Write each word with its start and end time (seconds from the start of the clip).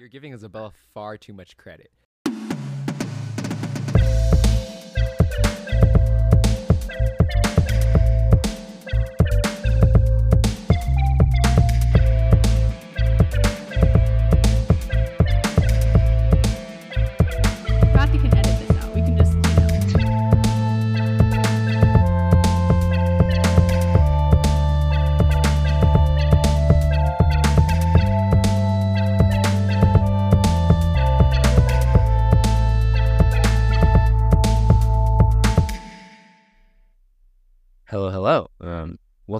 You're 0.00 0.08
giving 0.08 0.32
Isabella 0.32 0.72
far 0.94 1.18
too 1.18 1.34
much 1.34 1.58
credit. 1.58 1.90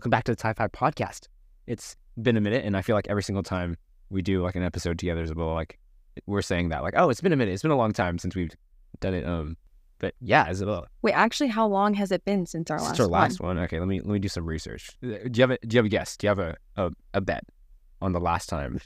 Welcome 0.01 0.09
back 0.09 0.25
to 0.25 0.35
the 0.35 0.41
Sci-Fi 0.41 0.67
Podcast. 0.69 1.29
It's 1.67 1.95
been 2.23 2.39
a 2.39 2.41
minute, 2.41 2.65
and 2.65 2.75
I 2.75 2.81
feel 2.81 2.97
like 2.97 3.07
every 3.11 3.23
single 3.23 3.43
time 3.43 3.77
we 4.09 4.23
do 4.23 4.43
like 4.43 4.55
an 4.55 4.63
episode 4.63 4.99
together, 4.99 5.23
Isabella, 5.23 5.53
like 5.53 5.79
we're 6.25 6.41
saying 6.41 6.71
that, 6.71 6.83
like, 6.83 6.95
oh, 6.97 7.11
it's 7.11 7.21
been 7.21 7.35
a 7.35 7.37
minute. 7.37 7.53
It's 7.53 7.61
been 7.61 7.71
a 7.71 7.77
long 7.77 7.93
time 7.93 8.17
since 8.17 8.35
we've 8.35 8.51
done 9.01 9.13
it. 9.13 9.27
Um, 9.27 9.59
but 9.99 10.15
yeah, 10.23 10.49
Isabella, 10.49 10.87
Wait, 11.03 11.13
actually, 11.13 11.49
how 11.49 11.67
long 11.67 11.93
has 11.93 12.13
it 12.13 12.25
been 12.25 12.47
since 12.47 12.71
our 12.71 12.79
this 12.79 12.87
last 12.87 12.95
is 12.95 13.01
our 13.01 13.07
last 13.09 13.41
one? 13.41 13.57
one. 13.57 13.65
Okay, 13.67 13.79
let 13.79 13.89
me 13.89 14.01
let 14.01 14.09
me 14.09 14.19
do 14.19 14.29
some 14.29 14.47
research. 14.47 14.89
Uh, 15.05 15.29
Do 15.31 15.31
you 15.35 15.43
have 15.43 15.51
a 15.51 15.59
Do 15.67 15.75
you 15.75 15.79
have 15.81 15.85
a 15.85 15.91
guess? 15.91 16.17
Do 16.17 16.27
you 16.27 16.29
have 16.31 16.39
a 16.39 16.57
a, 16.79 16.91
a 17.13 17.21
bet 17.21 17.45
on 18.01 18.13
the 18.13 18.21
last 18.21 18.49
time? 18.49 18.81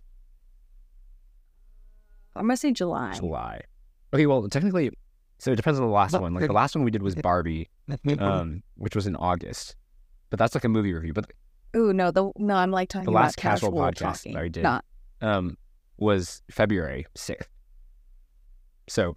I'm 2.34 2.46
gonna 2.46 2.56
say 2.56 2.72
July. 2.72 3.12
July. 3.12 3.60
Okay, 4.12 4.26
well, 4.26 4.48
technically, 4.48 4.90
so 5.38 5.52
it 5.52 5.56
depends 5.56 5.78
on 5.78 5.86
the 5.86 5.92
last 5.92 6.20
one. 6.20 6.34
Like 6.34 6.48
the 6.48 6.52
last 6.52 6.74
one 6.74 6.84
we 6.84 6.90
did 6.90 7.04
was 7.04 7.14
Barbie, 7.14 7.68
um, 8.18 8.64
which 8.74 8.96
was 8.96 9.06
in 9.06 9.14
August, 9.14 9.76
but 10.34 10.40
that's 10.40 10.56
like 10.56 10.64
a 10.64 10.68
movie 10.68 10.92
review. 10.92 11.12
But 11.12 11.30
Ooh, 11.76 11.92
no, 11.92 12.10
the 12.10 12.32
no, 12.38 12.54
I'm 12.56 12.72
like 12.72 12.88
talking 12.88 13.04
the 13.04 13.12
last 13.12 13.36
casual, 13.36 13.70
podcast 13.70 13.98
talking, 13.98 14.32
that 14.34 14.42
I 14.42 14.48
did 14.48 14.64
Not 14.64 14.84
um 15.20 15.56
was 15.96 16.42
February 16.50 17.06
sixth. 17.14 17.48
So 18.88 19.14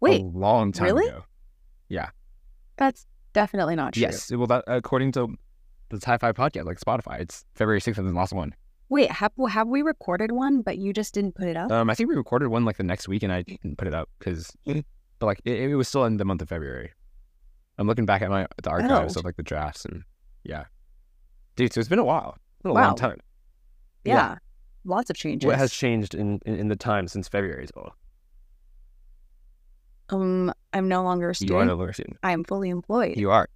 wait, 0.00 0.22
a 0.22 0.24
long 0.24 0.72
time 0.72 0.86
really? 0.86 1.06
ago. 1.06 1.24
Yeah, 1.90 2.08
that's 2.78 3.06
definitely 3.34 3.76
not 3.76 3.92
true. 3.92 4.00
Yes, 4.00 4.32
well, 4.32 4.46
that 4.46 4.64
according 4.66 5.12
to 5.12 5.36
the 5.90 5.96
Sci-Fi 5.96 6.32
podcast, 6.32 6.64
like 6.64 6.80
Spotify, 6.80 7.20
it's 7.20 7.44
February 7.54 7.82
sixth 7.82 7.98
and 7.98 8.08
the 8.08 8.14
last 8.14 8.32
one. 8.32 8.54
Wait, 8.88 9.10
have 9.10 9.32
have 9.50 9.68
we 9.68 9.82
recorded 9.82 10.32
one, 10.32 10.62
but 10.62 10.78
you 10.78 10.94
just 10.94 11.12
didn't 11.12 11.34
put 11.34 11.46
it 11.46 11.58
up? 11.58 11.70
Um, 11.70 11.90
I 11.90 11.94
think 11.94 12.08
we 12.08 12.16
recorded 12.16 12.48
one 12.48 12.64
like 12.64 12.78
the 12.78 12.84
next 12.84 13.06
week, 13.06 13.22
and 13.22 13.30
I 13.30 13.42
didn't 13.42 13.76
put 13.76 13.86
it 13.86 13.92
up 13.92 14.08
because, 14.18 14.50
but 14.64 15.26
like 15.26 15.42
it, 15.44 15.58
it 15.60 15.74
was 15.74 15.88
still 15.88 16.06
in 16.06 16.16
the 16.16 16.24
month 16.24 16.40
of 16.40 16.48
February. 16.48 16.92
I'm 17.76 17.86
looking 17.86 18.06
back 18.06 18.22
at 18.22 18.30
my 18.30 18.46
the 18.62 18.70
archives 18.70 19.16
Oh. 19.16 19.20
of 19.20 19.26
like 19.26 19.36
the 19.36 19.42
drafts 19.42 19.84
and 19.84 20.04
yeah, 20.48 20.64
dude. 21.56 21.72
So 21.72 21.78
it's 21.80 21.88
been 21.88 21.98
a 22.00 22.04
while. 22.04 22.36
It's 22.56 22.62
been 22.62 22.70
a 22.72 22.74
Wow. 22.74 22.86
long 22.88 22.96
time. 22.96 23.20
yeah. 24.04 24.14
yeah. 24.14 24.36
lots 24.84 25.10
of 25.10 25.16
changes. 25.16 25.46
What 25.46 25.58
has 25.58 25.72
changed 25.72 26.14
in, 26.14 26.40
in 26.46 26.54
in 26.56 26.68
the 26.68 26.76
time 26.76 27.06
since 27.06 27.28
February 27.28 27.62
as 27.62 27.70
well? 27.76 27.94
um, 30.10 30.52
I'm 30.72 30.88
no 30.88 31.02
longer 31.02 31.26
a 31.26 31.28
You 31.28 31.30
are 31.30 31.34
student. 31.34 31.66
no 31.66 31.74
longer 31.74 31.90
a 31.90 31.94
student. 31.94 32.16
I 32.22 32.32
am 32.32 32.42
fully 32.44 32.70
employed. 32.70 33.16
You 33.18 33.30
are. 33.30 33.48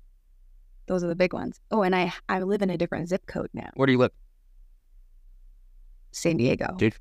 Those 0.86 1.02
are 1.02 1.08
the 1.08 1.14
big 1.16 1.32
ones. 1.32 1.58
Oh, 1.70 1.82
and 1.82 1.94
I 1.96 2.12
I 2.28 2.40
live 2.40 2.60
in 2.62 2.68
a 2.70 2.76
different 2.76 3.08
zip 3.08 3.24
code 3.26 3.48
now, 3.54 3.70
Where 3.74 3.86
do 3.86 3.92
you 3.92 3.98
live, 3.98 4.12
San 6.10 6.36
Diego. 6.36 6.74
dude? 6.76 6.96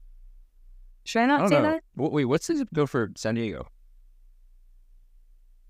Should 1.03 1.19
I 1.19 1.23
I 1.23 1.27
not 1.27 1.39
don't 1.39 1.49
say 1.49 1.55
know. 1.61 1.63
that? 1.71 1.83
Wait, 1.95 2.25
what's 2.25 2.47
the 2.47 2.55
zip 2.55 2.69
code 2.73 2.89
for 2.89 3.11
San 3.17 3.35
Diego? 3.35 3.67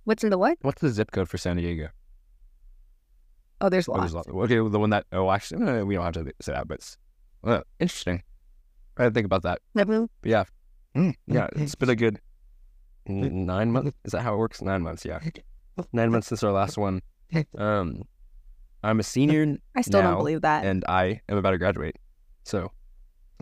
What's 0.03 0.23
in 0.23 0.29
the 0.29 0.37
what? 0.37 0.57
What's 0.61 0.81
the 0.81 0.89
zip 0.89 1.11
code 1.11 1.29
for 1.29 1.37
San 1.37 1.55
Diego? 1.57 1.89
Oh, 3.61 3.69
there's 3.69 3.87
Oh, 3.87 3.93
lots. 3.93 4.13
there's 4.13 4.25
a 4.27 4.29
Okay, 4.31 4.55
the 4.55 4.79
one 4.79 4.89
that. 4.89 5.05
Oh, 5.11 5.31
actually, 5.31 5.63
no, 5.63 5.85
we 5.85 5.95
don't 5.95 6.03
have 6.03 6.13
to 6.13 6.33
say 6.41 6.51
that, 6.53 6.67
but 6.67 6.75
it's 6.79 6.97
uh, 7.43 7.61
interesting. 7.79 8.23
I 8.97 9.03
didn't 9.03 9.15
think 9.15 9.25
about 9.25 9.43
that. 9.43 9.59
Mhm. 9.75 10.09
But 10.21 10.29
yeah, 10.29 10.43
Mm, 10.95 11.15
yeah, 11.27 11.47
it's 11.55 11.75
been 11.75 11.89
a 11.89 11.95
good 11.95 12.19
nine 13.07 13.71
months. 13.71 13.91
Is 14.03 14.11
that 14.11 14.21
how 14.21 14.33
it 14.33 14.37
works? 14.37 14.61
Nine 14.61 14.81
months, 14.81 15.05
yeah. 15.05 15.19
Nine 15.93 16.11
months 16.11 16.27
since 16.27 16.43
our 16.43 16.51
last 16.51 16.77
one. 16.77 17.01
Um, 17.57 18.03
I'm 18.83 18.99
a 18.99 19.03
senior 19.03 19.55
I 19.73 19.81
still 19.81 20.01
now, 20.01 20.09
don't 20.11 20.17
believe 20.17 20.41
that. 20.41 20.65
and 20.65 20.83
I 20.89 21.21
am 21.29 21.37
about 21.37 21.51
to 21.51 21.57
graduate. 21.57 21.95
So, 22.43 22.71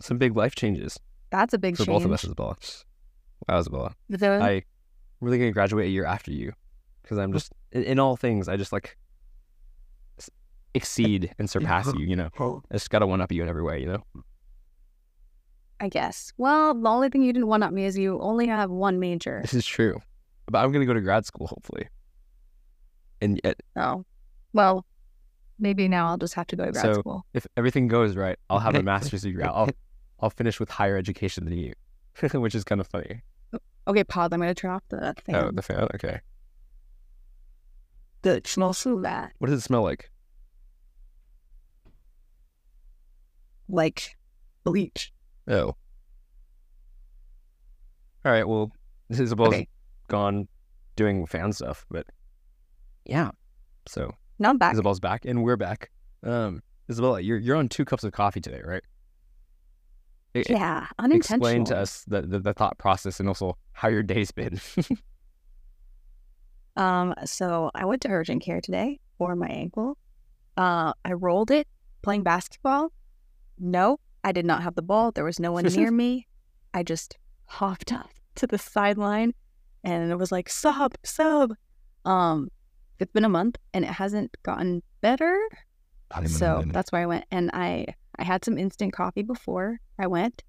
some 0.00 0.16
big 0.18 0.36
life 0.36 0.54
changes 0.54 0.96
That's 1.30 1.54
a 1.54 1.58
big 1.58 1.76
for 1.76 1.84
change. 1.84 1.96
both 1.96 2.04
of 2.04 2.12
us, 2.12 2.22
Isabella. 2.24 2.56
Wow, 3.48 3.58
Isabella. 3.58 3.96
The- 4.08 4.28
I 4.40 4.62
really 5.20 5.38
gonna 5.38 5.50
graduate 5.50 5.86
a 5.86 5.90
year 5.90 6.04
after 6.04 6.30
you 6.30 6.52
because 7.02 7.18
I'm 7.18 7.32
just 7.32 7.52
in, 7.72 7.82
in 7.82 7.98
all 7.98 8.16
things. 8.16 8.48
I 8.48 8.56
just 8.56 8.72
like 8.72 8.96
exceed 10.74 11.34
and 11.38 11.48
surpass 11.54 11.92
you. 11.94 12.04
You 12.06 12.16
know, 12.16 12.62
It's 12.70 12.88
gotta 12.88 13.06
one 13.06 13.20
up 13.20 13.32
you 13.32 13.42
in 13.42 13.48
every 13.48 13.62
way. 13.62 13.80
You 13.80 13.86
know. 13.92 14.04
I 15.80 15.88
guess. 15.88 16.32
Well, 16.36 16.74
the 16.74 16.88
only 16.88 17.08
thing 17.08 17.22
you 17.22 17.32
didn't 17.32 17.48
one 17.48 17.62
up 17.62 17.72
me 17.72 17.84
is 17.86 17.96
you 17.96 18.20
only 18.20 18.46
have 18.48 18.70
one 18.70 19.00
major. 19.00 19.40
This 19.42 19.54
is 19.54 19.64
true, 19.66 20.00
but 20.46 20.58
I'm 20.58 20.72
gonna 20.72 20.86
go 20.86 20.92
to 20.94 21.00
grad 21.00 21.24
school 21.26 21.46
hopefully. 21.46 21.88
And 23.22 23.40
yet, 23.44 23.60
Oh, 23.76 24.04
well, 24.52 24.84
maybe 25.58 25.88
now 25.88 26.08
I'll 26.08 26.16
just 26.18 26.34
have 26.34 26.46
to 26.48 26.56
go 26.56 26.64
to 26.66 26.72
grad 26.72 26.84
So, 26.84 27.00
school. 27.00 27.24
if 27.34 27.46
everything 27.56 27.86
goes 27.88 28.16
right, 28.16 28.38
I'll 28.48 28.58
have 28.58 28.74
a 28.74 28.82
master's 28.92 29.22
degree. 29.22 29.42
I'll 29.42 29.68
I'll 30.20 30.30
finish 30.30 30.60
with 30.60 30.68
higher 30.70 30.96
education 30.98 31.44
than 31.46 31.54
you, 31.56 31.72
which 32.32 32.54
is 32.54 32.62
kind 32.64 32.80
of 32.80 32.86
funny. 32.86 33.22
Oh, 33.54 33.58
okay, 33.88 34.04
pause. 34.04 34.28
I'm 34.32 34.40
gonna 34.40 34.54
turn 34.54 34.70
off 34.70 34.82
the 34.90 35.14
thing. 35.24 35.34
Oh, 35.34 35.50
the 35.50 35.62
fan. 35.62 35.88
Okay. 35.94 36.20
the 38.22 38.42
smells 38.44 38.76
so 38.78 38.98
bad. 38.98 39.30
What 39.38 39.48
does 39.48 39.58
it 39.58 39.62
smell 39.62 39.82
like? 39.82 40.10
Like 43.70 44.16
bleach. 44.64 45.12
Oh. 45.48 45.74
All 48.24 48.32
right. 48.32 48.46
Well, 48.46 48.72
Isabel's 49.08 49.48
Okay. 49.54 49.68
gone 50.08 50.48
doing 50.96 51.24
fan 51.26 51.52
stuff, 51.52 51.86
but 51.90 52.06
yeah. 53.04 53.30
So 53.86 54.14
Now 54.38 54.50
I'm 54.50 54.58
back. 54.58 54.74
Isabel's 54.74 55.00
back, 55.00 55.24
and 55.24 55.42
we're 55.42 55.56
back. 55.56 55.90
Um, 56.22 56.62
Isabella, 56.90 57.20
you're 57.20 57.38
you're 57.38 57.56
on 57.56 57.68
two 57.68 57.84
cups 57.84 58.04
of 58.04 58.12
coffee 58.12 58.40
today, 58.40 58.60
right? 58.64 58.82
E- 60.34 60.42
yeah, 60.48 60.86
unintentional. 60.98 61.38
Explain 61.48 61.64
to 61.66 61.76
us 61.76 62.04
the, 62.06 62.22
the 62.22 62.38
the 62.38 62.52
thought 62.52 62.76
process 62.78 63.18
and 63.20 63.28
also 63.28 63.56
how 63.72 63.88
your 63.88 64.02
day's 64.02 64.30
been. 64.30 64.60
Um, 66.76 67.14
so 67.24 67.70
I 67.74 67.84
went 67.84 68.00
to 68.02 68.08
urgent 68.08 68.42
care 68.42 68.60
today 68.60 69.00
for 69.18 69.34
my 69.34 69.48
ankle. 69.48 69.98
Uh, 70.56 70.92
I 71.04 71.12
rolled 71.12 71.50
it 71.50 71.66
playing 72.02 72.22
basketball. 72.22 72.92
No, 73.60 74.00
I 74.24 74.32
did 74.32 74.46
not 74.46 74.62
have 74.62 74.74
the 74.74 74.82
ball. 74.82 75.12
There 75.12 75.24
was 75.24 75.38
no 75.38 75.52
one 75.52 75.64
near 75.64 75.90
me. 76.02 76.26
I 76.74 76.82
just 76.82 77.16
hopped 77.46 77.92
up 78.00 78.10
to 78.36 78.46
the 78.46 78.58
sideline 78.58 79.34
and 79.84 80.10
it 80.10 80.16
was 80.16 80.32
like, 80.32 80.48
sub, 80.48 80.94
sub. 81.04 81.54
Um, 82.04 82.48
it's 82.98 83.12
been 83.12 83.24
a 83.24 83.30
month 83.30 83.56
and 83.74 83.84
it 83.84 83.90
hasn't 83.90 84.36
gotten 84.42 84.82
better. 85.00 85.38
So 86.26 86.64
that's 86.66 86.90
why 86.90 87.02
I 87.02 87.06
went. 87.06 87.24
And 87.30 87.50
I 87.52 87.86
I 88.18 88.24
had 88.24 88.44
some 88.44 88.58
instant 88.58 88.92
coffee 88.92 89.22
before 89.22 89.80
I 89.98 90.06
went. 90.06 90.42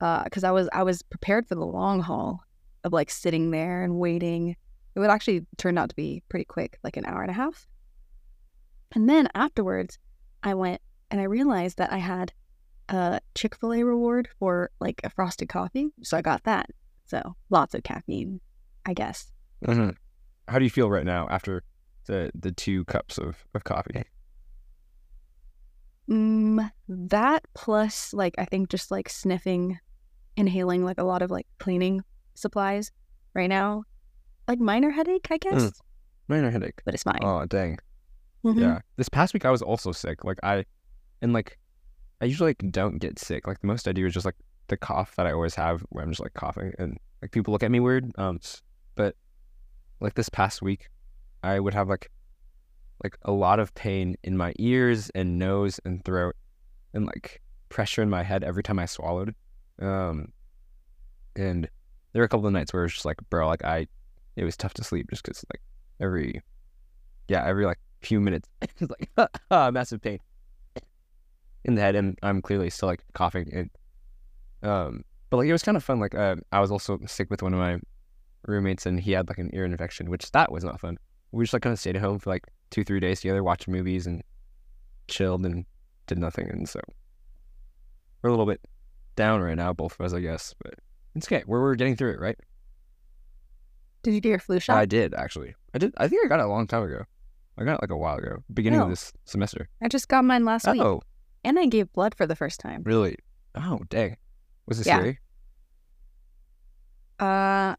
Uh, 0.00 0.24
because 0.24 0.44
I 0.44 0.50
was 0.50 0.68
I 0.72 0.82
was 0.82 1.02
prepared 1.02 1.46
for 1.46 1.56
the 1.56 1.66
long 1.66 2.00
haul 2.00 2.42
of 2.84 2.92
like 2.92 3.10
sitting 3.10 3.50
there 3.50 3.82
and 3.82 3.98
waiting. 3.98 4.56
It 4.94 4.98
would 4.98 5.10
actually 5.10 5.46
turn 5.58 5.76
out 5.76 5.90
to 5.90 5.94
be 5.94 6.22
pretty 6.28 6.46
quick, 6.46 6.78
like 6.82 6.96
an 6.96 7.04
hour 7.04 7.20
and 7.22 7.30
a 7.30 7.34
half. 7.34 7.66
And 8.92 9.08
then 9.08 9.28
afterwards, 9.34 9.98
I 10.42 10.54
went 10.54 10.80
and 11.10 11.20
I 11.20 11.24
realized 11.24 11.76
that 11.78 11.92
I 11.92 11.98
had 11.98 12.32
a 12.90 13.20
Chick 13.34 13.54
fil 13.56 13.72
A 13.72 13.82
reward 13.84 14.28
for 14.38 14.70
like 14.80 15.00
a 15.04 15.10
frosted 15.10 15.48
coffee. 15.48 15.88
So 16.02 16.16
I 16.16 16.22
got 16.22 16.42
that. 16.44 16.66
So 17.06 17.36
lots 17.48 17.74
of 17.74 17.82
caffeine, 17.82 18.40
I 18.84 18.94
guess. 18.94 19.30
Mhm. 19.64 19.94
How 20.48 20.58
do 20.58 20.64
you 20.64 20.70
feel 20.70 20.90
right 20.90 21.04
now 21.06 21.26
after 21.30 21.62
the 22.06 22.30
the 22.34 22.52
two 22.52 22.84
cups 22.86 23.18
of, 23.18 23.44
of 23.54 23.64
coffee? 23.64 24.02
Mm, 26.08 26.70
that 26.88 27.44
plus 27.54 28.12
like 28.12 28.34
I 28.38 28.44
think 28.44 28.68
just 28.68 28.90
like 28.90 29.08
sniffing, 29.08 29.78
inhaling 30.36 30.84
like 30.84 30.98
a 30.98 31.04
lot 31.04 31.22
of 31.22 31.30
like 31.30 31.46
cleaning 31.58 32.02
supplies 32.34 32.90
right 33.34 33.48
now. 33.48 33.84
Like 34.48 34.58
minor 34.58 34.90
headache, 34.90 35.28
I 35.30 35.38
guess. 35.38 35.80
Minor 36.26 36.50
headache. 36.50 36.80
But 36.84 36.94
it's 36.94 37.04
fine. 37.04 37.20
Oh 37.22 37.44
dang. 37.46 37.78
Mhm. 38.44 38.58
Yeah. 38.60 38.80
This 38.96 39.08
past 39.08 39.34
week 39.34 39.44
I 39.44 39.50
was 39.50 39.62
also 39.62 39.92
sick. 39.92 40.24
Like 40.24 40.38
I 40.42 40.64
and 41.22 41.32
like 41.32 41.58
I 42.20 42.26
usually 42.26 42.50
like 42.50 42.70
don't 42.70 42.98
get 42.98 43.18
sick. 43.18 43.46
Like 43.46 43.60
the 43.60 43.66
most 43.66 43.88
I 43.88 43.92
do 43.92 44.06
is 44.06 44.14
just 44.14 44.26
like 44.26 44.36
the 44.68 44.76
cough 44.76 45.16
that 45.16 45.26
I 45.26 45.32
always 45.32 45.54
have 45.54 45.82
where 45.88 46.04
I'm 46.04 46.10
just 46.10 46.20
like 46.20 46.34
coughing 46.34 46.72
and 46.78 46.98
like 47.22 47.32
people 47.32 47.52
look 47.52 47.62
at 47.62 47.70
me 47.70 47.80
weird. 47.80 48.10
Um 48.18 48.40
but 48.94 49.16
like 50.00 50.14
this 50.14 50.28
past 50.28 50.62
week 50.62 50.88
I 51.42 51.58
would 51.60 51.74
have 51.74 51.88
like 51.88 52.10
like 53.02 53.16
a 53.22 53.32
lot 53.32 53.58
of 53.60 53.74
pain 53.74 54.16
in 54.22 54.36
my 54.36 54.52
ears 54.58 55.10
and 55.14 55.38
nose 55.38 55.80
and 55.84 56.04
throat 56.04 56.36
and 56.92 57.06
like 57.06 57.40
pressure 57.70 58.02
in 58.02 58.10
my 58.10 58.22
head 58.22 58.44
every 58.44 58.62
time 58.62 58.78
I 58.78 58.86
swallowed. 58.86 59.34
Um 59.80 60.32
And 61.36 61.68
there 62.12 62.20
were 62.20 62.26
a 62.26 62.28
couple 62.28 62.46
of 62.46 62.52
nights 62.52 62.72
where 62.72 62.82
it 62.82 62.86
was 62.86 62.94
just 62.94 63.04
like, 63.04 63.18
bro, 63.30 63.46
like 63.46 63.64
I, 63.64 63.86
it 64.34 64.44
was 64.44 64.56
tough 64.56 64.74
to 64.74 64.84
sleep 64.84 65.08
just 65.10 65.22
because 65.22 65.44
like 65.52 65.62
every, 66.00 66.42
yeah, 67.28 67.44
every 67.46 67.64
like 67.66 67.78
few 68.02 68.20
minutes, 68.20 68.48
it's 68.60 68.82
like 69.18 69.32
massive 69.72 70.02
pain 70.02 70.18
in 71.64 71.74
the 71.74 71.80
head, 71.82 71.94
and 71.94 72.18
I'm 72.22 72.40
clearly 72.42 72.70
still 72.70 72.88
like 72.88 73.02
coughing. 73.14 73.50
And 73.54 73.70
um, 74.62 75.04
but 75.30 75.38
like 75.38 75.48
it 75.48 75.52
was 75.52 75.62
kind 75.62 75.76
of 75.76 75.84
fun. 75.84 76.00
Like 76.00 76.14
uh, 76.14 76.36
I 76.52 76.60
was 76.60 76.70
also 76.70 76.98
sick 77.06 77.30
with 77.30 77.42
one 77.42 77.52
of 77.54 77.58
my 77.60 77.78
roommates, 78.46 78.86
and 78.86 78.98
he 79.00 79.12
had 79.12 79.28
like 79.28 79.38
an 79.38 79.50
ear 79.52 79.64
infection, 79.64 80.10
which 80.10 80.30
that 80.32 80.50
was 80.52 80.64
not 80.64 80.80
fun. 80.80 80.96
We 81.32 81.44
just 81.44 81.52
like 81.52 81.62
kind 81.62 81.72
of 81.72 81.78
stayed 81.78 81.96
at 81.96 82.02
home 82.02 82.18
for 82.18 82.30
like 82.30 82.44
two, 82.70 82.82
three 82.84 83.00
days 83.00 83.20
together, 83.20 83.42
watched 83.44 83.68
movies, 83.68 84.06
and 84.06 84.22
chilled 85.08 85.44
and 85.46 85.64
did 86.06 86.18
nothing. 86.18 86.48
And 86.50 86.68
so 86.68 86.80
we're 88.22 88.30
a 88.30 88.32
little 88.32 88.46
bit 88.46 88.60
down 89.16 89.40
right 89.40 89.56
now, 89.56 89.72
both 89.72 89.98
of 89.98 90.04
us, 90.06 90.12
I 90.12 90.20
guess. 90.20 90.54
But 90.62 90.74
it's 91.14 91.26
okay. 91.26 91.42
We're 91.46 91.60
we're 91.60 91.74
getting 91.74 91.96
through 91.96 92.12
it, 92.14 92.20
right? 92.20 92.36
Did 94.02 94.14
you 94.14 94.20
get 94.20 94.30
your 94.30 94.38
flu 94.38 94.58
shot? 94.60 94.76
I 94.78 94.86
did 94.86 95.14
actually. 95.14 95.54
I 95.74 95.78
did. 95.78 95.92
I 95.98 96.08
think 96.08 96.24
I 96.24 96.28
got 96.28 96.40
it 96.40 96.46
a 96.46 96.48
long 96.48 96.66
time 96.66 96.82
ago. 96.84 97.04
I 97.58 97.64
got 97.64 97.74
it 97.74 97.82
like 97.82 97.90
a 97.90 97.96
while 97.96 98.16
ago, 98.16 98.38
beginning 98.54 98.80
of 98.80 98.86
Oh. 98.86 98.90
this 98.90 99.12
semester. 99.26 99.68
I 99.82 99.88
just 99.88 100.08
got 100.08 100.24
mine 100.24 100.44
last 100.46 100.66
week, 100.66 100.80
Oh, 100.80 101.02
and 101.44 101.58
I 101.58 101.66
gave 101.66 101.92
blood 101.92 102.14
for 102.14 102.26
the 102.26 102.36
first 102.36 102.60
time. 102.60 102.82
really? 102.84 103.16
Oh, 103.54 103.80
dang. 103.88 104.16
Was 104.66 104.78
it 104.80 104.86
Yeah. 104.86 104.96
scary? 104.98 105.18
Uh, 107.18 107.74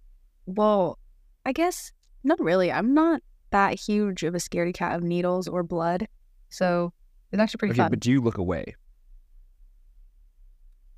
well, 0.46 1.00
I 1.46 1.52
guess 1.54 1.92
not 2.24 2.40
really. 2.40 2.72
I'm 2.72 2.94
not 2.94 3.22
that 3.52 3.80
huge 3.80 4.24
of 4.24 4.36
a 4.36 4.38
scaredy 4.38 4.74
cat 4.74 4.96
of 4.96 5.04
needles 5.04 5.48
or 5.48 5.64
blood, 5.64 6.08
so 6.50 6.94
it's 7.32 7.40
actually 7.40 7.58
pretty 7.60 7.72
Okay, 7.74 7.82
fun. 7.84 7.90
but 7.90 8.00
do 8.00 8.12
you 8.12 8.22
look 8.22 8.38
away? 8.38 8.76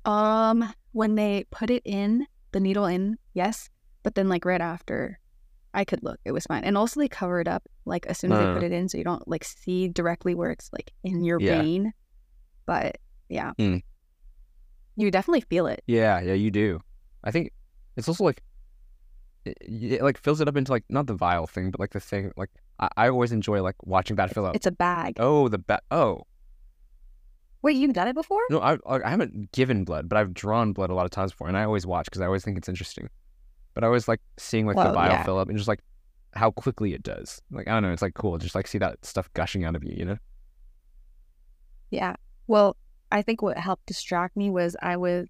Um, 0.04 0.72
when 0.92 1.14
they 1.14 1.44
put 1.50 1.70
it 1.70 1.82
in, 1.84 2.26
the 2.52 2.60
needle 2.60 2.84
in, 2.84 3.16
yes, 3.32 3.70
but 4.02 4.14
then 4.14 4.28
like 4.28 4.44
right 4.44 4.60
after, 4.60 5.18
I 5.72 5.84
could 5.84 6.02
look. 6.02 6.20
It 6.24 6.32
was 6.32 6.44
fine, 6.46 6.64
and 6.64 6.76
also 6.76 7.00
they 7.00 7.08
cover 7.08 7.40
it 7.40 7.48
up 7.48 7.64
like 7.84 8.06
as 8.06 8.18
soon 8.18 8.32
as 8.32 8.38
Uh. 8.38 8.46
they 8.46 8.54
put 8.54 8.62
it 8.62 8.72
in, 8.72 8.88
so 8.88 8.98
you 8.98 9.04
don't 9.04 9.26
like 9.26 9.44
see 9.44 9.88
directly 9.88 10.34
where 10.34 10.50
it's 10.50 10.70
like 10.72 10.92
in 11.02 11.24
your 11.24 11.40
Yeah. 11.40 11.62
vein. 11.62 11.92
But 12.66 12.98
yeah, 13.28 13.52
Hmm. 13.58 13.78
you 14.96 15.10
definitely 15.10 15.42
feel 15.42 15.66
it. 15.66 15.82
Yeah, 15.86 16.20
yeah, 16.20 16.34
you 16.34 16.50
do. 16.50 16.80
I 17.22 17.30
think 17.30 17.52
it's 17.96 18.08
also 18.08 18.24
like 18.24 18.42
it, 19.44 19.56
it 19.60 20.02
like 20.02 20.18
fills 20.18 20.40
it 20.40 20.48
up 20.48 20.56
into 20.56 20.72
like 20.72 20.84
not 20.88 21.06
the 21.06 21.14
vial 21.14 21.46
thing, 21.46 21.70
but 21.70 21.80
like 21.80 21.92
the 21.92 22.00
thing. 22.00 22.32
Like 22.36 22.50
I, 22.78 22.88
I 22.96 23.08
always 23.08 23.32
enjoy 23.32 23.62
like 23.62 23.76
watching 23.84 24.16
that 24.16 24.32
fill 24.32 24.46
up. 24.46 24.56
It's 24.56 24.66
a 24.66 24.72
bag. 24.72 25.16
Oh, 25.18 25.48
the 25.48 25.58
ba- 25.58 25.82
oh 25.90 26.22
Wait, 27.62 27.76
you've 27.76 27.94
done 27.94 28.08
it 28.08 28.14
before? 28.14 28.42
no, 28.50 28.60
I 28.60 28.76
I 28.86 29.08
haven't 29.08 29.50
given 29.52 29.84
blood, 29.84 30.06
but 30.06 30.18
I've 30.18 30.34
drawn 30.34 30.74
blood 30.74 30.90
a 30.90 30.94
lot 30.94 31.06
of 31.06 31.10
times 31.10 31.32
before, 31.32 31.48
and 31.48 31.56
I 31.56 31.64
always 31.64 31.86
watch 31.86 32.04
because 32.04 32.20
I 32.20 32.26
always 32.26 32.44
think 32.44 32.58
it's 32.58 32.68
interesting. 32.68 33.08
But 33.72 33.84
I 33.84 33.86
always 33.86 34.06
like 34.06 34.20
seeing 34.36 34.66
like 34.66 34.76
the 34.76 34.92
vial 34.92 35.12
yeah. 35.12 35.24
fill 35.24 35.38
up 35.38 35.48
and 35.48 35.56
just 35.56 35.66
like 35.66 35.80
how 36.34 36.50
quickly 36.50 36.92
it 36.92 37.02
does. 37.02 37.40
Like 37.50 37.66
I 37.66 37.72
don't 37.72 37.82
know, 37.82 37.92
it's 37.92 38.02
like 38.02 38.12
cool. 38.12 38.36
Just 38.36 38.54
like 38.54 38.66
see 38.66 38.76
that 38.78 39.02
stuff 39.04 39.32
gushing 39.32 39.64
out 39.64 39.74
of 39.76 39.82
you, 39.82 39.94
you 39.96 40.04
know? 40.04 40.18
Yeah. 41.90 42.16
Well, 42.46 42.76
I 43.10 43.22
think 43.22 43.42
what 43.42 43.58
helped 43.58 43.86
distract 43.86 44.36
me 44.36 44.50
was 44.50 44.76
I 44.82 44.96
was 44.96 45.28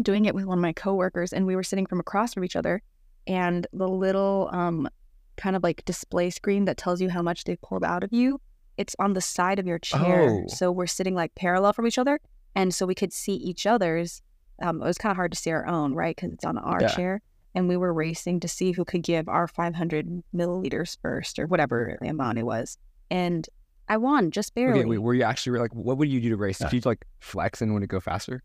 doing 0.00 0.24
it 0.24 0.34
with 0.34 0.46
one 0.46 0.58
of 0.58 0.62
my 0.62 0.72
coworkers 0.72 1.32
and 1.32 1.46
we 1.46 1.54
were 1.54 1.62
sitting 1.62 1.86
from 1.86 2.00
across 2.00 2.32
from 2.34 2.44
each 2.44 2.56
other 2.56 2.82
and 3.26 3.66
the 3.72 3.88
little 3.88 4.48
um 4.52 4.88
kind 5.36 5.54
of 5.54 5.62
like 5.62 5.84
display 5.84 6.30
screen 6.30 6.64
that 6.64 6.76
tells 6.76 7.00
you 7.00 7.10
how 7.10 7.22
much 7.22 7.44
they 7.44 7.56
pulled 7.56 7.84
out 7.84 8.02
of 8.04 8.12
you, 8.12 8.40
it's 8.76 8.96
on 8.98 9.12
the 9.12 9.20
side 9.20 9.58
of 9.58 9.66
your 9.66 9.78
chair. 9.78 10.20
Oh. 10.22 10.44
So 10.48 10.70
we're 10.72 10.86
sitting 10.86 11.14
like 11.14 11.34
parallel 11.34 11.72
from 11.72 11.86
each 11.86 11.98
other 11.98 12.20
and 12.54 12.74
so 12.74 12.86
we 12.86 12.94
could 12.94 13.12
see 13.12 13.34
each 13.34 13.66
other's 13.66 14.22
um 14.62 14.80
it 14.80 14.84
was 14.86 14.98
kind 14.98 15.10
of 15.10 15.16
hard 15.16 15.32
to 15.32 15.38
see 15.38 15.50
our 15.50 15.66
own, 15.66 15.94
right? 15.94 16.16
Cuz 16.16 16.32
it's 16.32 16.44
on 16.44 16.56
our 16.58 16.80
Yeah. 16.82 16.88
chair 16.88 17.22
and 17.54 17.68
we 17.68 17.76
were 17.76 17.92
racing 17.92 18.40
to 18.40 18.48
see 18.48 18.72
who 18.72 18.84
could 18.84 19.02
give 19.02 19.28
our 19.28 19.46
500 19.46 20.22
milliliters 20.34 20.96
first 21.02 21.38
or 21.38 21.46
whatever 21.46 21.98
the 22.00 22.08
amount 22.08 22.38
it 22.38 22.46
was. 22.46 22.78
And 23.10 23.46
I 23.92 23.98
won 23.98 24.30
just 24.30 24.54
barely. 24.54 24.80
Okay, 24.80 24.88
wait, 24.88 24.98
were 25.00 25.12
you 25.12 25.22
actually 25.22 25.58
like 25.58 25.74
what 25.74 25.98
would 25.98 26.08
you 26.08 26.18
do 26.18 26.30
to 26.30 26.36
race? 26.38 26.56
Did 26.56 26.72
you 26.72 26.80
like 26.82 27.04
flex 27.20 27.60
and 27.60 27.72
want 27.72 27.82
to 27.82 27.86
go 27.86 28.00
faster? 28.00 28.42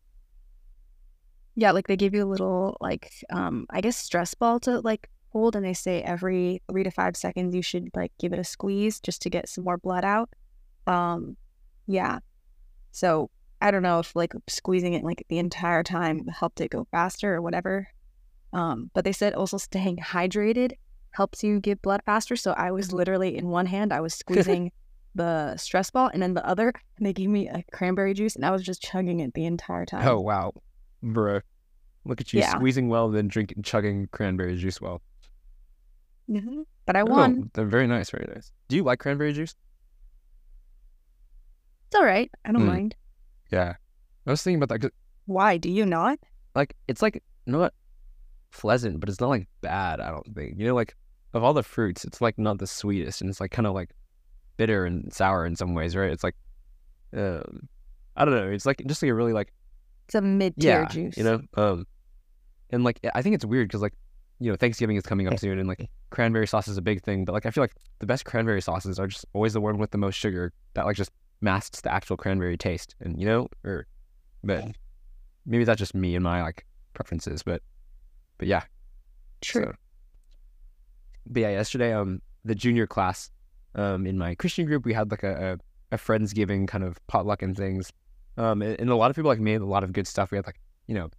Yeah, 1.56 1.72
like 1.72 1.88
they 1.88 1.96
give 1.96 2.14
you 2.14 2.22
a 2.26 2.28
little 2.28 2.76
like 2.82 3.14
um 3.30 3.66
I 3.70 3.80
guess 3.80 3.96
stress 3.96 4.34
ball 4.34 4.60
to 4.62 4.82
like 4.82 5.10
hold 5.30 5.56
and 5.56 5.64
they 5.64 5.74
say 5.74 6.02
every 6.02 6.62
3 6.70 6.84
to 6.84 6.92
5 6.92 7.16
seconds 7.16 7.56
you 7.56 7.62
should 7.62 7.90
like 7.96 8.12
give 8.20 8.34
it 8.34 8.40
a 8.40 8.44
squeeze 8.44 9.00
just 9.00 9.22
to 9.22 9.30
get 9.30 9.48
some 9.48 9.64
more 9.64 9.78
blood 9.78 10.04
out. 10.04 10.30
Um 10.86 11.38
yeah. 11.86 12.20
So 12.92 13.30
I 13.62 13.72
don't 13.72 13.84
know 13.84 14.00
if 14.00 14.18
like 14.18 14.34
squeezing 14.50 14.96
it 14.96 15.04
like 15.06 15.26
the 15.30 15.40
entire 15.40 15.82
time 15.82 16.28
helped 16.28 16.60
it 16.60 16.72
go 16.72 16.86
faster 16.92 17.36
or 17.36 17.42
whatever. 17.42 17.88
Um 18.52 18.92
but 18.94 19.06
they 19.06 19.14
said 19.14 19.34
also 19.34 19.58
staying 19.58 19.96
hydrated 19.96 20.74
helps 21.12 21.42
you 21.42 21.62
give 21.62 21.82
blood 21.82 22.02
faster. 22.06 22.36
So 22.36 22.52
I 22.52 22.72
was 22.72 22.92
literally 22.92 23.38
in 23.38 23.48
one 23.48 23.68
hand 23.68 23.94
I 23.94 24.02
was 24.02 24.14
squeezing 24.24 24.74
the 25.18 25.58
stress 25.58 25.90
ball 25.92 26.10
and 26.14 26.22
then 26.24 26.34
the 26.34 26.46
other 26.48 26.72
they 27.02 27.12
gave 27.14 27.30
me 27.30 27.48
a 27.50 27.64
cranberry 27.74 28.14
juice 28.14 28.36
and 28.36 28.46
I 28.46 28.52
was 28.52 28.64
just 28.64 28.81
chugging 28.81 29.19
it 29.19 29.34
the 29.34 29.46
entire 29.46 29.86
time. 29.86 30.08
Oh 30.08 30.19
wow, 30.19 30.54
bro! 31.04 31.42
Look 32.06 32.22
at 32.22 32.31
you 32.34 32.40
Yeah. 32.40 32.52
squeezing 32.56 32.88
well, 32.88 33.10
then 33.10 33.28
drinking, 33.28 33.64
chugging 33.64 34.08
cranberry 34.12 34.56
juice 34.58 34.80
well. 34.80 35.02
Mhm. 36.30 36.66
But 36.86 36.96
I 36.96 37.02
Oh, 37.02 37.06
won. 37.06 37.52
they're 37.54 37.66
very 37.66 37.88
nice, 37.88 38.10
very 38.12 38.28
nice. 38.34 38.52
Do 38.69 38.75
you 38.78 38.84
like 38.84 39.00
cranberry 39.00 39.34
juice? 39.34 39.56
It's 41.88 41.96
all 41.96 42.06
right. 42.06 42.30
I 42.46 42.52
don't 42.52 42.63
Mm. 42.63 42.68
mind. 42.68 42.96
Yeah, 43.52 43.75
I 44.25 44.30
was 44.30 44.44
thinking 44.44 44.62
about 44.62 44.70
that. 44.70 44.81
'cause, 44.81 44.92
Why 45.25 45.58
do 45.58 45.70
you 45.70 45.86
not? 45.86 46.20
like, 46.56 46.75
it's 46.88 47.02
like 47.02 47.24
not 47.46 47.74
pleasant, 48.52 49.00
but 49.00 49.10
it's 49.10 49.20
not 49.22 49.30
like 49.30 49.48
bad. 49.62 50.00
I 50.00 50.10
don't 50.12 50.34
think. 50.36 50.58
You 50.58 50.66
know, 50.68 50.75
like 50.75 50.96
of 51.34 51.44
all 51.44 51.54
the 51.54 51.63
fruits, 51.63 52.04
it's 52.04 52.20
like 52.22 52.38
not 52.38 52.58
the 52.60 52.68
sweetest, 52.68 53.22
and 53.22 53.30
it's 53.30 53.40
like 53.40 53.52
kind 53.52 53.68
of 53.68 53.74
like 53.74 53.92
bitter 54.57 54.86
and 54.86 55.13
sour 55.13 55.45
in 55.45 55.56
some 55.56 55.74
ways, 55.74 55.95
right? 55.95 56.12
It's 56.12 56.24
like, 56.24 56.36
um, 57.15 57.68
I 58.15 58.25
don't 58.25 58.33
know. 58.36 58.50
It's 58.50 58.65
like 58.65 58.83
just 58.88 59.01
like 59.01 59.09
a 59.09 59.13
really 59.13 59.33
like 59.33 59.54
It's 60.07 60.15
a 60.15 60.21
mid-tier 60.21 60.81
yeah, 60.81 60.88
juice. 60.88 61.18
you 61.18 61.24
know, 61.24 61.42
um, 61.56 61.86
and 62.71 62.83
like 62.83 63.00
I 63.15 63.21
think 63.21 63.36
it's 63.36 63.45
weird 63.45 63.68
because 63.69 63.81
like 63.81 63.94
you 64.39 64.51
know 64.51 64.56
Thanksgiving 64.56 64.95
is 64.98 65.04
coming 65.04 65.27
up 65.27 65.39
soon, 65.39 65.57
and 65.59 65.68
like 65.68 65.89
cranberry 66.09 66.48
sauce 66.48 66.68
is 66.68 66.77
a 66.77 66.81
big 66.81 67.01
thing. 67.04 67.25
But 67.25 67.33
like 67.33 67.45
I 67.45 67.51
feel 67.51 67.63
like 67.63 67.75
the 68.00 68.06
best 68.06 68.25
cranberry 68.25 68.62
sauces 68.62 69.00
are 69.00 69.07
just 69.07 69.25
always 69.33 69.54
the 69.54 69.62
one 69.62 69.77
with 69.77 69.92
the 69.92 69.98
most 69.98 70.15
sugar 70.15 70.51
that 70.74 70.86
like 70.86 70.95
just 70.95 71.12
masks 71.42 71.81
the 71.81 71.94
actual 71.94 72.18
cranberry 72.18 72.57
taste, 72.57 72.95
and 73.00 73.19
you 73.19 73.25
know, 73.27 73.48
or 73.63 73.86
but 74.44 74.65
maybe 75.45 75.63
that's 75.63 75.80
just 75.80 75.95
me 75.95 76.15
and 76.15 76.24
my 76.24 76.42
like 76.42 76.65
preferences, 76.94 77.44
but 77.44 77.62
but 78.38 78.48
yeah, 78.48 78.63
True. 79.41 79.63
so- 79.65 79.74
but 81.29 81.41
yeah, 81.41 81.50
yesterday, 81.50 81.93
um, 81.93 82.22
the 82.46 82.55
junior 82.55 82.88
class, 82.88 83.29
um, 83.77 84.05
in 84.05 84.17
my 84.17 84.36
Christian 84.36 84.65
group, 84.65 84.86
we 84.86 84.93
had 84.93 85.10
like 85.12 85.24
a, 85.24 85.57
a, 85.91 85.96
a 85.96 85.98
friendsgiving 85.98 86.67
kind 86.67 86.84
of 86.84 87.05
potluck 87.07 87.41
and 87.41 87.55
things. 87.55 87.91
Um, 88.38 88.62
and, 88.62 88.79
and 88.79 88.89
a 88.89 88.96
lot 88.96 89.10
of 89.10 89.15
people 89.15 89.29
like 89.29 89.39
made 89.39 89.62
a 89.62 89.65
lot 89.65 89.84
of 89.84 89.93
good 89.93 90.07
stuff. 90.07 90.31
We 90.31 90.38
had 90.38 90.46
like, 90.46 90.60
you 90.88 90.96
know, 90.96 91.10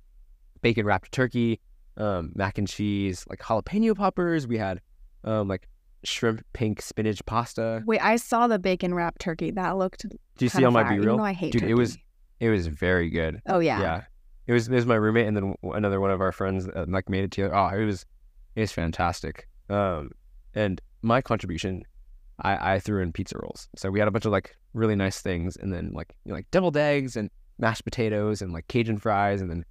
bacon 0.61 0.85
wrapped 0.85 1.11
turkey, 1.13 1.61
um, 1.97 2.33
mac 2.35 2.59
and 2.59 2.69
cheese, 2.69 3.25
like 3.29 3.41
jalapeno 3.41 3.97
poppers. 3.97 4.47
We 4.47 4.59
had, 4.59 4.81
um, 5.25 5.49
like 5.49 5.69
shrimp 6.05 6.45
pink 6.53 6.81
spinach 6.81 7.25
pasta. 7.27 7.83
Wait, 7.87 8.01
I 8.01 8.17
saw 8.17 8.47
the 8.47 8.59
bacon 8.59 8.95
wrapped 8.95 9.21
turkey. 9.21 9.51
That 9.51 9.77
looked. 9.77 10.09
Do 10.09 10.45
you 10.45 10.49
see 10.49 10.65
on 10.65 10.73
my 10.73 10.85
fire, 10.85 11.01
B 11.01 11.03
even 11.03 11.21
I 11.21 11.33
hate 11.33 11.53
Dude, 11.53 11.65
it 11.65 11.75
was 11.75 11.99
it 12.41 12.51
was 12.51 12.67
very 12.67 13.11
good. 13.11 13.41
Oh 13.47 13.59
yeah. 13.59 13.81
Yeah. 13.81 14.03
It 14.47 14.53
was 14.53 14.69
it 14.69 14.75
was 14.75 14.87
my 14.87 14.95
roommate 14.95 15.27
and 15.27 15.37
then 15.37 15.55
another 15.63 16.01
one 16.01 16.11
of 16.11 16.21
our 16.21 16.33
friends 16.33 16.69
uh, 16.69 16.87
like 16.89 17.09
made 17.09 17.25
it 17.25 17.31
together. 17.33 17.55
Oh, 17.55 17.69
it 17.69 17.85
was 17.85 18.07
it 18.55 18.61
was 18.61 18.73
fantastic. 18.73 19.49
Um, 19.69 20.13
and 20.55 20.81
my 21.03 21.21
contribution, 21.21 21.83
I 22.41 22.75
I 22.75 22.79
threw 22.81 23.03
in 23.03 23.13
pizza 23.13 23.39
rolls. 23.39 23.69
So 23.77 23.91
we 23.91 23.99
had 23.99 24.09
a 24.09 24.11
bunch 24.11 24.25
of 24.25 24.33
like 24.33 24.57
really 24.75 24.97
nice 24.97 25.21
things, 25.21 25.57
and 25.57 25.73
then 25.73 25.91
like 25.93 26.15
you 26.25 26.31
know, 26.31 26.37
like 26.37 26.51
deviled 26.51 26.77
eggs 26.77 27.17
and 27.17 27.31
mashed 27.59 27.85
potatoes 27.85 28.43
and 28.43 28.53
like 28.53 28.69
Cajun 28.69 28.99
fries, 28.99 29.41
and 29.41 29.51
then 29.51 29.65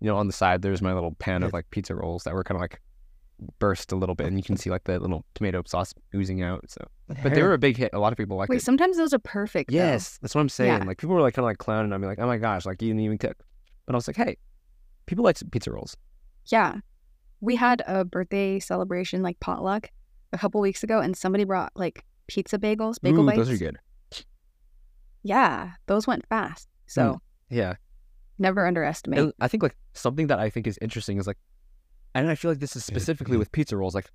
you 0.00 0.08
know 0.08 0.16
on 0.16 0.26
the 0.26 0.32
side 0.32 0.62
there's 0.62 0.82
my 0.82 0.92
little 0.92 1.14
pan 1.14 1.42
of 1.42 1.52
like 1.52 1.68
pizza 1.70 1.94
rolls 1.94 2.24
that 2.24 2.34
were 2.34 2.44
kind 2.44 2.56
of 2.56 2.60
like 2.60 2.80
burst 3.58 3.92
a 3.92 3.96
little 3.96 4.14
bit, 4.14 4.26
and 4.26 4.36
you 4.36 4.42
can 4.42 4.56
see 4.56 4.70
like 4.70 4.84
the 4.84 4.98
little 4.98 5.24
tomato 5.34 5.62
sauce 5.66 5.94
oozing 6.14 6.42
out. 6.42 6.64
So, 6.68 6.86
but 7.22 7.34
they 7.34 7.42
were 7.42 7.54
a 7.54 7.58
big 7.58 7.76
hit. 7.76 7.90
A 7.92 7.98
lot 7.98 8.12
of 8.12 8.16
people 8.16 8.36
liked 8.36 8.50
Wait, 8.50 8.56
it. 8.56 8.64
sometimes 8.64 8.96
those 8.96 9.12
are 9.12 9.18
perfect. 9.18 9.70
though. 9.70 9.76
Yes, 9.76 10.18
that's 10.22 10.34
what 10.34 10.40
I'm 10.40 10.48
saying. 10.48 10.80
Yeah. 10.80 10.84
Like 10.84 10.98
people 10.98 11.14
were 11.14 11.22
like 11.22 11.34
kind 11.34 11.44
of 11.44 11.48
like 11.48 11.58
clowning 11.58 11.92
on 11.92 12.00
me, 12.00 12.06
like, 12.06 12.18
"Oh 12.20 12.26
my 12.26 12.38
gosh, 12.38 12.66
like 12.66 12.80
you 12.82 12.88
didn't 12.88 13.02
even 13.02 13.18
cook." 13.18 13.36
But 13.86 13.94
I 13.94 13.96
was 13.96 14.06
like, 14.06 14.16
"Hey, 14.16 14.36
people 15.06 15.24
like 15.24 15.38
pizza 15.50 15.70
rolls." 15.70 15.96
Yeah. 16.46 16.78
We 17.40 17.56
had 17.56 17.82
a 17.86 18.04
birthday 18.04 18.58
celebration 18.58 19.22
like 19.22 19.38
potluck 19.40 19.90
a 20.32 20.38
couple 20.38 20.60
weeks 20.60 20.82
ago, 20.82 21.00
and 21.00 21.16
somebody 21.16 21.44
brought 21.44 21.72
like 21.74 22.04
pizza 22.26 22.58
bagels, 22.58 23.00
bagel 23.00 23.22
Ooh, 23.22 23.26
bites. 23.26 23.38
those 23.38 23.50
are 23.50 23.56
good. 23.56 23.78
Yeah, 25.22 25.72
those 25.86 26.06
went 26.06 26.26
fast. 26.28 26.68
Hmm, 26.68 26.90
so 26.90 27.20
Yeah, 27.50 27.74
never 28.38 28.66
underestimate. 28.66 29.18
and 29.18 29.32
I 29.40 29.48
think 29.48 29.62
like 29.62 29.76
something 29.94 30.26
that 30.28 30.38
I 30.38 30.50
think 30.50 30.66
is 30.66 30.78
interesting 30.82 31.18
is 31.18 31.26
like, 31.26 31.38
and 32.14 32.28
I 32.28 32.34
feel 32.34 32.50
like 32.50 32.60
this 32.60 32.76
is 32.76 32.82
mm-hmm. 32.82 32.94
specifically 32.94 33.36
with 33.36 33.50
pizza 33.50 33.76
rolls. 33.76 33.94
Like, 33.94 34.10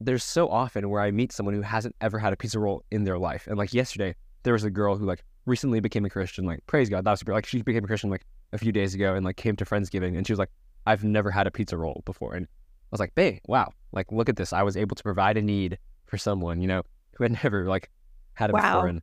there's 0.00 0.22
so 0.24 0.48
often 0.48 0.90
where 0.90 1.00
I 1.00 1.10
meet 1.10 1.32
someone 1.32 1.54
who 1.54 1.62
hasn't 1.62 1.96
ever 2.00 2.18
had 2.18 2.32
a 2.32 2.36
pizza 2.36 2.58
roll 2.58 2.84
in 2.90 3.04
their 3.04 3.18
life, 3.18 3.46
and 3.46 3.56
like 3.56 3.72
yesterday 3.72 4.14
there 4.42 4.52
was 4.52 4.64
a 4.64 4.70
girl 4.70 4.96
who 4.96 5.06
like 5.06 5.24
recently 5.46 5.80
became 5.80 6.04
a 6.04 6.10
Christian. 6.10 6.44
Like, 6.44 6.64
praise 6.66 6.88
God, 6.88 7.04
that 7.04 7.10
was 7.10 7.20
super. 7.20 7.32
Like, 7.32 7.46
she 7.46 7.62
became 7.62 7.84
a 7.84 7.86
Christian 7.86 8.10
like 8.10 8.24
a 8.52 8.58
few 8.58 8.72
days 8.72 8.94
ago, 8.94 9.14
and 9.14 9.24
like 9.24 9.36
came 9.36 9.56
to 9.56 9.64
Friendsgiving, 9.64 10.16
and 10.16 10.26
she 10.26 10.32
was 10.32 10.38
like, 10.38 10.50
I've 10.86 11.04
never 11.04 11.30
had 11.30 11.46
a 11.46 11.50
pizza 11.50 11.76
roll 11.76 12.02
before, 12.04 12.34
and 12.34 12.46
I 12.46 12.88
was 12.90 13.00
like, 13.00 13.12
"Hey, 13.16 13.40
wow! 13.46 13.72
Like, 13.92 14.12
look 14.12 14.28
at 14.28 14.36
this! 14.36 14.52
I 14.52 14.62
was 14.62 14.76
able 14.76 14.96
to 14.96 15.02
provide 15.02 15.36
a 15.36 15.42
need 15.42 15.78
for 16.06 16.18
someone, 16.18 16.60
you 16.60 16.68
know, 16.68 16.82
who 17.22 17.34
had 17.34 17.42
never 17.44 17.66
like 17.66 17.90
had 18.34 18.50
it 18.50 18.54
Wow. 18.54 18.74
before." 18.74 18.86
And 18.88 19.02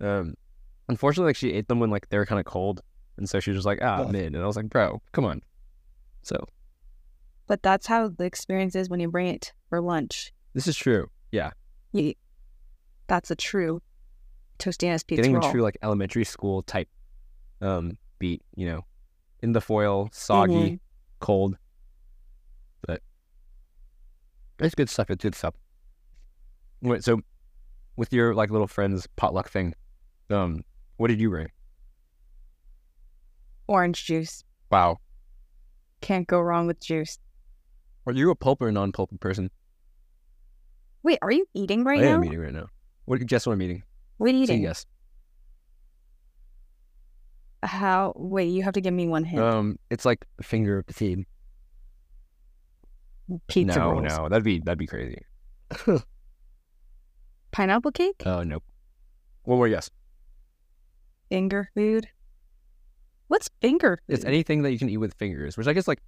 um, 0.00 0.34
unfortunately, 0.88 1.28
like 1.30 1.36
she 1.36 1.52
ate 1.52 1.68
them 1.68 1.80
when 1.80 1.90
like 1.90 2.08
they 2.08 2.18
were 2.18 2.26
kind 2.26 2.38
of 2.40 2.46
cold, 2.46 2.80
and 3.16 3.28
so 3.28 3.40
she 3.40 3.50
was 3.50 3.58
just 3.58 3.66
like, 3.66 3.80
"Ah, 3.82 4.00
Ugh. 4.02 4.10
mid," 4.12 4.34
and 4.34 4.42
I 4.42 4.46
was 4.46 4.56
like, 4.56 4.68
"Bro, 4.68 5.02
come 5.12 5.24
on." 5.24 5.42
So 6.22 6.46
But 7.46 7.62
that's 7.62 7.86
how 7.86 8.08
the 8.08 8.24
experience 8.24 8.74
is 8.74 8.88
when 8.88 9.00
you 9.00 9.08
bring 9.10 9.28
it 9.28 9.52
for 9.68 9.80
lunch. 9.80 10.32
this 10.54 10.66
is 10.66 10.76
true. 10.76 11.08
Yeah, 11.30 11.50
You, 11.92 12.14
that's 13.06 13.30
a 13.30 13.36
true 13.36 13.80
Totino's 14.58 15.02
pizza 15.04 15.22
getting 15.22 15.34
roll. 15.36 15.48
a 15.48 15.50
true 15.52 15.62
like 15.62 15.76
elementary 15.82 16.24
school 16.24 16.62
type 16.62 16.88
um 17.60 17.96
beat, 18.18 18.42
you 18.56 18.66
know, 18.66 18.84
in 19.40 19.52
the 19.52 19.60
foil, 19.60 20.08
soggy, 20.12 20.72
Mhm. 20.72 20.80
cold, 21.20 21.56
but 22.86 23.02
it's 24.58 24.74
good 24.74 24.88
stuff. 24.90 25.10
It's 25.10 25.22
good 25.22 25.34
stuff. 25.34 25.54
Wait, 26.82 27.04
so 27.04 27.20
with 27.98 28.12
your 28.12 28.32
like 28.32 28.50
little 28.50 28.68
friends 28.68 29.06
potluck 29.16 29.50
thing, 29.50 29.74
um, 30.30 30.64
what 30.96 31.08
did 31.08 31.20
you 31.20 31.28
bring? 31.28 31.48
Orange 33.66 34.04
juice. 34.06 34.44
Wow, 34.70 34.98
Can't 36.00 36.26
go 36.26 36.40
wrong 36.40 36.66
with 36.66 36.80
juice. 36.80 37.18
are 38.06 38.12
you 38.12 38.30
a 38.30 38.34
pulp 38.34 38.62
or 38.62 38.68
a 38.68 38.72
non-pulp 38.72 39.10
person? 39.20 39.50
Wait, 41.02 41.18
are 41.22 41.30
you 41.30 41.46
eating 41.54 41.84
right 41.84 41.98
I 41.98 42.02
now? 42.02 42.10
I 42.10 42.14
am 42.14 42.24
eating 42.24 42.38
right 42.38 42.52
now. 42.52 42.66
What? 43.06 43.24
Guess 43.26 43.46
what 43.46 43.54
I'm 43.54 43.62
eating? 43.62 43.82
What 44.18 44.30
are 44.30 44.32
you 44.32 44.44
eating? 44.44 44.62
yes. 44.62 44.86
How? 47.62 48.12
Wait, 48.14 48.50
you 48.50 48.62
have 48.62 48.74
to 48.74 48.80
give 48.80 48.94
me 48.94 49.08
one 49.08 49.24
hint. 49.24 49.42
Um, 49.42 49.78
it's 49.90 50.04
like 50.04 50.24
finger 50.42 50.84
food. 50.90 51.24
Pizza 53.48 53.78
no, 53.78 53.90
rolls. 53.92 54.04
no, 54.16 54.28
that'd 54.28 54.44
be 54.44 54.60
that'd 54.60 54.78
be 54.78 54.86
crazy. 54.86 55.20
Pineapple 57.50 57.92
cake? 57.92 58.22
Oh 58.26 58.42
nope. 58.42 58.62
One 59.44 59.58
more 59.58 59.68
yes. 59.68 59.90
Finger 61.30 61.70
food? 61.74 62.08
What's 63.28 63.50
finger 63.60 63.98
food? 64.06 64.14
It's 64.14 64.24
anything 64.24 64.62
that 64.62 64.72
you 64.72 64.78
can 64.78 64.88
eat 64.88 64.96
with 64.96 65.14
fingers, 65.14 65.56
which 65.56 65.66
I 65.66 65.72
guess 65.72 65.88
like 65.88 66.00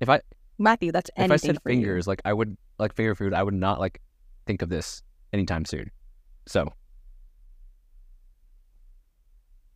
if 0.00 0.08
I 0.08 0.20
Matthew, 0.58 0.92
that's 0.92 1.10
if 1.16 1.30
I 1.30 1.36
said 1.36 1.58
for 1.62 1.70
you. 1.70 1.76
fingers, 1.78 2.06
like 2.06 2.20
I 2.24 2.32
would 2.32 2.56
like 2.78 2.94
finger 2.94 3.14
food, 3.14 3.34
I 3.34 3.42
would 3.42 3.54
not 3.54 3.78
like 3.80 4.00
think 4.46 4.62
of 4.62 4.68
this 4.68 5.02
anytime 5.32 5.64
soon. 5.64 5.90
So 6.46 6.72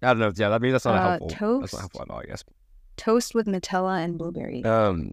I 0.03 0.09
don't 0.09 0.19
know. 0.19 0.33
Yeah, 0.35 0.49
that 0.49 0.63
means 0.63 0.73
that's 0.73 0.85
not 0.87 0.97
Uh, 0.97 1.19
helpful. 1.19 1.61
That's 1.61 1.73
not 1.75 1.81
helpful 1.81 2.03
at 2.03 2.11
all, 2.11 2.21
I 2.21 2.25
guess. 2.25 2.45
Toast 2.97 3.35
with 3.35 3.47
Nutella 3.47 4.03
and 4.03 4.17
blueberry. 4.19 4.65
Um. 4.65 5.13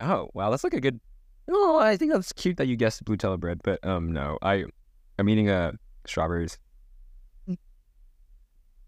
Oh 0.00 0.30
wow, 0.34 0.50
that's 0.50 0.64
like 0.64 0.74
a 0.74 0.80
good. 0.80 0.98
Oh, 1.50 1.78
I 1.78 1.96
think 1.96 2.12
that's 2.12 2.32
cute 2.32 2.56
that 2.58 2.68
you 2.68 2.76
guessed 2.76 3.04
blue 3.04 3.16
Blutella 3.16 3.38
bread, 3.38 3.60
but 3.64 3.84
um, 3.84 4.12
no, 4.12 4.38
I, 4.40 4.64
I'm 5.18 5.28
eating 5.28 5.50
uh 5.50 5.72
strawberries. 6.06 6.58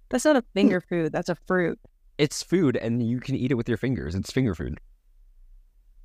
that's 0.08 0.24
not 0.24 0.36
a 0.36 0.44
finger 0.54 0.80
food. 0.80 1.12
That's 1.12 1.28
a 1.28 1.34
fruit. 1.34 1.78
It's 2.18 2.42
food, 2.42 2.76
and 2.76 3.02
you 3.02 3.18
can 3.18 3.34
eat 3.34 3.50
it 3.50 3.54
with 3.54 3.68
your 3.68 3.78
fingers. 3.78 4.14
It's 4.14 4.30
finger 4.30 4.54
food. 4.54 4.78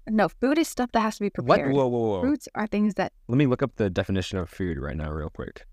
No, 0.10 0.30
food 0.30 0.58
is 0.58 0.68
stuff 0.68 0.92
that 0.94 1.02
has 1.02 1.18
to 1.18 1.22
be 1.22 1.26
What? 1.36 1.46
prepared. 1.46 1.74
Whoa, 1.74 1.88
whoa, 1.88 2.00
whoa! 2.00 2.22
Fruits 2.22 2.48
are 2.56 2.66
things 2.66 2.96
that 2.96 3.12
Let 3.28 3.38
me 3.38 3.46
look 3.46 3.62
up 3.62 3.76
the 3.76 3.90
definition 3.90 4.38
of 4.38 4.50
food 4.50 4.80
right 4.80 4.96
now, 4.96 5.12
real 5.12 5.30
quick. 5.30 5.66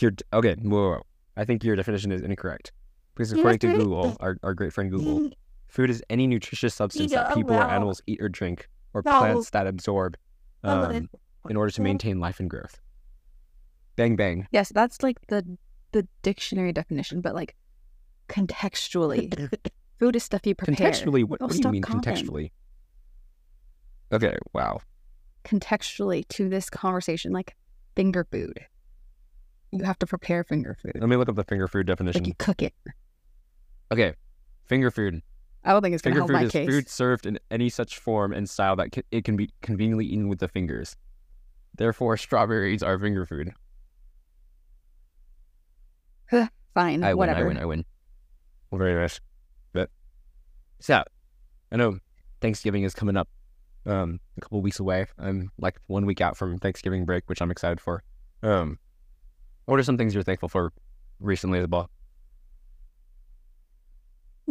Your 0.00 0.12
okay, 0.32 0.54
whoa, 0.62 0.70
whoa, 0.70 0.90
whoa. 0.90 1.02
I 1.36 1.44
think 1.44 1.64
your 1.64 1.76
definition 1.76 2.12
is 2.12 2.20
incorrect 2.22 2.72
because 3.14 3.32
according 3.32 3.60
to 3.60 3.72
Google, 3.74 4.16
our, 4.20 4.36
our 4.42 4.54
great 4.54 4.72
friend 4.72 4.90
Google, 4.90 5.30
food 5.66 5.88
is 5.90 6.02
any 6.10 6.26
nutritious 6.26 6.74
substance 6.74 7.12
that 7.12 7.34
people 7.34 7.54
or 7.54 7.62
animals 7.62 8.02
eat 8.06 8.20
or 8.20 8.28
drink, 8.28 8.68
or 8.94 9.02
plants 9.02 9.50
that 9.50 9.66
absorb, 9.66 10.16
um, 10.64 11.08
in 11.48 11.56
order 11.56 11.70
to 11.70 11.82
maintain 11.82 12.18
life 12.20 12.40
and 12.40 12.48
growth. 12.50 12.80
Bang 13.96 14.16
bang. 14.16 14.46
yes, 14.52 14.70
that's 14.74 15.02
like 15.02 15.18
the 15.28 15.58
the 15.92 16.06
dictionary 16.22 16.72
definition, 16.72 17.20
but 17.20 17.34
like 17.34 17.54
contextually, 18.28 19.50
food 19.98 20.14
is 20.16 20.22
stuff 20.22 20.42
you 20.44 20.54
prepare. 20.54 20.90
Contextually, 20.90 21.24
what, 21.24 21.40
Oh, 21.42 21.46
what 21.46 21.56
do 21.56 21.62
you 21.62 21.68
mean 21.70 21.82
contextually? 21.82 22.50
Okay, 24.12 24.36
wow. 24.52 24.80
Contextually 25.44 26.26
to 26.28 26.48
this 26.48 26.70
conversation, 26.70 27.32
like 27.32 27.56
finger 27.96 28.26
food. 28.30 28.60
You 29.72 29.84
have 29.84 29.98
to 29.98 30.06
prepare 30.06 30.44
finger 30.44 30.74
food. 30.80 30.92
Let 30.94 31.08
me 31.08 31.16
look 31.16 31.28
up 31.28 31.34
the 31.36 31.44
finger 31.44 31.68
food 31.68 31.86
definition. 31.86 32.22
Like 32.22 32.28
you 32.28 32.34
cook 32.38 32.62
it. 32.62 32.74
Okay, 33.92 34.14
finger 34.66 34.90
food. 34.90 35.22
I 35.68 35.72
don't 35.72 35.82
think 35.82 35.92
it's 35.92 36.00
gonna 36.00 36.16
help 36.16 36.28
food 36.28 36.32
my 36.32 36.44
is 36.44 36.50
case. 36.52 36.66
food 36.66 36.88
served 36.88 37.26
in 37.26 37.38
any 37.50 37.68
such 37.68 37.98
form 37.98 38.32
and 38.32 38.48
style 38.48 38.74
that 38.76 38.90
ca- 38.90 39.02
it 39.10 39.24
can 39.24 39.36
be 39.36 39.50
conveniently 39.60 40.06
eaten 40.06 40.26
with 40.28 40.38
the 40.38 40.48
fingers. 40.48 40.96
Therefore, 41.76 42.16
strawberries 42.16 42.82
are 42.82 42.98
finger 42.98 43.26
food. 43.26 43.52
Fine, 46.74 47.04
I 47.04 47.08
win. 47.08 47.16
whatever. 47.18 47.40
I 47.40 47.48
win. 47.48 47.56
I 47.58 47.64
win. 47.66 47.84
Well, 48.70 48.78
very 48.78 48.94
nice. 48.94 49.20
But 49.74 49.90
so, 50.80 51.02
I 51.70 51.76
know 51.76 51.98
Thanksgiving 52.40 52.84
is 52.84 52.94
coming 52.94 53.18
up. 53.18 53.28
Um, 53.84 54.20
a 54.38 54.40
couple 54.40 54.62
weeks 54.62 54.80
away. 54.80 55.06
I'm 55.18 55.50
like 55.58 55.78
one 55.86 56.06
week 56.06 56.22
out 56.22 56.36
from 56.36 56.58
Thanksgiving 56.58 57.04
break, 57.04 57.24
which 57.26 57.42
I'm 57.42 57.50
excited 57.50 57.78
for. 57.80 58.02
Um, 58.42 58.78
what 59.66 59.78
are 59.78 59.82
some 59.82 59.98
things 59.98 60.14
you're 60.14 60.22
thankful 60.22 60.48
for 60.48 60.72
recently 61.20 61.58
as 61.58 61.68
well? 61.68 61.90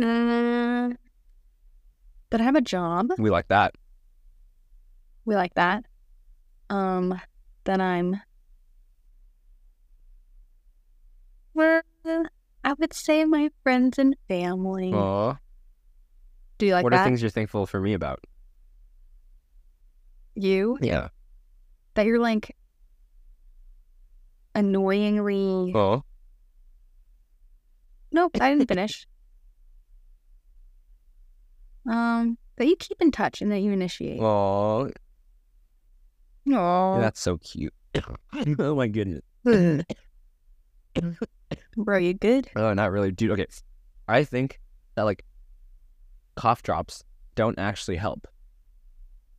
Uh, 0.01 0.89
that 2.29 2.41
I 2.41 2.43
have 2.43 2.55
a 2.55 2.61
job. 2.61 3.09
We 3.17 3.29
like 3.29 3.47
that. 3.47 3.75
We 5.25 5.35
like 5.35 5.53
that. 5.55 5.85
Um, 6.69 7.19
that 7.65 7.81
I'm. 7.81 8.21
Well, 11.53 11.81
I 12.63 12.73
would 12.77 12.93
say 12.93 13.25
my 13.25 13.49
friends 13.63 13.97
and 13.97 14.15
family. 14.27 14.93
Aw. 14.93 15.37
Do 16.57 16.65
you 16.65 16.73
like 16.73 16.83
what 16.83 16.91
that? 16.91 17.01
are 17.01 17.05
things 17.05 17.21
you're 17.21 17.31
thankful 17.31 17.65
for 17.65 17.79
me 17.79 17.93
about? 17.93 18.19
you 20.37 20.77
Yeah. 20.81 21.09
that 21.95 22.05
you're 22.05 22.19
like 22.19 22.55
annoyingly. 24.53 25.73
Oh. 25.75 26.03
Nope, 28.11 28.37
I 28.39 28.51
didn't 28.51 28.67
finish. 28.67 29.07
Um, 31.87 32.37
that 32.57 32.67
you 32.67 32.75
keep 32.75 33.01
in 33.01 33.11
touch 33.11 33.41
and 33.41 33.51
that 33.51 33.59
you 33.59 33.71
initiate. 33.71 34.19
Oh. 34.19 34.89
Aw. 36.51 36.99
That's 36.99 37.19
so 37.19 37.37
cute. 37.37 37.73
oh 38.59 38.75
my 38.75 38.87
goodness. 38.87 39.21
Bro, 41.77 41.97
you 41.99 42.13
good? 42.13 42.49
Oh, 42.55 42.73
not 42.73 42.91
really, 42.91 43.11
dude. 43.11 43.31
Okay, 43.31 43.45
I 44.07 44.23
think 44.23 44.59
that 44.95 45.03
like 45.03 45.23
cough 46.35 46.63
drops 46.63 47.03
don't 47.35 47.57
actually 47.59 47.97
help. 47.97 48.27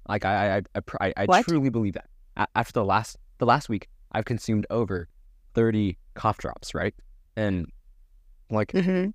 Like 0.09 0.25
I, 0.25 0.59
I, 0.59 0.63
I, 1.01 1.13
I, 1.17 1.27
I 1.29 1.43
truly 1.43 1.69
believe 1.69 1.95
that. 1.95 2.07
A- 2.37 2.47
after 2.55 2.73
the 2.73 2.85
last, 2.85 3.17
the 3.39 3.47
last 3.47 3.69
week, 3.69 3.89
I've 4.13 4.25
consumed 4.25 4.67
over 4.71 5.09
thirty 5.55 5.99
cough 6.15 6.39
drops, 6.39 6.75
right? 6.75 6.95
And 7.37 7.67
like, 8.51 8.73
Mm-hmm. 8.73 9.11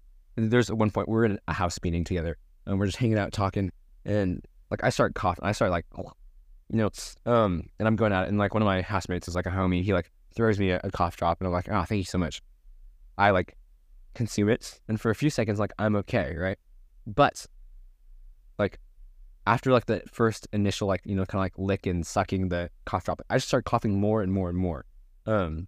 there's 0.49 0.69
at 0.69 0.77
one 0.77 0.91
point 0.91 1.07
we're 1.09 1.25
in 1.25 1.39
a 1.47 1.53
house 1.53 1.79
meeting 1.83 2.03
together, 2.03 2.37
and 2.65 2.79
we're 2.79 2.85
just 2.85 2.97
hanging 2.97 3.17
out 3.17 3.31
talking, 3.31 3.71
and 4.05 4.43
like 4.71 4.83
I 4.83 4.89
start 4.89 5.15
coughing, 5.15 5.43
I 5.43 5.51
start 5.51 5.71
like, 5.71 5.85
you 5.97 6.77
know, 6.77 6.89
um, 7.25 7.67
and 7.79 7.87
I'm 7.87 7.95
going 7.95 8.13
at 8.13 8.23
it, 8.25 8.29
and 8.29 8.37
like 8.37 8.53
one 8.53 8.63
of 8.63 8.65
my 8.65 8.81
housemates 8.81 9.27
is 9.27 9.35
like 9.35 9.45
a 9.45 9.51
homie, 9.51 9.83
he 9.83 9.93
like 9.93 10.11
throws 10.35 10.59
me 10.59 10.71
a, 10.71 10.81
a 10.83 10.91
cough 10.91 11.15
drop, 11.17 11.39
and 11.39 11.47
I'm 11.47 11.53
like, 11.53 11.69
oh, 11.69 11.83
thank 11.83 11.99
you 11.99 12.05
so 12.05 12.17
much. 12.17 12.41
I 13.17 13.29
like 13.31 13.55
consume 14.15 14.49
it, 14.49 14.79
and 14.87 14.99
for 14.99 15.11
a 15.11 15.15
few 15.15 15.29
seconds, 15.29 15.59
like 15.59 15.73
I'm 15.77 15.95
okay, 15.97 16.35
right? 16.35 16.57
But 17.05 17.45
like 18.57 18.79
after 19.45 19.71
like 19.71 19.85
the 19.85 20.01
first 20.11 20.47
initial 20.53 20.87
like 20.87 21.01
you 21.05 21.15
know 21.15 21.25
kind 21.25 21.39
of 21.39 21.45
like 21.45 21.57
lick 21.57 21.85
and 21.85 22.05
sucking 22.05 22.49
the 22.49 22.69
cough 22.85 23.03
drop, 23.03 23.21
I 23.29 23.35
just 23.35 23.47
start 23.47 23.65
coughing 23.65 23.99
more 23.99 24.21
and 24.21 24.31
more 24.31 24.49
and 24.49 24.57
more. 24.57 24.85
Um, 25.25 25.67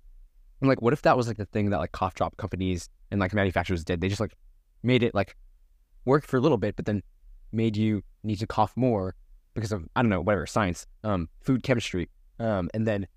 and 0.61 0.69
like, 0.69 0.81
what 0.81 0.93
if 0.93 1.01
that 1.03 1.17
was 1.17 1.27
like 1.27 1.37
the 1.37 1.45
thing 1.45 1.69
that 1.69 1.77
like 1.77 1.91
cough 1.91 2.15
drop 2.15 2.37
companies 2.37 2.89
and 3.11 3.19
like 3.19 3.33
manufacturers 3.33 3.83
did? 3.83 4.01
They 4.01 4.09
just 4.09 4.21
like 4.21 4.35
made 4.83 5.03
it 5.03 5.13
like 5.13 5.35
work 6.05 6.25
for 6.25 6.37
a 6.37 6.41
little 6.41 6.57
bit, 6.57 6.75
but 6.75 6.85
then 6.85 7.01
made 7.51 7.75
you 7.77 8.03
need 8.23 8.37
to 8.39 8.47
cough 8.47 8.73
more 8.75 9.15
because 9.53 9.71
of 9.71 9.85
I 9.95 10.01
don't 10.01 10.09
know 10.09 10.21
whatever 10.21 10.45
science, 10.45 10.85
um, 11.03 11.29
food 11.41 11.63
chemistry, 11.63 12.09
um, 12.39 12.69
and 12.73 12.87
then 12.87 13.07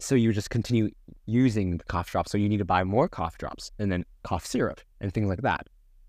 so 0.00 0.14
you 0.14 0.32
just 0.32 0.50
continue 0.50 0.90
using 1.26 1.78
the 1.78 1.84
cough 1.84 2.10
drops. 2.10 2.30
So 2.32 2.36
you 2.38 2.48
need 2.48 2.58
to 2.58 2.64
buy 2.64 2.84
more 2.84 3.08
cough 3.08 3.38
drops 3.38 3.70
and 3.78 3.90
then 3.90 4.04
cough 4.24 4.44
syrup 4.44 4.80
and 5.00 5.12
things 5.14 5.28
like 5.28 5.42
that. 5.42 5.66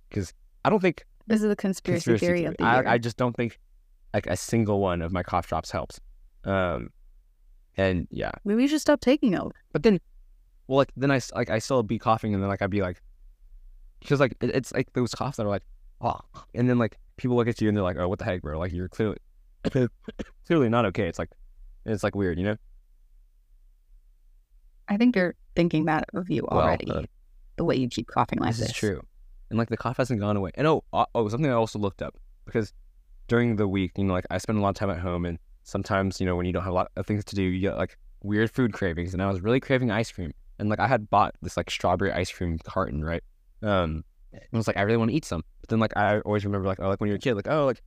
Because 0.09 0.33
I 0.65 0.69
don't 0.69 0.81
think 0.81 1.05
This 1.27 1.41
is 1.43 1.49
a 1.51 1.55
conspiracy, 1.55 2.11
conspiracy 2.11 2.25
theory, 2.25 2.39
theory. 2.39 2.47
of 2.51 2.57
the 2.57 2.63
year. 2.63 2.87
I, 2.87 2.93
I 2.93 2.97
just 2.97 3.15
don't 3.15 3.35
think 3.35 3.59
like 4.13 4.27
a 4.27 4.35
single 4.35 4.79
one 4.81 5.01
of 5.01 5.11
my 5.11 5.23
cough 5.23 5.47
drops 5.47 5.71
helps. 5.71 5.99
Um, 6.43 6.89
and 7.77 8.07
yeah, 8.11 8.31
Maybe 8.43 8.63
you 8.63 8.67
should 8.67 8.81
stop 8.81 9.01
taking 9.01 9.31
them. 9.31 9.51
but 9.71 9.83
then, 9.83 9.99
well, 10.67 10.77
like 10.77 10.91
then 10.97 11.11
I 11.11 11.19
like 11.33 11.49
I 11.49 11.59
still 11.59 11.83
be 11.83 11.99
coughing, 11.99 12.33
and 12.33 12.41
then 12.41 12.49
like 12.49 12.61
I'd 12.61 12.69
be 12.71 12.81
like, 12.81 13.01
because 13.99 14.19
like 14.19 14.35
it- 14.41 14.55
it's 14.55 14.73
like 14.73 14.91
those 14.93 15.13
coughs 15.13 15.37
that 15.37 15.43
are 15.45 15.49
like, 15.49 15.63
oh, 16.01 16.19
and 16.53 16.69
then 16.69 16.77
like 16.77 16.97
people 17.17 17.35
look 17.35 17.47
at 17.47 17.61
you 17.61 17.67
and 17.67 17.75
they're 17.77 17.83
like, 17.83 17.97
"Oh, 17.97 18.07
what 18.07 18.19
the 18.19 18.25
heck, 18.25 18.41
bro? 18.41 18.57
Like 18.59 18.71
you're 18.73 18.89
clearly 18.89 19.17
clearly 20.47 20.69
not 20.69 20.85
okay." 20.85 21.07
It's 21.07 21.19
like 21.19 21.29
it's 21.85 22.03
like 22.03 22.15
weird, 22.15 22.37
you 22.37 22.45
know? 22.45 22.57
I 24.87 24.97
think 24.97 25.15
they're 25.15 25.35
thinking 25.55 25.85
that 25.85 26.05
of 26.13 26.29
you 26.29 26.47
Well, 26.49 26.61
already. 26.61 26.89
uh, 26.91 27.03
the 27.57 27.63
way 27.63 27.75
you 27.75 27.87
keep 27.87 28.07
coughing 28.07 28.39
like 28.39 28.49
this 28.51 28.59
this. 28.59 28.69
is 28.69 28.75
true. 28.75 29.01
And 29.49 29.57
like 29.57 29.69
the 29.69 29.77
cough 29.77 29.97
hasn't 29.97 30.19
gone 30.19 30.37
away. 30.37 30.51
And 30.55 30.67
oh, 30.67 30.83
uh, 30.93 31.05
oh, 31.15 31.27
something 31.29 31.49
I 31.49 31.53
also 31.53 31.79
looked 31.79 32.01
up 32.01 32.15
because 32.45 32.73
during 33.27 33.55
the 33.55 33.67
week, 33.67 33.93
you 33.97 34.03
know, 34.03 34.13
like 34.13 34.25
I 34.29 34.37
spend 34.37 34.57
a 34.57 34.61
lot 34.61 34.69
of 34.69 34.75
time 34.75 34.89
at 34.89 34.99
home, 34.99 35.25
and 35.25 35.39
sometimes, 35.63 36.19
you 36.19 36.25
know, 36.25 36.35
when 36.35 36.45
you 36.45 36.53
don't 36.53 36.63
have 36.63 36.71
a 36.71 36.75
lot 36.75 36.91
of 36.95 37.05
things 37.07 37.23
to 37.25 37.35
do, 37.35 37.41
you 37.41 37.59
get 37.61 37.77
like 37.77 37.97
weird 38.23 38.51
food 38.51 38.73
cravings. 38.73 39.13
And 39.13 39.21
I 39.21 39.29
was 39.29 39.41
really 39.41 39.59
craving 39.59 39.91
ice 39.91 40.11
cream, 40.11 40.33
and 40.59 40.69
like 40.69 40.79
I 40.79 40.87
had 40.87 41.09
bought 41.09 41.35
this 41.41 41.57
like 41.57 41.69
strawberry 41.71 42.11
ice 42.11 42.31
cream 42.31 42.59
carton, 42.63 43.03
right? 43.03 43.23
Um, 43.63 44.03
I 44.53 44.57
was 44.57 44.67
like, 44.67 44.77
I 44.77 44.81
really 44.81 44.97
want 44.97 45.11
to 45.11 45.17
eat 45.17 45.25
some. 45.25 45.43
But 45.61 45.69
then 45.69 45.79
like 45.79 45.95
I 45.97 46.19
always 46.19 46.45
remember 46.45 46.67
like, 46.67 46.79
oh, 46.79 46.87
like 46.89 46.99
when 46.99 47.07
you're 47.07 47.17
a 47.17 47.19
kid, 47.19 47.35
like 47.35 47.47
oh, 47.49 47.65
like 47.65 47.81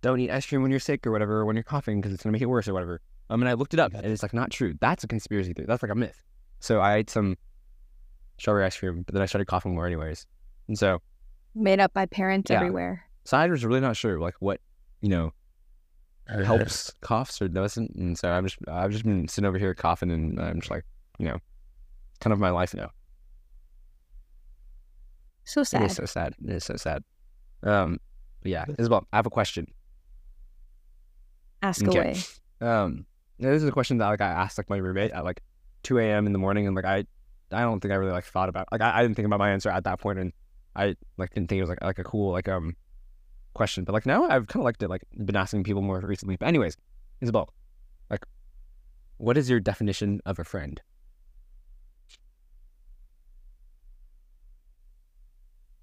don't 0.00 0.18
eat 0.20 0.30
ice 0.30 0.46
cream 0.46 0.62
when 0.62 0.70
you're 0.70 0.80
sick 0.80 1.06
or 1.06 1.10
whatever, 1.12 1.40
or 1.40 1.44
when 1.44 1.56
you're 1.56 1.62
coughing 1.62 2.00
because 2.00 2.12
it's 2.12 2.22
gonna 2.22 2.32
make 2.32 2.42
it 2.42 2.46
worse 2.46 2.66
or 2.68 2.74
whatever. 2.74 3.00
Um, 3.30 3.40
and 3.40 3.48
I 3.48 3.52
looked 3.54 3.72
it 3.72 3.80
up, 3.80 3.94
and 3.94 4.04
it's 4.06 4.22
like 4.22 4.34
not 4.34 4.50
true. 4.50 4.74
That's 4.80 5.04
a 5.04 5.08
conspiracy 5.08 5.52
theory. 5.52 5.66
That's 5.66 5.82
like 5.82 5.92
a 5.92 5.94
myth. 5.94 6.22
So 6.60 6.80
I 6.80 6.96
ate 6.96 7.08
some 7.10 7.36
strawberry 8.38 8.64
ice 8.64 8.76
cream, 8.76 9.02
but 9.02 9.14
then 9.14 9.22
I 9.22 9.26
started 9.26 9.46
coughing 9.46 9.74
more 9.74 9.86
anyways. 9.86 10.26
And 10.68 10.78
so, 10.78 11.00
Made 11.54 11.80
up 11.80 11.92
by 11.94 12.06
parents 12.06 12.50
Yeah. 12.50 12.56
everywhere. 12.56 13.04
so 13.24 13.36
I 13.36 13.46
was 13.46 13.64
really 13.64 13.80
not 13.80 13.96
sure 13.96 14.18
like 14.18 14.34
what, 14.40 14.60
you 15.00 15.08
know, 15.08 15.32
helps 16.26 16.92
coughs 17.00 17.40
or 17.42 17.48
doesn't. 17.48 17.94
And 17.94 18.18
so 18.18 18.30
I'm 18.30 18.44
just 18.44 18.58
I've 18.68 18.90
just 18.90 19.04
been 19.04 19.28
sitting 19.28 19.46
over 19.48 19.58
here 19.58 19.74
coughing 19.74 20.10
and 20.10 20.40
I'm 20.40 20.60
just 20.60 20.70
like, 20.70 20.84
you 21.18 21.26
know, 21.26 21.38
kind 22.20 22.32
of 22.32 22.38
my 22.38 22.50
life 22.50 22.74
now. 22.74 22.90
So 25.44 25.62
sad. 25.64 25.82
is 25.82 25.96
so 25.96 26.04
sad. 26.06 26.34
It 26.44 26.50
is 26.50 26.64
so 26.64 26.76
sad. 26.76 27.02
Um 27.62 27.98
yeah, 28.44 28.64
Isabel, 28.78 29.06
I 29.12 29.16
have 29.16 29.26
a 29.26 29.30
question. 29.30 29.66
Ask 31.62 31.86
Okay. 31.86 31.98
away. 31.98 32.16
Um 32.60 33.06
this 33.38 33.62
is 33.62 33.68
a 33.68 33.72
question 33.72 33.98
that 33.98 34.08
like 34.08 34.20
I 34.20 34.28
asked 34.28 34.58
like 34.58 34.70
my 34.70 34.76
roommate 34.76 35.10
at 35.12 35.24
like 35.24 35.42
two 35.82 35.98
AM 35.98 36.26
in 36.26 36.32
the 36.32 36.38
morning 36.38 36.66
and 36.66 36.76
like 36.76 36.84
I 36.84 37.04
I 37.50 37.60
don't 37.62 37.80
think 37.80 37.92
I 37.92 37.96
really 37.96 38.12
like 38.12 38.24
thought 38.24 38.48
about 38.48 38.68
like 38.72 38.80
I, 38.80 38.98
I 38.98 39.02
didn't 39.02 39.16
think 39.16 39.26
about 39.26 39.38
my 39.38 39.50
answer 39.50 39.68
at 39.70 39.84
that 39.84 40.00
point 40.00 40.18
and 40.18 40.32
I 40.74 40.96
like 41.18 41.34
didn't 41.34 41.48
think 41.48 41.58
it 41.58 41.62
was 41.62 41.68
like 41.70 41.82
like 41.82 41.98
a 41.98 42.04
cool 42.04 42.32
like 42.32 42.48
um 42.48 42.76
question. 43.54 43.84
But 43.84 43.92
like 43.92 44.06
now 44.06 44.24
I've 44.28 44.48
kinda 44.48 44.64
liked 44.64 44.82
it, 44.82 44.88
like 44.88 45.02
been 45.24 45.36
asking 45.36 45.64
people 45.64 45.82
more 45.82 46.00
recently. 46.00 46.36
But 46.36 46.46
anyways, 46.48 46.76
Isabel, 47.20 47.52
like 48.10 48.24
what 49.18 49.36
is 49.36 49.50
your 49.50 49.60
definition 49.60 50.20
of 50.24 50.38
a 50.38 50.44
friend? 50.44 50.80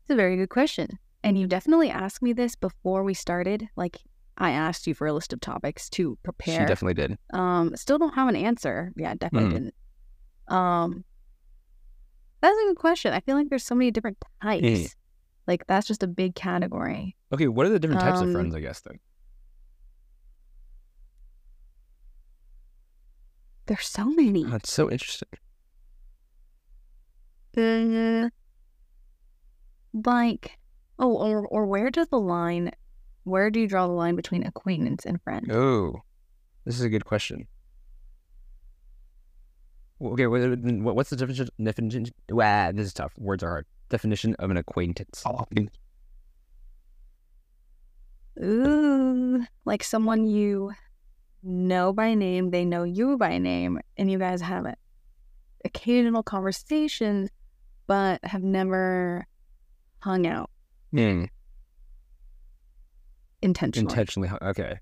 It's 0.10 0.13
a 0.16 0.18
very 0.18 0.38
good 0.38 0.50
question. 0.50 0.98
And 1.24 1.38
you 1.38 1.46
definitely 1.46 1.92
asked 1.92 2.24
me 2.24 2.34
this 2.34 2.56
before 2.56 3.04
we 3.04 3.13
started. 3.13 3.68
Like 3.75 3.98
I 4.39 4.50
asked 4.50 4.88
you 4.88 4.96
for 4.96 5.06
a 5.06 5.13
list 5.13 5.34
of 5.34 5.39
topics 5.39 5.88
to 5.92 6.18
prepare. 6.24 6.62
She 6.62 6.66
definitely 6.66 6.96
did. 6.96 7.20
Um, 7.32 7.75
still 7.75 8.00
don't 8.00 8.16
have 8.16 8.28
an 8.28 8.36
answer. 8.36 8.92
Yeah, 8.98 9.13
definitely 9.13 9.50
Mhm. 9.50 9.54
didn't. 9.54 9.75
Um, 10.48 11.06
that's 12.42 12.58
a 12.58 12.66
good 12.70 12.78
question. 12.78 13.13
I 13.13 13.20
feel 13.20 13.36
like 13.36 13.50
there's 13.50 13.63
so 13.63 13.75
many 13.75 13.92
different 13.92 14.18
types. 14.42 14.66
Mhm. 14.66 14.96
Like 15.46 15.68
that's 15.68 15.86
just 15.86 16.01
a 16.01 16.08
big 16.08 16.34
category. 16.34 17.16
Okay, 17.32 17.48
what 17.48 17.68
are 17.68 17.70
the 17.70 17.78
different 17.80 18.01
types 18.01 18.20
of 18.20 18.30
Um, 18.30 18.34
friends, 18.34 18.56
I 18.56 18.62
guess 18.62 18.82
then? 18.82 19.00
There's 23.68 23.88
so 23.88 24.06
many. 24.06 24.44
That's 24.46 24.74
so 24.74 24.89
interesting. 24.89 25.30
Uh, 27.56 28.30
like, 30.06 30.58
oh, 30.98 31.13
or 31.15 31.48
or 31.48 31.65
where 31.65 31.89
does 31.89 32.08
the 32.08 32.20
line? 32.20 32.72
Where 33.24 33.50
do 33.51 33.60
you 33.60 33.68
draw 33.68 33.88
the 33.88 33.94
line 33.94 34.15
between 34.15 34.46
acquaintance 34.46 35.06
and 35.06 35.22
friend? 35.22 35.51
Oh, 35.51 36.01
this 36.65 36.75
is 36.75 36.82
a 36.82 36.89
good 36.89 37.06
question. 37.06 37.48
Okay, 40.01 40.27
what, 40.27 40.40
what- 40.59 40.96
what's 40.96 41.09
the 41.09 41.16
definition? 41.18 41.50
definition 41.62 42.05
wow, 42.29 42.72
this 42.72 42.88
is 42.88 42.94
tough. 42.94 43.14
Words 43.18 43.44
are 43.44 43.50
hard. 43.50 43.66
Definition 43.90 44.35
of 44.35 44.50
an 44.50 44.57
acquaintance. 44.57 45.24
Ooh, 48.42 49.44
like 49.66 49.83
someone 49.83 50.25
you 50.25 50.72
know 51.44 51.92
by 51.92 52.14
name, 52.14 52.51
they 52.51 52.64
know 52.66 52.83
you 52.83 53.18
by 53.18 53.38
name, 53.38 53.79
and 53.98 54.09
you 54.09 54.18
guys 54.18 54.42
have 54.42 54.66
occasional 55.66 56.24
conversations, 56.24 57.29
but 57.88 58.24
have 58.24 58.44
never 58.44 59.25
hung 60.01 60.25
out 60.27 60.50
Hmm. 60.92 61.25
intentionally. 63.42 63.92
Intentionally. 63.92 64.29
Okay. 64.42 64.79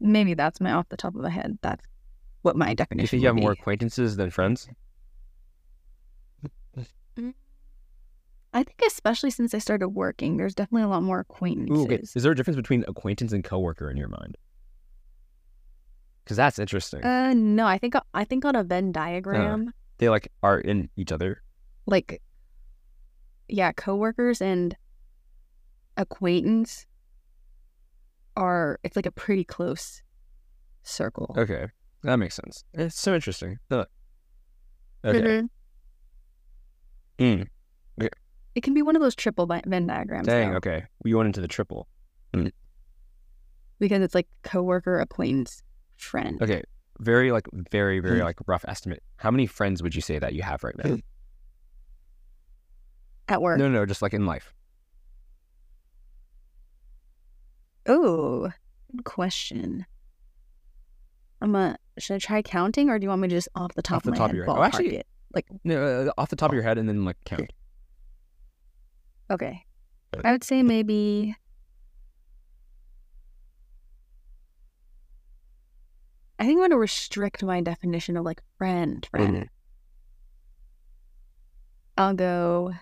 Maybe 0.00 0.34
that's 0.34 0.60
my 0.60 0.72
off 0.72 0.88
the 0.88 0.96
top 0.96 1.14
of 1.14 1.20
my 1.22 1.30
head. 1.30 1.58
That's 1.62 1.84
what 2.42 2.56
my 2.56 2.72
definition. 2.74 3.02
You 3.02 3.08
think 3.08 3.22
you 3.22 3.26
have 3.28 3.36
would 3.36 3.42
more 3.42 3.52
acquaintances 3.52 4.16
than 4.16 4.30
friends? 4.30 4.68
I 8.52 8.64
think 8.64 8.80
especially 8.84 9.30
since 9.30 9.54
I 9.54 9.58
started 9.58 9.90
working, 9.90 10.36
there's 10.36 10.54
definitely 10.56 10.82
a 10.82 10.88
lot 10.88 11.02
more 11.04 11.20
acquaintances. 11.20 11.78
Ooh, 11.78 11.84
okay. 11.84 12.00
Is 12.02 12.22
there 12.22 12.32
a 12.32 12.34
difference 12.34 12.56
between 12.56 12.84
acquaintance 12.88 13.32
and 13.32 13.44
coworker 13.44 13.88
in 13.90 13.96
your 13.96 14.08
mind? 14.08 14.36
Because 16.24 16.36
that's 16.36 16.58
interesting. 16.58 17.04
Uh, 17.04 17.32
no, 17.34 17.66
I 17.66 17.78
think 17.78 17.94
I 18.12 18.24
think 18.24 18.44
on 18.44 18.56
a 18.56 18.64
Venn 18.64 18.90
diagram, 18.90 19.72
they 19.98 20.08
like 20.08 20.32
are 20.42 20.58
in 20.58 20.88
each 20.96 21.12
other. 21.12 21.42
like, 21.86 22.20
yeah, 23.52 23.72
coworkers 23.72 24.40
and 24.40 24.76
acquaintance 25.96 26.86
are 28.36 28.78
it's 28.82 28.96
like 28.96 29.06
a 29.06 29.10
pretty 29.12 29.44
close 29.44 30.02
circle. 30.82 31.34
Okay, 31.36 31.66
that 32.02 32.16
makes 32.16 32.36
sense. 32.36 32.64
It's 32.74 32.98
so 32.98 33.14
interesting. 33.14 33.58
Huh. 33.70 33.84
Okay. 35.04 35.20
Mhm. 35.20 35.48
Mm. 37.18 37.48
It 38.56 38.62
can 38.62 38.74
be 38.74 38.82
one 38.82 38.96
of 38.96 39.02
those 39.02 39.14
triple 39.14 39.46
Venn 39.46 39.86
diagrams. 39.86 40.26
Dang. 40.26 40.50
though, 40.50 40.56
Okay, 40.56 40.84
we 41.04 41.14
went 41.14 41.26
into 41.26 41.40
the 41.40 41.46
triple. 41.48 41.86
because 43.78 44.02
it's 44.02 44.14
like 44.14 44.26
coworker, 44.42 44.98
acquaintance, 45.00 45.62
friend. 45.96 46.40
Okay, 46.42 46.62
very 46.98 47.30
like 47.32 47.46
very 47.70 48.00
very 48.00 48.20
Mm. 48.20 48.24
like 48.24 48.38
rough 48.46 48.64
estimate. 48.68 49.02
How 49.16 49.30
many 49.30 49.46
friends 49.46 49.82
would 49.82 49.94
you 49.94 50.00
say 50.02 50.18
that 50.18 50.34
you 50.34 50.42
have 50.42 50.64
right 50.64 50.76
now? 50.82 50.96
At 53.30 53.40
work. 53.40 53.58
No, 53.58 53.68
no, 53.68 53.86
just 53.86 54.02
like 54.02 54.12
in 54.12 54.26
life. 54.26 54.52
Oh, 57.86 58.50
good 58.94 59.04
question. 59.04 59.86
I'm 61.40 61.54
a. 61.54 61.76
Should 61.98 62.14
I 62.16 62.18
try 62.18 62.42
counting, 62.42 62.90
or 62.90 62.98
do 62.98 63.04
you 63.04 63.08
want 63.08 63.22
me 63.22 63.28
to 63.28 63.34
just 63.34 63.48
off 63.54 63.72
the 63.74 63.82
top 63.82 63.98
Off 63.98 64.02
the 64.02 64.08
of 64.10 64.14
my 64.14 64.18
top 64.18 64.30
of 64.30 64.36
your 64.36 64.44
head. 64.46 64.56
Oh, 64.58 64.62
actually- 64.62 64.96
it? 64.96 65.06
No, 65.62 66.08
uh, 66.08 66.12
off 66.20 66.28
the 66.28 66.36
top 66.36 66.50
of 66.50 66.54
your 66.54 66.64
head, 66.64 66.76
and 66.76 66.88
then 66.88 67.04
like 67.04 67.16
count. 67.24 67.52
Okay, 69.30 69.64
I 70.24 70.32
would 70.32 70.42
say 70.42 70.62
maybe. 70.64 71.36
I 76.40 76.44
think 76.44 76.56
I'm 76.56 76.60
going 76.60 76.70
to 76.70 76.78
restrict 76.78 77.42
my 77.44 77.60
definition 77.60 78.16
of 78.16 78.24
like 78.24 78.42
friend. 78.58 79.06
Friend. 79.10 79.36
Mhm. 79.36 79.48
I'll 81.96 82.14
go. 82.14 82.72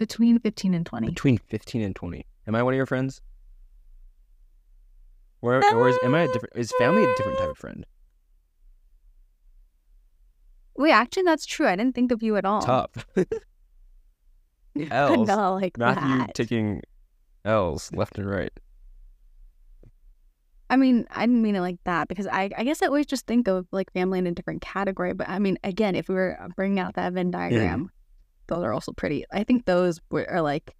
Between 0.00 0.38
15 0.38 0.72
and 0.72 0.86
20. 0.86 1.08
Between 1.08 1.36
fifteen 1.36 1.82
and 1.82 1.94
twenty. 1.94 2.24
Am 2.46 2.54
I 2.54 2.62
one 2.62 2.72
of 2.72 2.76
your 2.76 2.86
friends? 2.86 3.20
Or, 5.42 5.62
or 5.74 5.90
is 5.90 5.98
am 6.02 6.14
I 6.14 6.22
a 6.22 6.26
um, 6.26 6.32
different? 6.32 6.56
Is 6.56 6.72
family 6.78 7.04
a 7.04 7.16
different 7.16 7.38
type 7.38 7.50
of 7.50 7.58
friend? 7.58 7.84
Wait, 10.74 10.92
actually, 10.92 11.24
that's 11.24 11.44
true. 11.44 11.66
I 11.66 11.76
didn't 11.76 11.94
think 11.94 12.12
of 12.12 12.22
you 12.22 12.36
at 12.36 12.46
all. 12.46 12.62
Tough. 12.62 13.06
L's. 14.90 15.28
Not 15.28 15.50
like 15.50 15.76
Matthew 15.76 16.18
that. 16.18 16.34
taking 16.34 16.80
L's 17.44 17.92
left 17.92 18.16
and 18.16 18.28
right. 18.28 18.52
I 20.70 20.76
mean, 20.76 21.06
I 21.10 21.26
didn't 21.26 21.42
mean 21.42 21.56
it 21.56 21.60
like 21.60 21.76
that 21.84 22.08
because 22.08 22.26
I, 22.26 22.48
I 22.56 22.64
guess 22.64 22.82
I 22.82 22.86
always 22.86 23.04
just 23.04 23.26
think 23.26 23.48
of 23.48 23.66
like 23.70 23.92
family 23.92 24.18
in 24.18 24.26
a 24.26 24.32
different 24.32 24.62
category. 24.62 25.12
But 25.12 25.28
I 25.28 25.38
mean, 25.40 25.58
again, 25.62 25.94
if 25.94 26.08
we 26.08 26.14
were 26.14 26.38
uh, 26.40 26.48
bringing 26.56 26.78
out 26.78 26.94
that 26.94 27.12
Venn 27.12 27.30
diagram, 27.30 27.90
those 28.50 28.64
are 28.64 28.72
also 28.72 28.92
pretty. 28.92 29.24
I 29.32 29.44
think 29.44 29.64
those 29.64 30.00
were, 30.10 30.28
are 30.28 30.42
like, 30.42 30.76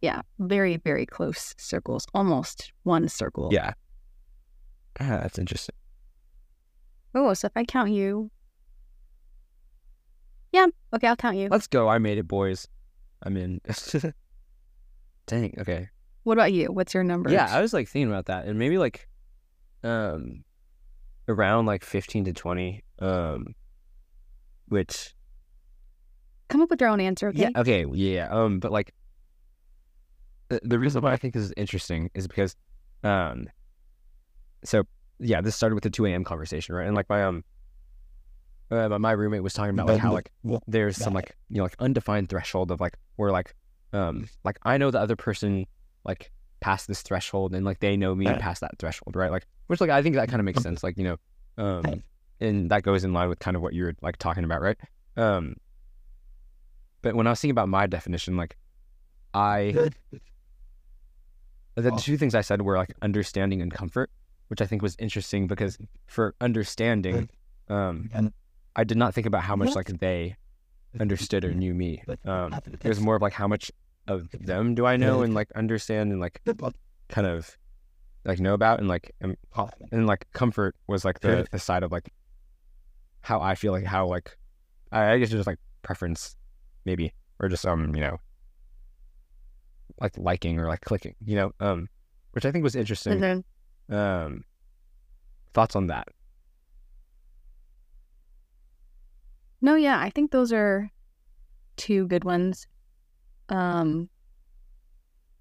yeah, 0.00 0.22
very, 0.38 0.76
very 0.78 1.06
close 1.06 1.54
circles, 1.58 2.06
almost 2.12 2.72
one 2.82 3.08
circle. 3.08 3.50
Yeah. 3.52 3.74
Ah, 5.00 5.20
that's 5.22 5.38
interesting. 5.38 5.74
Oh, 7.14 7.32
so 7.34 7.46
if 7.46 7.52
I 7.54 7.64
count 7.64 7.90
you, 7.90 8.30
yeah, 10.52 10.66
okay, 10.94 11.08
I'll 11.08 11.16
count 11.16 11.36
you. 11.36 11.48
Let's 11.50 11.66
go. 11.66 11.88
I 11.88 11.98
made 11.98 12.18
it, 12.18 12.28
boys. 12.28 12.66
I'm 13.22 13.36
in. 13.36 13.60
Dang. 15.26 15.54
Okay. 15.58 15.88
What 16.22 16.34
about 16.34 16.52
you? 16.52 16.66
What's 16.66 16.94
your 16.94 17.04
number? 17.04 17.30
Yeah, 17.30 17.48
I 17.50 17.60
was 17.60 17.72
like 17.72 17.88
thinking 17.88 18.08
about 18.08 18.26
that, 18.26 18.46
and 18.46 18.58
maybe 18.58 18.78
like, 18.78 19.08
um, 19.82 20.44
around 21.28 21.66
like 21.66 21.84
fifteen 21.84 22.24
to 22.24 22.32
twenty. 22.32 22.84
Um, 22.98 23.54
which 24.68 25.13
Come 26.48 26.60
up 26.60 26.70
with 26.70 26.80
your 26.80 26.90
own 26.90 27.00
answer, 27.00 27.28
okay? 27.28 27.50
yeah, 27.54 27.60
okay, 27.60 27.84
yeah. 27.92 28.28
Um, 28.30 28.60
but 28.60 28.70
like 28.72 28.92
the, 30.48 30.60
the 30.62 30.78
reason 30.78 31.02
why 31.02 31.12
I 31.12 31.16
think 31.16 31.34
this 31.34 31.42
is 31.42 31.52
interesting 31.56 32.10
is 32.14 32.28
because, 32.28 32.54
um, 33.02 33.48
so 34.64 34.84
yeah, 35.18 35.40
this 35.40 35.56
started 35.56 35.74
with 35.74 35.84
the 35.84 35.90
two 35.90 36.06
a.m. 36.06 36.24
conversation, 36.24 36.74
right? 36.74 36.86
And 36.86 36.94
like 36.94 37.08
my 37.08 37.24
um, 37.24 37.44
uh, 38.70 38.88
my- 38.88 38.98
my 38.98 39.12
roommate 39.12 39.42
was 39.42 39.52
talking 39.54 39.70
about 39.70 39.86
like 39.94 40.00
how 40.02 40.12
like 40.14 40.30
there's 40.66 40.96
some 40.96 41.14
like 41.14 41.36
you 41.50 41.58
know 41.58 41.64
like 41.64 41.76
undefined 41.78 42.28
threshold 42.28 42.70
of 42.70 42.80
like 42.80 42.96
where 43.16 43.30
like 43.30 43.54
um 43.92 44.28
like 44.44 44.58
I 44.62 44.76
know 44.78 44.90
the 44.90 45.00
other 45.00 45.16
person 45.16 45.66
like 46.04 46.30
past 46.60 46.88
this 46.88 47.02
threshold 47.02 47.54
and 47.54 47.64
like 47.64 47.80
they 47.80 47.96
know 47.96 48.14
me 48.14 48.26
past 48.38 48.60
that 48.62 48.78
threshold, 48.78 49.16
right? 49.16 49.30
Like 49.30 49.46
which 49.66 49.80
like 49.80 49.90
I 49.90 50.02
think 50.02 50.16
that 50.16 50.28
kind 50.28 50.40
of 50.40 50.44
makes 50.44 50.62
sense, 50.62 50.82
like 50.82 50.96
you 50.98 51.04
know, 51.04 51.16
um, 51.64 52.02
and 52.40 52.70
that 52.70 52.82
goes 52.82 53.04
in 53.04 53.12
line 53.12 53.28
with 53.28 53.38
kind 53.38 53.56
of 53.56 53.62
what 53.62 53.72
you're 53.74 53.94
like 54.02 54.16
talking 54.18 54.44
about, 54.44 54.60
right? 54.60 54.76
Um, 55.16 55.56
but 57.04 57.14
when 57.14 57.26
I 57.26 57.30
was 57.30 57.40
thinking 57.40 57.52
about 57.52 57.68
my 57.68 57.86
definition, 57.86 58.36
like 58.36 58.56
I 59.32 59.90
the 61.76 61.90
two 61.92 62.16
things 62.16 62.34
I 62.34 62.40
said 62.40 62.62
were 62.62 62.76
like 62.76 62.94
understanding 63.02 63.60
and 63.62 63.72
comfort, 63.72 64.10
which 64.48 64.60
I 64.60 64.66
think 64.66 64.82
was 64.82 64.96
interesting 64.98 65.46
because 65.46 65.78
for 66.06 66.34
understanding, 66.40 67.28
um, 67.68 68.08
I 68.76 68.84
did 68.84 68.96
not 68.96 69.14
think 69.14 69.26
about 69.26 69.42
how 69.42 69.54
much 69.56 69.68
like 69.76 69.86
they 70.00 70.36
understood 71.00 71.44
or 71.44 71.52
knew 71.52 71.74
me. 71.74 72.02
Um, 72.24 72.52
it 72.84 72.88
was 72.88 73.00
more 73.00 73.16
of 73.16 73.22
like 73.22 73.32
how 73.32 73.48
much 73.48 73.70
of 74.06 74.28
them 74.32 74.74
do 74.74 74.86
I 74.86 74.96
know 74.96 75.22
and 75.24 75.34
like 75.34 75.50
understand 75.52 76.12
and 76.12 76.20
like 76.20 76.40
kind 77.08 77.26
of 77.26 77.56
like 78.24 78.38
know 78.38 78.54
about 78.54 78.78
and 78.78 78.88
like 78.88 79.14
and, 79.20 79.36
and 79.92 80.06
like 80.06 80.26
comfort 80.32 80.76
was 80.86 81.04
like 81.04 81.20
the, 81.20 81.28
the 81.50 81.58
side 81.58 81.82
of 81.82 81.90
like 81.92 82.12
how 83.20 83.40
I 83.40 83.54
feel 83.54 83.72
like 83.72 83.84
how 83.84 84.06
like 84.06 84.36
I, 84.92 85.12
I 85.12 85.18
guess 85.18 85.30
just 85.30 85.46
like 85.46 85.58
preference 85.82 86.36
maybe 86.84 87.12
or 87.40 87.48
just 87.48 87.66
um 87.66 87.94
you 87.94 88.00
know 88.00 88.18
like 90.00 90.16
liking 90.18 90.58
or 90.58 90.66
like 90.66 90.80
clicking 90.80 91.14
you 91.24 91.36
know 91.36 91.52
um 91.60 91.88
which 92.32 92.44
I 92.44 92.50
think 92.50 92.62
was 92.64 92.74
interesting 92.76 93.20
Mhm. 93.20 93.44
um 93.90 94.44
thoughts 95.52 95.76
on 95.76 95.86
that 95.88 96.08
No, 99.60 99.76
yeah, 99.76 99.98
I 99.98 100.10
think 100.10 100.30
those 100.30 100.52
are 100.52 100.90
two 101.76 102.06
good 102.06 102.22
ones. 102.22 102.66
Um, 103.48 104.10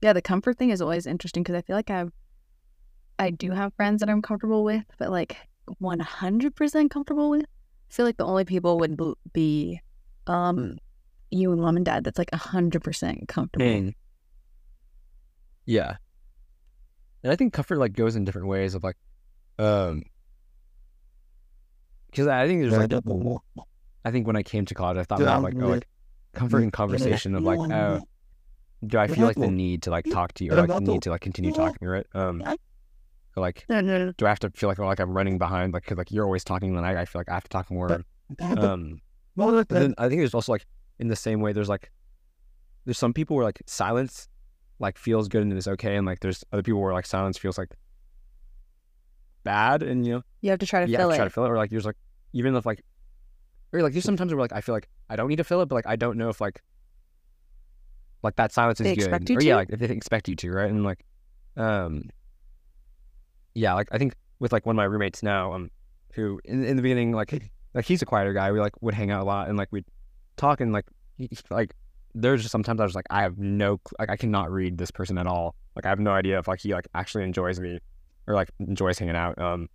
yeah, 0.01 0.13
the 0.13 0.21
comfort 0.21 0.57
thing 0.57 0.69
is 0.69 0.81
always 0.81 1.05
interesting 1.05 1.43
because 1.43 1.55
I 1.55 1.61
feel 1.61 1.75
like 1.75 1.89
I've, 1.89 2.13
I 3.19 3.31
do 3.31 3.51
have 3.51 3.73
friends 3.73 3.99
that 3.99 4.09
I'm 4.09 4.21
comfortable 4.21 4.63
with, 4.63 4.85
but 4.97 5.09
like 5.11 5.35
100% 5.79 6.89
comfortable 6.89 7.29
with. 7.29 7.43
I 7.43 7.93
feel 7.93 8.05
like 8.05 8.15
the 8.17 8.25
only 8.25 8.45
people 8.45 8.79
would 8.79 8.97
be, 9.33 9.81
um, 10.27 10.77
you 11.33 11.51
and 11.51 11.61
mom 11.61 11.75
and 11.75 11.85
dad. 11.85 12.03
That's 12.03 12.17
like 12.17 12.31
100% 12.31 13.27
comfortable. 13.27 13.65
Yeah. 15.65 15.95
And 17.23 17.31
I 17.31 17.35
think 17.35 17.53
comfort 17.53 17.77
like 17.77 17.93
goes 17.93 18.15
in 18.15 18.25
different 18.25 18.47
ways 18.47 18.75
of 18.75 18.83
like 18.83 18.97
um 19.59 20.03
because 22.07 22.27
I 22.27 22.47
think 22.47 22.61
there's 22.61 22.73
like 22.77 22.91
I 24.05 24.11
think 24.11 24.27
when 24.27 24.35
I 24.35 24.43
came 24.43 24.65
to 24.65 24.73
college 24.73 24.97
I 24.97 25.03
thought 25.03 25.21
about 25.21 25.41
like 25.41 25.55
oh 25.55 25.67
like 25.67 25.87
comfort 26.33 26.59
in 26.59 26.71
conversation 26.71 27.35
of 27.35 27.43
like 27.43 27.59
oh 27.59 28.01
do 28.85 28.97
I 28.97 29.07
feel 29.07 29.25
like 29.25 29.37
the 29.37 29.47
need 29.49 29.83
to 29.83 29.91
like 29.91 30.05
talk 30.11 30.33
to 30.33 30.43
you 30.43 30.51
or 30.51 30.55
like 30.57 30.67
the 30.67 30.81
need 30.81 31.03
to 31.03 31.11
like 31.11 31.21
continue 31.21 31.53
talking 31.53 31.87
right? 31.87 32.05
Um 32.13 32.43
or, 33.35 33.41
like 33.41 33.65
do 33.67 34.25
I 34.25 34.29
have 34.29 34.39
to 34.39 34.49
feel 34.51 34.67
like 34.67 34.79
like 34.79 34.99
I'm 34.99 35.13
running 35.13 35.37
behind? 35.37 35.73
Like, 35.73 35.85
cause 35.85 35.97
like 35.97 36.11
you're 36.11 36.25
always 36.25 36.43
talking 36.43 36.75
and 36.75 36.85
I, 36.85 37.01
I 37.01 37.05
feel 37.05 37.21
like 37.21 37.29
I 37.29 37.35
have 37.35 37.43
to 37.43 37.49
talk 37.49 37.71
more. 37.71 38.03
Um 38.41 38.99
but 39.35 39.69
then 39.69 39.95
I 39.97 40.09
think 40.09 40.19
there's 40.19 40.33
also 40.33 40.51
like 40.51 40.65
in 40.99 41.07
the 41.07 41.15
same 41.15 41.41
way 41.41 41.51
there's 41.53 41.69
like 41.69 41.91
there's 42.85 42.97
some 42.97 43.13
people 43.13 43.35
where 43.35 43.45
like 43.45 43.61
silence 43.65 44.27
like 44.79 44.97
feels 44.97 45.27
good 45.27 45.41
and 45.41 45.53
is 45.53 45.67
okay 45.67 45.95
and 45.95 46.05
like 46.05 46.19
there's 46.19 46.43
other 46.51 46.61
people 46.63 46.81
where 46.81 46.93
like 46.93 47.05
silence 47.05 47.37
feels 47.37 47.57
like 47.57 47.69
bad 49.43 49.83
and 49.83 50.05
you 50.05 50.13
know 50.13 50.21
You 50.41 50.49
have 50.51 50.59
to 50.59 50.65
try 50.65 50.85
to 50.85 50.91
yeah 50.91 50.99
fill 50.99 51.09
try 51.09 51.21
it. 51.21 51.23
to 51.25 51.29
fill 51.29 51.45
it 51.45 51.49
or 51.49 51.57
like 51.57 51.69
there's 51.69 51.85
like 51.85 51.97
even 52.33 52.55
if 52.55 52.65
like 52.65 52.81
or 53.71 53.81
like 53.81 53.93
there's 53.93 54.03
sometimes 54.05 54.33
where 54.33 54.41
like 54.41 54.53
I 54.53 54.61
feel 54.61 54.73
like 54.75 54.87
I 55.09 55.15
don't 55.15 55.27
need 55.27 55.37
to 55.37 55.43
fill 55.43 55.61
it 55.61 55.67
but 55.67 55.75
like 55.75 55.87
I 55.87 55.95
don't 55.95 56.17
know 56.17 56.29
if 56.29 56.39
like 56.41 56.61
like 58.21 58.35
that 58.37 58.51
silence 58.53 58.79
is 58.79 58.85
They 58.85 58.95
good. 58.95 59.03
expect 59.05 59.29
you 59.29 59.37
or 59.37 59.41
yeah 59.41 59.55
like 59.57 59.69
if 59.69 59.79
they 59.79 59.87
expect 59.89 60.29
you 60.29 60.35
to 60.37 60.51
right? 60.51 60.69
And 60.69 60.83
like 60.83 61.03
um 61.57 62.09
yeah 63.53 63.73
like 63.73 63.87
I 63.91 63.97
think 63.97 64.15
with 64.39 64.51
like 64.51 64.65
one 64.65 64.75
of 64.75 64.77
my 64.77 64.85
roommates 64.85 65.21
now 65.23 65.53
um 65.53 65.69
who 66.13 66.39
in, 66.45 66.63
in 66.63 66.75
the 66.77 66.81
beginning 66.81 67.11
like 67.11 67.51
like 67.73 67.85
he's 67.85 68.01
a 68.01 68.05
quieter 68.05 68.33
guy 68.33 68.51
we 68.51 68.59
like 68.59 68.73
would 68.81 68.93
hang 68.93 69.11
out 69.11 69.21
a 69.21 69.25
lot 69.25 69.49
and 69.49 69.57
like 69.57 69.67
we'd 69.71 69.85
talk 70.35 70.61
and 70.61 70.73
like 70.73 70.85
like 71.49 71.75
there's 72.15 72.41
just 72.41 72.51
sometimes 72.51 72.79
I 72.79 72.83
was 72.83 72.95
like 72.95 73.07
I 73.09 73.21
have 73.23 73.37
no 73.37 73.79
like 73.99 74.09
I 74.09 74.17
cannot 74.17 74.51
read 74.51 74.77
this 74.77 74.91
person 74.91 75.17
at 75.17 75.27
all. 75.27 75.55
Like 75.75 75.85
I 75.85 75.89
have 75.89 75.99
no 75.99 76.11
idea 76.11 76.39
if 76.39 76.47
like 76.47 76.61
he 76.61 76.73
like 76.73 76.87
actually 76.93 77.23
enjoys 77.23 77.59
me 77.59 77.79
or 78.27 78.35
like 78.35 78.49
enjoys 78.59 78.99
hanging 78.99 79.15
out 79.15 79.37
um 79.39 79.67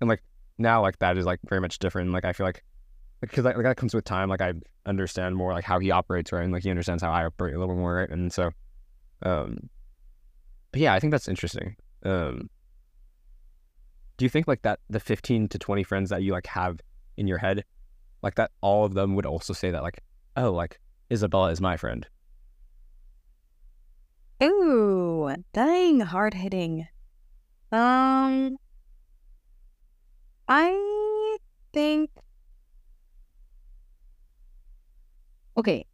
and 0.00 0.08
like 0.08 0.22
now 0.58 0.82
like 0.82 0.98
that 0.98 1.16
is 1.16 1.26
like 1.26 1.40
very 1.48 1.60
much 1.60 1.78
different. 1.78 2.12
Like 2.12 2.24
I 2.24 2.32
feel 2.32 2.46
like 2.46 2.64
because 3.20 3.44
like, 3.44 3.56
that 3.56 3.76
comes 3.76 3.94
with 3.94 4.04
time. 4.04 4.28
Like 4.28 4.40
I 4.40 4.54
understand 4.86 5.36
more 5.36 5.52
like 5.52 5.64
how 5.64 5.78
he 5.78 5.90
operates 5.90 6.32
right? 6.32 6.44
And 6.44 6.52
like 6.52 6.62
he 6.62 6.70
understands 6.70 7.02
how 7.02 7.10
I 7.10 7.26
operate 7.26 7.54
a 7.54 7.58
little 7.58 7.76
more 7.76 7.94
right? 7.96 8.10
And 8.10 8.32
so 8.32 8.50
um 9.22 9.68
but 10.72 10.80
yeah 10.80 10.94
I 10.94 11.00
think 11.00 11.10
that's 11.10 11.28
interesting. 11.28 11.76
Um 12.04 12.48
do 14.16 14.24
you 14.24 14.28
think 14.28 14.48
like 14.48 14.62
that 14.62 14.80
the 14.90 15.00
15 15.00 15.48
to 15.48 15.58
20 15.58 15.84
friends 15.84 16.10
that 16.10 16.22
you 16.22 16.32
like 16.32 16.46
have 16.46 16.80
in 17.16 17.26
your 17.26 17.38
head 17.38 17.64
like 18.22 18.34
that 18.36 18.50
all 18.60 18.84
of 18.84 18.94
them 18.94 19.14
would 19.14 19.26
also 19.26 19.52
say 19.52 19.70
that 19.70 19.82
like 19.82 20.02
oh 20.36 20.52
like 20.52 20.80
Isabella 21.10 21.50
is 21.50 21.60
my 21.60 21.76
friend 21.76 22.06
Ooh, 24.42 25.34
dang, 25.52 26.00
hard 26.00 26.34
hitting. 26.34 26.86
Um, 27.72 28.56
I 30.46 31.38
think. 31.72 32.10
Okay, 35.56 35.86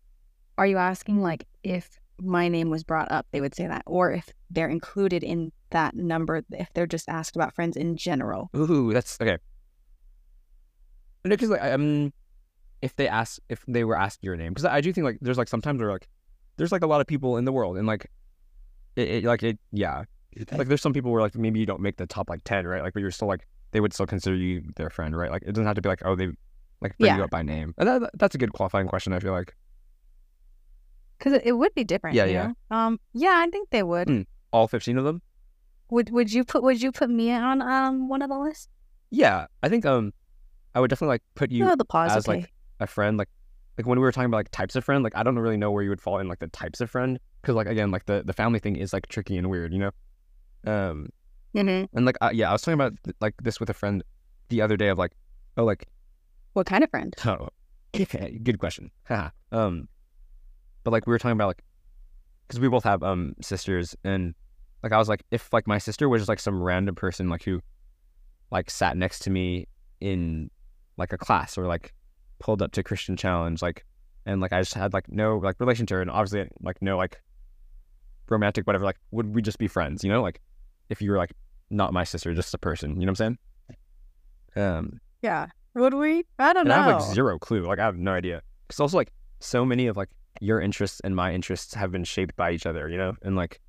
are 0.59 0.67
you 0.67 0.77
asking 0.77 1.23
like 1.23 1.47
if 1.63 1.99
my 2.21 2.49
name 2.49 2.69
was 2.69 2.85
brought 2.85 3.11
up, 3.11 3.27
they 3.33 3.41
would 3.41 3.55
say 3.55 3.67
that, 3.67 3.83
or 3.87 4.13
if 4.13 4.29
they're 4.51 4.69
included 4.69 5.25
in 5.25 5.53
that 5.71 5.97
number, 5.97 6.45
if 6.51 6.69
they're 6.75 6.87
just 6.87 7.09
asked 7.09 7.35
about 7.35 7.55
friends 7.55 7.79
in 7.79 7.97
general? 7.97 8.51
Ooh, 8.55 8.93
that's 8.93 9.19
okay. 9.21 9.39
Because 11.25 11.49
like 11.51 11.63
um, 11.63 12.13
if 12.83 12.95
they 12.97 13.09
ask 13.09 13.41
if 13.49 13.65
they 13.67 13.83
were 13.85 13.97
asked 13.97 14.23
your 14.23 14.37
name, 14.37 14.53
because 14.53 14.67
I 14.67 14.81
do 14.81 14.93
think 14.93 15.05
like 15.05 15.19
there's 15.21 15.39
like 15.39 15.49
sometimes 15.49 15.79
they're 15.81 15.91
like 15.91 16.07
there's 16.59 16.71
like 16.71 16.83
a 16.83 16.87
lot 16.87 17.01
of 17.01 17.07
people 17.07 17.39
in 17.39 17.45
the 17.47 17.53
world, 17.53 17.77
and 17.79 17.87
like 17.87 18.11
it, 18.97 19.09
it 19.09 19.25
like 19.25 19.43
it 19.43 19.59
yeah, 19.73 20.05
like 20.53 20.69
there's 20.69 20.83
some 20.83 20.93
people 20.93 21.11
where 21.11 21.23
like 21.23 21.35
maybe 21.35 21.59
you 21.61 21.67
don't 21.67 21.81
make 21.81 21.97
the 21.97 22.07
top 22.07 22.29
like 22.29 22.45
ten, 22.45 22.67
right? 22.67 22.83
Like, 22.83 22.93
but 22.93 23.01
you're 23.01 23.11
still 23.11 23.29
like 23.29 23.47
they 23.73 23.81
would 23.81 23.95
still 23.95 24.07
consider 24.07 24.37
you 24.37 24.63
their 24.77 24.91
friend, 24.91 25.17
right? 25.17 25.31
Like 25.31 25.43
it 25.43 25.53
doesn't 25.53 25.67
have 25.67 25.77
to 25.77 25.83
be 25.83 25.89
like 25.89 26.03
oh 26.05 26.15
they 26.15 26.29
like 26.83 26.97
bring 26.99 27.09
Yeah. 27.13 27.17
you 27.17 27.25
up 27.25 27.31
by 27.31 27.43
name. 27.43 27.75
And 27.79 27.89
that, 27.89 28.11
that's 28.15 28.35
a 28.35 28.39
good 28.39 28.53
qualifying 28.53 28.87
question. 28.87 29.15
I 29.15 29.19
feel 29.19 29.33
like 29.33 29.55
Because 31.19 31.33
it, 31.33 31.43
it 31.47 31.53
would 31.53 31.75
be 31.75 31.85
different. 31.85 32.17
Yeah, 32.17 32.27
you 32.27 32.33
yeah. 32.35 32.53
know? 32.71 32.77
Um, 32.77 33.01
yeah, 33.15 33.33
I 33.45 33.49
think 33.51 33.71
they 33.71 33.83
would. 33.83 34.09
Mm. 34.09 34.27
all 34.53 34.69
fifteen 34.69 34.99
of 34.99 35.05
them. 35.05 35.23
Would 35.91 36.11
Would 36.11 36.33
you 36.33 36.45
put 36.45 36.63
Would 36.63 36.83
you 36.83 36.93
put 36.93 37.09
me 37.09 37.33
on 37.33 37.63
um 37.63 38.09
one 38.09 38.21
of 38.21 38.29
the 38.29 38.39
lists? 38.39 38.69
Yeah, 39.11 39.47
I 39.63 39.69
think 39.69 39.87
um, 39.87 40.13
I 40.75 40.81
would 40.81 40.91
definitely 40.91 41.15
like 41.15 41.23
put 41.35 41.51
you 41.51 41.65
no, 41.65 41.77
the 41.77 41.85
pause. 41.85 42.17
as 42.17 42.29
okay. 42.29 42.41
like 42.41 42.53
a 42.81 42.87
friend 42.87 43.17
like 43.17 43.29
like 43.79 43.87
when 43.87 43.99
we 43.99 44.03
were 44.03 44.13
talking 44.13 44.27
about 44.27 44.39
like 44.39 44.51
types 44.51 44.77
of 44.77 44.85
friend 44.85 45.03
like 45.03 45.17
i 45.17 45.23
don't 45.23 45.39
really 45.39 45.57
know 45.57 45.71
where 45.71 45.83
you 45.83 45.91
would 45.91 46.01
fall 46.01 46.19
in 46.19 46.29
like 46.29 46.39
the 46.39 46.49
types 46.49 46.81
of 46.81 46.91
friend 46.91 47.19
because 47.41 47.55
like 47.55 47.67
again 47.67 47.91
like 47.91 48.07
the 48.07 48.23
the 48.25 48.33
family 48.33 48.59
thing 48.59 48.77
is 48.77 48.93
like 48.93 49.07
tricky 49.09 49.37
and 49.37 49.51
weird 49.51 49.73
you 49.73 49.79
know 49.79 49.91
um 50.67 51.09
mm-hmm. 51.55 51.97
and 51.97 52.07
like 52.07 52.17
uh, 52.21 52.31
yeah 52.33 52.49
i 52.49 52.53
was 52.53 52.63
talking 52.63 52.75
about 52.75 52.93
like 53.21 53.35
this 53.43 53.61
with 53.61 53.71
a 53.71 53.75
friend 53.75 54.03
the 54.49 54.61
other 54.61 54.77
day 54.77 54.89
of 54.89 54.99
like 54.99 55.13
oh 55.57 55.65
like 55.65 55.87
What 56.53 56.67
kind 56.67 56.85
of 56.85 56.91
friend? 56.91 57.15
oh 57.25 57.49
good 58.43 58.59
question 58.59 58.91
um 59.53 59.89
but 60.83 60.91
like 60.91 61.07
we 61.07 61.13
were 61.13 61.19
talking 61.19 61.33
about 61.33 61.49
like 61.49 61.63
because 62.47 62.61
we 62.61 62.69
both 62.69 62.85
have 62.85 63.03
um 63.03 63.35
sisters 63.41 63.97
and 64.05 64.35
like 64.83 64.93
i 64.93 64.99
was 64.99 65.09
like 65.09 65.23
if 65.31 65.53
like 65.53 65.67
my 65.67 65.79
sister 65.79 66.09
was 66.09 66.21
just 66.21 66.29
like 66.29 66.41
some 66.41 66.63
random 66.63 66.95
person 66.95 67.29
like 67.29 67.43
who 67.45 67.61
like 68.51 68.71
sat 68.71 68.97
next 68.97 69.21
to 69.21 69.31
me 69.31 69.67
in 70.01 70.51
like 70.97 71.13
a 71.13 71.19
class 71.19 71.57
or 71.59 71.67
like 71.67 71.93
pulled 72.39 72.63
up 72.63 72.73
to 72.73 72.83
christian 72.83 73.17
challenge 73.17 73.63
like 73.63 73.85
and 74.27 74.41
like 74.41 74.53
i 74.53 74.61
just 74.61 74.75
had 74.75 74.93
like 74.93 75.09
no 75.09 75.39
like 75.39 75.59
relation 75.61 75.87
to 75.87 75.95
her 75.95 76.03
and 76.03 76.11
obviously 76.11 76.49
like 76.61 76.81
no 76.83 76.97
like 76.97 77.21
romantic 78.29 78.67
whatever 78.67 78.85
like 78.85 78.97
would 79.11 79.35
we 79.35 79.43
just 79.43 79.59
be 79.59 79.69
friends 79.69 80.03
you 80.03 80.11
know 80.11 80.23
like 80.23 80.41
if 80.89 81.01
you 81.03 81.11
were 81.11 81.19
like 81.19 81.33
not 81.71 81.93
my 81.93 82.05
sister 82.05 82.33
just 82.35 82.55
a 82.55 82.59
person 82.59 83.01
you 83.01 83.07
know 83.07 83.13
what 83.13 83.21
i'm 83.21 83.37
saying 83.37 83.39
um 84.57 85.01
Yeah. 85.23 85.47
Would 85.75 85.95
we? 85.95 86.25
I 86.39 86.53
don't 86.53 86.61
and 86.61 86.69
know. 86.69 86.75
I 86.75 86.83
have 86.83 87.01
like 87.03 87.15
zero 87.15 87.39
clue. 87.39 87.63
Like 87.67 87.81
I 87.81 87.85
have 87.85 87.97
no 87.97 88.13
idea. 88.13 88.43
Because 88.69 88.79
also 88.79 88.97
like 88.97 89.11
so 89.41 89.65
many 89.65 89.89
of 89.89 89.97
like 89.97 90.09
your 90.41 90.61
interests 90.61 91.01
and 91.03 91.17
my 91.17 91.33
interests 91.33 91.75
have 91.75 91.91
been 91.91 92.05
shaped 92.05 92.37
by 92.37 92.53
each 92.53 92.67
other, 92.67 92.89
you 92.89 92.97
know, 92.97 93.15
and 93.23 93.35
like, 93.35 93.61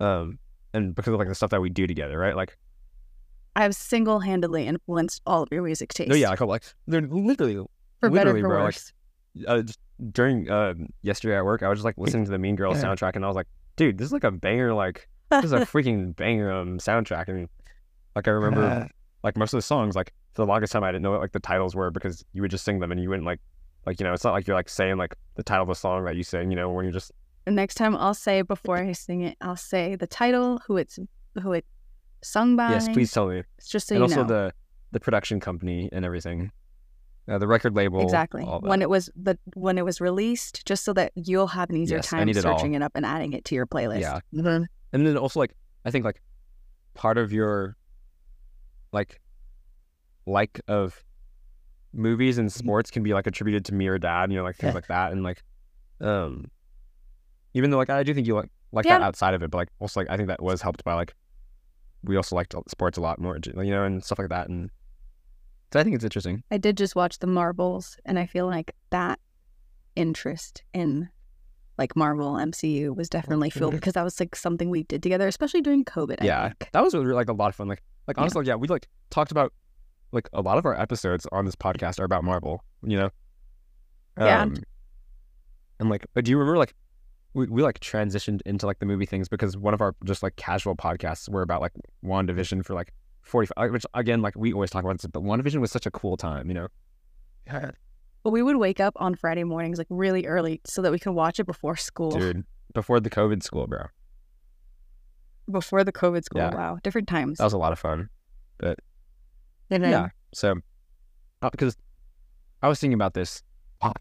um, 0.00 0.38
and 0.74 0.94
because 0.94 1.14
of 1.14 1.18
like 1.18 1.28
the 1.28 1.34
stuff 1.34 1.50
that 1.50 1.62
we 1.62 1.70
do 1.70 1.86
together, 1.86 2.18
right? 2.18 2.36
Like, 2.36 2.58
I 3.56 3.62
have 3.62 3.74
single 3.74 4.20
handedly 4.20 4.66
influenced 4.66 5.22
all 5.24 5.42
of 5.42 5.48
your 5.50 5.62
music 5.62 5.94
taste. 5.94 6.10
no, 6.10 6.14
yeah, 6.14 6.28
like, 6.28 6.40
like 6.42 6.62
they're 6.86 7.00
literally 7.00 7.54
For 7.54 8.10
better 8.10 8.32
Literally, 8.34 8.42
for 8.42 8.48
bro, 8.48 8.64
like, 8.64 8.78
uh, 9.48 9.62
during 10.12 10.50
uh, 10.50 10.74
yesterday 11.00 11.38
at 11.38 11.44
work, 11.44 11.62
I 11.62 11.68
was 11.68 11.78
just 11.78 11.84
like 11.86 11.96
listening 11.96 12.26
to 12.26 12.30
the 12.30 12.38
Mean 12.38 12.54
Girls 12.54 12.76
soundtrack, 12.82 13.16
and 13.16 13.24
I 13.24 13.28
was 13.28 13.34
like, 13.34 13.48
dude, 13.76 13.96
this 13.96 14.06
is 14.06 14.12
like 14.12 14.24
a 14.24 14.30
banger. 14.30 14.74
Like 14.74 15.08
this 15.30 15.46
is 15.46 15.52
a 15.52 15.60
freaking 15.72 16.14
banger 16.14 16.52
um, 16.52 16.76
soundtrack. 16.78 17.28
And 17.28 17.48
like 18.14 18.28
I 18.28 18.32
remember, 18.32 18.90
like 19.24 19.38
most 19.38 19.54
of 19.54 19.58
the 19.58 19.62
songs, 19.62 19.96
like 19.96 20.12
for 20.34 20.42
the 20.42 20.46
longest 20.46 20.74
time, 20.74 20.84
I 20.84 20.92
didn't 20.92 21.02
know 21.02 21.12
what 21.12 21.20
like 21.22 21.32
the 21.32 21.40
titles 21.40 21.74
were 21.74 21.90
because 21.90 22.22
you 22.34 22.42
would 22.42 22.50
just 22.50 22.64
sing 22.64 22.78
them, 22.78 22.92
and 22.92 23.00
you 23.00 23.08
wouldn't 23.08 23.26
like, 23.26 23.40
like 23.86 23.98
you 23.98 24.04
know, 24.04 24.12
it's 24.12 24.22
not 24.22 24.34
like 24.34 24.46
you're 24.46 24.56
like 24.56 24.68
saying 24.68 24.98
like 24.98 25.16
the 25.36 25.42
title 25.42 25.62
of 25.62 25.68
the 25.68 25.74
song 25.74 26.04
that 26.04 26.14
you 26.14 26.22
sing. 26.22 26.50
You 26.50 26.56
know, 26.56 26.70
when 26.70 26.84
you're 26.84 26.92
just 26.92 27.10
Next 27.46 27.76
time 27.76 27.96
I'll 27.96 28.12
say 28.12 28.42
before 28.42 28.76
I 28.76 28.92
sing 28.92 29.22
it, 29.22 29.38
I'll 29.40 29.56
say 29.56 29.96
the 29.96 30.06
title, 30.06 30.60
who 30.66 30.76
it's 30.76 30.98
who 31.40 31.52
it 31.52 31.64
sung 32.26 32.56
by. 32.56 32.70
yes, 32.70 32.88
please 32.88 33.10
tell 33.12 33.28
me. 33.28 33.42
It's 33.58 33.68
just 33.68 33.88
so 33.88 33.94
and 33.94 34.00
you 34.00 34.04
also 34.04 34.22
know. 34.22 34.28
the 34.28 34.52
the 34.92 35.00
production 35.00 35.40
company 35.40 35.88
and 35.92 36.04
everything, 36.04 36.50
uh, 37.28 37.38
the 37.38 37.46
record 37.46 37.74
label, 37.74 38.02
exactly 38.02 38.44
when 38.44 38.82
it 38.82 38.90
was 38.90 39.10
the 39.16 39.38
when 39.54 39.78
it 39.78 39.84
was 39.84 40.00
released, 40.00 40.64
just 40.66 40.84
so 40.84 40.92
that 40.94 41.12
you'll 41.14 41.48
have 41.48 41.70
an 41.70 41.76
easier 41.76 41.98
Yes, 41.98 42.08
time 42.08 42.26
need 42.26 42.36
it 42.36 42.44
all. 42.44 42.58
searching 42.58 42.74
it 42.74 42.82
up 42.82 42.92
and 42.94 43.04
adding 43.06 43.32
it 43.32 43.44
to 43.46 43.54
your 43.54 43.66
playlist. 43.66 44.00
Yeah. 44.00 44.20
and 44.92 45.06
then 45.06 45.16
also 45.16 45.40
like 45.40 45.54
I 45.84 45.90
think 45.90 46.04
like 46.04 46.20
part 46.94 47.18
of 47.18 47.32
your 47.32 47.76
like 48.92 49.20
like 50.26 50.60
of 50.68 51.04
movies 51.92 52.38
and 52.38 52.52
sports 52.52 52.90
can 52.90 53.02
be 53.02 53.14
like 53.14 53.26
attributed 53.26 53.64
to 53.66 53.74
me 53.74 53.86
or 53.86 53.98
dad, 53.98 54.30
you 54.30 54.36
know, 54.38 54.44
like 54.44 54.56
things 54.56 54.74
like 54.74 54.88
that, 54.88 55.12
and 55.12 55.22
like 55.22 55.42
um 56.00 56.50
even 57.54 57.70
though 57.70 57.78
like 57.78 57.90
I 57.90 58.02
do 58.02 58.12
think 58.14 58.26
you 58.26 58.34
like 58.34 58.50
like 58.72 58.84
that 58.86 59.02
outside 59.02 59.34
of 59.34 59.42
it, 59.42 59.50
but 59.50 59.58
like 59.58 59.68
also 59.78 60.00
like 60.00 60.10
I 60.10 60.16
think 60.16 60.28
that 60.28 60.42
was 60.42 60.60
helped 60.62 60.84
by 60.84 60.94
like 60.94 61.14
we 62.06 62.16
also 62.16 62.36
liked 62.36 62.54
sports 62.68 62.96
a 62.98 63.00
lot 63.00 63.20
more, 63.20 63.38
you 63.44 63.70
know, 63.70 63.84
and 63.84 64.02
stuff 64.04 64.18
like 64.18 64.28
that, 64.28 64.48
and 64.48 64.70
so 65.72 65.80
I 65.80 65.84
think 65.84 65.94
it's 65.96 66.04
interesting. 66.04 66.42
I 66.50 66.58
did 66.58 66.76
just 66.76 66.94
watch 66.94 67.18
the 67.18 67.26
Marvels, 67.26 67.96
and 68.04 68.18
I 68.18 68.26
feel 68.26 68.46
like 68.46 68.74
that 68.90 69.18
interest 69.94 70.62
in 70.72 71.08
like 71.78 71.96
Marvel 71.96 72.34
MCU 72.34 72.94
was 72.94 73.08
definitely 73.08 73.50
fueled 73.50 73.72
because 73.74 73.94
that 73.94 74.04
was 74.04 74.18
like 74.18 74.34
something 74.36 74.70
we 74.70 74.84
did 74.84 75.02
together, 75.02 75.26
especially 75.26 75.60
during 75.60 75.84
COVID. 75.84 76.22
Yeah, 76.22 76.52
that 76.72 76.82
was 76.82 76.94
really, 76.94 77.12
like 77.12 77.28
a 77.28 77.32
lot 77.32 77.48
of 77.48 77.54
fun. 77.54 77.68
Like, 77.68 77.82
like 78.06 78.18
honestly, 78.18 78.46
yeah. 78.46 78.54
we 78.54 78.68
like 78.68 78.88
talked 79.10 79.32
about 79.32 79.52
like 80.12 80.28
a 80.32 80.40
lot 80.40 80.56
of 80.58 80.64
our 80.64 80.78
episodes 80.80 81.26
on 81.32 81.44
this 81.44 81.56
podcast 81.56 81.98
are 81.98 82.04
about 82.04 82.24
Marvel. 82.24 82.62
You 82.82 82.98
know, 82.98 83.10
Yeah. 84.18 84.42
Um, 84.42 84.56
and 85.78 85.90
like, 85.90 86.06
uh, 86.16 86.20
do 86.20 86.30
you 86.30 86.38
remember 86.38 86.56
like 86.56 86.74
we 87.36 87.46
we 87.48 87.62
like 87.62 87.78
transitioned 87.80 88.40
into 88.46 88.66
like 88.66 88.78
the 88.78 88.86
movie 88.86 89.04
things 89.04 89.28
because 89.28 89.56
one 89.56 89.74
of 89.74 89.82
our 89.82 89.94
just 90.04 90.22
like 90.22 90.36
casual 90.36 90.74
podcasts 90.74 91.28
were 91.28 91.42
about 91.42 91.60
like 91.60 91.72
Wandavision 92.02 92.64
for 92.64 92.74
like 92.74 92.92
forty 93.20 93.46
five. 93.46 93.72
Which 93.72 93.84
again, 93.92 94.22
like 94.22 94.34
we 94.36 94.54
always 94.54 94.70
talk 94.70 94.82
about 94.82 94.98
this, 94.98 95.06
but 95.06 95.22
Wandavision 95.22 95.60
was 95.60 95.70
such 95.70 95.84
a 95.84 95.90
cool 95.90 96.16
time. 96.16 96.48
You 96.48 96.54
know. 96.54 96.68
Yeah, 97.46 97.72
But 98.24 98.30
we 98.30 98.42
would 98.42 98.56
wake 98.56 98.80
up 98.80 98.94
on 98.96 99.14
Friday 99.14 99.44
mornings 99.44 99.78
like 99.78 99.86
really 99.88 100.26
early 100.26 100.60
so 100.64 100.82
that 100.82 100.90
we 100.90 100.98
could 100.98 101.12
watch 101.12 101.38
it 101.38 101.44
before 101.44 101.76
school, 101.76 102.10
dude. 102.10 102.44
Before 102.74 102.98
the 102.98 103.10
COVID 103.10 103.42
school, 103.42 103.66
bro. 103.68 103.84
before 105.48 105.84
the 105.84 105.92
COVID 105.92 106.24
school. 106.24 106.40
Yeah. 106.40 106.54
Wow, 106.54 106.78
different 106.82 107.06
times. 107.06 107.38
That 107.38 107.44
was 107.44 107.52
a 107.52 107.58
lot 107.58 107.70
of 107.70 107.78
fun. 107.78 108.08
But 108.58 108.80
then, 109.68 109.82
yeah. 109.82 110.08
So, 110.34 110.56
uh, 111.42 111.50
because 111.50 111.76
I 112.62 112.68
was 112.68 112.80
thinking 112.80 112.94
about 112.94 113.14
this, 113.14 113.42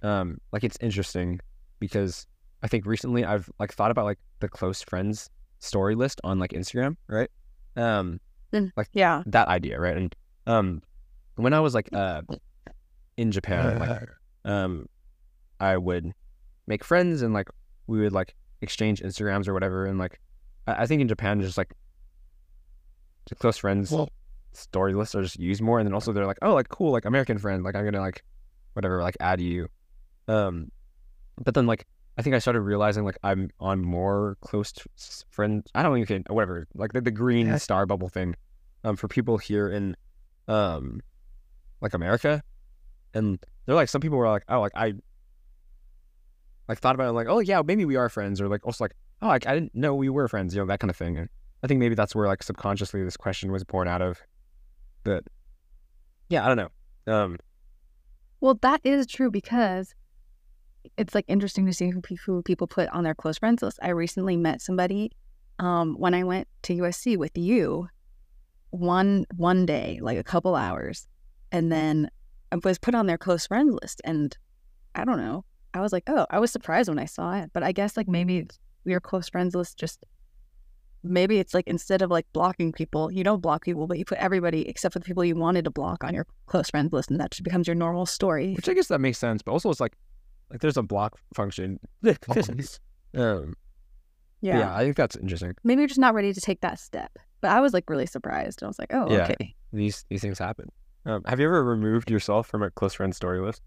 um, 0.02 0.39
like 0.52 0.63
it's 0.63 0.78
interesting 0.82 1.39
because 1.80 2.26
I 2.65 2.67
think 2.67 2.88
recently 2.88 3.23
I've 3.23 3.47
like 3.60 3.71
thought 3.71 3.91
about 3.91 4.06
like 4.06 4.17
the 4.39 4.49
close 4.49 4.82
friends 4.82 5.30
story 5.60 5.93
list 5.93 6.19
on 6.23 6.39
like 6.39 6.49
Instagram, 6.49 6.97
right? 7.08 7.30
Um, 7.75 8.19
yeah, 8.93 9.21
that 9.28 9.47
idea, 9.49 9.80
right? 9.80 9.95
And 9.95 10.15
um, 10.47 10.82
when 11.36 11.54
I 11.54 11.60
was 11.60 11.75
like 11.75 11.89
uh 11.93 12.23
in 13.17 13.32
Japan, 13.32 13.78
like 13.78 14.10
um, 14.45 14.89
I 15.60 15.78
would 15.78 16.12
make 16.65 16.84
friends 16.84 17.21
and 17.21 17.36
like 17.36 17.49
we 17.86 17.99
would 17.99 18.13
like 18.13 18.34
exchange 18.62 18.99
Instagrams 18.99 19.47
or 19.47 19.54
whatever, 19.54 19.86
and 19.86 19.99
like 19.99 20.19
I, 20.65 20.82
I 20.82 20.86
think 20.88 21.04
in 21.04 21.08
Japan 21.08 21.39
just 21.41 21.60
like 21.60 21.71
the 23.30 23.36
close 23.36 23.58
friends 23.58 23.91
story 24.54 24.95
lists 24.95 25.13
are 25.13 25.21
just 25.21 25.38
used 25.39 25.62
more, 25.62 25.78
and 25.78 25.86
then 25.86 25.93
also 25.93 26.12
they're 26.12 26.25
like, 26.25 26.39
oh, 26.41 26.56
like 26.56 26.69
cool, 26.69 26.91
like 26.91 27.06
American 27.06 27.38
friend, 27.38 27.63
like 27.63 27.75
I'm 27.75 27.86
gonna 27.86 28.01
like 28.01 28.23
whatever, 28.73 29.04
like 29.04 29.17
add 29.19 29.39
you, 29.39 29.67
um, 30.28 30.71
but 31.43 31.54
then 31.54 31.67
like 31.67 31.86
I 32.17 32.21
think 32.21 32.36
I 32.36 32.39
started 32.39 32.62
realizing 32.62 33.04
like 33.04 33.17
I'm 33.23 33.49
on 33.60 33.82
more 33.82 34.38
close 34.41 34.73
friends. 35.30 35.69
I 35.75 35.84
don't 35.84 35.97
even 35.97 36.23
whatever, 36.30 36.67
like 36.73 36.93
the, 36.93 37.01
the 37.01 37.12
green 37.12 37.47
Yeah. 37.47 37.58
star 37.58 37.86
bubble 37.86 38.08
thing, 38.10 38.36
um, 38.84 38.95
for 38.95 39.08
people 39.08 39.38
here 39.38 39.69
in 39.69 39.95
um, 40.47 41.01
like 41.82 41.93
America, 41.93 42.41
and 43.13 43.38
they're 43.65 43.75
like 43.75 43.89
some 43.89 43.99
people 44.01 44.17
were 44.17 44.30
like, 44.30 44.43
oh, 44.47 44.62
like 44.62 44.71
I 44.75 44.93
like 46.67 46.80
thought 46.80 46.95
about 46.95 47.10
it, 47.10 47.12
like, 47.13 47.28
oh 47.28 47.39
yeah, 47.39 47.62
maybe 47.65 47.86
we 47.86 47.95
are 47.95 48.10
friends, 48.10 48.39
or 48.39 48.47
like 48.47 48.65
also 48.65 48.84
like, 48.86 48.95
oh, 49.21 49.28
like 49.28 49.45
I 49.45 49.54
didn't 49.54 49.75
know 49.75 49.93
we 49.93 50.10
were 50.10 50.28
friends, 50.28 50.56
you 50.56 50.62
know, 50.62 50.67
that 50.67 50.80
kind 50.80 50.89
of 50.89 50.95
thing. 50.97 51.17
And 51.17 51.30
I 51.63 51.67
think 51.67 51.80
maybe 51.80 51.95
that's 51.95 52.15
where 52.15 52.28
like 52.28 52.43
subconsciously 52.43 53.04
this 53.04 53.17
question 53.17 53.51
was 53.51 53.63
born 53.63 53.88
out 53.88 54.01
of. 54.01 54.21
But 55.04 55.25
yeah, 56.30 56.45
I 56.45 56.47
don't 56.54 56.58
know. 56.58 57.13
Um, 57.13 57.38
Well, 58.39 58.56
that 58.62 58.82
is 58.84 59.06
true 59.06 59.30
because 59.30 59.93
it's 60.98 61.15
like 61.15 61.26
interesting 61.28 61.65
to 61.65 61.74
see 61.74 61.89
who, 61.89 62.02
who 62.26 62.41
people 62.43 62.67
put 62.67 62.89
on 62.89 63.04
their 63.04 63.15
close 63.15 63.38
friends 63.38 63.62
list. 63.62 63.80
I 63.82 63.89
recently 63.89 64.38
met 64.38 64.62
somebody 64.62 65.12
um, 65.60 65.95
when 65.98 66.13
I 66.13 66.24
went 66.24 66.48
to 66.63 66.76
USC 66.76 67.17
with 67.17 67.38
you 67.38 67.88
one 68.71 69.26
one 69.36 69.65
day, 69.65 70.00
like 70.02 70.17
a 70.17 70.24
couple 70.24 70.56
hours, 70.56 71.08
and 71.52 71.71
then 71.71 72.10
I 72.52 72.58
was 72.63 72.78
put 72.78 72.95
on 72.95 73.06
their 73.06 73.17
close 73.17 73.48
friends 73.48 73.78
list. 73.82 74.02
And 74.04 74.38
I 74.95 75.06
don't 75.06 75.17
know, 75.17 75.45
I 75.74 75.82
was 75.82 75.93
like, 75.93 76.04
oh, 76.08 76.26
I 76.30 76.39
was 76.39 76.52
surprised 76.52 76.89
when 76.89 77.00
I 77.00 77.06
saw 77.06 77.34
it, 77.36 77.52
but 77.54 77.63
I 77.63 77.71
guess 77.71 77.98
like 77.98 78.08
maybe 78.08 78.48
your 78.86 79.00
close 79.00 79.30
friends 79.30 79.56
list 79.56 79.78
just 79.78 80.06
maybe 81.06 81.38
it's 81.38 81.54
like 81.54 81.67
instead 81.67 82.02
of 82.02 82.10
like 82.10 82.26
blocking 82.34 82.71
people, 82.71 83.12
you 83.12 83.24
don't 83.24 83.41
block 83.41 83.63
people, 83.63 83.88
but 83.88 83.98
you 83.98 84.06
put 84.06 84.17
everybody 84.17 84.67
except 84.67 84.93
for 84.93 85.00
the 85.00 85.06
people 85.06 85.24
you 85.24 85.36
wanted 85.36 85.65
to 85.65 85.71
block 85.71 86.04
on 86.04 86.13
your 86.13 86.26
close 86.48 86.69
friends 86.69 86.91
list, 86.91 87.12
and 87.12 87.19
that 87.19 87.32
just 87.32 87.43
becomes 87.43 87.67
your 87.67 87.76
normal 87.76 88.06
story. 88.06 88.54
which 88.54 88.69
I 88.69 88.74
guess 88.74 88.88
that 88.88 89.00
makes 89.00 89.17
sense, 89.17 89.41
but 89.41 89.52
also 89.52 89.69
it's 89.69 89.80
like, 89.80 89.95
like 90.52 90.62
there's 90.62 90.78
a 90.78 90.84
block 90.84 91.18
function. 91.34 91.80
um, 93.16 93.56
yeah. 94.42 94.60
yeah, 94.60 94.76
I 94.76 94.84
think 94.84 94.96
that's 94.96 95.16
interesting. 95.16 95.54
maybe 95.64 95.82
you're 95.82 95.88
just 95.88 96.00
not 96.00 96.14
ready 96.14 96.34
to 96.34 96.42
take 96.42 96.62
that 96.62 96.80
step. 96.80 97.12
But 97.42 97.52
I 97.52 97.60
was 97.62 97.74
like 97.74 97.90
really 97.90 98.06
surprised. 98.06 98.64
I 98.64 98.68
was 98.68 98.80
like, 98.80 98.94
oh, 98.94 99.10
Yeah. 99.12 99.24
okay. 99.32 99.56
These 99.74 100.06
these 100.10 100.22
things 100.22 100.40
happen. 100.40 100.72
Um, 101.06 101.24
have 101.26 101.40
you 101.40 101.46
ever 101.46 101.64
removed 101.64 102.10
yourself 102.10 102.48
from 102.48 102.64
a 102.64 102.72
close 102.72 102.94
friend 102.94 103.16
story 103.16 103.40
list? 103.40 103.62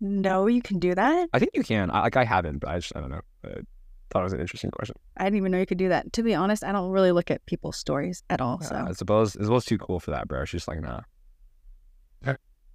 No, 0.00 0.46
you 0.46 0.62
can 0.62 0.78
do 0.78 0.94
that. 0.94 1.28
I 1.32 1.38
think 1.40 1.50
you 1.54 1.64
can. 1.64 1.90
I, 1.90 2.02
like 2.02 2.16
I 2.16 2.24
haven't, 2.24 2.58
but 2.58 2.70
I 2.70 2.78
just 2.78 2.94
I 2.94 3.00
don't 3.00 3.10
know. 3.10 3.20
I 3.44 3.48
thought 4.10 4.20
it 4.20 4.24
was 4.24 4.32
an 4.32 4.40
interesting 4.40 4.70
question. 4.70 4.94
I 5.16 5.24
didn't 5.24 5.38
even 5.38 5.50
know 5.52 5.58
you 5.58 5.66
could 5.66 5.78
do 5.78 5.88
that. 5.88 6.12
To 6.12 6.22
be 6.22 6.34
honest, 6.34 6.62
I 6.62 6.70
don't 6.72 6.90
really 6.90 7.10
look 7.10 7.30
at 7.32 7.44
people's 7.46 7.76
stories 7.76 8.22
at 8.30 8.40
all. 8.40 8.60
So 8.60 8.76
Uh, 8.76 8.86
Isabella's 8.90 9.34
Isabella's 9.36 9.64
too 9.64 9.78
cool 9.78 9.98
for 9.98 10.12
that, 10.12 10.28
bro. 10.28 10.44
She's 10.44 10.60
just 10.60 10.68
like 10.68 10.80
nah. 10.80 11.00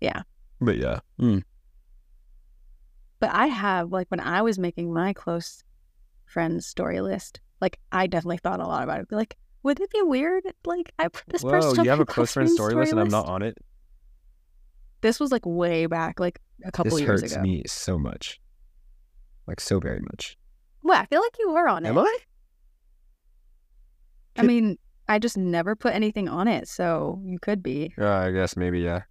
Yeah. 0.02 0.24
But 0.60 0.78
yeah. 0.78 1.00
Mm. 1.22 1.44
But 3.24 3.34
I 3.34 3.48
have 3.48 3.90
like 3.90 4.08
when 4.12 4.20
I 4.20 4.42
was 4.42 4.60
making 4.60 4.94
my 4.94 5.14
close 5.14 5.64
friends 6.26 6.66
story 6.66 7.00
list, 7.00 7.40
like 7.62 7.80
I 7.90 8.06
definitely 8.06 8.40
thought 8.40 8.60
a 8.60 8.68
lot 8.68 8.84
about 8.84 9.00
it. 9.00 9.08
Like, 9.12 9.38
would 9.64 9.80
it 9.80 9.90
be 9.92 10.02
weird? 10.02 10.44
Like 10.66 10.92
I 11.00 11.08
put 11.08 11.24
this 11.28 11.42
person. 11.42 11.70
Whoa, 11.70 11.80
on 11.80 11.86
you 11.86 11.90
have 11.90 12.02
a 12.02 12.06
close 12.06 12.34
friend 12.34 12.50
story 12.50 12.76
list 12.76 12.92
and 12.92 13.00
I'm 13.00 13.08
not 13.08 13.26
on 13.28 13.42
it. 13.42 13.58
This 15.00 15.22
was 15.22 15.32
like 15.32 15.46
way 15.46 15.86
back, 15.86 16.20
like 16.20 16.42
a 16.66 16.72
couple 16.74 17.00
years 17.00 17.22
ago. 17.22 17.22
This 17.22 17.22
years 17.22 17.22
hurts 17.22 17.34
ago. 17.36 17.42
me 17.44 17.64
so 17.66 17.98
much. 17.98 18.42
Like 19.48 19.62
so 19.62 19.80
very 19.80 20.02
much. 20.02 20.38
Well, 20.84 21.00
I 21.00 21.06
feel 21.06 21.22
like 21.22 21.38
you 21.40 21.54
were 21.54 21.70
on 21.70 21.86
it. 21.86 21.90
Am 21.92 22.00
I? 22.00 22.18
I 24.36 24.42
mean, 24.42 24.78
I 25.08 25.18
just 25.18 25.38
never 25.38 25.78
put 25.78 25.94
anything 25.94 26.28
on 26.28 26.50
it, 26.50 26.68
so 26.68 27.22
you 27.24 27.40
could 27.40 27.64
be. 27.64 27.94
Uh, 27.98 28.06
I 28.06 28.32
guess 28.32 28.58
maybe 28.58 28.82
yeah. 28.82 29.04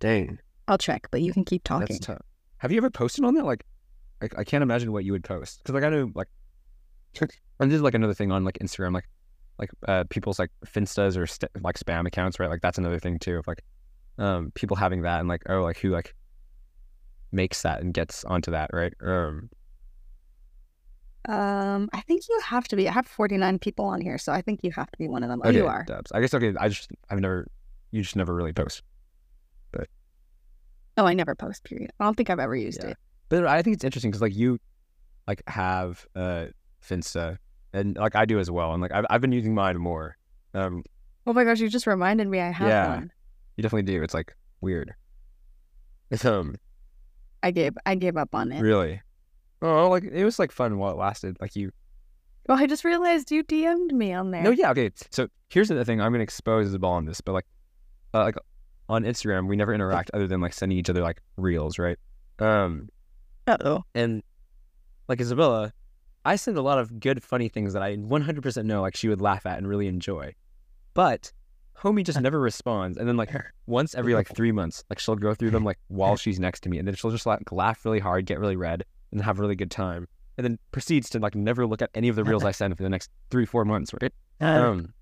Dang, 0.00 0.40
I'll 0.66 0.76
check, 0.78 1.06
but 1.12 1.22
you 1.22 1.32
can 1.32 1.44
keep 1.44 1.62
talking. 1.62 1.86
that's 1.86 2.04
tough. 2.04 2.22
Have 2.62 2.70
you 2.70 2.78
ever 2.78 2.90
posted 2.90 3.24
on 3.24 3.34
that? 3.34 3.44
Like, 3.44 3.64
I, 4.22 4.28
I 4.38 4.44
can't 4.44 4.62
imagine 4.62 4.92
what 4.92 5.04
you 5.04 5.10
would 5.10 5.24
post 5.24 5.58
because 5.58 5.74
like 5.74 5.82
I 5.82 5.88
know 5.88 6.12
like, 6.14 6.28
and 7.20 7.68
this 7.68 7.74
is 7.74 7.82
like 7.82 7.94
another 7.94 8.14
thing 8.14 8.30
on 8.30 8.44
like 8.44 8.58
Instagram, 8.60 8.94
like 8.94 9.08
like 9.58 9.70
uh 9.88 10.04
people's 10.10 10.38
like 10.38 10.50
finstas 10.64 11.16
or 11.16 11.26
st- 11.26 11.50
like 11.60 11.76
spam 11.76 12.06
accounts, 12.06 12.38
right? 12.38 12.48
Like 12.48 12.60
that's 12.60 12.78
another 12.78 13.00
thing 13.00 13.18
too 13.18 13.36
of 13.38 13.48
like, 13.48 13.62
um, 14.18 14.52
people 14.54 14.76
having 14.76 15.02
that 15.02 15.18
and 15.18 15.28
like 15.28 15.42
oh 15.48 15.62
like 15.62 15.76
who 15.78 15.90
like 15.90 16.14
makes 17.32 17.62
that 17.62 17.80
and 17.80 17.92
gets 17.92 18.24
onto 18.24 18.52
that, 18.52 18.70
right? 18.72 18.94
Um, 19.02 19.50
Um, 21.28 21.88
I 21.92 22.00
think 22.02 22.28
you 22.28 22.40
have 22.44 22.68
to 22.68 22.76
be. 22.76 22.88
I 22.88 22.92
have 22.92 23.08
49 23.08 23.58
people 23.58 23.86
on 23.86 24.00
here, 24.00 24.18
so 24.18 24.32
I 24.32 24.40
think 24.40 24.60
you 24.62 24.70
have 24.70 24.90
to 24.92 24.98
be 24.98 25.08
one 25.08 25.24
of 25.24 25.28
them. 25.28 25.40
Oh, 25.44 25.48
okay, 25.48 25.58
you 25.58 25.66
are. 25.66 25.82
Dubs. 25.88 26.12
I 26.12 26.20
guess 26.20 26.32
okay. 26.32 26.54
I 26.60 26.68
just 26.68 26.92
I've 27.10 27.18
never, 27.18 27.48
you 27.90 28.02
just 28.02 28.14
never 28.14 28.32
really 28.32 28.52
post. 28.52 28.84
Oh, 30.96 31.06
I 31.06 31.14
never 31.14 31.34
post, 31.34 31.64
period. 31.64 31.90
I 31.98 32.04
don't 32.04 32.16
think 32.16 32.28
I've 32.30 32.38
ever 32.38 32.54
used 32.56 32.82
Yeah. 32.82 32.90
it. 32.90 32.96
But 33.28 33.46
I 33.46 33.62
think 33.62 33.74
it's 33.74 33.84
interesting 33.84 34.10
because 34.10 34.20
like 34.22 34.34
you, 34.34 34.58
like 35.26 35.42
have 35.46 36.06
uh 36.14 36.46
Finsta, 36.86 37.38
and 37.72 37.96
like 37.96 38.14
I 38.16 38.24
do 38.26 38.38
as 38.38 38.50
well, 38.50 38.72
and 38.72 38.82
like 38.82 38.92
I've 38.92 39.06
I've 39.08 39.20
been 39.20 39.32
using 39.32 39.54
mine 39.54 39.78
more. 39.78 40.16
Um, 40.54 40.82
Oh 41.26 41.32
my 41.32 41.44
gosh, 41.44 41.60
you 41.60 41.68
just 41.68 41.86
reminded 41.86 42.26
me 42.28 42.40
I 42.40 42.50
have 42.50 42.68
Yeah. 42.68 42.88
one. 42.96 43.12
you 43.56 43.62
definitely 43.62 43.90
do. 43.92 44.02
It's 44.02 44.12
like 44.14 44.34
weird. 44.60 44.92
It's 46.10 46.24
Um, 46.24 46.56
I 47.42 47.50
gave 47.52 47.76
I 47.86 47.94
gave 47.94 48.16
up 48.16 48.34
on 48.34 48.52
it. 48.52 48.60
really. 48.60 49.00
Oh, 49.62 49.88
like 49.88 50.04
it 50.04 50.24
was 50.24 50.38
like 50.38 50.52
fun 50.52 50.78
while 50.78 50.92
it 50.92 50.96
lasted. 50.98 51.36
Like 51.40 51.56
you. 51.56 51.70
Well, 52.48 52.58
I 52.58 52.66
just 52.66 52.84
realized 52.84 53.30
you 53.30 53.44
DM'd 53.44 53.94
me 53.94 54.12
on 54.12 54.32
there. 54.32 54.42
No, 54.42 54.50
yeah, 54.50 54.72
okay. 54.72 54.90
So 55.10 55.28
here's 55.48 55.68
the 55.68 55.84
thing. 55.84 56.00
I'm 56.00 56.10
gonna 56.12 56.24
expose 56.24 56.72
the 56.72 56.78
ball 56.80 56.94
on 56.94 57.04
this, 57.04 57.20
but 57.20 57.32
like, 57.32 57.46
uh, 58.12 58.24
like 58.24 58.36
on 58.88 59.04
Instagram, 59.04 59.48
we 59.48 59.56
never 59.56 59.72
interact 59.72 60.10
other 60.14 60.26
than 60.26 60.40
like 60.40 60.52
sending 60.52 60.78
each 60.78 60.90
other 60.90 61.02
like 61.02 61.20
reels, 61.36 61.78
right? 61.78 61.98
Um, 62.38 62.88
Uh 63.46 63.56
oh. 63.64 63.84
and 63.94 64.22
like 65.08 65.20
Isabella, 65.20 65.72
I 66.24 66.36
send 66.36 66.56
a 66.56 66.62
lot 66.62 66.78
of 66.78 67.00
good, 67.00 67.22
funny 67.22 67.48
things 67.48 67.72
that 67.72 67.82
I 67.82 67.96
100% 67.96 68.64
know 68.64 68.80
like 68.82 68.96
she 68.96 69.08
would 69.08 69.20
laugh 69.20 69.46
at 69.46 69.58
and 69.58 69.66
really 69.68 69.88
enjoy. 69.88 70.34
But 70.94 71.32
homie 71.76 72.04
just 72.04 72.20
never 72.20 72.38
responds. 72.38 72.96
And 72.98 73.08
then 73.08 73.16
like 73.16 73.30
once 73.66 73.94
every 73.94 74.14
like 74.14 74.34
three 74.34 74.52
months, 74.52 74.84
like 74.90 74.98
she'll 74.98 75.16
go 75.16 75.34
through 75.34 75.50
them 75.50 75.64
like 75.64 75.78
while 75.88 76.16
she's 76.16 76.38
next 76.38 76.60
to 76.60 76.68
me, 76.68 76.78
and 76.78 76.86
then 76.86 76.94
she'll 76.94 77.10
just 77.10 77.26
like 77.26 77.50
laugh 77.50 77.84
really 77.84 77.98
hard, 78.00 78.26
get 78.26 78.38
really 78.38 78.56
red, 78.56 78.84
and 79.10 79.20
have 79.22 79.38
a 79.38 79.42
really 79.42 79.56
good 79.56 79.70
time, 79.70 80.06
and 80.38 80.44
then 80.44 80.58
proceeds 80.70 81.10
to 81.10 81.18
like 81.18 81.34
never 81.34 81.66
look 81.66 81.82
at 81.82 81.90
any 81.94 82.08
of 82.08 82.16
the 82.16 82.24
reels 82.24 82.44
I 82.44 82.50
send 82.52 82.76
for 82.76 82.82
the 82.82 82.90
next 82.90 83.10
three, 83.30 83.46
four 83.46 83.64
months, 83.64 83.92
right? 84.00 84.12
Um, 84.40 84.94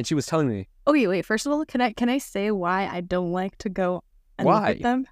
and 0.00 0.06
she 0.06 0.14
was 0.14 0.24
telling 0.24 0.48
me, 0.48 0.66
Okay, 0.88 1.06
wait. 1.06 1.26
First 1.26 1.44
of 1.44 1.52
all, 1.52 1.62
can 1.66 1.82
I 1.82 1.92
can 1.92 2.08
I 2.08 2.16
say 2.18 2.50
why 2.50 2.88
I 2.88 3.02
don't 3.02 3.32
like 3.32 3.58
to 3.58 3.68
go 3.68 4.02
and 4.38 4.48
look 4.48 4.62
at 4.64 4.82
them? 4.82 5.06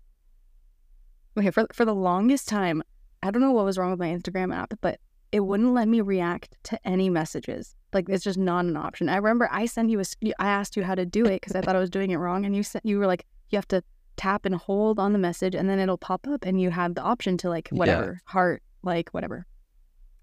Okay, 1.38 1.50
for 1.50 1.66
for 1.72 1.84
the 1.84 1.94
longest 1.94 2.48
time, 2.48 2.82
I 3.22 3.30
don't 3.30 3.42
know 3.42 3.52
what 3.52 3.64
was 3.66 3.76
wrong 3.78 3.90
with 3.90 4.00
my 4.00 4.08
Instagram 4.08 4.54
app, 4.54 4.72
but 4.80 4.98
it 5.30 5.40
wouldn't 5.40 5.74
let 5.74 5.88
me 5.88 6.00
react 6.00 6.56
to 6.64 6.80
any 6.88 7.10
messages. 7.10 7.76
Like 7.92 8.08
it's 8.08 8.24
just 8.24 8.38
not 8.38 8.64
an 8.64 8.76
option. 8.76 9.08
I 9.10 9.16
remember 9.16 9.48
I 9.52 9.66
sent 9.66 9.90
you 9.90 10.00
a. 10.00 10.04
I 10.38 10.48
asked 10.48 10.74
you 10.76 10.82
how 10.84 10.94
to 10.94 11.04
do 11.06 11.26
it 11.26 11.40
because 11.40 11.54
I 11.54 11.60
thought 11.60 11.76
I 11.76 11.80
was 11.80 11.90
doing 11.90 12.10
it 12.10 12.16
wrong, 12.16 12.44
and 12.46 12.56
you 12.56 12.62
said 12.62 12.80
you 12.84 12.98
were 12.98 13.06
like, 13.06 13.26
you 13.50 13.56
have 13.56 13.68
to 13.68 13.82
tap 14.16 14.46
and 14.46 14.54
hold 14.54 14.98
on 14.98 15.12
the 15.12 15.18
message, 15.18 15.54
and 15.54 15.68
then 15.68 15.78
it'll 15.78 15.98
pop 15.98 16.26
up, 16.26 16.44
and 16.44 16.60
you 16.60 16.70
have 16.70 16.94
the 16.94 17.02
option 17.02 17.36
to 17.38 17.50
like 17.50 17.68
Yeah. 17.70 17.78
whatever 17.78 18.20
heart, 18.24 18.62
like 18.82 19.10
whatever. 19.10 19.46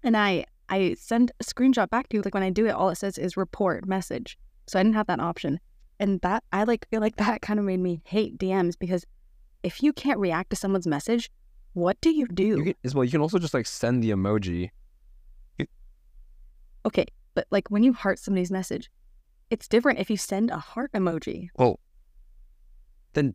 And 0.02 0.16
I 0.16 0.44
I 0.68 0.96
send 0.98 1.30
a 1.40 1.44
screenshot 1.44 1.88
back 1.88 2.08
to 2.08 2.16
you. 2.16 2.22
Like 2.22 2.34
when 2.34 2.42
I 2.42 2.50
do 2.50 2.66
it, 2.66 2.72
all 2.72 2.90
it 2.90 2.96
says 2.96 3.16
is 3.16 3.36
report 3.36 3.86
message. 3.88 4.36
So 4.66 4.78
I 4.78 4.82
didn't 4.82 4.96
have 4.96 5.06
that 5.06 5.20
option. 5.20 5.60
And 5.98 6.20
that 6.20 6.44
I 6.52 6.64
like 6.64 6.88
feel 6.90 7.00
like 7.00 7.16
that 7.16 7.40
kind 7.42 7.58
of 7.58 7.64
made 7.64 7.80
me 7.80 8.02
hate 8.04 8.38
DMs 8.38 8.78
because 8.78 9.06
if 9.62 9.82
you 9.82 9.92
can't 9.92 10.18
react 10.18 10.50
to 10.50 10.56
someone's 10.56 10.86
message, 10.86 11.30
what 11.72 12.00
do 12.00 12.10
you 12.10 12.26
do? 12.26 12.44
you 12.44 12.64
can, 12.64 12.74
as 12.84 12.94
well, 12.94 13.04
you 13.04 13.10
can 13.10 13.20
also 13.20 13.38
just 13.38 13.54
like 13.54 13.66
send 13.66 14.02
the 14.02 14.10
emoji. 14.10 14.70
okay, 16.84 17.06
but 17.34 17.46
like 17.50 17.68
when 17.70 17.82
you 17.82 17.92
heart 17.92 18.18
somebody's 18.18 18.50
message, 18.50 18.90
it's 19.50 19.68
different 19.68 19.98
if 19.98 20.10
you 20.10 20.16
send 20.16 20.50
a 20.50 20.58
heart 20.58 20.92
emoji. 20.92 21.48
Well, 21.56 21.80
then, 23.12 23.34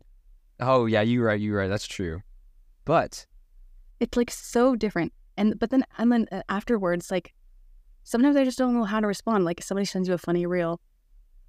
oh 0.60 0.86
yeah, 0.86 1.02
you're 1.02 1.24
right, 1.26 1.40
you're 1.40 1.58
right. 1.58 1.68
That's 1.68 1.86
true. 1.86 2.22
But 2.84 3.26
It's 4.00 4.16
like 4.16 4.30
so 4.30 4.76
different. 4.76 5.12
And 5.36 5.58
but 5.58 5.70
then 5.70 5.84
and 5.98 6.12
then 6.12 6.26
uh, 6.30 6.42
afterwards, 6.48 7.10
like 7.10 7.32
sometimes 8.02 8.36
I 8.36 8.44
just 8.44 8.58
don't 8.58 8.74
know 8.74 8.84
how 8.84 9.00
to 9.00 9.06
respond. 9.06 9.44
Like 9.44 9.62
somebody 9.62 9.84
sends 9.86 10.08
you 10.08 10.14
a 10.14 10.18
funny 10.18 10.46
reel, 10.46 10.80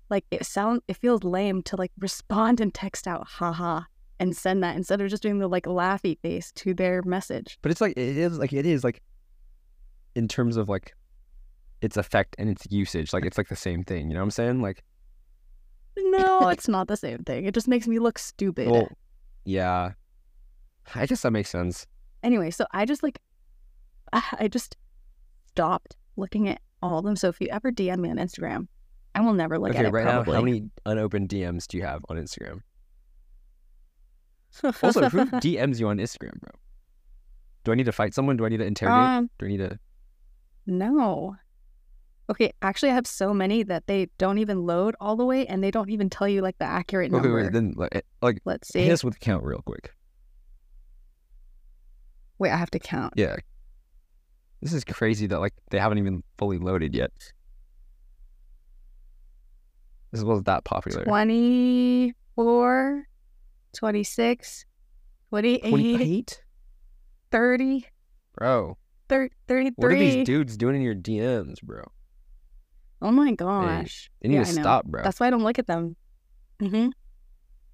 like 0.09 0.25
it 0.31 0.45
sound 0.45 0.81
it 0.87 0.97
feels 0.97 1.23
lame 1.23 1.61
to 1.63 1.75
like 1.75 1.91
respond 1.99 2.59
and 2.61 2.73
text 2.73 3.07
out 3.07 3.27
haha 3.27 3.81
and 4.19 4.35
send 4.35 4.63
that 4.63 4.75
instead 4.75 5.01
of 5.01 5.09
just 5.09 5.23
doing 5.23 5.39
the 5.39 5.47
like 5.47 5.63
laughy 5.65 6.17
face 6.19 6.51
to 6.53 6.73
their 6.73 7.01
message. 7.03 7.57
But 7.61 7.71
it's 7.71 7.81
like 7.81 7.93
it 7.97 8.17
is 8.17 8.37
like 8.37 8.53
it 8.53 8.65
is 8.65 8.83
like 8.83 9.01
in 10.15 10.27
terms 10.27 10.57
of 10.57 10.69
like 10.69 10.93
its 11.81 11.97
effect 11.97 12.35
and 12.37 12.49
its 12.49 12.65
usage, 12.69 13.11
like 13.13 13.25
it's 13.25 13.37
like 13.37 13.49
the 13.49 13.55
same 13.55 13.83
thing. 13.83 14.07
You 14.09 14.13
know 14.13 14.19
what 14.21 14.25
I'm 14.25 14.31
saying? 14.31 14.61
Like, 14.61 14.83
No, 15.97 16.47
it's 16.49 16.67
not 16.67 16.87
the 16.87 16.95
same 16.97 17.19
thing. 17.19 17.45
It 17.45 17.53
just 17.53 17.67
makes 17.67 17.87
me 17.87 17.99
look 17.99 18.19
stupid. 18.19 18.69
well, 18.69 18.87
yeah, 19.45 19.91
I 20.95 21.05
guess 21.05 21.21
that 21.23 21.31
makes 21.31 21.49
sense. 21.49 21.87
anyway, 22.21 22.51
so 22.51 22.65
I 22.71 22.85
just 22.85 23.03
like 23.03 23.19
I 24.13 24.21
I 24.39 24.47
just 24.47 24.77
stopped 25.49 25.95
looking 26.15 26.47
at 26.47 26.61
all 26.81 26.99
of 26.99 27.05
them. 27.05 27.15
So 27.15 27.27
if 27.29 27.41
you 27.41 27.47
ever 27.49 27.71
DM 27.71 27.99
me 27.99 28.09
on 28.11 28.17
Instagram, 28.17 28.67
I 29.15 29.21
will 29.21 29.33
never 29.33 29.59
look 29.59 29.71
okay, 29.71 29.79
at 29.79 29.85
it. 29.85 29.91
right 29.91 30.03
probably. 30.05 30.31
now, 30.33 30.39
how 30.39 30.43
many 30.43 30.69
unopened 30.85 31.29
DMs 31.29 31.67
do 31.67 31.77
you 31.77 31.83
have 31.83 32.03
on 32.09 32.17
Instagram? 32.17 32.61
Also, 34.83 35.09
who 35.09 35.25
DMs 35.25 35.79
you 35.79 35.87
on 35.87 35.97
Instagram, 35.97 36.39
bro? 36.39 36.51
Do 37.63 37.71
I 37.71 37.75
need 37.75 37.85
to 37.85 37.91
fight 37.91 38.13
someone? 38.13 38.37
Do 38.37 38.45
I 38.45 38.49
need 38.49 38.57
to 38.57 38.65
interrogate? 38.65 39.09
um, 39.09 39.29
do 39.39 39.45
I 39.45 39.49
need 39.49 39.57
to? 39.57 39.79
no. 40.67 41.35
Okay, 42.29 42.53
actually, 42.61 42.89
I 42.89 42.93
have 42.93 43.05
so 43.05 43.33
many 43.33 43.63
that 43.63 43.85
they 43.85 44.07
don't 44.17 44.37
even 44.37 44.65
load 44.65 44.95
all 45.01 45.17
the 45.17 45.25
way, 45.25 45.45
and 45.45 45.61
they 45.61 45.71
don't 45.71 45.89
even 45.89 46.09
tell 46.09 46.27
you 46.27 46.41
like 46.41 46.57
the 46.57 46.63
accurate 46.65 47.11
Okay, 47.11 47.21
number. 47.21 47.43
wait, 47.43 47.51
then 47.51 47.73
like, 47.75 47.93
eh, 47.93 48.01
like 48.21 48.39
Let's 48.45 48.69
see. 48.69 48.79
hit 48.83 48.93
us 48.93 49.03
with 49.03 49.15
the 49.15 49.19
count 49.19 49.43
real 49.43 49.61
quick. 49.65 49.91
Wait, 52.39 52.49
I 52.49 52.55
have 52.57 52.71
to 52.71 52.79
count. 52.79 53.13
Yeah, 53.17 53.35
this 54.61 54.71
is 54.71 54.85
crazy 54.85 55.27
that 55.27 55.39
like 55.39 55.53
they 55.69 55.79
haven't 55.79 55.97
even 55.97 56.23
fully 56.37 56.57
loaded 56.59 56.95
yet. 56.95 57.11
This 60.13 60.23
was 60.23 60.43
that 60.43 60.63
popular. 60.63 61.03
24, 61.03 63.03
26, 63.75 64.65
28, 65.29 65.69
28? 65.69 66.43
30, 67.31 67.85
Bro, 68.37 68.77
30 69.09 69.33
33. 69.47 69.73
what 69.75 69.91
are 69.91 69.95
these 69.95 70.23
dudes 70.23 70.55
doing 70.55 70.75
in 70.75 70.83
your 70.83 70.93
DMs, 70.93 71.59
bro? 71.63 71.83
Oh 73.01 73.11
my 73.11 73.33
gosh. 73.33 74.11
They 74.21 74.29
need 74.29 74.35
Yeah, 74.35 74.43
to 74.45 74.53
stop, 74.53 74.85
bro. 74.85 75.01
That's 75.03 75.19
why 75.19 75.25
I 75.27 75.29
don't 75.31 75.43
look 75.43 75.57
at 75.57 75.65
them. 75.65 75.95
hmm 76.59 76.89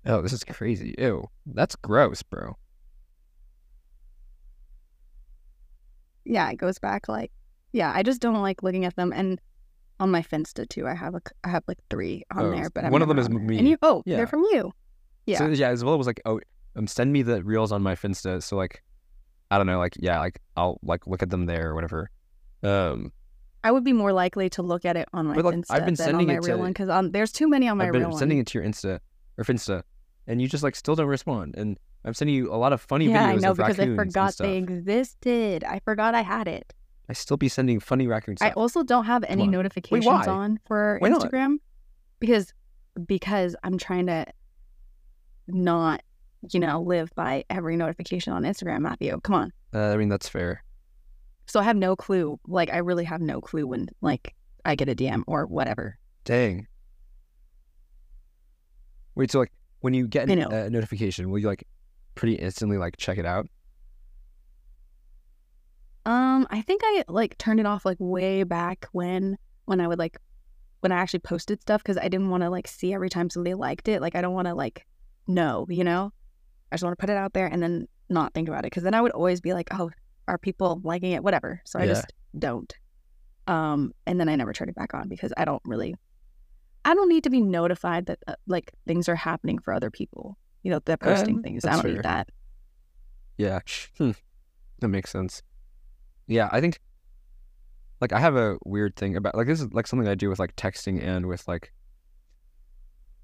Oh, 0.05 0.21
this 0.21 0.31
is 0.31 0.45
crazy. 0.45 0.95
Ew, 0.97 1.27
that's 1.45 1.75
gross, 1.75 2.23
bro. 2.23 2.55
Yeah, 6.23 6.49
it 6.51 6.55
goes 6.55 6.79
back 6.79 7.09
like, 7.09 7.33
yeah, 7.73 7.91
I 7.93 8.03
just 8.03 8.21
don't 8.21 8.41
like 8.41 8.63
looking 8.63 8.85
at 8.85 8.95
them. 8.95 9.11
And 9.11 9.41
on 9.99 10.11
my 10.11 10.21
Finsta 10.21 10.67
too, 10.67 10.87
I 10.87 10.93
have 10.95 11.15
a, 11.15 11.21
I 11.43 11.49
have 11.49 11.63
like 11.67 11.79
three 11.89 12.23
on 12.33 12.45
Oh, 12.45 12.51
there, 12.51 12.69
but 12.69 12.85
I'm 12.85 12.91
one 12.91 13.01
of 13.01 13.07
them 13.07 13.19
is 13.19 13.29
me. 13.29 13.57
And 13.59 13.67
you, 13.67 13.77
oh, 13.81 14.03
Yeah. 14.05 14.17
they're 14.17 14.27
from 14.27 14.43
you. 14.51 14.71
Yeah. 15.25 15.37
So 15.39 15.47
yeah, 15.47 15.71
Isabella 15.71 15.97
was 15.97 16.07
like, 16.07 16.21
"Oh, 16.25 16.39
um, 16.75 16.87
send 16.87 17.11
me 17.13 17.21
the 17.21 17.43
reels 17.43 17.71
on 17.71 17.81
my 17.83 17.95
Finsta." 17.95 18.41
So 18.41 18.55
like, 18.55 18.81
I 19.51 19.57
don't 19.57 19.67
know, 19.67 19.77
like 19.79 19.95
yeah, 19.99 20.19
like 20.19 20.39
I'll 20.57 20.79
like 20.81 21.05
look 21.05 21.21
at 21.21 21.29
them 21.29 21.45
there 21.45 21.69
or 21.69 21.75
whatever. 21.75 22.09
Um, 22.63 23.11
I 23.63 23.71
would 23.71 23.83
be 23.83 23.93
more 23.93 24.13
likely 24.13 24.49
to 24.51 24.61
look 24.61 24.85
at 24.85 24.95
it 24.97 25.07
on 25.13 25.27
my 25.27 25.35
like, 25.35 25.55
Finsta 25.55 25.65
I've 25.71 25.85
been 25.85 25.95
sending 25.95 26.21
on 26.21 26.27
my 26.27 26.33
it 26.35 26.45
real 26.45 26.57
to- 26.57 26.63
one 26.63 26.69
because 26.71 26.89
um, 26.89 27.11
there's 27.11 27.31
too 27.31 27.47
many 27.47 27.67
on 27.67 27.77
my 27.77 27.87
I've 27.87 27.91
been 27.93 28.03
real 28.07 28.17
sending 28.17 28.37
one. 28.37 28.41
it 28.43 28.47
to 28.47 28.57
your 28.59 28.67
Insta 28.67 28.99
or 29.37 29.43
Finsta, 29.43 29.83
and 30.27 30.41
you 30.41 30.47
just 30.47 30.63
like 30.63 30.75
still 30.75 30.95
don't 30.95 31.07
respond. 31.07 31.55
And 31.57 31.77
I'm 32.05 32.13
sending 32.13 32.35
you 32.35 32.51
a 32.53 32.55
lot 32.55 32.71
of 32.73 32.81
funny 32.81 33.09
yeah, 33.09 33.27
videos 33.33 33.37
I 33.37 33.47
know 33.47 33.53
because 33.53 33.79
I 33.79 33.95
forgot 33.95 34.37
they 34.37 34.57
existed. 34.57 35.63
I 35.65 35.79
forgot 35.79 36.15
I 36.15 36.21
had 36.21 36.47
it. 36.47 36.73
I 37.09 37.13
still 37.13 37.37
be 37.37 37.49
sending 37.49 37.79
funny 37.79 38.05
raccoon 38.05 38.35
I 38.39 38.51
also 38.51 38.83
don't 38.83 39.05
have 39.05 39.23
any 39.27 39.43
on. 39.43 39.51
notifications 39.51 40.05
why? 40.05 40.25
on 40.27 40.59
for 40.65 40.97
Why 40.99 41.09
not? 41.09 41.21
Instagram 41.23 41.57
because 42.19 42.53
because 43.07 43.55
I'm 43.63 43.77
trying 43.79 44.05
to 44.07 44.25
not, 45.47 46.03
you 46.51 46.59
know, 46.59 46.81
live 46.81 47.11
by 47.15 47.45
every 47.49 47.75
notification 47.77 48.31
on 48.33 48.43
Instagram, 48.43 48.81
Matthew. 48.81 49.19
Come 49.23 49.35
on. 49.35 49.53
uh, 49.73 49.93
I 49.93 49.97
mean, 49.97 50.09
that's 50.09 50.29
fair. 50.29 50.63
So 51.47 51.59
I 51.59 51.63
have 51.63 51.75
no 51.77 51.95
clue. 51.95 52.39
Like 52.47 52.69
I 52.71 52.77
really 52.77 53.05
have 53.05 53.21
no 53.21 53.41
clue 53.41 53.65
when 53.65 53.87
like 54.01 54.35
I 54.65 54.75
get 54.75 54.87
a 54.87 54.93
DM 54.95 55.23
or 55.25 55.47
whatever. 55.47 55.97
Dang. 56.25 56.67
Wait, 59.15 59.31
so 59.31 59.39
like 59.39 59.51
when 59.79 59.93
you 59.95 60.07
get 60.07 60.29
I 60.29 60.33
an- 60.33 60.39
know. 60.39 60.49
a 60.49 60.69
notification, 60.69 61.31
will 61.31 61.39
you 61.39 61.47
like 61.47 61.65
pretty 62.13 62.35
instantly 62.35 62.77
like 62.77 62.97
check 62.97 63.17
it 63.17 63.25
out? 63.25 63.47
Um, 66.09 66.47
I 66.49 66.61
think 66.61 66.81
I 66.83 67.03
like 67.07 67.37
turned 67.37 67.59
it 67.59 67.67
off 67.67 67.85
like 67.85 67.97
way 67.99 68.43
back 68.43 68.87
when 68.93 69.37
when 69.65 69.79
I 69.79 69.87
would 69.87 69.99
like 69.99 70.17
when 70.79 70.91
I 70.91 70.95
actually 70.97 71.19
posted 71.19 71.61
stuff 71.61 71.83
because 71.83 71.97
I 71.97 72.07
didn't 72.07 72.29
want 72.29 72.41
to 72.41 72.49
like 72.49 72.67
see 72.67 72.93
every 72.93 73.09
time 73.09 73.29
somebody 73.29 73.53
liked 73.53 73.87
it. 73.87 74.01
Like 74.01 74.15
I 74.15 74.21
don't 74.21 74.33
want 74.33 74.47
to 74.47 74.55
like 74.55 74.85
know, 75.27 75.67
you 75.69 75.83
know. 75.83 76.11
I 76.71 76.75
just 76.75 76.83
want 76.83 76.97
to 76.97 77.01
put 77.01 77.11
it 77.11 77.17
out 77.17 77.33
there 77.33 77.45
and 77.45 77.61
then 77.61 77.87
not 78.09 78.33
think 78.33 78.47
about 78.47 78.61
it 78.61 78.71
because 78.71 78.81
then 78.83 78.95
I 78.95 79.01
would 79.01 79.11
always 79.11 79.39
be 79.39 79.53
like, 79.53 79.67
oh, 79.71 79.91
are 80.27 80.37
people 80.39 80.81
liking 80.83 81.11
it? 81.11 81.23
Whatever. 81.23 81.61
So 81.65 81.77
I 81.79 81.83
Yeah. 81.83 81.93
just 81.93 82.13
don't. 82.37 82.75
Um, 83.45 83.93
and 84.07 84.19
then 84.19 84.29
I 84.29 84.35
never 84.35 84.53
turn 84.53 84.69
it 84.69 84.75
back 84.75 84.93
on 84.95 85.09
because 85.09 85.31
I 85.37 85.45
don't 85.45 85.61
really, 85.65 85.95
I 86.85 86.95
don't 86.95 87.09
need 87.09 87.23
to 87.25 87.29
be 87.29 87.41
notified 87.41 88.07
that 88.07 88.19
uh, 88.27 88.33
like 88.47 88.71
things 88.87 89.07
are 89.09 89.15
happening 89.15 89.59
for 89.59 89.73
other 89.73 89.91
people. 89.91 90.37
You 90.63 90.71
know, 90.71 90.79
they're 90.85 90.97
posting 90.97 91.37
Um, 91.37 91.43
things. 91.43 91.65
I 91.65 91.73
don't 91.73 91.81
fair. 91.83 91.91
need 91.93 92.03
that. 92.03 92.29
Yeah. 93.37 93.59
Hmm. 93.97 94.11
That 94.79 94.87
makes 94.87 95.11
sense. 95.11 95.43
Yeah, 96.29 96.47
I 96.51 96.61
think 96.61 96.79
like 97.99 98.13
I 98.13 98.19
have 98.19 98.35
a 98.37 98.57
weird 98.63 98.95
thing 98.95 99.17
about 99.17 99.35
like 99.35 99.47
this 99.47 99.59
is 99.59 99.73
like 99.73 99.87
something 99.87 100.07
I 100.07 100.15
do 100.15 100.29
with 100.29 100.39
like 100.39 100.55
texting 100.55 101.03
and 101.03 101.25
with 101.25 101.45
like 101.47 101.73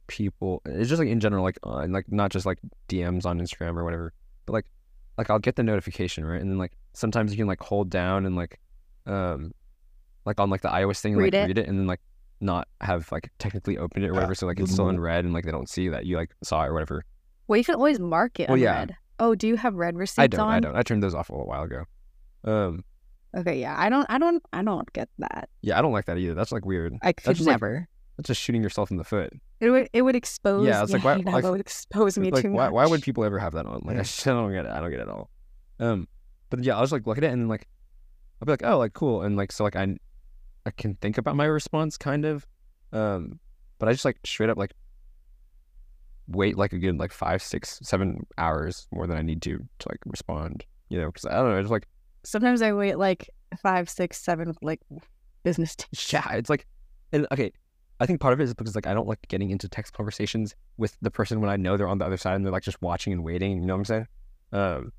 people. 0.08 0.62
It's 0.66 0.90
just 0.90 1.00
like 1.00 1.08
in 1.10 1.20
general, 1.20 1.44
like 1.44 1.58
and 1.64 1.94
like 1.94 2.12
not 2.12 2.32
just 2.32 2.46
like 2.46 2.60
DMs 2.90 3.26
on 3.26 3.40
Instagram 3.40 3.78
or 3.78 3.84
whatever, 3.84 4.12
but 4.46 4.54
like 4.54 4.66
like 5.18 5.30
I'll 5.30 5.40
get 5.40 5.56
the 5.56 5.64
notification 5.64 6.26
right, 6.26 6.42
and 6.42 6.50
then 6.50 6.58
like 6.58 6.74
sometimes 6.94 7.32
you 7.32 7.38
can 7.38 7.48
like 7.48 7.62
hold 7.62 7.90
down 7.90 8.26
and 8.26 8.36
like 8.36 8.60
um 9.06 9.52
like 10.26 10.40
on 10.40 10.50
like 10.50 10.62
the 10.62 10.70
iOS 10.70 11.00
thing 11.00 11.16
Read 11.16 11.34
like 11.34 11.44
it. 11.44 11.48
read 11.48 11.58
it 11.60 11.68
and 11.68 11.78
then 11.80 11.88
like 11.88 12.02
not 12.42 12.68
have 12.82 13.10
like 13.12 13.32
technically 13.38 13.78
opened 13.78 14.04
it 14.04 14.10
or 14.10 14.14
whatever, 14.14 14.36
so 14.36 14.46
like 14.48 14.60
it's 14.60 14.72
still 14.74 14.90
in 14.90 15.00
red 15.00 15.26
and 15.26 15.34
like 15.34 15.46
they 15.46 15.52
don't 15.52 15.70
see 15.70 15.90
that 15.90 16.06
you 16.06 16.18
like 16.18 16.32
saw 16.44 16.64
it 16.64 16.68
or 16.70 16.74
whatever. 16.74 17.06
Well, 17.48 17.58
you 17.58 17.64
can 17.64 17.76
always 17.76 18.00
mark 18.00 18.40
it 18.40 18.50
Well, 18.50 18.58
yeah. 18.58 18.82
unread. 18.82 18.96
Oh, 19.20 19.36
do 19.36 19.48
you 19.48 19.56
have 19.56 19.76
read 19.76 19.96
receipts 19.96 20.20
I 20.20 20.28
don't. 20.28 20.40
on? 20.42 20.50
I 20.54 20.60
don't. 20.60 20.76
I 20.76 20.82
turned 20.82 21.02
those 21.04 21.14
off 21.16 21.30
a 21.30 21.34
little 21.34 21.48
while 21.48 21.64
ago. 21.64 21.84
Um. 22.44 22.84
Okay, 23.36 23.60
yeah, 23.60 23.76
I 23.78 23.90
don't, 23.90 24.06
I 24.10 24.18
don't, 24.18 24.42
I 24.54 24.64
don't 24.64 24.92
get 24.94 25.10
that. 25.20 25.50
Yeah, 25.62 25.78
I 25.78 25.82
don't 25.82 25.92
like 25.92 26.06
that 26.06 26.18
either. 26.18 26.34
That's 26.36 26.52
like 26.52 26.66
weird. 26.66 26.94
I 27.02 27.12
could 27.14 27.36
just 27.36 27.48
like- 27.48 27.54
never. 27.56 27.88
That's 28.18 28.28
just 28.28 28.40
shooting 28.42 28.64
yourself 28.64 28.92
in 28.92 28.98
the 28.98 29.04
foot. 29.04 29.34
it 29.60 29.70
would, 29.70 29.90
it 29.92 30.02
would 30.04 30.16
expose. 30.16 30.66
Yeah, 30.66 30.82
it's 30.84 30.94
like, 30.94 31.04
why- 31.04 31.16
know, 31.22 31.32
like- 31.32 31.44
it 31.44 31.52
would 31.52 31.60
expose 31.60 32.18
me 32.18 32.32
like, 32.32 32.44
too 32.44 32.52
why, 32.54 32.66
much. 32.68 32.72
why 32.74 32.86
would 32.88 33.02
people 33.02 33.26
ever 33.26 33.38
have 33.40 33.52
that 33.54 33.66
on? 33.66 33.82
Like, 33.84 33.96
I 33.96 34.00
Yeah. 34.00 34.04
just 34.04 34.24
don't 34.24 34.54
get 34.54 34.66
it. 34.66 34.72
I 34.72 34.80
don't 34.80 34.90
get 34.90 35.00
it 35.00 35.04
at 35.04 35.10
all. 35.10 35.30
Um, 35.82 36.08
but 36.50 36.64
yeah, 36.64 36.78
I 36.78 36.82
was 36.82 36.94
like, 36.94 37.06
look 37.06 37.18
at 37.18 37.26
it, 37.26 37.32
and 37.32 37.42
then 37.42 37.50
like, 37.50 37.68
I'll 38.42 38.46
be 38.46 38.54
like, 38.54 38.64
oh, 38.64 38.78
like 38.78 38.94
cool, 38.94 39.22
and 39.24 39.36
like, 39.36 39.52
so 39.52 39.66
like, 39.66 39.76
I, 39.76 39.98
I 40.66 40.72
can 40.72 40.96
think 40.96 41.18
about 41.18 41.36
my 41.36 41.44
response 41.46 41.98
kind 41.98 42.24
of, 42.24 42.48
um, 42.94 43.40
but 43.80 43.90
I 43.90 43.92
just 43.92 44.06
like 44.06 44.18
straight 44.26 44.50
up 44.50 44.58
like 44.58 44.72
wait 46.28 46.58
like 46.58 46.74
a 46.74 46.80
good 46.80 46.98
like 46.98 47.12
five, 47.12 47.42
six, 47.44 47.80
seven 47.84 48.26
hours 48.38 48.88
more 48.92 49.08
than 49.08 49.18
I 49.18 49.22
need 49.22 49.42
to 49.44 49.58
to 49.58 49.90
like 49.90 50.00
respond. 50.06 50.66
You 50.90 51.00
know, 51.02 51.08
because 51.08 51.26
I 51.26 51.34
don't 51.34 51.50
know, 51.52 51.60
it's 51.60 51.70
like 51.70 51.88
Sometimes 52.26 52.62
I 52.62 52.74
wait 52.74 52.98
like 52.98 53.30
five, 53.62 53.90
six, 53.90 54.22
seven, 54.22 54.54
like 54.62 54.82
business 55.44 55.76
days. 55.76 56.10
yeah, 56.12 56.34
it's 56.34 56.50
like, 56.50 56.66
and 57.12 57.28
okay, 57.32 57.52
I 58.00 58.06
think 58.06 58.20
part 58.20 58.34
of 58.34 58.42
it 58.42 58.44
is 58.44 58.54
because 58.54 58.76
like 58.76 58.88
I 58.88 58.94
don't 58.94 59.08
like 59.08 59.26
getting 59.28 59.50
into 59.52 59.70
text 59.70 59.94
conversations 59.94 60.56
with 60.78 60.98
the 61.02 61.12
person 61.12 61.40
when 61.42 61.50
I 61.50 61.56
know 61.56 61.78
they're 61.78 61.88
on 61.88 61.98
the 62.00 62.06
other 62.06 62.18
side 62.18 62.36
and 62.36 62.46
they're 62.46 62.52
like 62.52 62.64
just 62.64 62.82
watching 62.82 63.14
and 63.14 63.24
waiting. 63.24 63.60
You 63.62 63.66
know 63.66 63.76
what 63.76 63.80
I'm 63.80 63.86
saying? 63.86 64.08
Um, 64.52 64.92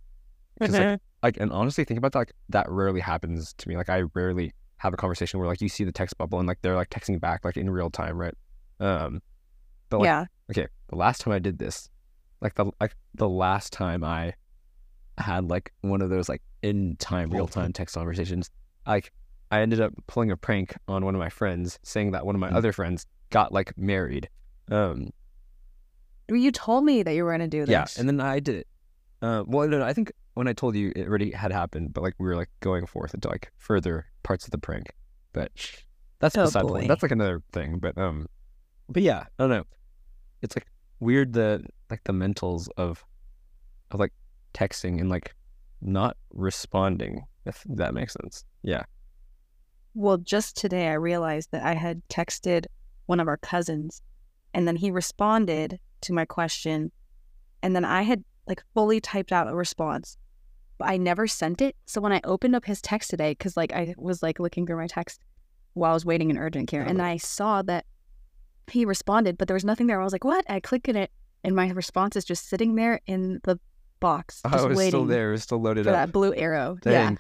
'cause, 0.61 0.70
like, 0.93 1.01
like 1.22 1.37
and 1.39 1.53
honestly, 1.53 1.85
think 1.85 1.99
about 1.99 2.12
that. 2.12 2.18
Like 2.20 2.33
that 2.51 2.70
rarely 2.70 3.01
happens 3.01 3.53
to 3.55 3.68
me. 3.68 3.77
Like 3.77 3.89
I 3.91 4.03
rarely 4.14 4.53
have 4.79 4.95
a 4.95 4.97
conversation 4.97 5.39
where 5.41 5.49
like 5.49 5.61
you 5.61 5.68
see 5.68 5.85
the 5.85 5.93
text 5.93 6.16
bubble 6.18 6.39
and 6.39 6.47
like 6.49 6.59
they're 6.62 6.77
like 6.77 6.91
texting 6.91 7.20
back 7.20 7.45
like 7.45 7.57
in 7.57 7.68
real 7.68 7.91
time, 7.91 8.16
right? 8.18 8.35
Um, 8.81 9.20
but 9.91 9.99
like 9.99 10.07
yeah, 10.07 10.24
okay, 10.51 10.66
the 10.89 10.97
last 10.97 11.20
time 11.22 11.33
I 11.33 11.39
did 11.39 11.59
this, 11.59 11.89
like 12.41 12.55
the 12.55 12.70
like 12.81 12.95
the 13.14 13.29
last 13.29 13.72
time 13.72 14.05
I 14.05 14.35
had 15.19 15.49
like 15.49 15.73
one 15.83 16.03
of 16.03 16.11
those 16.11 16.29
like 16.29 16.43
in 16.62 16.97
time, 16.97 17.31
real 17.31 17.47
time 17.49 17.73
text 17.73 17.95
conversations, 17.95 18.51
like 18.87 19.12
I 19.51 19.61
ended 19.61 19.81
up 19.81 19.93
pulling 20.07 20.31
a 20.31 20.37
prank 20.37 20.77
on 20.89 21.05
one 21.05 21.14
of 21.14 21.19
my 21.19 21.29
friends, 21.29 21.79
saying 21.83 22.11
that 22.12 22.27
one 22.27 22.35
of 22.35 22.41
my 22.41 22.49
other 22.51 22.73
friends 22.73 23.07
got 23.31 23.53
like 23.53 23.77
married. 23.79 24.29
Um, 24.71 25.11
you 26.29 26.51
told 26.51 26.85
me 26.85 27.03
that 27.03 27.14
you 27.14 27.25
were 27.25 27.31
gonna 27.31 27.47
do 27.49 27.61
this. 27.61 27.71
yeah, 27.71 27.87
and 27.99 28.09
then 28.09 28.21
I 28.21 28.41
did 28.41 28.57
it. 28.57 28.67
Uh, 29.23 29.45
well, 29.47 29.69
no, 29.69 29.79
no, 29.79 29.85
I 29.85 29.93
think 29.93 30.12
when 30.35 30.49
I 30.49 30.53
told 30.53 30.75
you 30.77 30.93
it 30.97 31.07
already 31.07 31.31
had 31.31 31.53
happened, 31.53 31.95
but 31.95 32.03
like 32.03 32.14
we 32.19 32.27
were 32.27 32.37
like 32.37 32.51
going 32.61 32.87
forth 32.87 33.14
into 33.14 33.29
like 33.29 33.51
further 33.59 34.07
parts 34.23 34.45
of 34.45 34.51
the 34.51 34.59
prank. 34.59 34.93
But 35.33 35.53
that's 36.19 36.37
Oh, 36.37 36.45
beside 36.45 36.62
boy. 36.62 36.69
point. 36.71 36.89
That's 36.89 37.03
like 37.03 37.12
another 37.12 37.43
thing. 37.53 37.79
But 37.79 37.97
um, 37.97 38.27
but 38.89 39.03
yeah, 39.03 39.21
I 39.39 39.43
don't 39.43 39.51
know. 39.51 39.64
It's 40.43 40.57
like 40.57 40.67
weird 40.99 41.33
the 41.33 41.64
like 41.91 42.03
the 42.05 42.12
mentals 42.12 42.69
of 42.77 43.05
of 43.93 44.01
like 44.01 44.12
texting 44.57 45.01
and 45.01 45.09
like 45.09 45.35
not 45.81 46.17
responding. 46.33 47.25
If 47.45 47.63
that 47.67 47.95
makes 47.95 48.15
sense. 48.15 48.45
Yeah. 48.63 48.83
Well, 49.95 50.19
just 50.19 50.57
today 50.57 50.89
I 50.89 50.95
realized 50.95 51.51
that 51.53 51.63
I 51.63 51.75
had 51.75 52.03
texted 52.09 52.67
one 53.07 53.21
of 53.21 53.29
our 53.29 53.37
cousins 53.37 54.03
and 54.53 54.67
then 54.67 54.77
he 54.77 54.91
responded 54.91 55.79
to 56.03 56.13
my 56.13 56.25
question 56.25 56.91
and 57.63 57.75
then 57.75 57.85
I 57.85 58.03
had 58.03 58.25
like 58.47 58.63
fully 58.75 59.01
typed 59.01 59.33
out 59.33 59.49
a 59.49 59.55
response. 59.55 60.17
But 60.79 60.89
I 60.89 60.97
never 60.99 61.27
sent 61.27 61.63
it. 61.63 61.75
So 61.87 62.01
when 62.01 62.13
I 62.13 62.21
opened 62.25 62.55
up 62.55 62.65
his 62.65 62.83
text 62.83 63.11
today, 63.11 63.31
because 63.31 63.57
like 63.57 63.73
I 63.73 63.95
was 63.97 64.23
like 64.23 64.39
looking 64.39 64.67
through 64.67 64.77
my 64.77 64.87
text 64.87 65.21
while 65.73 65.93
I 65.93 65.95
was 65.95 66.05
waiting 66.05 66.31
in 66.31 66.39
urgent 66.39 66.69
care, 66.69 66.83
and 66.83 67.01
oh. 67.01 67.05
I 67.05 67.17
saw 67.17 67.63
that 67.63 67.87
he 68.67 68.85
responded, 68.85 69.39
but 69.39 69.49
there 69.49 69.55
was 69.55 69.65
nothing 69.65 69.87
there. 69.87 70.01
I 70.01 70.05
was 70.05 70.13
like, 70.13 70.25
"What?" 70.25 70.45
I 70.51 70.61
click 70.61 70.89
in 70.89 70.97
it, 70.97 71.11
and 71.45 71.57
my 71.57 71.71
response 71.71 72.15
is 72.15 72.25
just 72.25 72.49
sitting 72.49 72.75
there 72.75 73.01
in 73.07 73.41
the 73.45 73.59
box, 74.01 74.43
just 74.43 74.55
oh, 74.55 74.65
it 74.65 74.69
was 74.69 74.79
waiting 74.79 74.91
still 74.91 75.05
there. 75.05 75.31
It 75.31 75.33
was 75.33 75.43
still 75.43 75.61
loaded 75.61 75.87
up. 75.87 75.93
that 75.93 76.13
blue 76.13 76.35
arrow. 76.35 76.79
Yeah. 76.85 76.91
Dang. 76.93 77.19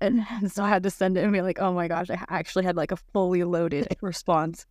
And 0.00 0.26
so 0.52 0.64
I 0.64 0.68
had 0.68 0.82
to 0.84 0.90
send 0.90 1.16
it 1.16 1.24
and 1.24 1.32
be 1.32 1.42
like, 1.42 1.60
oh 1.60 1.72
my 1.72 1.88
gosh, 1.88 2.10
I 2.10 2.24
actually 2.28 2.64
had 2.64 2.76
like 2.76 2.92
a 2.92 2.96
fully 2.96 3.44
loaded 3.44 3.88
response 4.00 4.66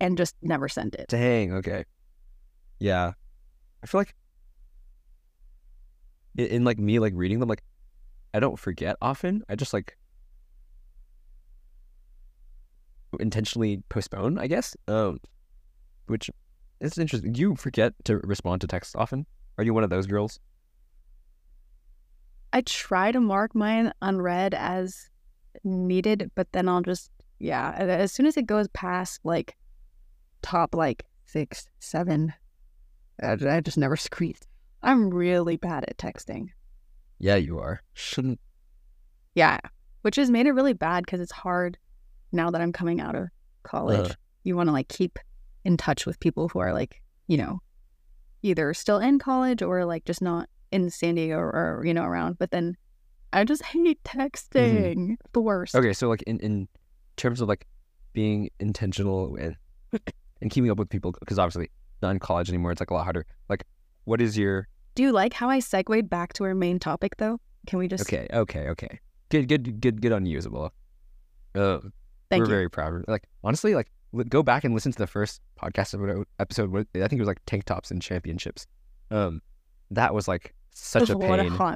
and 0.00 0.16
just 0.16 0.34
never 0.42 0.68
sent 0.68 0.94
it. 0.94 1.08
Dang. 1.08 1.52
Okay. 1.54 1.84
Yeah. 2.78 3.12
I 3.82 3.86
feel 3.86 4.00
like 4.00 4.14
in, 6.36 6.46
in 6.46 6.64
like 6.64 6.78
me 6.78 6.98
like 6.98 7.12
reading 7.16 7.40
them 7.40 7.48
like 7.48 7.62
I 8.32 8.40
don't 8.40 8.58
forget 8.58 8.96
often. 9.02 9.42
I 9.48 9.56
just 9.56 9.72
like 9.72 9.96
intentionally 13.18 13.82
postpone, 13.88 14.38
I 14.38 14.46
guess. 14.46 14.76
Um, 14.86 15.18
which 16.06 16.30
it's 16.80 16.98
interesting. 16.98 17.32
Do 17.32 17.40
you 17.40 17.56
forget 17.56 17.92
to 18.04 18.18
respond 18.18 18.60
to 18.62 18.66
texts 18.66 18.94
often? 18.96 19.26
Are 19.58 19.64
you 19.64 19.74
one 19.74 19.84
of 19.84 19.90
those 19.90 20.06
girls? 20.06 20.40
I 22.52 22.62
try 22.62 23.12
to 23.12 23.20
mark 23.20 23.54
mine 23.54 23.92
unread 24.02 24.54
as 24.54 25.10
needed, 25.62 26.30
but 26.34 26.50
then 26.52 26.68
I'll 26.68 26.82
just, 26.82 27.10
yeah, 27.38 27.72
as 27.72 28.12
soon 28.12 28.26
as 28.26 28.36
it 28.36 28.46
goes 28.46 28.68
past 28.68 29.20
like 29.24 29.56
top 30.42 30.74
like 30.74 31.04
six, 31.26 31.68
seven, 31.78 32.32
I, 33.22 33.32
I 33.32 33.60
just 33.60 33.78
never 33.78 33.96
screen. 33.96 34.34
I'm 34.82 35.10
really 35.10 35.56
bad 35.56 35.84
at 35.86 35.98
texting. 35.98 36.48
Yeah, 37.18 37.36
you 37.36 37.58
are. 37.58 37.82
Shouldn't. 37.92 38.40
Yeah, 39.34 39.58
which 40.02 40.16
has 40.16 40.30
made 40.30 40.46
it 40.46 40.52
really 40.52 40.72
bad 40.72 41.04
because 41.04 41.20
it's 41.20 41.32
hard 41.32 41.76
now 42.32 42.50
that 42.50 42.60
I'm 42.60 42.72
coming 42.72 43.00
out 43.00 43.14
of 43.14 43.28
college. 43.62 44.00
Uh-huh. 44.00 44.14
You 44.42 44.56
want 44.56 44.68
to 44.68 44.72
like 44.72 44.88
keep 44.88 45.18
in 45.64 45.76
touch 45.76 46.06
with 46.06 46.20
people 46.20 46.48
who 46.48 46.58
are 46.58 46.72
like, 46.72 47.02
you 47.26 47.36
know, 47.36 47.60
either 48.42 48.72
still 48.74 48.98
in 48.98 49.18
college 49.18 49.62
or 49.62 49.84
like 49.84 50.04
just 50.04 50.22
not 50.22 50.48
in 50.70 50.90
San 50.90 51.14
Diego 51.16 51.36
or, 51.36 51.78
or, 51.78 51.82
you 51.84 51.94
know, 51.94 52.04
around. 52.04 52.38
But 52.38 52.50
then 52.50 52.76
I 53.32 53.44
just 53.44 53.64
hate 53.66 54.02
texting. 54.04 55.16
The 55.32 55.40
worst. 55.40 55.74
Okay, 55.74 55.92
so 55.92 56.08
like 56.08 56.22
in 56.22 56.38
in 56.40 56.68
terms 57.16 57.40
of 57.40 57.48
like 57.48 57.66
being 58.12 58.50
intentional 58.58 59.36
and 59.36 59.56
and 60.40 60.50
keeping 60.50 60.70
up 60.70 60.78
with 60.78 60.88
people 60.88 61.12
because 61.20 61.38
obviously 61.38 61.70
not 62.02 62.10
in 62.10 62.18
college 62.18 62.48
anymore. 62.48 62.72
It's 62.72 62.80
like 62.80 62.90
a 62.90 62.94
lot 62.94 63.04
harder. 63.04 63.26
Like, 63.48 63.64
what 64.04 64.20
is 64.20 64.36
your 64.36 64.68
Do 64.94 65.02
you 65.02 65.12
like 65.12 65.32
how 65.34 65.50
I 65.50 65.60
segued 65.60 66.08
back 66.08 66.32
to 66.34 66.44
our 66.44 66.54
main 66.54 66.78
topic 66.78 67.16
though? 67.18 67.40
Can 67.66 67.78
we 67.78 67.88
just 67.88 68.02
Okay, 68.02 68.26
okay, 68.32 68.68
okay. 68.68 69.00
Good, 69.28 69.48
good, 69.48 69.80
good, 69.80 70.00
good 70.00 70.26
Isabella. 70.26 70.70
Uh, 71.54 71.78
thank 72.30 72.40
we're 72.40 72.46
you? 72.46 72.46
very 72.46 72.70
proud. 72.70 73.04
Like 73.06 73.24
honestly, 73.44 73.74
like 73.74 73.90
li- 73.90 73.99
go 74.28 74.42
back 74.42 74.64
and 74.64 74.74
listen 74.74 74.92
to 74.92 74.98
the 74.98 75.06
first 75.06 75.40
podcast 75.60 75.94
episode. 76.38 76.74
I 76.94 76.98
think 77.08 77.12
it 77.12 77.20
was 77.20 77.28
like 77.28 77.40
tank 77.46 77.64
tops 77.64 77.90
and 77.90 78.00
championships. 78.02 78.66
Um, 79.10 79.42
that 79.90 80.14
was 80.14 80.28
like 80.28 80.54
such 80.72 81.10
a 81.10 81.14
a 81.14 81.18
pain. 81.18 81.28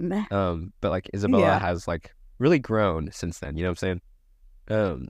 mess. 0.08 0.30
Um, 0.30 0.72
but 0.80 0.90
like 0.90 1.10
Isabella 1.14 1.42
Yeah. 1.44 1.58
has 1.58 1.86
like 1.88 2.14
really 2.38 2.58
grown 2.58 3.10
since 3.12 3.38
then. 3.38 3.56
You 3.56 3.62
know 3.64 3.70
what 3.70 3.82
I'm 3.82 4.00
saying? 4.68 4.80
Um, 4.80 5.08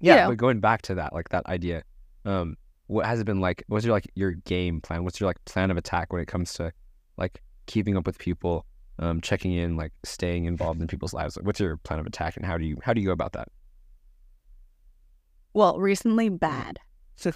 yeah, 0.00 0.14
Yeah. 0.16 0.28
But 0.28 0.36
going 0.38 0.60
back 0.60 0.82
to 0.82 0.94
that, 0.96 1.12
like 1.12 1.28
that 1.30 1.46
idea, 1.46 1.82
um, 2.24 2.56
what 2.86 3.06
has 3.06 3.20
it 3.20 3.24
been 3.24 3.40
like? 3.40 3.62
What's 3.68 3.84
your 3.84 3.92
like 3.92 4.10
your 4.14 4.32
game 4.32 4.80
plan? 4.80 5.04
What's 5.04 5.20
your 5.20 5.28
like 5.28 5.44
plan 5.44 5.70
of 5.70 5.76
attack 5.76 6.12
when 6.12 6.20
it 6.22 6.26
comes 6.26 6.52
to 6.54 6.72
like 7.16 7.42
keeping 7.66 7.96
up 7.96 8.06
with 8.06 8.18
people, 8.18 8.66
um, 8.98 9.20
checking 9.20 9.52
in, 9.52 9.76
like 9.76 9.92
staying 10.04 10.44
involved 10.46 10.80
in 10.80 10.88
people's 10.88 11.12
lives? 11.14 11.38
What's 11.42 11.60
your 11.60 11.76
plan 11.78 12.00
of 12.00 12.06
attack, 12.06 12.36
and 12.36 12.44
how 12.44 12.58
do 12.58 12.64
you 12.64 12.76
how 12.82 12.92
do 12.92 13.00
you 13.00 13.06
go 13.06 13.12
about 13.12 13.32
that? 13.34 13.48
Well, 15.54 15.78
recently 15.78 16.28
bad. 16.28 16.78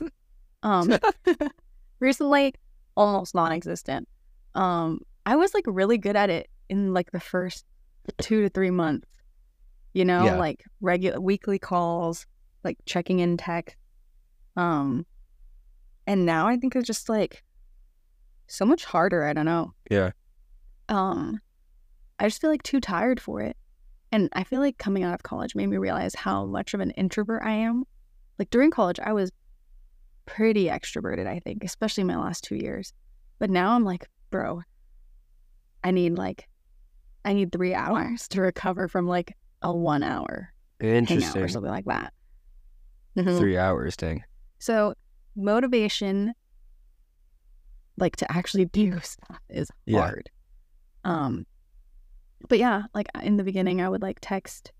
Um, 0.62 0.98
recently 2.00 2.54
almost 2.96 3.34
non-existent. 3.34 4.08
Um, 4.54 5.00
I 5.26 5.36
was 5.36 5.52
like 5.52 5.64
really 5.66 5.98
good 5.98 6.16
at 6.16 6.30
it 6.30 6.48
in 6.70 6.94
like 6.94 7.10
the 7.12 7.20
first 7.20 7.66
two 8.22 8.40
to 8.40 8.48
three 8.48 8.70
months. 8.70 9.06
You 9.92 10.06
know, 10.06 10.24
Yeah. 10.24 10.36
like 10.38 10.64
regular 10.80 11.20
weekly 11.20 11.58
calls, 11.58 12.24
like 12.64 12.78
checking 12.86 13.18
in 13.20 13.36
text. 13.36 13.76
Um, 14.56 15.04
and 16.06 16.24
now 16.24 16.48
I 16.48 16.56
think 16.56 16.74
it's 16.76 16.86
just 16.86 17.10
like 17.10 17.42
so 18.46 18.64
much 18.64 18.86
harder. 18.86 19.24
I 19.26 19.34
don't 19.34 19.44
know. 19.44 19.74
Yeah. 19.90 20.12
Um, 20.88 21.40
I 22.18 22.28
just 22.28 22.40
feel 22.40 22.48
like 22.48 22.62
too 22.62 22.80
tired 22.80 23.20
for 23.20 23.42
it. 23.42 23.56
And 24.12 24.30
I 24.32 24.44
feel 24.44 24.60
like 24.60 24.78
coming 24.78 25.02
out 25.04 25.12
of 25.12 25.22
college 25.22 25.54
made 25.54 25.66
me 25.66 25.76
realize 25.76 26.14
how 26.14 26.46
much 26.46 26.72
of 26.72 26.80
an 26.80 26.92
introvert 26.92 27.42
I 27.44 27.50
am. 27.52 27.84
Like 28.38 28.50
during 28.50 28.70
college, 28.70 28.98
I 29.00 29.12
was 29.12 29.30
pretty 30.26 30.66
extroverted, 30.66 31.26
I 31.26 31.40
think, 31.40 31.64
especially 31.64 32.04
my 32.04 32.16
last 32.16 32.44
two 32.44 32.56
years. 32.56 32.92
But 33.38 33.50
now 33.50 33.72
I'm 33.74 33.84
like, 33.84 34.08
bro, 34.30 34.62
I 35.82 35.90
need 35.90 36.16
like, 36.16 36.48
I 37.24 37.32
need 37.32 37.52
three 37.52 37.74
hours 37.84 38.28
to 38.28 38.40
recover 38.40 38.88
from 38.88 39.06
like 39.06 39.36
a 39.62 39.74
one 39.74 40.02
hour 40.02 40.52
hangout 40.80 41.36
or 41.36 41.48
something 41.48 41.70
like 41.70 41.84
that. 41.86 42.12
Mhm. 43.16 43.38
Three 43.38 43.56
hours, 43.56 43.96
dang. 43.96 44.24
So 44.58 44.94
motivation, 45.36 46.34
like 47.96 48.16
to 48.16 48.32
actually 48.32 48.64
do 48.72 48.98
stuff, 49.00 49.38
is 49.48 49.70
Yeah. 49.86 50.00
hard. 50.00 50.30
Um, 51.04 51.46
but 52.48 52.58
yeah, 52.58 52.84
like 52.94 53.06
in 53.22 53.36
the 53.36 53.44
beginning, 53.44 53.80
I 53.80 53.88
would 53.88 54.02
like 54.02 54.18
text, 54.20 54.72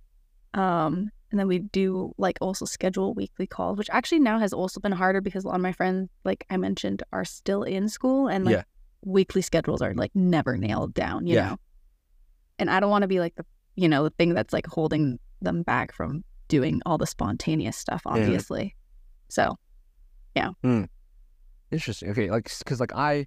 um, 0.54 1.10
and 1.34 1.40
then 1.40 1.48
we 1.48 1.58
do 1.58 2.14
like 2.16 2.38
also 2.40 2.64
schedule 2.64 3.12
weekly 3.12 3.44
calls, 3.44 3.76
which 3.76 3.90
actually 3.90 4.20
now 4.20 4.38
has 4.38 4.52
also 4.52 4.78
been 4.78 4.92
harder 4.92 5.20
because 5.20 5.42
a 5.42 5.48
lot 5.48 5.56
of 5.56 5.62
my 5.62 5.72
friends, 5.72 6.08
like 6.24 6.46
I 6.48 6.56
mentioned, 6.56 7.02
are 7.12 7.24
still 7.24 7.64
in 7.64 7.88
school 7.88 8.28
and 8.28 8.44
like 8.44 8.52
Yeah. 8.52 8.62
weekly 9.04 9.42
schedules 9.42 9.82
are 9.82 9.92
like 9.94 10.12
never 10.14 10.56
nailed 10.56 10.94
down, 10.94 11.26
you 11.26 11.34
Yeah. 11.34 11.48
know. 11.50 11.56
And 12.60 12.70
I 12.70 12.78
don't 12.78 12.88
want 12.88 13.02
to 13.02 13.08
be 13.08 13.18
like 13.18 13.34
the 13.34 13.44
you 13.74 13.88
know 13.88 14.04
the 14.04 14.10
thing 14.10 14.32
that's 14.32 14.52
like 14.52 14.68
holding 14.68 15.18
them 15.42 15.64
back 15.64 15.92
from 15.92 16.22
doing 16.46 16.80
all 16.86 16.98
the 16.98 17.06
spontaneous 17.08 17.76
stuff, 17.76 18.02
Yeah. 18.06 18.12
obviously. 18.12 18.76
So 19.28 19.58
yeah. 20.36 20.50
Interesting. 21.72 22.10
Okay, 22.10 22.30
like 22.30 22.48
because 22.60 22.78
like 22.78 22.94
I, 22.94 23.26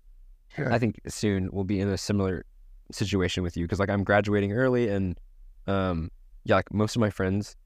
I 0.58 0.80
think 0.80 1.02
soon 1.10 1.50
we'll 1.52 1.66
be 1.66 1.82
in 1.82 1.90
a 1.90 1.98
similar 1.98 2.46
situation 2.90 3.44
with 3.44 3.58
you 3.58 3.66
because 3.66 3.82
like 3.82 3.90
I'm 3.90 4.06
graduating 4.06 4.54
early 4.54 4.88
and, 4.88 5.20
um, 5.68 6.10
yeah, 6.46 6.56
like 6.56 6.74
most 6.74 6.96
of 6.96 7.02
my 7.02 7.10
friends. 7.10 7.58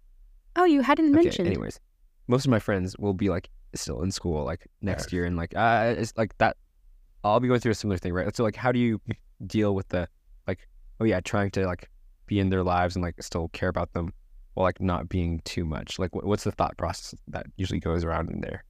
Oh, 0.56 0.66
you 0.66 0.82
hadn't 0.82 1.14
Okay, 1.16 1.24
mentioned. 1.24 1.48
anyways, 1.48 1.80
most 2.28 2.46
of 2.46 2.52
my 2.52 2.60
friends 2.60 2.96
will 2.98 3.14
be 3.14 3.30
like 3.30 3.50
still 3.74 4.02
in 4.02 4.12
school 4.12 4.44
like 4.44 4.68
next 4.82 5.14
year 5.14 5.26
and 5.26 5.38
like 5.38 5.56
uh, 5.56 5.96
it's 5.98 6.14
like 6.18 6.38
that. 6.40 6.58
I'll 7.24 7.40
be 7.40 7.48
going 7.48 7.60
through 7.60 7.72
a 7.74 7.76
similar 7.76 7.98
thing, 7.98 8.14
right? 8.14 8.36
So 8.36 8.44
like, 8.44 8.56
how 8.56 8.72
do 8.72 8.80
you 8.80 9.00
deal 9.46 9.76
with 9.76 9.88
the 9.90 10.08
like, 10.48 10.68
oh 11.00 11.06
yeah, 11.06 11.20
trying 11.22 11.52
to 11.52 11.66
like 11.68 11.90
be 12.26 12.40
in 12.40 12.50
their 12.50 12.64
lives 12.64 12.96
and 12.96 13.04
like 13.04 13.22
still 13.22 13.50
care 13.50 13.70
about 13.70 13.94
them 13.94 14.12
while 14.56 14.64
like 14.66 14.82
not 14.82 15.08
being 15.08 15.42
too 15.46 15.64
much? 15.66 16.00
Like, 16.00 16.16
what, 16.16 16.26
what's 16.26 16.44
the 16.44 16.52
thought 16.52 16.78
process 16.78 17.14
that 17.28 17.46
usually 17.58 17.80
goes 17.80 18.04
around 18.04 18.30
in 18.32 18.42
there? 18.42 18.64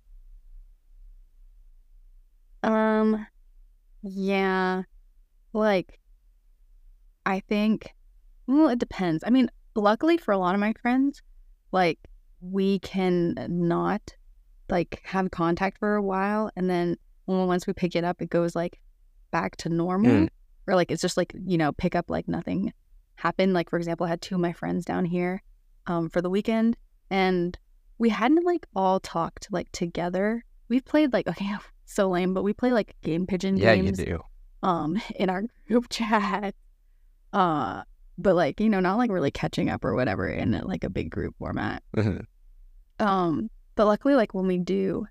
Um, 2.64 3.26
yeah, 4.04 4.84
like 5.54 6.00
I 7.26 7.40
think. 7.40 7.94
Well, 8.48 8.68
it 8.70 8.80
depends. 8.80 9.24
I 9.26 9.30
mean, 9.30 9.50
luckily 9.76 10.18
for 10.18 10.32
a 10.34 10.38
lot 10.38 10.56
of 10.56 10.60
my 10.62 10.74
friends, 10.82 11.22
like 11.72 12.00
we 12.42 12.80
can 12.80 13.36
not 13.50 14.16
like 14.70 15.02
have 15.04 15.32
contact 15.32 15.78
for 15.80 15.96
a 15.96 16.02
while, 16.02 16.50
and 16.56 16.70
then 16.70 16.98
once 17.28 17.68
we 17.68 17.74
pick 17.74 17.96
it 17.96 18.04
up, 18.04 18.22
it 18.22 18.30
goes 18.30 18.56
like 18.56 18.82
back 19.32 19.56
to 19.58 19.70
normal, 19.70 20.12
Mm. 20.12 20.30
or 20.68 20.76
like 20.76 20.92
it's 20.92 21.02
just 21.02 21.18
like 21.18 21.34
you 21.46 21.58
know 21.58 21.72
pick 21.72 21.96
up 21.96 22.10
like 22.10 22.28
nothing 22.28 22.74
happened. 23.16 23.54
Like 23.54 23.70
for 23.70 23.78
example, 23.78 24.06
I 24.06 24.10
had 24.10 24.22
two 24.22 24.36
of 24.36 24.42
my 24.42 24.54
friends 24.54 24.84
down 24.86 25.06
here, 25.06 25.42
um, 25.88 26.10
for 26.10 26.22
the 26.22 26.30
weekend, 26.30 26.76
and 27.10 27.58
we 27.98 28.10
hadn't 28.10 28.46
like 28.46 28.66
all 28.76 29.00
talked 29.00 29.48
like 29.52 29.72
together. 29.72 30.44
We've 30.70 30.84
played 30.86 31.14
like 31.14 31.28
okay, 31.32 31.52
so 31.86 32.10
lame, 32.10 32.34
but 32.34 32.44
we 32.44 32.54
play 32.54 32.72
like 32.72 32.96
GamePigeon 33.04 33.60
Yeah, 33.60 33.76
games 33.76 34.00
you 34.00 34.06
do. 34.06 34.20
um 34.64 35.02
in 35.16 35.30
our 35.30 35.44
group 35.68 35.88
chat. 35.90 36.56
Uh 37.34 37.84
but 38.22 38.36
like, 38.36 38.60
you 38.60 38.70
know, 38.70 38.80
not 38.80 38.98
like 38.98 39.12
really 39.12 39.32
catching 39.32 39.70
up 39.70 39.84
or 39.84 39.96
whatever 39.96 40.28
in 40.28 40.52
like 40.64 40.84
a 40.84 40.90
big 40.90 41.10
group 41.10 41.36
format. 41.38 41.84
Um 43.00 43.50
but 43.76 43.86
luckily 43.86 44.16
like 44.16 44.34
when 44.34 44.48
we 44.48 44.58
do, 44.58 45.08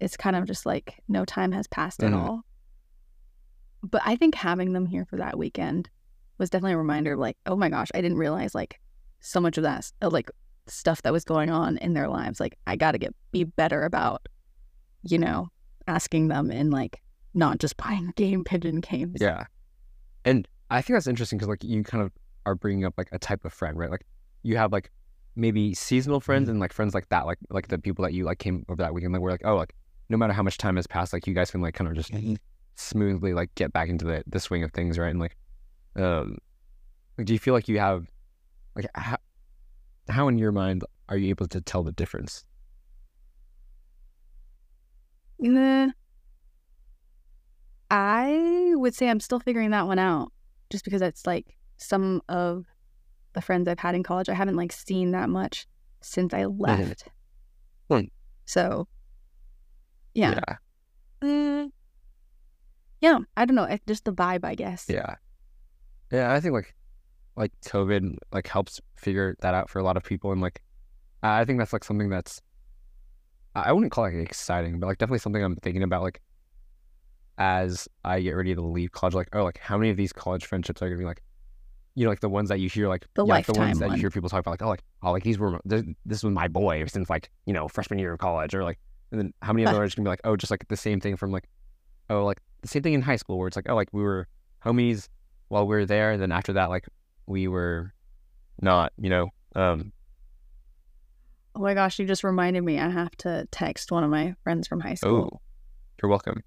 it's 0.00 0.16
kind 0.16 0.36
of 0.36 0.46
just 0.46 0.64
like 0.66 1.00
no 1.08 1.24
time 1.24 1.52
has 1.52 1.66
passed 1.66 2.02
at 2.02 2.12
Mhm. 2.12 2.16
all. 2.16 2.42
But 3.82 4.02
I 4.04 4.16
think 4.16 4.34
having 4.34 4.72
them 4.72 4.86
here 4.86 5.04
for 5.04 5.16
that 5.16 5.36
weekend 5.38 5.90
was 6.38 6.50
definitely 6.50 6.72
a 6.74 6.78
reminder 6.78 7.12
of 7.14 7.18
like, 7.18 7.36
oh 7.46 7.56
my 7.56 7.68
gosh, 7.68 7.88
I 7.94 8.00
didn't 8.00 8.18
realize 8.18 8.54
like 8.54 8.80
so 9.20 9.40
much 9.40 9.56
of 9.58 9.62
that 9.64 9.90
like 10.00 10.30
stuff 10.66 11.02
that 11.02 11.12
was 11.12 11.24
going 11.24 11.50
on 11.50 11.76
in 11.78 11.92
their 11.92 12.08
lives. 12.08 12.40
Like 12.40 12.56
I 12.66 12.76
got 12.76 12.92
to 12.92 12.98
get 12.98 13.14
be 13.32 13.44
better 13.44 13.84
about 13.84 14.26
you 15.06 15.18
know, 15.18 15.48
asking 15.86 16.28
them 16.28 16.50
and 16.50 16.72
like 16.72 17.02
not 17.34 17.58
just 17.58 17.76
playing 17.82 18.12
GamePigeon 18.16 18.80
games. 18.88 19.18
Yeah. 19.20 19.44
And 20.24 20.48
I 20.70 20.80
think 20.80 20.96
that's 20.96 21.06
interesting 21.06 21.36
because 21.36 21.48
like 21.50 21.62
you 21.62 21.82
kind 21.82 22.02
of 22.02 22.10
are 22.46 22.54
bringing 22.54 22.84
up 22.84 22.94
like 22.96 23.08
a 23.12 23.18
type 23.18 23.44
of 23.44 23.52
friend, 23.52 23.78
right? 23.78 23.90
Like 23.90 24.04
you 24.42 24.56
have 24.56 24.72
like 24.72 24.90
maybe 25.36 25.74
seasonal 25.74 26.20
friends 26.20 26.48
and 26.48 26.60
like 26.60 26.72
friends 26.72 26.94
like 26.94 27.08
that, 27.08 27.26
like 27.26 27.38
like 27.50 27.68
the 27.68 27.78
people 27.78 28.02
that 28.04 28.12
you 28.12 28.24
like 28.24 28.38
came 28.38 28.64
over 28.68 28.82
that 28.82 28.94
weekend, 28.94 29.12
like 29.12 29.22
we're 29.22 29.30
like, 29.30 29.44
oh, 29.44 29.56
like 29.56 29.74
no 30.08 30.16
matter 30.16 30.32
how 30.32 30.42
much 30.42 30.58
time 30.58 30.76
has 30.76 30.86
passed, 30.86 31.12
like 31.12 31.26
you 31.26 31.34
guys 31.34 31.50
can 31.50 31.60
like 31.60 31.74
kind 31.74 31.88
of 31.88 31.96
just 31.96 32.12
smoothly 32.76 33.32
like 33.32 33.54
get 33.54 33.72
back 33.72 33.88
into 33.88 34.04
the, 34.04 34.22
the 34.26 34.40
swing 34.40 34.62
of 34.62 34.72
things, 34.72 34.98
right? 34.98 35.10
And 35.10 35.20
like, 35.20 35.36
um, 35.96 36.38
like, 37.16 37.26
do 37.26 37.32
you 37.32 37.38
feel 37.38 37.54
like 37.54 37.68
you 37.68 37.78
have 37.78 38.06
like 38.76 38.86
how, 38.94 39.16
how 40.08 40.28
in 40.28 40.38
your 40.38 40.52
mind 40.52 40.84
are 41.08 41.16
you 41.16 41.30
able 41.30 41.46
to 41.48 41.60
tell 41.60 41.82
the 41.82 41.92
difference? 41.92 42.44
Nah. 45.38 45.90
I 47.90 48.72
would 48.74 48.94
say 48.94 49.08
I'm 49.08 49.20
still 49.20 49.40
figuring 49.40 49.70
that 49.70 49.86
one 49.86 49.98
out 49.98 50.32
just 50.70 50.84
because 50.84 51.02
it's 51.02 51.26
like 51.26 51.56
some 51.84 52.22
of 52.28 52.66
the 53.34 53.40
friends 53.40 53.68
I've 53.68 53.78
had 53.78 53.94
in 53.94 54.02
college, 54.02 54.28
I 54.28 54.34
haven't 54.34 54.56
like 54.56 54.72
seen 54.72 55.12
that 55.12 55.28
much 55.28 55.66
since 56.00 56.32
I 56.34 56.44
left. 56.44 57.08
Hmm. 57.90 58.00
So, 58.46 58.88
yeah. 60.14 60.40
Mm, 61.22 61.70
yeah, 63.00 63.18
I 63.36 63.44
don't 63.44 63.54
know. 63.54 63.64
It's 63.64 63.84
just 63.86 64.04
the 64.04 64.12
vibe, 64.12 64.44
I 64.44 64.54
guess. 64.54 64.86
Yeah. 64.88 65.16
Yeah, 66.10 66.32
I 66.32 66.40
think 66.40 66.54
like 66.54 66.74
like 67.36 67.52
COVID 67.66 68.16
like 68.32 68.46
helps 68.46 68.80
figure 68.96 69.36
that 69.40 69.54
out 69.54 69.68
for 69.68 69.78
a 69.78 69.82
lot 69.82 69.96
of 69.96 70.04
people 70.04 70.30
and 70.30 70.40
like 70.40 70.62
I 71.22 71.44
think 71.44 71.58
that's 71.58 71.72
like 71.72 71.84
something 71.84 72.08
that's 72.08 72.40
I 73.56 73.72
wouldn't 73.72 73.92
call 73.92 74.04
it 74.04 74.14
like, 74.14 74.26
exciting, 74.26 74.80
but 74.80 74.86
like 74.86 74.98
definitely 74.98 75.18
something 75.18 75.42
I'm 75.42 75.56
thinking 75.56 75.82
about 75.82 76.02
like 76.02 76.20
as 77.36 77.88
I 78.04 78.20
get 78.20 78.32
ready 78.32 78.54
to 78.54 78.60
leave 78.60 78.92
college, 78.92 79.14
like, 79.14 79.28
oh 79.32 79.44
like 79.44 79.58
how 79.58 79.76
many 79.76 79.90
of 79.90 79.96
these 79.96 80.12
college 80.12 80.46
friendships 80.46 80.80
are 80.80 80.88
gonna 80.88 80.98
be 80.98 81.04
like 81.04 81.22
you 81.94 82.04
know, 82.04 82.10
like 82.10 82.20
the 82.20 82.28
ones 82.28 82.48
that 82.48 82.58
you 82.60 82.68
hear 82.68 82.88
like 82.88 83.06
The 83.14 83.24
yeah, 83.24 83.34
like, 83.34 83.46
the 83.46 83.52
ones 83.54 83.78
that 83.78 83.88
one. 83.88 83.96
you 83.96 84.00
hear 84.00 84.10
people 84.10 84.28
talk 84.28 84.40
about 84.40 84.50
like, 84.52 84.62
oh 84.62 84.68
like 84.68 84.82
oh 85.02 85.12
like 85.12 85.22
these 85.22 85.38
were 85.38 85.60
this, 85.64 85.84
this 86.04 86.24
was 86.24 86.32
my 86.32 86.48
boy 86.48 86.84
since 86.86 87.08
like, 87.08 87.30
you 87.46 87.52
know, 87.52 87.68
freshman 87.68 87.98
year 87.98 88.12
of 88.12 88.18
college 88.18 88.54
or 88.54 88.64
like 88.64 88.78
and 89.12 89.20
then 89.20 89.34
how 89.42 89.52
many 89.52 89.64
of 89.64 89.72
them 89.72 89.80
are 89.80 89.84
just 89.84 89.96
gonna 89.96 90.06
be 90.06 90.10
like, 90.10 90.20
oh 90.24 90.36
just 90.36 90.50
like 90.50 90.66
the 90.68 90.76
same 90.76 91.00
thing 91.00 91.16
from 91.16 91.30
like 91.30 91.48
oh 92.10 92.24
like 92.24 92.40
the 92.62 92.68
same 92.68 92.82
thing 92.82 92.94
in 92.94 93.02
high 93.02 93.16
school 93.16 93.38
where 93.38 93.46
it's 93.46 93.56
like, 93.56 93.68
oh 93.68 93.74
like 93.74 93.88
we 93.92 94.02
were 94.02 94.26
homies 94.64 95.08
while 95.48 95.66
we 95.66 95.76
were 95.76 95.86
there 95.86 96.12
and 96.12 96.20
then 96.20 96.32
after 96.32 96.54
that 96.54 96.68
like 96.68 96.86
we 97.26 97.48
were 97.48 97.92
not, 98.60 98.92
you 98.98 99.10
know. 99.10 99.28
Um 99.54 99.92
Oh 101.56 101.60
my 101.60 101.74
gosh, 101.74 102.00
you 102.00 102.06
just 102.06 102.24
reminded 102.24 102.64
me. 102.64 102.80
I 102.80 102.90
have 102.90 103.16
to 103.18 103.46
text 103.52 103.92
one 103.92 104.02
of 104.02 104.10
my 104.10 104.34
friends 104.42 104.66
from 104.66 104.80
high 104.80 104.94
school. 104.94 105.30
oh 105.34 105.40
you're 106.02 106.10
welcome. 106.10 106.42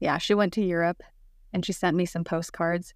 Yeah, 0.00 0.18
she 0.18 0.34
went 0.34 0.52
to 0.54 0.62
Europe 0.64 1.02
and 1.52 1.64
she 1.64 1.72
sent 1.72 1.96
me 1.96 2.04
some 2.04 2.24
postcards 2.24 2.92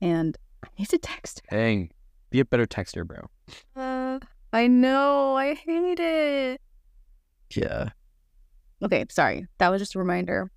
and 0.00 0.36
I 0.64 0.68
need 0.78 0.88
to 0.90 0.98
text 0.98 1.42
Dang. 1.50 1.90
Be 2.30 2.40
a 2.40 2.44
better 2.44 2.66
texter, 2.66 3.06
bro. 3.06 3.28
Uh, 3.76 4.18
I 4.52 4.66
know. 4.66 5.36
I 5.36 5.54
hate 5.54 6.00
it. 6.00 6.60
Yeah. 7.54 7.90
Okay, 8.82 9.04
sorry. 9.10 9.46
That 9.58 9.68
was 9.70 9.80
just 9.80 9.94
a 9.94 9.98
reminder. 9.98 10.50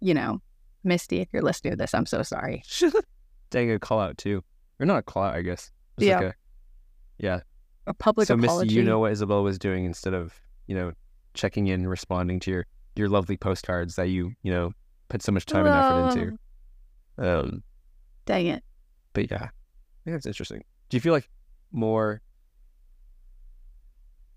You 0.00 0.14
know, 0.14 0.40
Misty, 0.84 1.20
if 1.20 1.28
you're 1.32 1.42
listening 1.42 1.72
to 1.72 1.76
this, 1.76 1.94
I'm 1.94 2.06
so 2.06 2.22
sorry. 2.22 2.62
Dang 3.50 3.70
a 3.70 3.78
call 3.78 4.00
out 4.00 4.18
too. 4.18 4.42
Or 4.80 4.86
not 4.86 4.98
a 4.98 5.02
call 5.02 5.24
out, 5.24 5.34
I 5.34 5.42
guess. 5.42 5.70
Just 5.98 6.08
Yeah. 6.08 6.16
like 6.18 6.26
a 6.26 6.34
Yeah. 7.18 7.40
A 7.86 7.94
public 7.94 8.28
so 8.28 8.34
apology. 8.34 8.66
Misty, 8.66 8.74
you 8.80 8.82
know 8.84 8.98
what 9.00 9.12
Isabel 9.12 9.42
was 9.42 9.58
doing 9.58 9.84
instead 9.84 10.14
of, 10.14 10.34
you 10.66 10.74
know, 10.74 10.92
checking 11.34 11.66
in, 11.66 11.86
responding 11.86 12.40
to 12.40 12.50
your 12.50 12.66
your 12.96 13.08
lovely 13.08 13.36
postcards 13.36 13.96
that 13.96 14.08
you, 14.08 14.32
you 14.42 14.52
know, 14.52 14.72
put 15.08 15.20
so 15.22 15.32
much 15.32 15.44
time 15.46 15.66
and 15.66 15.74
effort 15.74 16.20
into. 16.20 16.38
Um 17.18 17.62
Dang 18.26 18.46
it. 18.46 18.62
But 19.12 19.30
yeah, 19.30 19.44
I 19.44 19.48
think 20.04 20.16
that's 20.16 20.26
interesting. 20.26 20.62
Do 20.88 20.96
you 20.96 21.00
feel 21.00 21.12
like 21.12 21.28
more 21.72 22.20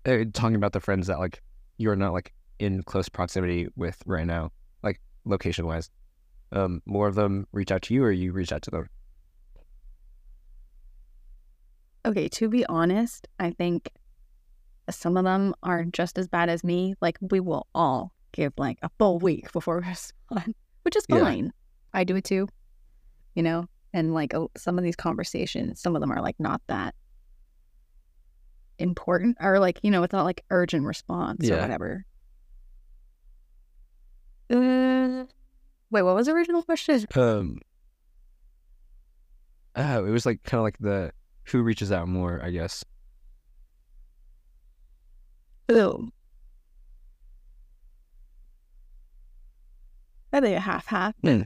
uh, 0.06 0.24
talking 0.32 0.56
about 0.56 0.72
the 0.72 0.80
friends 0.80 1.06
that 1.08 1.18
like 1.18 1.42
you're 1.78 1.96
not 1.96 2.12
like 2.12 2.32
in 2.58 2.82
close 2.82 3.08
proximity 3.08 3.68
with 3.76 4.02
right 4.06 4.26
now, 4.26 4.50
like 4.82 5.00
location 5.24 5.66
wise? 5.66 5.90
Um, 6.52 6.82
more 6.86 7.06
of 7.08 7.14
them 7.14 7.46
reach 7.52 7.70
out 7.70 7.82
to 7.82 7.94
you, 7.94 8.02
or 8.04 8.10
you 8.10 8.32
reach 8.32 8.52
out 8.52 8.62
to 8.62 8.70
them? 8.70 8.88
Okay, 12.06 12.28
to 12.28 12.48
be 12.48 12.64
honest, 12.66 13.28
I 13.38 13.50
think 13.50 13.90
some 14.88 15.16
of 15.18 15.24
them 15.24 15.54
are 15.62 15.84
just 15.84 16.16
as 16.18 16.26
bad 16.28 16.48
as 16.48 16.64
me. 16.64 16.94
Like, 17.02 17.18
we 17.20 17.40
will 17.40 17.66
all 17.74 18.12
give 18.32 18.54
like 18.56 18.78
a 18.82 18.90
full 18.98 19.18
week 19.18 19.52
before 19.52 19.80
we 19.80 19.88
respond, 19.88 20.54
which 20.82 20.96
is 20.96 21.04
Yeah. 21.08 21.20
fine. 21.20 21.52
I 21.92 22.04
do 22.04 22.16
it 22.16 22.24
too, 22.24 22.48
you 23.34 23.42
know? 23.42 23.66
And 23.92 24.14
like 24.14 24.34
oh, 24.34 24.50
some 24.56 24.78
of 24.78 24.84
these 24.84 24.96
conversations, 24.96 25.80
some 25.80 25.96
of 25.96 26.00
them 26.00 26.12
are 26.12 26.20
like 26.20 26.38
not 26.38 26.60
that 26.68 26.94
important 28.78 29.36
or 29.40 29.58
like, 29.58 29.80
you 29.82 29.90
know, 29.90 30.02
it's 30.02 30.12
not 30.12 30.24
like 30.24 30.44
urgent 30.50 30.84
response 30.84 31.48
or 31.50 31.56
whatever. 31.56 32.04
Uh, 34.50 35.24
wait, 35.90 36.02
what 36.02 36.14
was 36.14 36.26
the 36.26 36.32
original 36.32 36.62
question? 36.62 37.04
Um, 37.14 37.58
oh, 39.76 40.04
it 40.04 40.10
was 40.10 40.24
like 40.26 40.42
kind 40.42 40.58
of 40.58 40.64
like 40.64 40.78
the 40.78 41.12
who 41.44 41.62
reaches 41.62 41.92
out 41.92 42.08
more, 42.08 42.40
I 42.42 42.50
guess. 42.50 42.84
Ooh. 45.70 46.10
I 50.32 50.40
think 50.40 50.56
a 50.56 50.60
half 50.60 50.86
half. 50.86 51.14
Hmm. 51.22 51.42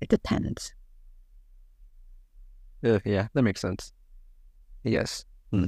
It 0.00 0.08
depends. 0.08 0.74
Uh, 2.86 3.00
yeah, 3.04 3.28
that 3.34 3.42
makes 3.42 3.60
sense. 3.60 3.92
Yes. 4.84 5.24
Hmm. 5.50 5.66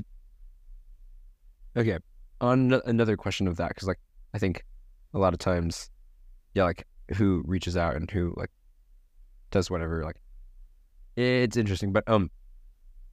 Okay. 1.76 1.98
On 2.40 2.72
another 2.86 3.16
question 3.16 3.48
of 3.48 3.56
that, 3.56 3.68
because 3.70 3.88
like 3.88 3.98
I 4.34 4.38
think 4.38 4.64
a 5.14 5.18
lot 5.18 5.32
of 5.32 5.38
times, 5.40 5.90
yeah, 6.54 6.64
like 6.64 6.86
who 7.16 7.42
reaches 7.46 7.76
out 7.76 7.96
and 7.96 8.10
who 8.10 8.32
like 8.36 8.50
does 9.50 9.70
whatever. 9.70 10.04
Like 10.04 10.16
it's 11.16 11.56
interesting, 11.56 11.92
but 11.92 12.04
um, 12.08 12.30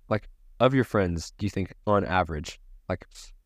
like 0.10 0.28
of 0.60 0.74
your 0.74 0.84
friends, 0.86 1.32
do 1.38 1.46
you 1.46 1.50
think 1.50 1.74
on 1.88 2.06
average, 2.06 2.60
like 2.90 3.06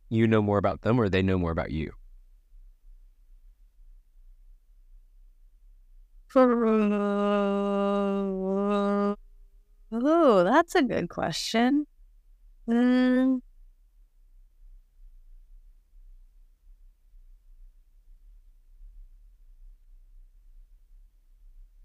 you 0.10 0.28
know 0.28 0.42
more 0.42 0.58
about 0.58 0.82
them 0.82 1.00
or 1.00 1.10
they 1.10 1.22
know 1.24 1.38
more 1.38 1.52
about 1.52 1.72
you? 1.72 1.92
Oh, 9.92 10.44
that's 10.44 10.76
a 10.76 10.84
good 10.84 11.10
question. 11.10 11.86
Mm, 12.70 13.42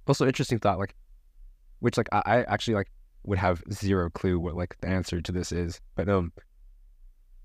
Also, 0.07 0.26
interesting 0.26 0.59
thought, 0.59 0.78
like, 0.78 0.94
which 1.80 1.96
like 1.96 2.09
I, 2.12 2.22
I 2.26 2.42
actually 2.44 2.74
like 2.74 2.90
would 3.24 3.38
have 3.38 3.62
zero 3.72 4.11
clue 4.11 4.38
what 4.40 4.57
like 4.57 4.76
the 4.80 4.88
answer 4.88 5.20
to 5.20 5.32
this 5.32 5.52
is, 5.52 5.80
but 5.96 6.09
um, 6.09 6.32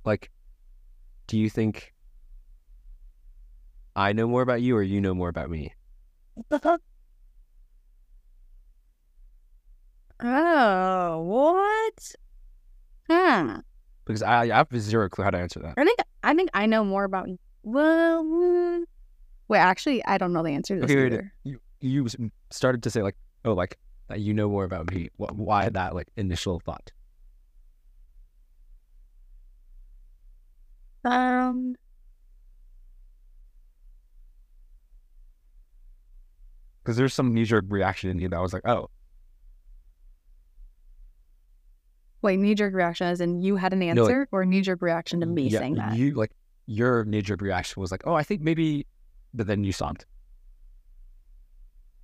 like, 0.06 0.30
do 1.28 1.38
you 1.38 1.50
think 1.50 1.94
I 3.96 4.14
know 4.14 4.28
more 4.28 4.42
about 4.42 4.62
you 4.62 4.76
or 4.76 4.82
you 4.84 5.00
know 5.02 5.14
more 5.14 5.30
about 5.30 5.50
me? 5.50 5.74
oh, 10.22 11.20
what? 11.22 12.16
Hmm. 13.10 13.60
Because 14.06 14.22
I, 14.24 14.44
I 14.44 14.58
have 14.58 14.68
zero 14.78 15.10
clue 15.10 15.24
how 15.24 15.30
to 15.32 15.38
answer 15.38 15.60
that. 15.60 15.76
I 15.78 15.84
think 15.84 16.00
I 16.24 16.34
think 16.34 16.50
I 16.54 16.66
know 16.66 16.84
more 16.84 17.04
about. 17.04 17.28
Well, 17.64 18.24
mm, 18.24 18.84
wait. 19.48 19.60
Actually, 19.60 20.04
I 20.06 20.18
don't 20.18 20.34
know 20.34 20.44
the 20.44 20.50
answer 20.52 20.76
to 20.76 20.82
this 20.82 20.92
Okay, 20.92 21.04
wait, 21.04 21.14
either. 21.14 21.34
you 21.44 21.60
you 21.82 22.08
started 22.50 22.84
to 22.84 22.90
say 22.90 23.02
like, 23.02 23.16
oh, 23.46 23.54
like 23.54 23.78
that 24.08 24.20
you 24.20 24.34
know 24.34 24.50
more 24.50 24.64
about 24.64 24.92
me. 24.92 25.10
Wh- 25.18 25.38
Why 25.38 25.70
that 25.70 25.94
like 25.96 26.08
initial 26.18 26.60
thought? 26.60 26.92
Um. 31.06 31.76
Because 36.84 36.98
there's 36.98 37.14
some 37.14 37.34
knee 37.34 37.44
jerk 37.46 37.66
reaction 37.68 38.10
in 38.10 38.20
you 38.20 38.30
that 38.30 38.42
was 38.42 38.54
like, 38.54 38.68
oh, 38.68 38.90
Wait, 42.22 42.38
knee 42.40 42.54
jerk 42.56 42.74
reaction 42.74 43.08
as 43.08 43.22
in 43.22 43.42
you 43.42 43.56
had 43.56 43.72
an 43.74 43.80
No, 43.80 43.86
like- 43.88 43.98
answer, 44.00 44.28
or 44.32 44.46
knee 44.46 44.62
jerk 44.62 44.82
reaction 44.82 45.22
to 45.22 45.26
me 45.26 45.48
yeah, 45.48 45.60
saying 45.60 45.76
that? 45.76 45.98
you 45.98 46.14
like 46.16 46.32
your 46.66 47.06
knee 47.06 47.22
jerk 47.22 47.42
reaction 47.42 47.80
was 47.82 47.92
like, 47.92 48.02
oh, 48.06 48.14
I 48.14 48.24
think 48.24 48.42
maybe, 48.42 48.86
but 49.34 49.48
then 49.48 49.64
you 49.64 49.72
stopped. 49.72 50.06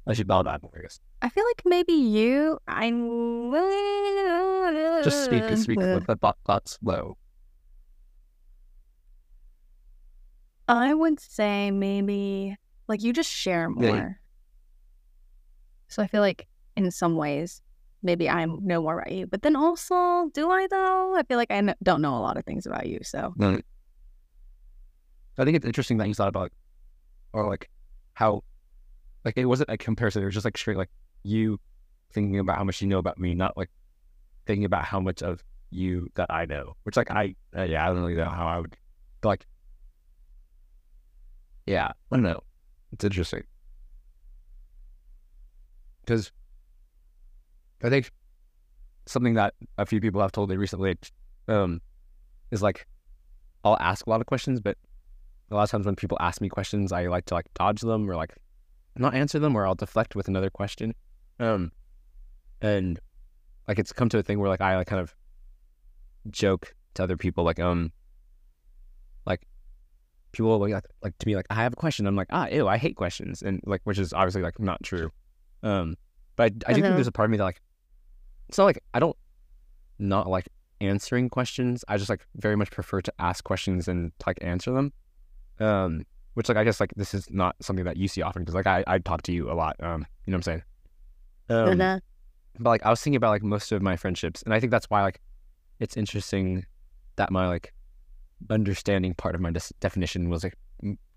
I 0.07 0.13
should 0.13 0.27
bow 0.27 0.43
that, 0.43 0.61
I 0.63 0.81
guess. 0.81 0.99
I 1.21 1.29
feel 1.29 1.43
like 1.43 1.63
maybe 1.65 1.93
you. 1.93 2.59
I'm. 2.67 3.51
Just 5.03 5.25
speak, 5.25 5.41
just 5.47 5.63
speak 5.63 5.79
with 5.79 6.05
the 6.07 6.15
thought, 6.15 6.37
thought 6.45 6.67
slow. 6.67 7.17
I 10.67 10.93
would 10.93 11.19
say 11.19 11.71
maybe 11.71 12.55
like 12.87 13.03
you 13.03 13.13
just 13.13 13.29
share 13.31 13.69
more. 13.69 13.83
Yeah. 13.83 14.09
So 15.87 16.01
I 16.01 16.07
feel 16.07 16.21
like 16.21 16.47
in 16.75 16.89
some 16.91 17.15
ways 17.17 17.61
maybe 18.05 18.29
I 18.29 18.45
know 18.45 18.81
more 18.83 18.99
about 18.99 19.11
you, 19.11 19.27
but 19.27 19.41
then 19.41 19.55
also 19.55 20.29
do 20.33 20.49
I 20.49 20.67
though? 20.67 21.15
I 21.17 21.23
feel 21.23 21.37
like 21.37 21.51
I 21.51 21.73
don't 21.83 22.01
know 22.01 22.15
a 22.15 22.21
lot 22.21 22.37
of 22.37 22.45
things 22.45 22.65
about 22.65 22.85
you. 22.85 22.99
So. 23.03 23.33
I 25.37 25.43
think 25.43 25.57
it's 25.57 25.65
interesting 25.65 25.97
that 25.97 26.07
you 26.07 26.13
thought 26.13 26.29
about, 26.29 26.53
or 27.33 27.49
like, 27.49 27.69
how, 28.13 28.43
like 29.25 29.37
it 29.37 29.45
wasn't 29.45 29.69
a 29.69 29.77
comparison. 29.77 30.21
It 30.21 30.25
was 30.25 30.33
just 30.33 30.45
like 30.45 30.57
straight 30.57 30.77
like 30.77 30.91
you 31.23 31.59
thinking 32.13 32.39
about 32.39 32.57
how 32.57 32.63
much 32.63 32.81
you 32.81 32.87
know 32.87 32.99
about 32.99 33.17
me, 33.17 33.33
not 33.33 33.57
like 33.57 33.69
thinking 34.45 34.63
about 34.63 34.85
how 34.85 35.01
much 35.01 35.21
of 35.21 35.43
you 35.71 36.09
that 36.15 36.31
I 36.31 36.45
know. 36.45 36.77
Which 36.83 36.95
like 36.95 37.11
I, 37.11 37.35
uh, 37.57 37.63
yeah, 37.63 37.83
I 37.83 37.87
don't 37.87 37.99
really 37.99 38.15
know 38.15 38.29
how 38.29 38.47
I 38.47 38.59
would, 38.59 38.77
like, 39.23 39.45
yeah, 41.65 41.87
I 41.87 42.15
don't 42.15 42.23
know. 42.23 42.41
It's 42.93 43.03
interesting 43.03 43.43
because 46.01 46.31
I 47.83 47.89
think 47.89 48.11
something 49.05 49.35
that 49.35 49.53
a 49.77 49.85
few 49.85 50.01
people 50.01 50.21
have 50.21 50.31
told 50.31 50.49
me 50.49 50.55
recently, 50.55 50.97
um, 51.47 51.81
is 52.51 52.61
like 52.61 52.87
I'll 53.63 53.77
ask 53.79 54.05
a 54.05 54.09
lot 54.09 54.21
of 54.21 54.27
questions, 54.27 54.59
but 54.59 54.77
a 55.51 55.55
lot 55.55 55.63
of 55.63 55.71
times 55.71 55.85
when 55.85 55.95
people 55.95 56.17
ask 56.21 56.41
me 56.41 56.49
questions, 56.49 56.91
I 56.91 57.07
like 57.07 57.25
to 57.25 57.33
like 57.33 57.53
dodge 57.53 57.81
them 57.81 58.09
or 58.09 58.15
like 58.15 58.35
not 58.95 59.13
answer 59.13 59.39
them, 59.39 59.55
or 59.55 59.65
I'll 59.65 59.75
deflect 59.75 60.15
with 60.15 60.27
another 60.27 60.49
question. 60.49 60.93
Um, 61.39 61.71
and 62.61 62.99
like 63.67 63.79
it's 63.79 63.91
come 63.91 64.09
to 64.09 64.19
a 64.19 64.23
thing 64.23 64.39
where 64.39 64.49
like 64.49 64.61
I 64.61 64.77
like 64.77 64.87
kind 64.87 65.01
of 65.01 65.15
joke 66.29 66.73
to 66.95 67.03
other 67.03 67.17
people 67.17 67.43
like 67.43 67.59
um 67.59 67.91
like 69.25 69.45
people 70.31 70.57
like 70.57 70.83
like 71.03 71.17
to 71.19 71.27
me 71.27 71.35
like 71.35 71.47
I 71.49 71.55
have 71.55 71.73
a 71.73 71.75
question. 71.75 72.07
I'm 72.07 72.15
like 72.15 72.27
ah 72.31 72.47
ew 72.47 72.67
I 72.67 72.77
hate 72.77 72.95
questions 72.95 73.41
and 73.41 73.61
like 73.65 73.81
which 73.83 73.99
is 73.99 74.13
obviously 74.13 74.41
like 74.41 74.59
not 74.59 74.81
true. 74.83 75.11
Um, 75.63 75.95
but 76.35 76.51
I, 76.67 76.71
I 76.71 76.73
do 76.73 76.81
think 76.81 76.93
Mhm. 76.93 76.95
there's 76.95 77.07
a 77.07 77.11
part 77.11 77.27
of 77.27 77.31
me 77.31 77.37
that 77.37 77.43
like 77.43 77.61
it's 78.49 78.57
not 78.57 78.65
like 78.65 78.83
I 78.93 78.99
don't 78.99 79.15
not 79.99 80.27
like 80.27 80.47
answering 80.81 81.29
questions. 81.29 81.83
I 81.87 81.97
just 81.97 82.09
like 82.09 82.25
very 82.35 82.55
much 82.55 82.69
prefer 82.71 83.01
to 83.01 83.13
ask 83.19 83.43
questions 83.43 83.87
and 83.87 84.11
like 84.27 84.37
answer 84.41 84.71
them. 84.71 84.93
Um, 85.59 86.05
which 86.33 86.49
like 86.49 86.57
I 86.57 86.63
guess 86.65 86.79
like 86.79 86.93
this 86.95 87.13
is 87.13 87.29
not 87.31 87.55
something 87.61 87.85
that 87.85 87.95
you 87.97 88.07
see 88.07 88.21
often 88.21 88.41
because 88.43 88.55
like 88.55 88.67
I 88.67 88.83
I 88.87 88.99
talk 88.99 89.21
to 89.23 89.31
you 89.31 89.49
a 89.49 89.53
lot. 89.53 89.75
Um, 89.79 90.05
you 90.25 90.31
know 90.31 90.37
what 90.37 90.39
I'm 90.39 90.41
saying? 90.43 90.63
Um, 91.49 91.81
uh, 91.81 91.99
but 92.59 92.69
like 92.71 92.85
I 92.85 92.89
was 92.89 93.01
thinking 93.01 93.15
about 93.17 93.29
like 93.29 93.43
most 93.43 93.71
of 93.71 93.81
my 93.81 93.95
friendships, 93.95 94.41
and 94.43 94.53
I 94.53 94.59
think 94.59 94.71
that's 94.71 94.89
why 94.89 95.01
like 95.01 95.21
it's 95.79 95.95
interesting 95.95 96.65
that 97.15 97.31
my 97.31 97.47
like 97.47 97.73
understanding 98.49 99.13
part 99.13 99.35
of 99.35 99.41
my 99.41 99.51
dis- 99.51 99.73
definition 99.79 100.29
was 100.29 100.43
like 100.43 100.55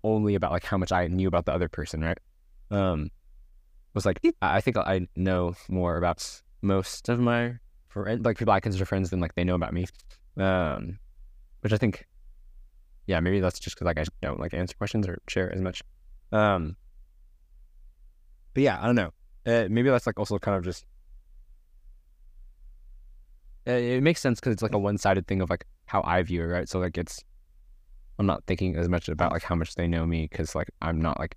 only 0.03 0.35
about 0.35 0.51
like 0.51 0.63
how 0.63 0.77
much 0.77 0.91
I 0.91 1.07
knew 1.07 1.27
about 1.27 1.45
the 1.45 1.53
other 1.53 1.67
person, 1.67 2.01
right? 2.01 2.17
Um, 2.71 3.09
was 3.99 4.05
like 4.05 4.19
I 4.41 4.61
think 4.61 4.77
I 4.77 5.07
know 5.15 5.55
more 5.67 5.97
about 5.97 6.41
most 6.61 7.09
of 7.09 7.19
my 7.19 7.55
friends, 7.89 8.25
like 8.25 8.37
people 8.37 8.53
I 8.53 8.59
consider 8.59 8.85
friends, 8.85 9.09
than 9.09 9.19
like 9.19 9.35
they 9.35 9.43
know 9.43 9.55
about 9.55 9.73
me. 9.73 9.85
Um, 10.37 10.99
which 11.61 11.73
I 11.73 11.77
think, 11.77 12.07
yeah, 13.07 13.19
maybe 13.19 13.41
that's 13.41 13.59
just 13.59 13.75
because 13.75 13.85
like 13.85 13.99
I 13.99 14.05
don't 14.21 14.39
like 14.39 14.53
answer 14.53 14.75
questions 14.77 15.07
or 15.07 15.19
share 15.27 15.53
as 15.53 15.61
much. 15.61 15.83
Um, 16.31 16.77
but 18.53 18.63
yeah, 18.63 18.79
I 18.81 18.85
don't 18.85 18.95
know. 18.95 19.11
Uh, 19.45 19.67
maybe 19.69 19.89
that's 19.89 20.07
like 20.07 20.19
also 20.19 20.39
kind 20.39 20.57
of 20.57 20.63
just 20.63 20.85
uh, 23.67 23.71
it 23.71 24.01
makes 24.01 24.21
sense 24.21 24.39
because 24.39 24.53
it's 24.53 24.63
like 24.63 24.73
a 24.73 24.79
one-sided 24.79 25.27
thing 25.27 25.41
of 25.41 25.49
like 25.49 25.65
how 25.85 26.01
I 26.05 26.21
view 26.23 26.43
it, 26.43 26.47
right? 26.47 26.69
So 26.69 26.79
like 26.79 26.97
it's 26.97 27.23
I'm 28.17 28.25
not 28.25 28.43
thinking 28.47 28.75
as 28.75 28.87
much 28.87 29.09
about 29.09 29.31
like 29.31 29.43
how 29.43 29.55
much 29.55 29.75
they 29.75 29.87
know 29.87 30.05
me 30.05 30.27
because 30.29 30.55
like 30.55 30.69
I'm 30.81 31.01
not 31.01 31.19
like 31.19 31.35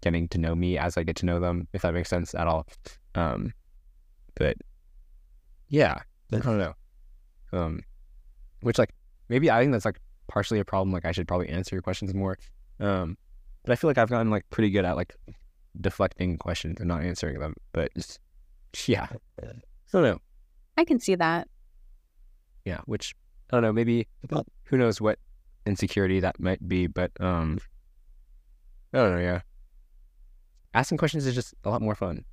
getting 0.00 0.28
to 0.28 0.38
know 0.38 0.54
me 0.54 0.78
as 0.78 0.96
I 0.96 1.02
get 1.02 1.16
to 1.16 1.26
know 1.26 1.40
them, 1.40 1.68
if 1.72 1.82
that 1.82 1.94
makes 1.94 2.08
sense 2.08 2.34
at 2.34 2.46
all. 2.46 2.66
Um, 3.14 3.52
but 4.34 4.56
yeah, 5.68 6.00
I 6.32 6.38
don't 6.38 6.58
know. 6.58 6.74
Um, 7.52 7.80
which 8.62 8.78
like 8.78 8.94
maybe 9.28 9.50
I 9.50 9.60
think 9.60 9.72
that's 9.72 9.84
like 9.84 10.00
partially 10.28 10.60
a 10.60 10.64
problem. 10.64 10.92
Like 10.92 11.04
I 11.04 11.12
should 11.12 11.26
probably 11.28 11.48
answer 11.48 11.74
your 11.74 11.82
questions 11.82 12.14
more. 12.14 12.38
Um, 12.78 13.16
but 13.64 13.72
I 13.72 13.76
feel 13.76 13.88
like 13.90 13.98
I've 13.98 14.08
gotten 14.10 14.30
like 14.30 14.48
pretty 14.50 14.70
good 14.70 14.84
at 14.84 14.96
like 14.96 15.14
deflecting 15.80 16.38
questions 16.38 16.80
and 16.80 16.88
not 16.88 17.02
answering 17.02 17.38
them. 17.38 17.54
But 17.72 17.92
just, 17.94 18.18
yeah, 18.86 19.08
I 19.42 19.46
don't 19.92 20.02
know. 20.02 20.18
I 20.76 20.84
can 20.84 20.98
see 21.00 21.14
that. 21.16 21.48
yeah 22.64 22.80
which 22.86 23.14
i 23.50 23.56
don't 23.56 23.62
know 23.62 23.72
maybe 23.72 24.06
who 24.64 24.76
knows 24.78 25.00
what 25.00 25.18
insecurity 25.66 26.20
that 26.20 26.38
might 26.40 26.66
be 26.68 26.86
but 26.86 27.10
um 27.20 27.58
i 28.94 28.98
don't 28.98 29.12
know 29.14 29.20
yeah 29.20 29.40
asking 30.74 30.98
questions 30.98 31.26
is 31.26 31.34
just 31.34 31.54
a 31.64 31.70
lot 31.70 31.82
more 31.82 31.94
fun 31.94 32.24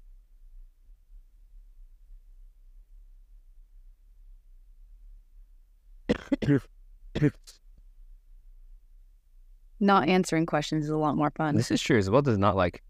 Not 9.79 10.07
answering 10.09 10.45
questions 10.45 10.85
is 10.85 10.89
a 10.89 10.97
lot 10.97 11.15
more 11.15 11.31
fun. 11.35 11.55
this 11.55 11.69
is 11.71 11.81
true 11.81 11.97
isabel 11.97 12.21
does 12.21 12.38
not 12.38 12.55
like 12.55 12.81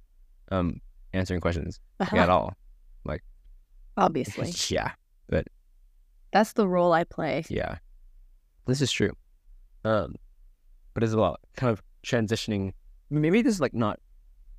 um 0.51 0.79
answering 1.13 1.41
questions 1.41 1.79
like, 1.99 2.13
Uh-huh. 2.13 2.21
at 2.23 2.29
all 2.29 2.53
Like 3.03 3.23
Obviously, 3.97 4.51
yeah 4.75 4.91
But 5.27 5.47
that's 6.31 6.53
the 6.53 6.67
role 6.67 6.93
I 6.93 7.03
play. 7.03 7.43
yeah 7.49 7.77
this 8.65 8.81
is 8.81 8.91
true 8.91 9.11
um 9.83 10.15
but 10.93 11.03
as 11.03 11.15
well 11.15 11.37
kind 11.55 11.71
of 11.71 11.81
transitioning 12.03 12.73
maybe 13.09 13.41
this 13.41 13.55
is 13.55 13.61
like 13.61 13.73
not 13.73 13.99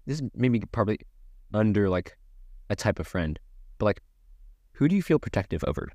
this 0.08 0.20
is 0.20 0.28
maybe 0.34 0.58
probably 0.72 0.98
under 1.54 1.88
like 1.88 2.18
a 2.70 2.74
type 2.74 2.98
of 2.98 3.06
friend 3.06 3.38
but 3.78 3.86
like 3.86 4.00
who 4.72 4.88
do 4.88 4.96
you 4.96 5.02
feel 5.02 5.18
protective 5.18 5.62
over 5.64 5.92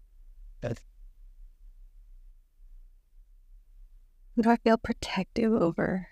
Who 4.35 4.41
do 4.41 4.49
I 4.49 4.57
feel 4.57 4.77
protective 4.77 5.53
over? 5.53 6.07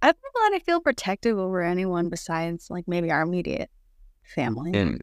I 0.00 0.06
don't 0.06 0.16
know 0.16 0.50
that 0.50 0.56
I 0.56 0.58
feel 0.60 0.80
protective 0.80 1.38
over 1.38 1.60
anyone 1.60 2.08
besides 2.08 2.70
like 2.70 2.86
maybe 2.86 3.10
our 3.10 3.22
immediate 3.22 3.70
family. 4.22 4.72
And, 4.74 5.00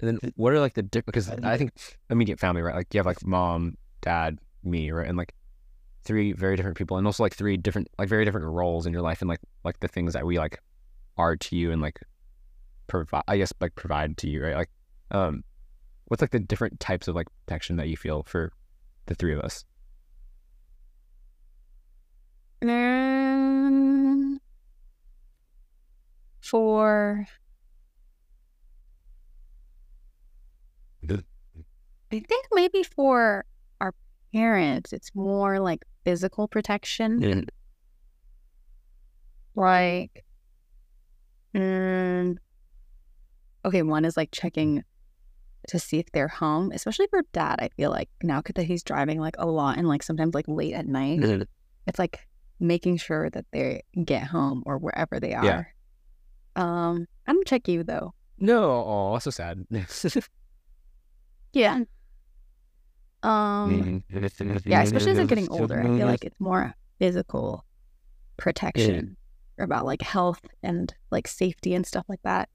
and 0.00 0.20
then 0.20 0.32
what 0.36 0.52
are 0.52 0.60
like 0.60 0.74
the 0.74 0.82
different? 0.82 1.06
Because 1.06 1.30
I 1.30 1.56
think 1.56 1.72
immediate 2.10 2.40
family, 2.40 2.62
right? 2.62 2.74
Like 2.74 2.92
you 2.92 2.98
have 2.98 3.06
like 3.06 3.24
mom, 3.24 3.76
dad, 4.00 4.38
me, 4.62 4.90
right, 4.90 5.06
and 5.06 5.16
like 5.16 5.34
three 6.04 6.32
very 6.32 6.56
different 6.56 6.76
people, 6.76 6.96
and 6.96 7.06
also 7.06 7.22
like 7.22 7.34
three 7.34 7.56
different, 7.56 7.88
like 7.98 8.08
very 8.08 8.24
different 8.24 8.46
roles 8.46 8.86
in 8.86 8.92
your 8.92 9.02
life, 9.02 9.20
and 9.22 9.28
like 9.28 9.40
like 9.64 9.80
the 9.80 9.88
things 9.88 10.12
that 10.12 10.26
we 10.26 10.38
like 10.38 10.60
are 11.16 11.36
to 11.36 11.56
you, 11.56 11.72
and 11.72 11.82
like 11.82 12.00
provide, 12.86 13.24
I 13.28 13.38
guess, 13.38 13.52
like 13.60 13.74
provide 13.74 14.16
to 14.18 14.28
you, 14.28 14.44
right? 14.44 14.56
Like, 14.56 14.70
um, 15.10 15.44
what's 16.06 16.22
like 16.22 16.30
the 16.30 16.40
different 16.40 16.80
types 16.80 17.08
of 17.08 17.14
like 17.14 17.28
protection 17.46 17.76
that 17.76 17.88
you 17.88 17.96
feel 17.96 18.22
for 18.22 18.52
the 19.06 19.14
three 19.14 19.32
of 19.32 19.40
us? 19.40 19.64
Mm, 22.62 24.38
for 26.40 27.26
I 32.12 32.20
think 32.20 32.46
maybe 32.52 32.82
for 32.82 33.20
our 33.20 33.44
parents, 34.34 34.92
it's 34.92 35.14
more 35.14 35.60
like 35.60 35.84
physical 36.04 36.48
protection. 36.48 37.22
Like, 39.54 40.24
mm, 41.54 42.36
okay, 43.64 43.82
one 43.82 44.04
is 44.04 44.16
like 44.16 44.30
checking 44.32 44.82
to 45.68 45.78
see 45.78 45.98
if 45.98 46.10
they're 46.12 46.28
home, 46.28 46.72
especially 46.74 47.06
for 47.06 47.22
dad. 47.32 47.56
I 47.60 47.68
feel 47.76 47.90
like 47.90 48.10
now 48.22 48.42
that 48.54 48.64
he's 48.64 48.82
driving 48.82 49.20
like 49.20 49.36
a 49.38 49.46
lot 49.46 49.78
and 49.78 49.86
like 49.88 50.02
sometimes 50.02 50.34
like 50.34 50.46
late 50.48 50.74
at 50.74 50.86
night, 50.86 51.46
it's 51.86 51.98
like 51.98 52.26
making 52.58 52.96
sure 52.96 53.30
that 53.30 53.46
they 53.52 53.82
get 54.04 54.24
home 54.24 54.62
or 54.66 54.78
wherever 54.78 55.20
they 55.20 55.32
are. 55.34 55.44
Yeah. 55.44 55.64
Um, 56.56 57.06
I'm 57.26 57.42
check 57.44 57.68
you 57.68 57.84
though. 57.84 58.14
no, 58.38 58.62
oh, 58.62 59.18
so 59.20 59.30
sad. 59.30 59.64
Yeah. 61.52 61.84
Um, 63.24 64.02
yeah, 64.66 64.82
especially 64.82 65.12
as 65.12 65.18
I'm 65.18 65.26
getting 65.26 65.48
older, 65.50 65.80
I 65.80 65.96
feel 65.98 66.06
like 66.06 66.24
it's 66.24 66.38
more 66.40 66.74
physical 66.98 67.64
protection 68.36 69.16
about 69.58 69.84
like 69.86 70.02
health 70.02 70.40
and 70.62 70.94
like 71.10 71.26
safety 71.28 71.74
and 71.74 71.86
stuff 71.86 72.04
like 72.08 72.22
that. 72.22 72.48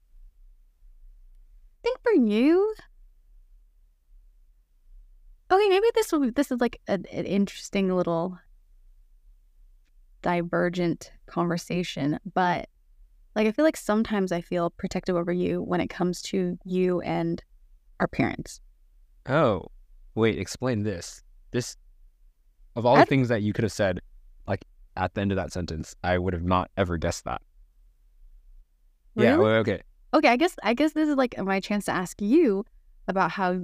I 1.79 1.81
think 1.83 1.99
for 2.03 2.11
you, 2.13 2.73
okay, 5.51 5.69
maybe 5.69 5.87
this 5.95 6.11
will 6.11 6.19
be, 6.19 6.29
this 6.29 6.51
is 6.51 6.59
like 6.61 6.79
a, 6.87 6.93
an 6.93 7.25
interesting 7.25 7.95
little 7.95 8.37
divergent 10.21 11.11
conversation, 11.25 12.19
but 12.33 12.67
like 13.35 13.47
I 13.47 13.51
feel 13.51 13.65
like 13.65 13.77
sometimes 13.77 14.31
I 14.31 14.41
feel 14.41 14.69
protective 14.71 15.15
over 15.15 15.31
you 15.31 15.61
when 15.61 15.81
it 15.81 15.87
comes 15.89 16.21
to 16.23 16.57
you 16.65 16.99
and 17.01 17.41
our 17.99 18.07
parents. 18.07 18.59
Oh, 19.27 19.67
wait, 20.19 20.37
explain 20.37 20.83
this. 20.83 21.23
This, 21.51 21.75
of 22.75 22.85
all 22.85 22.95
the 22.95 23.01
I'd- 23.01 23.09
things 23.09 23.29
that 23.29 23.41
you 23.41 23.53
could 23.53 23.63
have 23.63 23.71
said, 23.71 23.99
like 24.47 24.63
at 24.95 25.13
the 25.15 25.21
end 25.21 25.31
of 25.31 25.35
that 25.37 25.51
sentence, 25.51 25.95
I 26.03 26.17
would 26.17 26.33
have 26.33 26.43
not 26.43 26.69
ever 26.77 26.97
guessed 26.97 27.25
that. 27.25 27.41
Yeah, 29.15 29.31
Really? 29.31 29.43
well, 29.43 29.53
okay. 29.61 29.81
okay 30.13 30.29
i 30.29 30.37
guess 30.37 30.55
i 30.63 30.73
guess 30.73 30.93
this 30.93 31.09
is 31.09 31.15
like 31.15 31.37
my 31.39 31.59
chance 31.59 31.85
to 31.85 31.91
ask 31.91 32.21
you 32.21 32.63
about 33.07 33.31
how 33.31 33.61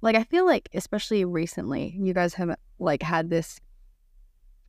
like 0.00 0.16
i 0.16 0.24
feel 0.24 0.44
like 0.44 0.68
especially 0.74 1.24
recently 1.24 1.94
you 1.96 2.12
guys 2.14 2.34
have 2.34 2.56
like 2.78 3.02
had 3.02 3.30
this 3.30 3.60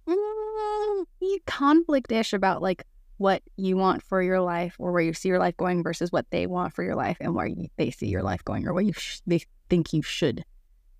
mm, 0.07 1.05
conflict-ish 1.47 2.33
about 2.33 2.61
like 2.61 2.83
what 3.17 3.41
you 3.55 3.77
want 3.77 4.03
for 4.03 4.21
your 4.21 4.41
life 4.41 4.75
or 4.77 4.91
where 4.91 5.01
you 5.01 5.13
see 5.13 5.29
your 5.29 5.39
life 5.39 5.55
going 5.57 5.81
versus 5.83 6.11
what 6.11 6.25
they 6.31 6.45
want 6.47 6.73
for 6.73 6.83
your 6.83 6.95
life 6.95 7.17
and 7.21 7.33
where 7.35 7.47
you, 7.47 7.67
they 7.77 7.89
see 7.91 8.07
your 8.07 8.23
life 8.23 8.43
going 8.43 8.67
or 8.67 8.73
what 8.73 8.85
you 8.85 8.93
sh- 8.93 9.21
they 9.27 9.41
think 9.69 9.93
you 9.93 10.01
should 10.01 10.43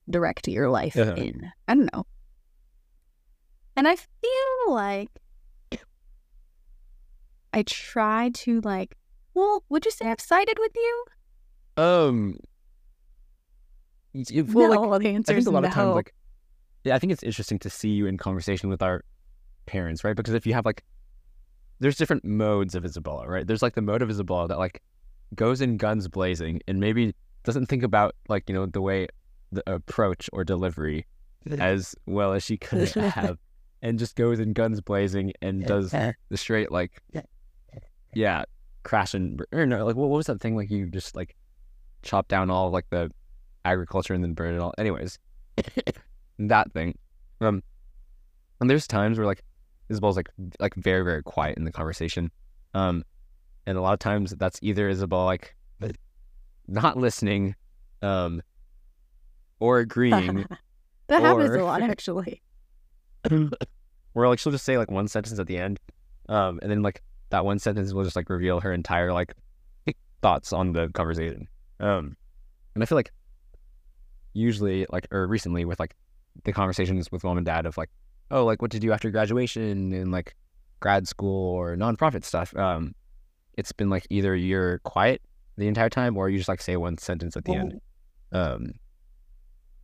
direct 0.10 0.48
your 0.48 0.70
life 0.70 0.96
Uh-huh. 0.98 1.14
in 1.16 1.52
i 1.68 1.76
don't 1.76 1.90
know 1.94 2.06
and 3.76 3.88
i 3.88 3.96
feel 3.96 4.74
like 4.74 5.10
i 7.54 7.64
try 7.64 8.30
to 8.34 8.62
like 8.62 8.98
well, 9.34 9.64
would 9.70 9.86
you 9.86 9.92
say 9.92 10.08
I've 10.08 10.20
sided 10.20 10.58
with 10.60 10.72
you? 10.76 11.06
Um, 11.78 12.38
well, 14.14 14.70
like, 14.70 14.80
no, 14.82 15.00
the 15.00 15.08
answer 15.10 15.36
is 15.38 15.48
a 15.48 15.52
lot 15.52 15.62
no. 15.62 15.70
of 15.70 15.74
times, 15.74 15.96
like, 15.96 16.14
yeah, 16.84 16.96
I 16.96 17.00
think 17.00 17.14
it's 17.14 17.24
interesting 17.24 17.60
to 17.60 17.70
see 17.70 17.90
you 17.90 18.08
in 18.08 18.18
conversation 18.18 18.70
with 18.70 18.82
our 18.82 19.04
parents, 19.66 20.04
right? 20.04 20.16
Because 20.16 20.34
if 20.34 20.46
you 20.46 20.54
have 20.54 20.66
like, 20.66 20.84
there's 21.80 21.96
different 21.96 22.26
modes 22.26 22.76
of 22.76 22.84
Isabella, 22.84 23.28
right? 23.28 23.48
There's 23.48 23.62
like 23.62 23.76
the 23.76 23.82
mode 23.82 24.02
of 24.02 24.10
Isabella 24.10 24.48
that 24.50 24.58
like 24.60 24.82
goes 25.34 25.62
in 25.62 25.78
guns 25.78 26.08
blazing 26.08 26.60
and 26.68 26.80
maybe 26.80 27.16
doesn't 27.44 27.68
think 27.68 27.84
about 27.84 28.14
like 28.28 28.50
you 28.50 28.54
know 28.54 28.66
the 28.66 28.82
way 28.82 29.08
the 29.52 29.64
approach 29.72 30.30
or 30.34 30.44
delivery 30.44 31.06
as 31.52 31.96
well 32.06 32.34
as 32.34 32.44
she 32.44 32.58
could 32.58 32.90
have, 32.90 33.38
and 33.82 34.00
just 34.00 34.16
goes 34.16 34.40
in 34.40 34.54
guns 34.54 34.82
blazing 34.82 35.34
and 35.42 35.66
does 35.66 35.92
the 35.92 36.38
straight 36.38 36.72
like, 36.72 37.02
yeah, 38.14 38.44
crash 38.84 39.14
and 39.14 39.44
or 39.52 39.66
no, 39.66 39.86
like 39.86 39.96
what, 39.96 40.10
what 40.10 40.18
was 40.18 40.28
that 40.28 40.42
thing 40.42 40.56
like 40.56 40.70
you 40.70 40.90
just 40.90 41.16
like 41.16 41.36
chop 42.04 42.28
down 42.28 42.50
all 42.50 42.68
of, 42.68 42.74
like 42.74 42.90
the 42.90 43.12
agriculture 43.66 44.14
and 44.14 44.24
then 44.24 44.34
burn 44.34 44.56
it 44.56 44.60
all. 44.60 44.74
Anyways, 44.78 45.20
that 46.40 46.72
thing. 46.74 46.98
Um, 47.40 47.64
and 48.60 48.70
there's 48.70 48.88
times 48.88 49.18
where 49.18 49.28
like 49.28 49.44
Isabel's 49.90 50.16
like 50.16 50.30
like 50.60 50.76
very 50.76 51.04
very 51.04 51.24
quiet 51.24 51.58
in 51.58 51.64
the 51.64 51.72
conversation, 51.72 52.32
um, 52.74 53.04
and 53.66 53.78
a 53.78 53.82
lot 53.82 53.94
of 53.94 54.00
times 54.00 54.32
that's 54.38 54.60
either 54.62 54.88
Isabel 54.88 55.26
like 55.26 55.56
not 56.68 56.98
listening, 56.98 57.56
um, 58.02 58.42
or 59.62 59.80
agreeing, 59.80 60.46
that 61.08 61.22
happens 61.22 61.56
a 61.56 61.64
lot, 61.64 61.82
actually. 61.90 62.42
where 64.14 64.28
like 64.28 64.40
she'll 64.40 64.52
just 64.52 64.66
say 64.66 64.78
like 64.78 64.92
one 64.92 65.08
sentence 65.08 65.40
at 65.40 65.48
the 65.48 65.58
end, 65.58 65.80
um, 66.28 66.60
and 66.62 66.70
then 66.70 66.82
like 66.82 67.02
that 67.30 67.46
one 67.46 67.60
sentence 67.60 67.94
will 67.94 68.04
just 68.04 68.16
like 68.16 68.30
reveal 68.30 68.60
her 68.60 68.74
entire 68.74 69.14
like 69.14 69.34
thoughts 70.22 70.52
on 70.52 70.74
the 70.74 70.90
conversation. 70.90 71.48
Um, 71.80 72.18
and 72.76 72.84
I 72.84 72.86
feel 72.86 72.98
like 72.98 73.12
usually 74.34 74.86
like 74.92 75.08
or 75.12 75.28
recently 75.28 75.66
with 75.66 75.80
like 75.80 75.96
the 76.44 76.52
conversations 76.54 77.12
with 77.12 77.24
mom 77.24 77.38
and 77.38 77.46
dad 77.46 77.66
of 77.66 77.78
like, 77.78 77.90
oh, 78.32 78.44
like 78.46 78.62
what 78.62 78.72
to 78.72 78.80
do 78.80 78.92
after 78.92 79.12
graduation 79.12 79.94
and 79.94 80.12
like 80.12 80.36
grad 80.80 81.08
school 81.08 81.56
or 81.56 81.76
nonprofit 81.76 82.24
stuff. 82.24 82.56
Um, 82.56 82.96
it's 83.58 83.72
been 83.72 83.90
like 83.90 84.08
either 84.10 84.36
you're 84.36 84.80
quiet 84.80 85.22
the 85.58 85.68
entire 85.68 85.90
time 85.90 86.18
or 86.18 86.30
you 86.30 86.38
just 86.38 86.50
like 86.50 86.62
say 86.62 86.76
one 86.78 86.98
sentence 86.98 87.38
at 87.38 87.46
the 87.46 87.54
end. 87.54 87.82
Um, 88.32 88.72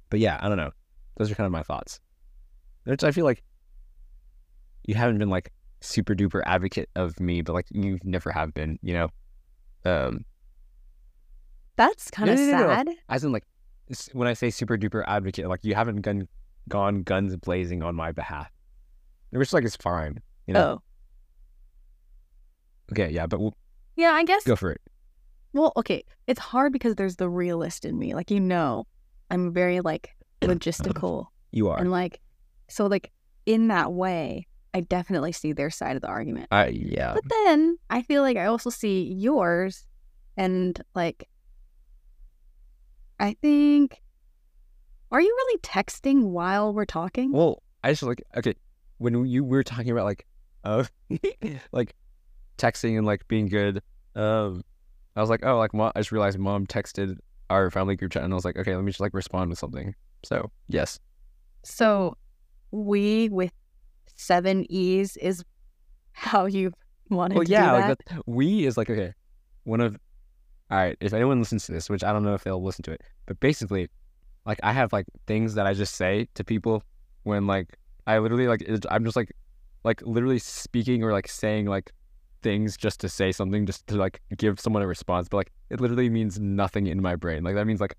but 0.10 0.20
yeah, 0.20 0.38
I 0.42 0.48
don't 0.48 0.58
know. 0.58 0.72
Those 1.18 1.32
are 1.32 1.36
kind 1.36 1.46
of 1.46 1.52
my 1.52 1.64
thoughts. 1.64 2.00
Which 2.84 3.04
I 3.04 3.12
feel 3.12 3.26
like 3.26 3.44
you 4.86 4.96
haven't 4.96 5.18
been 5.18 5.30
like 5.30 5.52
super 5.82 6.16
duper 6.16 6.42
advocate 6.46 6.90
of 6.96 7.20
me, 7.20 7.42
but 7.42 7.54
like 7.54 7.66
you 7.72 8.00
never 8.04 8.32
have 8.32 8.54
been, 8.54 8.80
you 8.82 8.94
know. 8.94 9.10
Um, 9.86 10.26
That's 11.76 12.10
kind 12.12 12.30
of 12.30 12.38
no, 12.38 12.46
no, 12.46 12.52
no, 12.52 12.58
no. 12.68 12.68
sad. 12.70 12.90
as 13.10 13.24
in 13.24 13.32
like 13.32 13.44
when 14.14 14.28
I 14.28 14.34
say 14.34 14.50
super 14.50 14.78
duper 14.78 15.04
advocate, 15.08 15.48
like 15.48 15.64
you 15.64 15.76
haven't 15.76 16.02
gone 16.02 16.28
gone 16.70 17.04
guns 17.04 17.36
blazing 17.38 17.84
on 17.84 17.96
my 17.96 18.12
behalf, 18.12 18.52
which 19.32 19.54
like 19.54 19.64
is 19.64 19.76
fine, 19.76 20.22
you 20.46 20.54
know. 20.54 20.80
Oh, 20.80 20.82
Okay, 22.92 23.10
yeah, 23.10 23.28
but 23.28 23.40
we'll 23.40 23.56
yeah, 23.96 24.12
I 24.12 24.24
guess. 24.24 24.44
go 24.44 24.56
for 24.56 24.72
it. 24.72 24.82
Well, 25.54 25.74
okay, 25.76 26.04
it's 26.28 26.40
hard 26.40 26.72
because 26.72 26.96
there's 26.96 27.16
the 27.18 27.30
realist 27.30 27.84
in 27.86 27.98
me. 27.98 28.14
Like 28.14 28.32
you 28.32 28.40
know, 28.40 28.86
I'm 29.30 29.54
very 29.54 29.82
like 29.82 30.16
logistical 30.42 31.28
You 31.52 31.70
are. 31.70 31.80
and 31.80 31.92
like, 31.92 32.22
so 32.68 32.88
like 32.88 33.12
in 33.46 33.68
that 33.70 33.94
way, 33.94 34.48
I 34.74 34.82
definitely 34.82 35.32
see 35.32 35.54
their 35.54 35.70
side 35.70 35.96
of 35.96 36.02
the 36.02 36.08
argument. 36.08 36.48
I 36.52 36.68
yeah. 36.68 37.14
But 37.14 37.24
then 37.30 37.78
I 37.90 38.02
feel 38.02 38.22
like 38.22 38.38
I 38.38 38.46
also 38.46 38.70
see 38.70 39.04
yours, 39.04 39.86
and 40.36 40.80
like, 40.94 41.28
I 43.20 43.36
think, 43.42 44.02
are 45.12 45.22
you 45.22 45.28
really 45.28 45.60
texting 45.62 46.30
while 46.30 46.74
we're 46.74 46.86
talking? 46.86 47.32
Well, 47.32 47.64
I 47.84 47.92
just 47.92 48.04
like 48.04 48.22
okay 48.36 48.56
when 48.98 49.26
you 49.26 49.44
were 49.44 49.64
talking 49.64 49.92
about 49.92 50.06
like 50.06 50.26
uh 50.64 50.84
like 51.72 51.96
texting 52.58 52.98
and 52.98 53.06
like 53.06 53.28
being 53.28 53.48
good. 53.48 53.82
Um, 54.16 54.64
I 55.16 55.22
was 55.22 55.30
like, 55.30 55.46
oh, 55.46 55.58
like 55.58 55.74
mom. 55.74 55.92
I 55.96 56.00
just 56.00 56.12
realized 56.12 56.38
mom 56.38 56.68
texted 56.68 57.18
our 57.50 57.70
family 57.72 57.96
group 57.96 58.12
chat, 58.12 58.24
and 58.24 58.34
I 58.34 58.36
was 58.36 58.46
like, 58.46 58.58
okay, 58.58 58.76
let 58.76 58.84
me 58.84 58.92
just 58.92 59.00
like 59.00 59.14
respond 59.14 59.50
with 59.50 59.60
something. 59.60 59.94
So 60.24 60.52
yes, 60.68 61.00
So, 61.64 62.18
we 62.72 63.30
with 63.30 63.52
seven 64.16 64.66
E's 64.70 65.16
is 65.18 65.44
how 66.12 66.46
you 66.46 66.72
wanted 67.10 67.36
well, 67.36 67.46
to 67.46 67.52
yeah, 67.52 67.72
do 67.76 67.82
that. 67.82 67.90
like 67.90 67.98
that, 68.10 68.22
we 68.26 68.66
is 68.66 68.78
like 68.78 68.90
okay, 68.90 69.14
one 69.64 69.82
of 69.82 69.98
all 70.70 70.78
right. 70.78 70.98
If 71.00 71.14
anyone 71.14 71.40
listens 71.40 71.66
to 71.68 71.72
this, 71.72 71.90
which 71.90 72.04
I 72.04 72.12
don't 72.12 72.24
know 72.24 72.34
if 72.34 72.44
they'll 72.44 72.62
listen 72.64 72.84
to 72.84 72.92
it, 72.92 73.02
but 73.26 73.40
basically, 73.40 73.90
like 74.46 74.60
I 74.64 74.74
have 74.74 74.92
like 74.92 75.06
things 75.28 75.54
that 75.56 75.66
I 75.66 75.74
just 75.74 75.96
say 75.96 76.28
to 76.36 76.44
people 76.44 76.84
when 77.24 77.48
like 77.48 77.78
I 78.08 78.18
literally 78.20 78.48
like 78.48 78.68
I'm 78.90 79.06
just 79.06 79.16
like 79.16 79.32
like 79.84 80.02
literally 80.02 80.40
speaking 80.40 81.04
or 81.04 81.14
like 81.14 81.28
saying 81.28 81.68
like 81.68 81.94
things 82.48 82.78
just 82.78 83.02
to 83.02 83.10
say 83.10 83.34
something, 83.34 83.66
just 83.66 83.86
to 83.88 83.96
like 83.96 84.22
give 84.38 84.58
someone 84.58 84.82
a 84.82 84.88
response. 84.88 85.28
But 85.28 85.38
like 85.38 85.52
it 85.70 85.82
literally 85.82 86.10
means 86.10 86.40
nothing 86.40 86.88
in 86.88 87.02
my 87.02 87.16
brain. 87.18 87.44
Like 87.44 87.56
that 87.56 87.68
means 87.68 87.82
like 87.82 87.96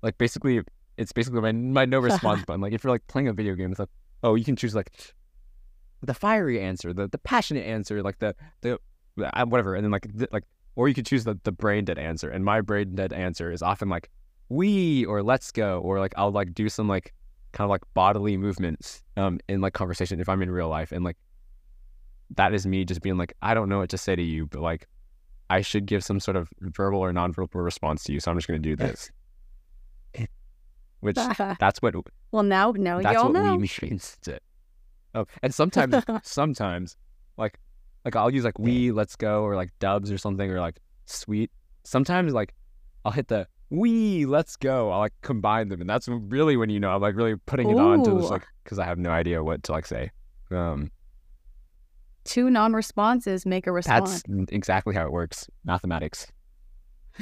like 0.00 0.16
basically 0.16 0.62
it's 0.96 1.12
basically 1.12 1.42
my 1.42 1.52
my 1.52 1.84
no 1.84 1.98
response 1.98 2.42
button. 2.46 2.62
Like 2.62 2.72
if 2.72 2.82
you're 2.82 2.92
like 2.96 3.06
playing 3.06 3.28
a 3.28 3.34
video 3.34 3.54
game, 3.54 3.70
it's 3.70 3.78
like 3.78 3.90
oh 4.22 4.34
you 4.34 4.44
can 4.44 4.56
choose 4.56 4.74
like 4.74 4.90
the 6.02 6.14
fiery 6.14 6.58
answer, 6.58 6.94
the 6.94 7.06
the 7.06 7.18
passionate 7.18 7.66
answer, 7.66 8.02
like 8.02 8.18
the 8.18 8.34
the 8.62 8.78
uh, 9.22 9.44
whatever, 9.44 9.74
and 9.74 9.84
then 9.84 9.90
like 9.90 10.06
the, 10.14 10.26
like 10.32 10.44
or 10.74 10.88
you 10.88 10.94
could 10.94 11.06
choose 11.06 11.24
the 11.24 11.38
the 11.44 11.52
brain 11.52 11.84
dead 11.84 11.98
answer. 11.98 12.30
And 12.30 12.44
my 12.46 12.62
brain 12.62 12.94
dead 12.94 13.12
answer 13.12 13.52
is 13.52 13.62
often 13.62 13.90
like 13.90 14.08
we 14.48 15.04
or 15.04 15.22
let's 15.22 15.52
go 15.52 15.80
or 15.80 15.98
like 15.98 16.14
I'll 16.16 16.32
like 16.32 16.54
do 16.54 16.70
some 16.70 16.88
like 16.88 17.12
kind 17.52 17.66
of 17.66 17.70
like 17.70 17.82
bodily 17.92 18.38
movements 18.38 19.04
um 19.18 19.38
in 19.46 19.60
like 19.60 19.74
conversation 19.74 20.18
if 20.20 20.28
I'm 20.30 20.40
in 20.40 20.50
real 20.50 20.70
life 20.70 20.90
and 20.92 21.04
like 21.04 21.18
that 22.36 22.54
is 22.54 22.66
me 22.66 22.84
just 22.84 23.02
being 23.02 23.16
like 23.16 23.32
I 23.42 23.54
don't 23.54 23.68
know 23.68 23.78
what 23.78 23.90
to 23.90 23.98
say 23.98 24.16
to 24.16 24.22
you 24.22 24.46
but 24.46 24.60
like 24.60 24.86
I 25.50 25.60
should 25.60 25.86
give 25.86 26.02
some 26.02 26.20
sort 26.20 26.36
of 26.36 26.48
verbal 26.60 27.00
or 27.00 27.12
nonverbal 27.12 27.62
response 27.62 28.04
to 28.04 28.12
you 28.12 28.20
so 28.20 28.30
I'm 28.30 28.36
just 28.36 28.48
going 28.48 28.62
to 28.62 28.68
do 28.68 28.76
this 28.76 29.10
which 31.02 31.16
that's 31.58 31.82
what 31.82 31.94
well, 32.30 32.42
now, 32.42 32.72
now 32.76 33.00
that's 33.00 33.14
y'all 33.14 33.24
what 33.24 33.32
know. 33.34 33.56
we 33.56 33.68
means 33.82 34.16
to 34.22 34.40
oh 35.14 35.26
and 35.42 35.52
sometimes 35.52 35.94
sometimes 36.22 36.96
like 37.36 37.58
like 38.04 38.16
I'll 38.16 38.30
use 38.30 38.44
like 38.44 38.58
we 38.58 38.90
let's 38.90 39.16
go 39.16 39.42
or 39.42 39.54
like 39.54 39.70
dubs 39.78 40.10
or 40.10 40.16
something 40.16 40.50
or 40.50 40.60
like 40.60 40.80
sweet 41.04 41.50
sometimes 41.84 42.32
like 42.32 42.54
I'll 43.04 43.12
hit 43.12 43.28
the 43.28 43.46
we 43.70 44.24
let's 44.26 44.56
go 44.56 44.90
I'll 44.90 45.00
like 45.00 45.14
combine 45.22 45.68
them 45.68 45.80
and 45.80 45.90
that's 45.90 46.08
really 46.08 46.56
when 46.56 46.70
you 46.70 46.80
know 46.80 46.90
I'm 46.90 47.02
like 47.02 47.16
really 47.16 47.36
putting 47.36 47.68
it 47.68 47.78
on 47.78 48.04
to 48.04 48.12
just 48.12 48.28
Ooh. 48.28 48.32
like 48.32 48.46
because 48.64 48.78
I 48.78 48.84
have 48.84 48.98
no 48.98 49.10
idea 49.10 49.42
what 49.42 49.62
to 49.64 49.72
like 49.72 49.86
say 49.86 50.10
um 50.50 50.90
Two 52.24 52.50
non-responses 52.50 53.44
make 53.44 53.66
a 53.66 53.72
response. 53.72 54.22
that's 54.26 54.52
exactly 54.52 54.94
how 54.94 55.04
it 55.04 55.12
works. 55.12 55.48
Mathematics. 55.64 56.26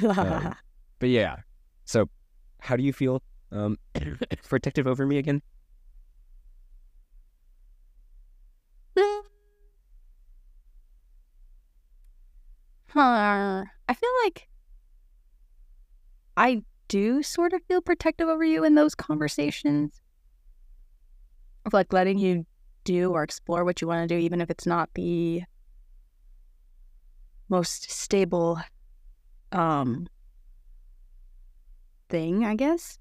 Um, 0.03 0.55
but 0.99 1.09
yeah. 1.09 1.37
So 1.85 2.09
how 2.59 2.75
do 2.75 2.83
you 2.83 2.93
feel 2.93 3.21
um 3.51 3.77
protective 4.47 4.87
over 4.87 5.05
me 5.05 5.17
again? 5.17 5.41
Huh. 12.93 13.63
I 13.87 13.93
feel 13.93 14.09
like 14.25 14.49
I 16.35 16.61
do 16.89 17.23
sort 17.23 17.53
of 17.53 17.61
feel 17.63 17.81
protective 17.81 18.27
over 18.27 18.43
you 18.43 18.65
in 18.65 18.75
those 18.75 18.95
conversations. 18.95 20.01
Of 21.65 21.71
like 21.71 21.93
letting 21.93 22.17
you 22.17 22.45
do 22.83 23.11
or 23.11 23.23
explore 23.23 23.63
what 23.63 23.81
you 23.81 23.87
want 23.87 24.07
to 24.07 24.15
do, 24.15 24.19
even 24.19 24.41
if 24.41 24.49
it's 24.49 24.65
not 24.65 24.89
the 24.95 25.43
most 27.49 27.89
stable 27.91 28.59
um 29.51 30.07
thing, 32.09 32.45
I 32.45 32.55
guess. 32.55 32.97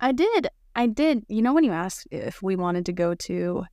I 0.00 0.12
did. 0.12 0.48
I 0.74 0.86
did. 0.86 1.24
You 1.28 1.42
know 1.42 1.52
when 1.52 1.64
you 1.64 1.72
asked 1.72 2.08
if 2.10 2.42
we 2.42 2.56
wanted 2.56 2.86
to 2.86 2.92
go 2.92 3.14
to 3.14 3.64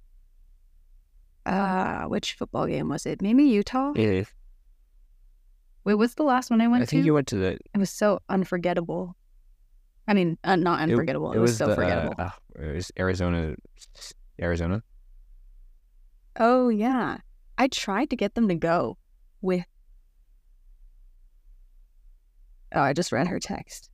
uh 1.45 2.03
which 2.03 2.33
football 2.33 2.67
game 2.67 2.89
was 2.89 3.05
it? 3.05 3.21
Maybe 3.21 3.43
Utah? 3.45 3.93
yeah 3.95 4.23
Wait, 5.85 5.93
what's 5.95 6.15
the 6.15 6.23
last 6.23 6.51
one 6.51 6.59
I 6.61 6.67
went 6.67 6.83
I 6.83 6.85
think 6.85 7.01
to? 7.03 7.05
you 7.05 7.13
went 7.13 7.27
to 7.27 7.37
the 7.37 7.51
It 7.73 7.77
was 7.77 7.89
so 7.89 8.19
unforgettable. 8.29 9.15
I 10.07 10.13
mean, 10.13 10.37
uh, 10.43 10.55
not 10.57 10.79
it- 10.81 10.83
unforgettable. 10.91 11.31
It, 11.31 11.39
was, 11.39 11.57
so 11.57 11.67
the, 11.67 11.71
uh, 11.71 11.75
forgettable. 11.75 12.15
uh, 12.19 12.29
it 12.59 12.75
was 12.75 12.91
Arizona 12.99 13.55
Arizona 14.41 14.83
oh 16.39 16.69
yeah, 16.69 17.17
I 17.57 17.67
tried 17.67 18.09
to 18.11 18.15
get 18.15 18.33
them 18.35 18.47
to 18.47 18.55
go 18.55 18.97
with. 19.41 19.65
Oh, 22.73 22.81
I 22.81 22.93
just 22.93 23.11
read 23.11 23.27
her 23.27 23.39
text. 23.39 23.89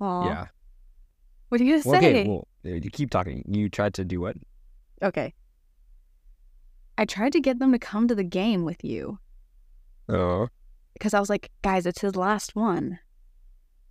Aw. 0.00 0.26
yeah 0.26 0.46
What 1.48 1.60
are 1.60 1.64
you 1.64 1.80
Well, 1.84 2.00
say? 2.00 2.10
okay, 2.22 2.28
well, 2.28 2.46
you 2.62 2.90
keep 2.90 3.10
talking. 3.10 3.42
You 3.48 3.68
tried 3.68 3.94
to 3.94 4.04
do 4.04 4.20
what? 4.20 4.36
okay. 5.02 5.34
I 6.96 7.04
tried 7.04 7.32
to 7.34 7.40
get 7.40 7.58
them 7.60 7.70
to 7.72 7.78
come 7.78 8.08
to 8.08 8.14
the 8.14 8.24
game 8.24 8.64
with 8.64 8.82
you 8.84 9.18
uh-huh. 10.08 10.18
Oh, 10.18 10.48
because 10.94 11.14
I 11.14 11.20
was 11.20 11.28
like, 11.30 11.50
guys, 11.62 11.86
it's 11.86 12.00
his 12.00 12.16
last 12.16 12.56
one. 12.56 12.98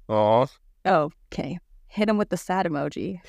oh. 0.10 0.47
Oh, 0.86 1.12
okay. 1.34 1.60
Hit 1.88 2.08
him 2.10 2.18
with 2.18 2.30
the 2.30 2.38
sad 2.38 2.66
emoji. 2.66 3.20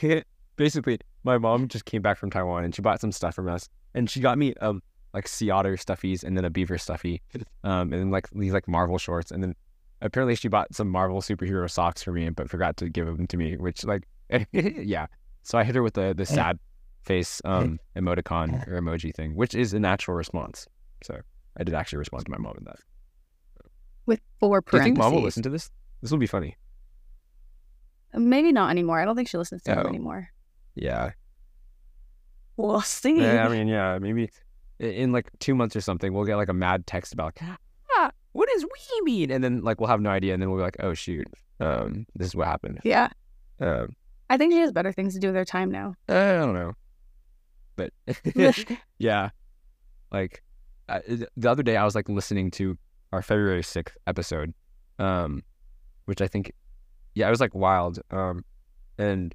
Basically, 0.56 0.98
my 1.24 1.38
mom 1.38 1.68
just 1.68 1.84
came 1.84 2.02
back 2.02 2.16
from 2.18 2.30
Taiwan 2.30 2.64
and 2.64 2.74
she 2.74 2.82
bought 2.82 3.00
some 3.00 3.12
stuff 3.12 3.34
from 3.34 3.48
us, 3.48 3.68
and 3.98 4.08
she 4.08 4.20
got 4.20 4.38
me 4.38 4.54
um 4.60 4.82
like 5.14 5.26
sea 5.26 5.50
otter 5.50 5.76
stuffies 5.76 6.22
and 6.24 6.36
then 6.36 6.44
a 6.44 6.50
beaver 6.50 6.78
stuffy, 6.78 7.20
um 7.64 7.92
and 7.92 7.94
then 7.94 8.10
like 8.10 8.28
these 8.30 8.52
like 8.52 8.68
Marvel 8.68 8.98
shorts, 8.98 9.30
and 9.30 9.42
then 9.42 9.54
apparently 10.00 10.34
she 10.36 10.48
bought 10.48 10.74
some 10.74 10.88
Marvel 10.88 11.20
superhero 11.20 11.68
socks 11.70 12.02
for 12.02 12.12
me, 12.12 12.28
but 12.30 12.48
forgot 12.48 12.76
to 12.78 12.88
give 12.88 13.06
them 13.06 13.26
to 13.26 13.36
me, 13.36 13.56
which 13.56 13.84
like 13.84 14.06
yeah. 14.52 15.06
So 15.42 15.58
I 15.58 15.64
hit 15.64 15.74
her 15.74 15.82
with 15.82 15.94
the 15.94 16.14
the 16.14 16.26
sad 16.26 16.58
face 17.02 17.40
um 17.44 17.78
emoticon 17.96 18.66
or 18.68 18.80
emoji 18.80 19.14
thing, 19.14 19.34
which 19.34 19.54
is 19.54 19.72
a 19.74 19.80
natural 19.80 20.16
response. 20.16 20.66
So 21.02 21.20
I 21.56 21.64
did 21.64 21.74
actually 21.74 21.98
respond 21.98 22.24
to 22.26 22.30
my 22.30 22.38
mom 22.38 22.54
in 22.58 22.64
that. 22.64 22.78
With 24.06 24.20
four 24.40 24.60
Do 24.60 24.76
you 24.76 24.82
think 24.82 24.98
mom 24.98 25.14
will 25.14 25.22
listen 25.22 25.42
to 25.42 25.50
this? 25.50 25.70
This 26.02 26.10
will 26.10 26.18
be 26.18 26.26
funny. 26.26 26.56
Maybe 28.14 28.52
not 28.52 28.70
anymore. 28.70 29.00
I 29.00 29.04
don't 29.04 29.16
think 29.16 29.28
she 29.28 29.36
listens 29.38 29.62
to 29.62 29.70
them 29.74 29.86
Oh. 29.86 29.88
anymore. 29.88 30.28
Yeah. 30.74 31.10
We'll 32.58 32.80
see. 32.80 33.20
Yeah, 33.20 33.46
I 33.46 33.48
mean, 33.48 33.68
yeah, 33.68 33.98
maybe 34.00 34.30
in 34.80 35.12
like 35.12 35.30
two 35.38 35.54
months 35.54 35.76
or 35.76 35.80
something, 35.80 36.12
we'll 36.12 36.24
get 36.24 36.36
like 36.36 36.48
a 36.48 36.52
mad 36.52 36.86
text 36.88 37.12
about, 37.12 37.38
ah, 37.40 38.10
what 38.32 38.48
does 38.48 38.64
we 38.64 39.00
mean? 39.04 39.30
And 39.30 39.42
then 39.42 39.62
like 39.62 39.80
we'll 39.80 39.88
have 39.88 40.00
no 40.00 40.10
idea, 40.10 40.34
and 40.34 40.42
then 40.42 40.50
we'll 40.50 40.58
be 40.58 40.64
like, 40.64 40.76
oh 40.80 40.92
shoot, 40.92 41.26
um, 41.60 42.04
this 42.16 42.26
is 42.26 42.34
what 42.34 42.48
happened. 42.48 42.80
yeah. 42.82 43.08
Um, 43.60 43.94
I 44.28 44.36
think 44.36 44.52
she 44.52 44.58
has 44.58 44.72
better 44.72 44.92
things 44.92 45.14
to 45.14 45.20
do 45.20 45.28
with 45.28 45.36
her 45.36 45.44
time 45.44 45.70
now. 45.70 45.94
I 46.08 46.32
don't 46.32 46.52
know, 46.52 46.72
but 47.76 47.92
yeah, 48.98 49.30
like 50.10 50.42
I, 50.88 51.00
the 51.36 51.50
other 51.50 51.62
day 51.62 51.76
I 51.76 51.84
was 51.84 51.94
like 51.94 52.08
listening 52.08 52.50
to 52.52 52.76
our 53.12 53.22
February 53.22 53.62
sixth 53.62 53.96
episode, 54.08 54.52
um, 54.98 55.42
which 56.06 56.20
I 56.20 56.26
think, 56.26 56.52
yeah, 57.14 57.28
it 57.28 57.30
was 57.30 57.40
like 57.40 57.54
wild, 57.54 58.00
um, 58.10 58.44
and 58.98 59.32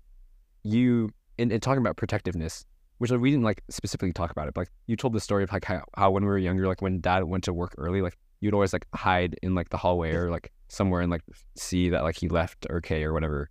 you 0.63 1.09
in, 1.37 1.51
in 1.51 1.59
talking 1.59 1.79
about 1.79 1.97
protectiveness, 1.97 2.65
which 3.03 3.11
we 3.11 3.31
didn't 3.31 3.43
like 3.43 3.61
specifically 3.69 4.13
talk 4.13 4.31
about 4.31 4.47
it, 4.47 4.53
but 4.53 4.61
like 4.61 4.71
you 4.87 4.95
told 4.95 5.11
the 5.11 5.19
story 5.19 5.43
of 5.43 5.51
like 5.51 5.65
how, 5.65 5.83
how 5.97 6.09
when 6.09 6.23
we 6.23 6.29
were 6.29 6.37
younger, 6.37 6.67
like 6.67 6.81
when 6.81 7.01
dad 7.01 7.25
went 7.25 7.43
to 7.43 7.51
work 7.51 7.75
early, 7.77 8.01
like 8.01 8.17
you'd 8.39 8.53
always 8.53 8.71
like 8.71 8.87
hide 8.95 9.37
in 9.43 9.53
like 9.53 9.67
the 9.67 9.75
hallway 9.75 10.13
or 10.13 10.31
like 10.31 10.53
somewhere 10.69 11.01
and 11.01 11.11
like 11.11 11.21
see 11.57 11.89
that 11.89 12.03
like 12.03 12.15
he 12.15 12.29
left 12.29 12.65
okay 12.69 13.03
or 13.03 13.11
whatever. 13.11 13.49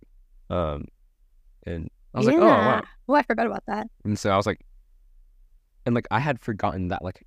Um, 0.49 0.85
and 1.67 1.87
I 2.15 2.17
was 2.17 2.25
like, 2.25 2.35
oh 2.37 2.47
wow. 2.47 2.81
Oh, 3.07 3.13
I 3.13 3.21
forgot 3.21 3.45
about 3.45 3.63
that. 3.67 3.85
And 4.03 4.17
so 4.17 4.31
I 4.31 4.37
was 4.37 4.47
like, 4.47 4.65
and 5.85 5.93
like 5.93 6.07
I 6.09 6.19
had 6.19 6.39
forgotten 6.39 6.87
that 6.87 7.03
like 7.03 7.23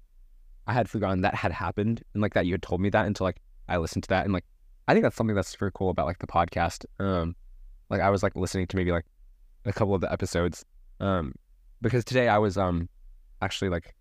I 0.67 0.73
had 0.73 0.91
forgotten 0.91 1.21
that 1.21 1.37
had 1.37 1.53
happened 1.53 2.03
and 2.13 2.21
like 2.21 2.35
that 2.35 2.45
you 2.45 2.55
had 2.55 2.63
told 2.63 2.81
me 2.81 2.91
that 2.91 3.07
until 3.07 3.25
like 3.25 3.41
I 3.69 3.77
listened 3.77 4.03
to 4.03 4.09
that 4.09 4.25
and 4.25 4.35
like 4.35 4.47
I 4.89 4.95
think 4.95 5.05
that's 5.05 5.15
something 5.15 5.37
that's 5.37 5.51
super 5.51 5.71
cool 5.71 5.91
about 5.91 6.07
like 6.07 6.19
the 6.19 6.27
podcast. 6.27 6.87
Um, 6.99 7.37
like 7.89 8.01
I 8.01 8.11
was 8.11 8.25
like 8.25 8.35
listening 8.35 8.67
to 8.67 8.77
maybe 8.77 8.91
like 8.91 9.07
a 9.65 9.73
couple 9.73 9.95
of 9.95 10.01
the 10.01 10.13
episodes, 10.13 10.65
um, 10.99 11.33
because 11.87 12.05
today 12.05 12.29
I 12.29 12.39
was 12.39 12.57
um 12.57 12.89
actually 13.43 13.71
like 13.71 13.95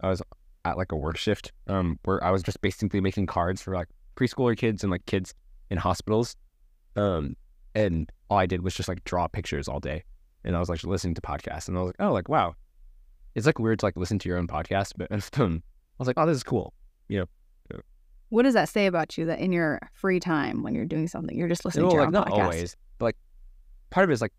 I 0.00 0.08
was 0.08 0.22
at 0.64 0.76
like 0.76 0.92
a 0.92 0.96
work 0.96 1.16
shift 1.16 1.52
um 1.68 1.98
where 2.04 2.22
I 2.22 2.30
was 2.30 2.42
just 2.42 2.60
basically 2.60 3.00
making 3.00 3.26
cards 3.26 3.62
for 3.62 3.74
like 3.74 3.88
preschooler 4.16 4.56
kids 4.56 4.82
and 4.82 4.90
like 4.90 5.04
kids 5.06 5.34
in 5.70 5.78
hospitals, 5.78 6.36
um, 6.96 7.36
and 7.74 8.10
all 8.30 8.38
I 8.38 8.46
did 8.46 8.62
was 8.62 8.74
just 8.74 8.88
like 8.88 9.04
draw 9.04 9.26
pictures 9.28 9.68
all 9.68 9.80
day 9.80 10.04
and 10.44 10.56
I 10.56 10.60
was 10.60 10.68
like 10.68 10.82
listening 10.84 11.14
to 11.14 11.20
podcasts, 11.20 11.68
and 11.68 11.76
I 11.76 11.80
was 11.80 11.88
like, 11.88 11.96
oh, 11.98 12.12
like 12.12 12.28
wow, 12.28 12.54
it's 13.34 13.46
like 13.46 13.58
weird 13.58 13.80
to 13.80 13.86
like 13.86 13.96
listen 13.96 14.18
to 14.20 14.28
your 14.28 14.38
own 14.38 14.46
podcast, 14.46 14.92
but 14.96 15.10
um, 15.40 15.62
I 15.74 15.98
was 15.98 16.06
like, 16.06 16.16
oh, 16.18 16.24
this 16.24 16.36
is 16.36 16.42
cool. 16.44 16.72
You 17.08 17.20
know, 17.20 17.80
what 18.28 18.42
does 18.44 18.54
that 18.54 18.68
say 18.68 18.86
about 18.86 19.18
you 19.18 19.26
that 19.26 19.38
in 19.40 19.52
your 19.52 19.80
free 19.92 20.20
time 20.20 20.62
when 20.62 20.74
you're 20.74 20.84
doing 20.84 21.08
something, 21.08 21.36
you're 21.36 21.48
just 21.48 21.64
listening 21.64 21.84
No, 21.84 21.90
to 21.90 21.94
your 21.94 22.02
like 22.02 22.06
own 22.08 22.12
not 22.12 22.28
podcast? 22.28 22.42
always, 22.42 22.76
but 22.98 23.04
like 23.06 23.16
part 23.90 24.04
of 24.04 24.10
it 24.10 24.14
is 24.14 24.20
like, 24.20 24.32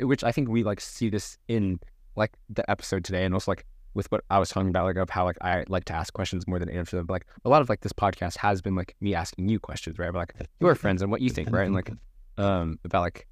which 0.00 0.24
I 0.24 0.32
think 0.32 0.48
we 0.48 0.62
like 0.62 0.80
see 0.80 1.08
this 1.10 1.36
in 1.48 1.80
like 2.16 2.32
the 2.48 2.68
episode 2.70 3.04
today, 3.04 3.24
and 3.24 3.34
also 3.34 3.50
like 3.50 3.66
with 3.94 4.10
what 4.12 4.22
I 4.30 4.38
was 4.38 4.48
talking 4.50 4.68
about, 4.68 4.84
like 4.84 4.96
of 4.96 5.10
how 5.10 5.24
like 5.24 5.38
I 5.40 5.64
like 5.68 5.84
to 5.86 5.92
ask 5.92 6.12
questions 6.12 6.46
more 6.46 6.58
than 6.58 6.68
answer 6.68 6.96
them. 6.96 7.06
But 7.06 7.14
like 7.14 7.26
a 7.44 7.48
lot 7.48 7.62
of 7.62 7.68
like 7.68 7.80
this 7.80 7.92
podcast 7.92 8.36
has 8.38 8.62
been 8.62 8.74
like 8.74 8.94
me 9.00 9.14
asking 9.14 9.48
you 9.48 9.58
questions, 9.58 9.98
right? 9.98 10.12
But 10.12 10.18
like 10.18 10.48
your 10.60 10.74
friends 10.74 11.02
and 11.02 11.10
what 11.10 11.20
you 11.20 11.30
think, 11.30 11.50
right? 11.50 11.66
And 11.66 11.74
like 11.74 11.90
um 12.38 12.78
about 12.84 13.02
like 13.02 13.26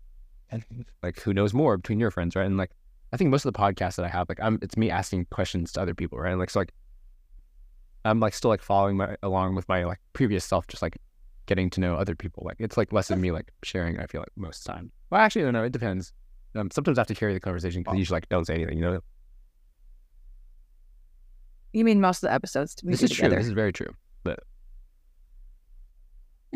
like 1.03 1.21
who 1.21 1.33
knows 1.33 1.55
more 1.55 1.77
between 1.77 2.01
your 2.01 2.11
friends, 2.11 2.35
right? 2.35 2.47
And 2.47 2.57
like 2.57 2.73
I 3.13 3.17
think 3.17 3.31
most 3.31 3.45
of 3.45 3.53
the 3.53 3.59
podcasts 3.59 3.97
that 3.97 4.05
I 4.05 4.09
have, 4.09 4.29
like 4.29 4.41
I'm 4.43 4.59
it's 4.63 4.77
me 4.77 4.91
asking 4.91 5.27
questions 5.31 5.73
to 5.73 5.81
other 5.81 5.95
people, 5.95 6.19
right? 6.19 6.31
And 6.31 6.41
like 6.41 6.51
so 6.51 6.61
like 6.61 6.73
I'm 8.05 8.21
like 8.21 8.35
still 8.35 8.51
like 8.51 8.63
following 8.63 8.97
my 8.97 9.17
along 9.23 9.55
with 9.55 9.69
my 9.69 9.85
like 9.85 10.01
previous 10.13 10.45
self, 10.45 10.67
just 10.67 10.83
like 10.83 10.99
getting 11.47 11.71
to 11.71 11.81
know 11.81 11.97
other 11.97 12.15
people. 12.15 12.43
Like 12.45 12.57
it's 12.59 12.77
like 12.77 12.93
less 12.93 13.11
of 13.11 13.19
me 13.19 13.31
like 13.31 13.53
sharing. 13.63 13.99
I 13.99 14.07
feel 14.07 14.21
like 14.21 14.31
most 14.37 14.61
of 14.61 14.65
the 14.65 14.73
time. 14.73 14.93
Well, 15.11 15.21
actually, 15.21 15.43
I 15.43 15.45
don't 15.47 15.55
know. 15.55 15.65
It 15.65 15.73
depends. 15.73 16.13
Um, 16.55 16.71
sometimes 16.71 16.99
I 16.99 17.01
have 17.03 17.07
to 17.09 17.15
carry 17.15 17.35
the 17.35 17.41
conversation 17.41 17.83
because 17.83 17.95
I 17.95 17.99
usually 17.99 18.17
like 18.17 18.29
don't 18.29 18.47
say 18.47 18.55
anything. 18.55 18.79
You 18.79 18.85
know. 18.85 19.01
You 21.73 21.85
mean 21.85 22.01
most 22.01 22.19
of 22.23 22.29
the 22.29 22.33
episodes 22.35 22.75
to 22.77 22.85
be 22.87 22.93
This 22.93 23.01
do 23.01 23.05
is 23.05 23.11
true. 23.13 23.29
This 23.29 23.47
is 23.47 23.53
very 23.53 23.73
true. 23.73 23.95
But 24.25 24.41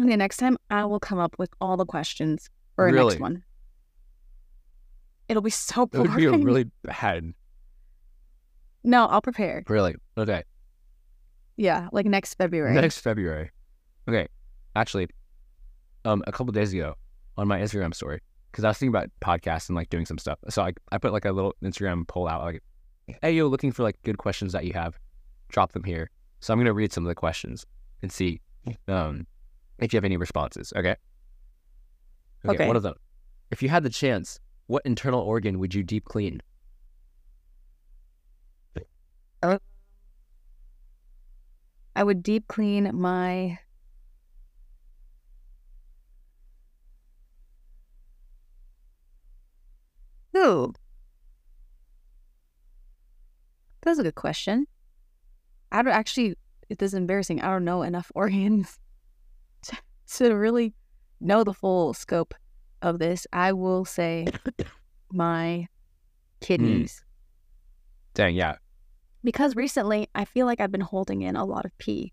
Okay, 0.00 0.16
next 0.16 0.38
time 0.38 0.56
I 0.70 0.84
will 0.86 1.00
come 1.00 1.18
up 1.18 1.36
with 1.38 1.50
all 1.60 1.76
the 1.76 1.84
questions 1.84 2.48
for 2.74 2.86
our 2.86 2.92
Really? 2.92 3.10
next 3.14 3.20
one. 3.20 3.44
It'll 5.28 5.42
be 5.42 5.50
so 5.50 5.84
It 5.92 5.98
would 5.98 6.16
be 6.16 6.24
a 6.26 6.32
really 6.32 6.70
bad. 6.82 7.32
no, 8.84 9.06
I'll 9.06 9.20
prepare. 9.22 9.62
Really. 9.68 9.94
Okay. 10.16 10.42
Yeah, 11.56 11.88
like 11.92 12.06
next 12.06 12.34
February. 12.34 12.74
Next 12.74 12.98
February. 13.00 13.50
Okay. 14.08 14.26
Actually, 14.74 15.08
um, 16.06 16.24
a 16.26 16.32
couple 16.32 16.52
days 16.52 16.72
ago 16.72 16.94
on 17.36 17.46
my 17.46 17.60
Instagram 17.60 17.94
story, 17.94 18.20
because 18.52 18.64
I 18.64 18.68
was 18.68 18.78
thinking 18.78 18.94
about 18.94 19.08
podcasts 19.20 19.68
and 19.68 19.76
like 19.76 19.88
doing 19.88 20.04
some 20.04 20.18
stuff. 20.18 20.38
So 20.50 20.62
I, 20.62 20.72
I 20.92 20.98
put 20.98 21.12
like 21.12 21.24
a 21.24 21.32
little 21.32 21.54
Instagram 21.64 22.06
poll 22.06 22.28
out 22.28 22.42
like, 22.42 22.62
hey, 23.22 23.32
yo, 23.32 23.48
looking 23.48 23.72
for 23.72 23.82
like 23.82 23.96
good 24.04 24.18
questions 24.18 24.52
that 24.52 24.66
you 24.66 24.74
have, 24.74 24.98
drop 25.48 25.72
them 25.72 25.84
here. 25.84 26.10
So 26.40 26.52
I'm 26.52 26.58
going 26.58 26.66
to 26.66 26.74
read 26.74 26.92
some 26.92 27.04
of 27.04 27.08
the 27.08 27.14
questions 27.14 27.64
and 28.02 28.12
see 28.12 28.40
um, 28.88 29.26
if 29.78 29.92
you 29.92 29.96
have 29.96 30.04
any 30.04 30.18
responses. 30.18 30.72
Okay. 30.76 30.94
Okay. 32.46 32.66
One 32.66 32.76
of 32.76 32.82
them. 32.82 32.94
If 33.50 33.62
you 33.62 33.70
had 33.70 33.84
the 33.84 33.90
chance, 33.90 34.38
what 34.66 34.82
internal 34.84 35.20
organ 35.20 35.58
would 35.58 35.74
you 35.74 35.82
deep 35.82 36.04
clean? 36.04 36.42
I 41.94 42.04
would 42.04 42.22
deep 42.22 42.48
clean 42.48 42.90
my 42.94 43.58
Ooh. 50.36 50.72
That's 53.82 53.98
a 53.98 54.02
good 54.02 54.14
question. 54.14 54.66
I 55.70 55.82
don't 55.82 55.92
actually 55.92 56.36
it 56.68 56.80
is 56.80 56.94
embarrassing. 56.94 57.42
I 57.42 57.50
don't 57.50 57.64
know 57.64 57.82
enough 57.82 58.10
organs 58.14 58.78
to, 59.62 59.76
to 60.14 60.32
really 60.34 60.74
know 61.20 61.44
the 61.44 61.54
full 61.54 61.94
scope 61.94 62.34
of 62.80 62.98
this. 62.98 63.26
I 63.32 63.52
will 63.52 63.84
say 63.84 64.26
my 65.12 65.66
mm. 65.66 65.68
kidneys. 66.40 67.04
Dang, 68.14 68.34
yeah. 68.34 68.56
Because 69.24 69.54
recently 69.54 70.08
I 70.14 70.24
feel 70.24 70.46
like 70.46 70.60
I've 70.60 70.72
been 70.72 70.80
holding 70.80 71.22
in 71.22 71.36
a 71.36 71.44
lot 71.44 71.64
of 71.64 71.76
pee. 71.78 72.12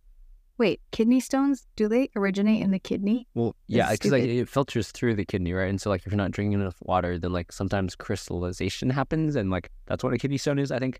Wait, 0.59 0.81
kidney 0.91 1.21
stones, 1.21 1.65
do 1.77 1.87
they 1.87 2.09
originate 2.17 2.61
in 2.61 2.69
the 2.71 2.79
kidney? 2.79 3.25
Well, 3.33 3.55
yeah, 3.67 3.91
because 3.93 4.11
like 4.11 4.23
it 4.25 4.49
filters 4.49 4.91
through 4.91 5.15
the 5.15 5.23
kidney, 5.23 5.53
right? 5.53 5.69
And 5.69 5.79
so 5.79 5.89
like 5.89 6.01
if 6.05 6.11
you're 6.11 6.17
not 6.17 6.31
drinking 6.31 6.59
enough 6.59 6.75
water, 6.81 7.17
then 7.17 7.31
like 7.31 7.53
sometimes 7.53 7.95
crystallization 7.95 8.89
happens, 8.89 9.37
and 9.37 9.49
like 9.49 9.71
that's 9.87 10.03
what 10.03 10.13
a 10.13 10.17
kidney 10.17 10.37
stone 10.37 10.59
is. 10.59 10.69
I 10.69 10.77
think. 10.79 10.99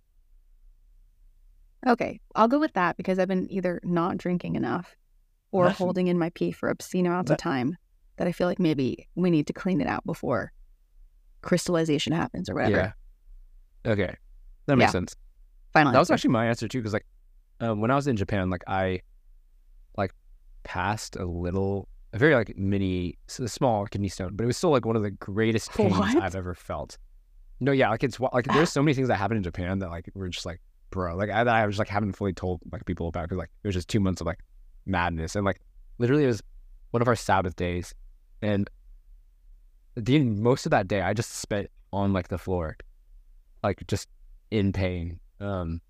Okay, 1.86 2.20
I'll 2.36 2.48
go 2.48 2.58
with 2.58 2.74
that 2.74 2.96
because 2.98 3.20
I've 3.20 3.28
been 3.28 3.52
either 3.52 3.82
not 3.84 4.18
drinking 4.18 4.56
enough 4.56 4.96
or 5.52 5.66
That's- 5.66 5.78
holding 5.78 6.08
in 6.08 6.18
my 6.18 6.30
pee 6.30 6.52
for 6.54 6.70
obscene 6.70 7.06
amounts 7.06 7.30
of 7.30 7.38
time 7.38 7.76
that 8.16 8.28
I 8.28 8.32
feel 8.32 8.48
like 8.48 8.60
maybe 8.60 9.08
we 9.16 9.30
need 9.30 9.48
to 9.48 9.54
clean 9.54 9.82
it 9.82 9.88
out 9.88 10.06
before 10.06 10.52
crystallization 11.42 12.14
happens 12.14 12.50
or 12.50 12.56
whatever. 12.56 12.94
Yeah. 13.86 13.92
Okay, 13.92 14.16
that 14.68 14.76
makes 14.78 14.88
Yeah. 14.90 14.92
sense. 14.92 15.16
Final 15.74 15.92
That 15.94 16.00
was 16.00 16.12
actually 16.12 16.32
my 16.32 16.48
answer 16.48 16.68
too, 16.68 16.80
because 16.80 16.94
like 16.94 17.06
um, 17.62 17.82
when 17.82 17.92
I 17.92 17.96
was 17.96 18.08
in 18.08 18.16
Japan, 18.16 18.50
like 18.50 18.64
I 18.68 19.02
passed 20.64 21.16
a 21.16 21.26
little, 21.26 21.88
a 22.14 22.18
very 22.18 22.36
like 22.36 22.58
mini, 22.58 23.18
a 23.40 23.48
small 23.48 23.86
kidney 23.88 24.10
stone, 24.10 24.36
but 24.36 24.44
it 24.44 24.48
was 24.48 24.58
still 24.58 24.72
like 24.72 24.86
one 24.86 24.96
of 24.96 25.04
the 25.04 25.12
greatest 25.12 25.72
pains 25.76 25.98
What? 25.98 26.22
I've 26.22 26.36
ever 26.36 26.56
felt. 26.56 26.98
No, 27.60 27.72
yeah, 27.72 27.90
like 27.90 28.04
it's 28.04 28.20
like 28.20 28.46
there's 28.46 28.72
so 28.72 28.82
many 28.82 28.94
things 28.94 29.10
that 29.10 29.16
happen 29.16 29.36
in 29.36 29.44
Japan 29.44 29.80
that 29.80 29.90
like 29.90 30.10
we're 30.14 30.30
just 30.30 30.46
like, 30.46 30.62
bro, 30.92 31.16
like 31.16 31.30
I, 31.30 31.42
I 31.42 31.66
was 31.66 31.78
like 31.78 31.90
haven't 31.90 32.14
fully 32.14 32.34
told 32.34 32.62
like 32.72 32.86
people 32.86 33.08
about 33.08 33.24
because 33.24 33.38
like 33.38 33.50
it 33.64 33.68
was 33.68 33.76
just 33.76 33.90
two 33.90 34.00
months 34.00 34.22
of 34.22 34.28
like 34.28 34.40
madness 34.86 35.36
and 35.36 35.46
like 35.46 35.60
literally 35.98 36.24
it 36.24 36.28
was 36.28 36.42
one 36.92 37.02
of 37.02 37.08
our 37.08 37.16
Sabbath 37.16 37.56
days, 37.56 37.94
and 38.42 38.70
the 39.96 40.20
most 40.20 40.66
of 40.66 40.72
that 40.72 40.88
day 40.88 41.02
I 41.02 41.14
just 41.14 41.32
spent 41.36 41.70
on 41.92 42.14
like 42.14 42.30
the 42.30 42.38
floor, 42.38 42.78
like 43.64 43.86
just 43.88 44.08
in 44.52 44.72
pain. 44.72 45.20
Um, 45.40 45.82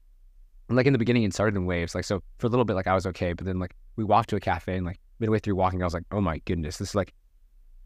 like 0.75 0.85
in 0.85 0.93
the 0.93 0.99
beginning, 0.99 1.23
it 1.23 1.33
started 1.33 1.55
in 1.55 1.65
waves. 1.65 1.95
Like 1.95 2.05
so, 2.05 2.21
for 2.37 2.47
a 2.47 2.49
little 2.49 2.65
bit, 2.65 2.75
like 2.75 2.87
I 2.87 2.93
was 2.93 3.05
okay, 3.07 3.33
but 3.33 3.45
then 3.45 3.59
like 3.59 3.75
we 3.95 4.03
walked 4.03 4.29
to 4.29 4.35
a 4.35 4.39
cafe, 4.39 4.77
and 4.77 4.85
like 4.85 4.99
midway 5.19 5.39
through 5.39 5.55
walking, 5.55 5.81
I 5.81 5.85
was 5.85 5.93
like, 5.93 6.03
oh 6.11 6.21
my 6.21 6.39
goodness, 6.45 6.77
this 6.77 6.89
is 6.89 6.95
like, 6.95 7.13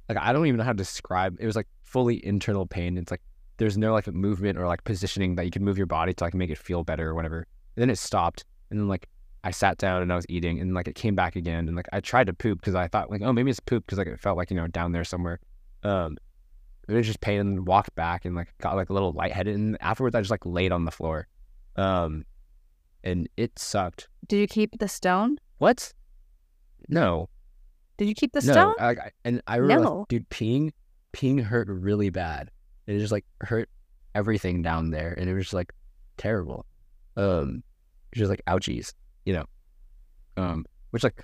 like 0.09 0.17
I 0.17 0.33
don't 0.33 0.45
even 0.47 0.57
know 0.57 0.63
how 0.63 0.73
to 0.73 0.77
describe. 0.77 1.37
It 1.39 1.45
was 1.45 1.55
like 1.55 1.67
fully 1.83 2.25
internal 2.25 2.65
pain. 2.65 2.97
It's 2.97 3.11
like 3.11 3.21
there's 3.57 3.77
no 3.77 3.93
like 3.93 4.07
movement 4.07 4.57
or 4.57 4.67
like 4.67 4.83
positioning 4.83 5.35
that 5.35 5.45
you 5.45 5.51
can 5.51 5.63
move 5.63 5.77
your 5.77 5.87
body 5.87 6.13
to 6.13 6.23
like 6.23 6.33
make 6.33 6.49
it 6.49 6.57
feel 6.57 6.83
better 6.83 7.09
or 7.09 7.15
whatever. 7.15 7.47
And 7.75 7.81
then 7.81 7.89
it 7.89 7.97
stopped, 7.97 8.45
and 8.69 8.79
then 8.79 8.87
like 8.87 9.07
I 9.43 9.51
sat 9.51 9.77
down 9.77 10.01
and 10.01 10.11
I 10.11 10.15
was 10.15 10.25
eating, 10.27 10.59
and 10.59 10.73
like 10.73 10.87
it 10.87 10.95
came 10.95 11.15
back 11.15 11.35
again, 11.35 11.67
and 11.67 11.75
like 11.75 11.87
I 11.93 12.01
tried 12.01 12.27
to 12.27 12.33
poop 12.33 12.59
because 12.59 12.75
I 12.75 12.87
thought 12.87 13.09
like, 13.09 13.21
oh 13.21 13.31
maybe 13.31 13.49
it's 13.49 13.59
poop 13.59 13.85
because 13.85 13.97
like 13.97 14.07
it 14.07 14.19
felt 14.19 14.37
like 14.37 14.49
you 14.51 14.57
know 14.57 14.67
down 14.67 14.91
there 14.91 15.03
somewhere. 15.03 15.39
Um, 15.83 16.17
it 16.87 16.93
was 16.93 17.07
just 17.07 17.21
pain, 17.21 17.39
and 17.39 17.65
walked 17.65 17.95
back 17.95 18.25
and 18.25 18.35
like 18.35 18.53
got 18.59 18.75
like 18.75 18.89
a 18.89 18.93
little 18.93 19.13
lightheaded, 19.13 19.55
and 19.55 19.77
afterwards 19.79 20.15
I 20.15 20.21
just 20.21 20.31
like 20.31 20.45
laid 20.45 20.73
on 20.73 20.83
the 20.83 20.91
floor. 20.91 21.27
Um, 21.75 22.25
and 23.03 23.27
it 23.37 23.57
sucked. 23.59 24.07
Did 24.27 24.37
you 24.37 24.47
keep 24.47 24.79
the 24.79 24.87
stone? 24.87 25.37
What? 25.57 25.93
No, 26.89 27.29
Did 27.97 28.07
you 28.07 28.15
keep 28.15 28.33
the 28.33 28.41
no. 28.41 28.51
stone? 28.53 28.73
I, 28.79 28.89
I- 28.91 29.11
and 29.25 29.41
I 29.47 29.55
remember, 29.57 29.83
No. 29.85 30.05
dude, 30.09 30.29
peeing, 30.29 30.71
peeing 31.13 31.41
hurt 31.43 31.67
really 31.69 32.09
bad. 32.09 32.51
It 32.87 32.99
just 32.99 33.11
like 33.11 33.25
hurt 33.41 33.69
everything 34.15 34.61
down 34.61 34.89
there, 34.91 35.13
and 35.17 35.29
it 35.29 35.33
was 35.33 35.43
just 35.45 35.53
like 35.53 35.71
terrible. 36.17 36.65
Um, 37.15 37.63
it 38.11 38.19
was 38.19 38.27
just 38.27 38.29
like 38.29 38.41
ouchies, 38.47 38.93
you 39.25 39.33
know. 39.33 39.45
Um, 40.35 40.65
which 40.91 41.03
like, 41.03 41.23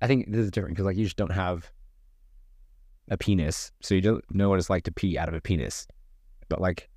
I 0.00 0.06
think 0.06 0.30
this 0.30 0.40
is 0.44 0.50
different 0.50 0.76
because 0.76 0.86
like 0.86 0.96
you 0.96 1.04
just 1.04 1.16
don't 1.16 1.32
have 1.32 1.70
a 3.10 3.18
penis, 3.18 3.70
so 3.82 3.94
you 3.94 4.00
don't 4.00 4.24
know 4.30 4.48
what 4.48 4.58
it's 4.58 4.70
like 4.70 4.84
to 4.84 4.92
pee 4.92 5.18
out 5.18 5.28
of 5.28 5.34
a 5.34 5.40
penis. 5.40 5.86
But 6.48 6.60
like, 6.60 6.88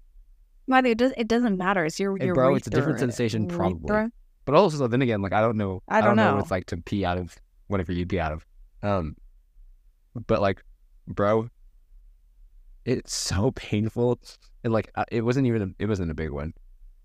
Matthew, 0.68 0.92
it, 0.92 0.98
does, 0.98 1.14
it 1.18 1.28
doesn't 1.28 1.58
matter. 1.58 1.86
It's 1.86 2.00
your, 2.00 2.18
Hey, 2.18 2.26
your 2.26 2.36
bro, 2.36 2.56
it's 2.56 2.68
a 2.68 2.70
different 2.70 3.00
sensation, 3.00 3.48
probably. 3.48 3.88
urethra. 3.88 4.12
But 4.46 4.56
also, 4.56 4.88
then 4.88 5.02
again, 5.02 5.22
like 5.22 5.34
I 5.34 5.42
don't 5.42 5.58
know. 5.58 5.82
I 5.88 6.02
don't 6.02 6.16
know. 6.16 6.26
know. 6.30 6.34
what 6.36 6.42
it's 6.44 6.52
like 6.52 6.66
to 6.68 6.78
pee 6.78 7.04
out 7.04 7.18
of 7.18 7.36
whatever 7.68 7.92
you 7.92 8.06
pee 8.06 8.20
out 8.20 8.32
of. 8.32 8.46
Um, 8.82 9.16
but 10.28 10.42
like, 10.42 10.64
bro, 11.08 11.50
it's 12.86 13.14
so 13.14 13.52
painful, 13.52 14.20
and 14.64 14.72
like 14.72 14.90
it 15.12 15.22
wasn't 15.22 15.48
even 15.48 15.62
a, 15.62 15.68
it 15.80 15.88
wasn't 15.88 16.12
a 16.12 16.14
big 16.14 16.32
one. 16.32 16.54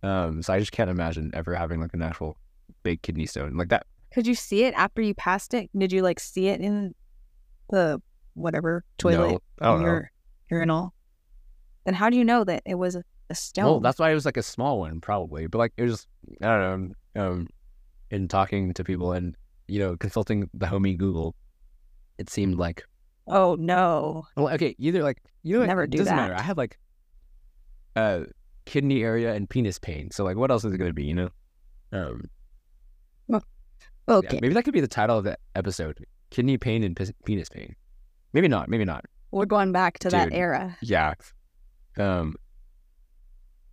Um, 0.05 0.43
so 0.43 0.53
I 0.53 0.59
just 0.61 0.73
can't 0.73 0.91
imagine 0.91 1.31
ever 1.35 1.55
having 1.55 1.81
like 1.81 1.95
an 1.95 2.03
actual 2.03 2.37
big 2.85 3.03
kidney 3.03 3.27
stone 3.27 3.57
like 3.57 3.69
that. 3.71 3.87
Could 4.15 4.27
you 4.27 4.35
see 4.35 4.65
it 4.65 4.75
after 4.75 5.03
you 5.03 5.15
passed 5.15 5.55
it? 5.55 5.69
Did 5.77 5.93
you 5.93 6.03
like 6.03 6.21
see 6.21 6.49
it 6.49 6.61
in 6.61 6.95
the 7.71 8.01
whatever 8.35 8.85
toilet 8.99 9.31
No, 9.33 9.41
I 9.61 9.65
don't 9.67 9.77
in 9.79 9.83
know. 9.83 9.89
your 9.93 10.13
urinal? 10.51 10.95
Then 11.85 11.95
how 11.95 12.09
do 12.11 12.17
you 12.17 12.25
know 12.25 12.45
that 12.45 12.63
it 12.65 12.77
was 12.77 12.97
a 13.33 13.35
stone? 13.35 13.65
Well, 13.65 13.81
that's 13.81 13.99
why 13.99 14.11
it 14.11 14.15
was 14.15 14.25
like 14.25 14.37
a 14.37 14.43
small 14.43 14.79
one, 14.79 15.01
probably. 15.01 15.47
But 15.49 15.59
like 15.59 15.73
it 15.77 15.83
was, 15.83 16.07
I 16.43 16.47
don't 16.59 16.95
know. 17.15 17.23
Um, 17.27 17.49
in 18.11 18.29
talking 18.29 18.73
to 18.75 18.85
people 18.85 19.13
and 19.13 19.35
you 19.69 19.79
know 19.81 19.97
consulting 19.97 20.49
the 20.55 20.67
homie 20.67 20.97
Google, 20.97 21.35
it 22.19 22.31
seemed 22.31 22.57
like 22.57 22.85
oh 23.27 23.57
no. 23.59 24.27
Well, 24.37 24.49
okay, 24.55 24.75
either 24.79 25.03
like 25.03 25.23
you 25.43 25.55
know, 25.55 25.61
what, 25.61 25.69
Never 25.69 25.83
it 25.85 25.91
do 25.91 25.99
doesn't 25.99 26.15
matter. 26.17 26.35
that. 26.35 26.41
I 26.41 26.43
have 26.45 26.57
like 26.59 26.79
uh 27.97 28.21
kidney 28.65 29.03
area 29.03 29.35
and 29.35 29.49
penis 29.51 29.79
pain. 29.79 30.11
So 30.11 30.25
like, 30.25 30.37
what 30.37 30.51
else 30.51 30.65
is 30.65 30.73
it 30.73 30.79
gonna 30.79 30.93
be? 30.93 31.05
You 31.05 31.15
know, 31.15 31.29
um, 31.93 32.23
yeah, 33.29 33.39
Okay. 34.09 34.39
maybe 34.43 34.55
that 34.55 34.65
could 34.65 34.75
be 34.75 34.81
the 34.81 34.89
title 34.89 35.19
of 35.19 35.25
the 35.25 35.37
episode: 35.55 36.05
kidney 36.31 36.59
pain 36.59 36.83
and 36.85 36.95
pis- 36.97 37.13
penis 37.25 37.49
pain. 37.49 37.75
Maybe 38.33 38.49
not. 38.49 38.69
Maybe 38.69 38.85
not. 38.85 39.05
We're 39.31 39.47
going 39.47 39.73
back 39.73 39.99
to 40.01 40.11
that 40.11 40.33
era. 40.33 40.77
Yeah. 40.83 41.15
Um. 41.99 42.35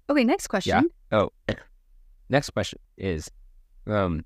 Okay, 0.09 0.23
next 0.23 0.47
question. 0.47 0.91
Yeah. 1.11 1.19
Oh, 1.19 1.29
next 2.29 2.49
question 2.49 2.79
is, 2.97 3.29
um, 3.85 4.25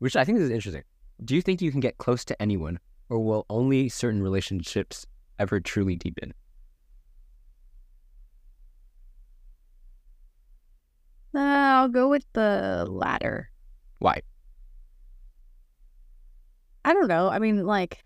which 0.00 0.16
I 0.16 0.24
think 0.24 0.38
is 0.40 0.50
interesting. 0.50 0.82
Do 1.24 1.34
you 1.34 1.42
think 1.42 1.60
you 1.62 1.70
can 1.70 1.80
get 1.80 1.98
close 1.98 2.24
to 2.26 2.42
anyone, 2.42 2.78
or 3.08 3.24
will 3.24 3.46
only 3.48 3.88
certain 3.88 4.22
relationships 4.22 5.06
ever 5.38 5.60
truly 5.60 5.96
deepen? 5.96 6.34
Uh, 11.34 11.38
I'll 11.38 11.88
go 11.88 12.08
with 12.08 12.24
the 12.32 12.84
latter. 12.88 13.50
Why? 13.98 14.22
I 16.84 16.94
don't 16.94 17.08
know. 17.08 17.28
I 17.28 17.38
mean, 17.38 17.64
like, 17.66 18.02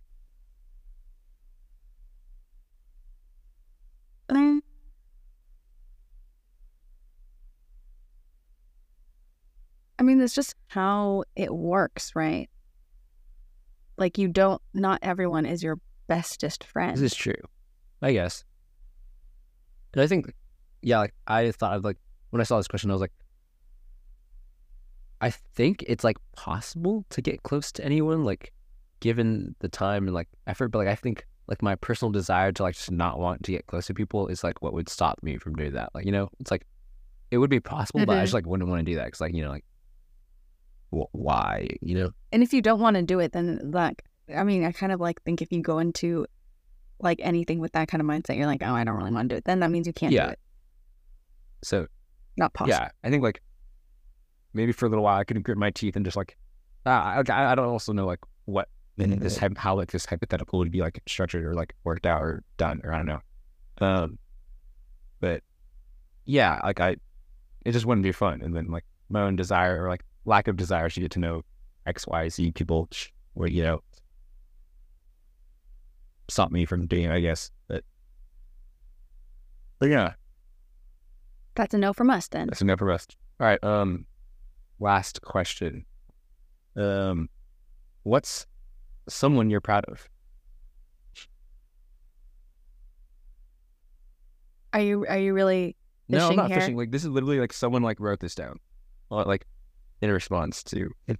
I 10.03 10.05
mean, 10.05 10.19
that's 10.19 10.35
just 10.35 10.57
how 10.67 11.23
it 11.37 11.55
works, 11.55 12.17
right? 12.17 12.51
Like, 13.97 14.19
you 14.19 14.27
don't, 14.27 14.61
not 14.75 14.99
everyone 15.01 15.47
is 15.47 15.63
your 15.63 15.79
bestest 16.09 16.65
friend. 16.65 16.97
This 16.97 17.13
is 17.13 17.15
true, 17.15 17.41
I 18.03 18.13
guess. 18.13 18.43
And 19.93 20.03
I 20.03 20.09
think, 20.09 20.35
yeah, 20.83 20.99
like 20.99 21.15
I 21.29 21.53
thought 21.53 21.77
of 21.77 21.85
like 21.85 21.99
when 22.31 22.41
I 22.41 22.43
saw 22.43 22.57
this 22.57 22.67
question, 22.67 22.91
I 22.91 22.95
was 22.95 23.01
like, 23.01 23.13
I 25.21 25.31
think 25.31 25.85
it's 25.87 26.03
like 26.03 26.17
possible 26.35 27.05
to 27.11 27.23
get 27.23 27.45
close 27.45 27.71
to 27.71 27.85
anyone, 27.85 28.25
like 28.25 28.53
given 28.99 29.55
the 29.61 29.69
time 29.69 30.09
and 30.09 30.15
like 30.15 30.27
effort. 30.49 30.71
But 30.71 30.79
like 30.79 30.89
I 30.89 30.97
think 30.97 31.29
like 31.47 31.63
my 31.63 31.77
personal 31.77 32.11
desire 32.11 32.51
to 32.51 32.63
like 32.65 32.75
just 32.75 32.91
not 32.91 33.21
want 33.21 33.45
to 33.45 33.53
get 33.53 33.69
close 33.69 33.87
to 33.87 33.95
people 33.95 34.27
is 34.27 34.43
like 34.43 34.63
what 34.63 34.73
would 34.73 34.89
stop 34.89 35.23
me 35.23 35.39
from 35.39 35.55
doing 35.55 35.75
that. 35.75 35.91
Like 35.95 36.07
you 36.07 36.13
know, 36.13 36.29
it's 36.41 36.51
like 36.51 36.67
it 37.31 37.39
would 37.39 37.51
be 37.51 37.61
possible, 37.61 38.05
but 38.05 38.19
I 38.19 38.23
just 38.23 38.35
like 38.35 38.47
wouldn't 38.47 38.69
want 38.69 38.81
to 38.81 38.91
do 38.91 38.97
that 38.97 39.05
because 39.05 39.21
like 39.21 39.33
you 39.33 39.45
know 39.45 39.51
like 39.51 39.65
why 41.13 41.67
you 41.81 41.95
know 41.97 42.11
And 42.33 42.43
if 42.43 42.53
you 42.53 42.61
don't 42.63 42.81
want 42.81 42.97
to 42.97 43.03
do 43.03 43.19
it, 43.19 43.33
then 43.33 43.71
like, 43.73 44.05
I 44.35 44.45
mean, 44.45 44.65
I 44.65 44.73
kind 44.73 44.93
of 44.93 45.01
like 45.01 45.23
think 45.23 45.41
if 45.43 45.51
you 45.51 45.63
go 45.63 45.79
into 45.79 46.27
like 47.01 47.19
anything 47.23 47.59
with 47.59 47.73
that 47.73 47.89
kind 47.89 48.01
of 48.01 48.07
mindset, 48.07 48.37
you're 48.37 48.47
like, 48.47 48.63
oh, 48.63 48.75
I 48.75 48.85
don't 48.85 48.97
really 48.97 49.11
want 49.13 49.29
to 49.31 49.35
do 49.35 49.39
it. 49.39 49.45
Then 49.45 49.61
that 49.61 49.71
means 49.71 49.87
you 49.87 49.93
can't 49.93 50.13
Yeah. 50.13 50.27
do 50.27 50.33
it. 50.33 50.39
so 51.63 51.87
Not 52.37 52.53
possible. 52.53 52.77
yeah 52.79 52.89
I 53.05 53.11
think 53.11 53.23
like 53.23 53.41
maybe 54.53 54.73
for 54.73 54.87
a 54.87 54.89
little 54.89 55.05
while 55.05 55.19
I 55.19 55.25
could 55.25 55.43
grit 55.43 55.57
my 55.59 55.71
teeth 55.71 55.97
and 55.97 56.05
just 56.05 56.17
like 56.17 56.37
uh, 56.85 56.91
I 56.91 57.23
I 57.29 57.55
don't 57.55 57.67
also 57.69 57.93
know 57.93 58.07
like 58.07 58.21
what 58.45 58.69
this 58.97 59.39
how 59.57 59.75
like 59.77 59.91
this 59.91 60.05
hypothetical 60.07 60.59
would 60.59 60.71
be 60.71 60.81
like 60.81 61.01
structured 61.09 61.45
or 61.45 61.55
like 61.55 61.75
worked 61.85 62.07
out 62.07 62.21
or 62.23 62.45
done 62.59 62.81
or 62.85 62.93
I 62.93 62.99
don't 62.99 63.07
know. 63.07 63.21
Um, 63.79 64.19
but 65.21 65.43
yeah, 66.25 66.61
like 66.63 66.81
I, 66.81 66.97
it 67.65 67.73
just 67.73 67.87
wouldn't 67.87 68.03
be 68.05 68.13
fun. 68.13 68.43
And 68.43 68.55
then 68.55 68.67
like 68.71 68.85
my 69.09 69.23
own 69.23 69.35
desire 69.37 69.83
or 69.85 69.89
like 69.89 70.05
lack 70.25 70.49
of 70.49 70.57
desire 70.57 70.89
to 70.89 71.01
get 71.01 71.11
to 71.13 71.19
know 71.19 71.43
X, 71.87 72.07
Y, 72.07 72.29
Z 72.29 72.53
people, 72.53 72.89
where 73.35 73.49
you 73.49 73.63
know, 73.63 73.83
stop 76.29 76.51
me 76.53 76.65
from 76.65 76.87
doing. 76.87 77.11
I 77.11 77.21
guess, 77.21 77.51
but 77.69 77.85
but 79.79 79.89
yeah, 79.91 80.15
That's 81.55 81.75
a 81.75 81.79
no 81.79 81.93
from 81.93 82.11
us 82.11 82.29
then. 82.29 82.47
that's 82.47 82.63
enough 82.63 82.79
for 82.79 82.91
us. 82.93 83.07
All 83.41 83.47
right. 83.47 83.63
Um, 83.65 84.07
last 84.79 85.21
question. 85.23 85.85
Um, 86.77 87.29
what's 88.05 88.47
someone 89.09 89.51
you're 89.51 89.61
proud 89.61 89.85
of? 89.87 90.09
Are 94.73 94.81
you 94.81 95.05
are 95.07 95.19
you 95.19 95.35
really 95.35 95.77
no, 96.09 96.29
I'm 96.31 96.37
not 96.37 96.51
here? 96.51 96.61
fishing. 96.61 96.77
Like 96.77 96.91
this 96.91 97.03
is 97.05 97.11
literally 97.11 97.39
like 97.41 97.53
someone 97.53 97.83
like 97.83 98.01
wrote 98.01 98.21
this 98.21 98.35
down, 98.35 98.59
like 99.11 99.47
in 100.03 100.11
response 100.11 100.63
to 100.65 100.91
my 101.09 101.15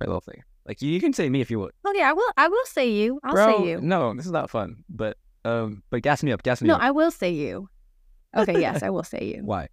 little 0.00 0.20
thing. 0.20 0.42
Like 0.66 0.82
you, 0.82 0.90
you 0.90 1.00
can 1.00 1.12
say 1.12 1.28
me 1.28 1.40
if 1.40 1.50
you 1.50 1.60
want. 1.60 1.74
Okay, 1.86 2.02
I 2.02 2.12
will 2.12 2.30
I 2.36 2.48
will 2.48 2.64
say 2.66 2.90
you. 2.90 3.20
I'll 3.22 3.32
Bro, 3.34 3.46
say 3.46 3.68
you. 3.70 3.80
No, 3.80 4.14
this 4.14 4.26
is 4.26 4.32
not 4.32 4.50
fun. 4.50 4.82
But 4.88 5.16
um, 5.44 5.82
but 5.90 6.02
gas 6.02 6.22
me 6.22 6.32
up, 6.32 6.42
gas 6.42 6.62
me 6.62 6.68
No, 6.68 6.74
up. 6.74 6.82
I 6.82 6.90
will 6.90 7.10
say 7.10 7.30
you. 7.30 7.68
Okay, 8.36 8.60
yes, 8.60 8.82
I 8.82 8.90
will 8.90 9.02
say 9.04 9.34
you. 9.36 9.42
Why? 9.44 9.68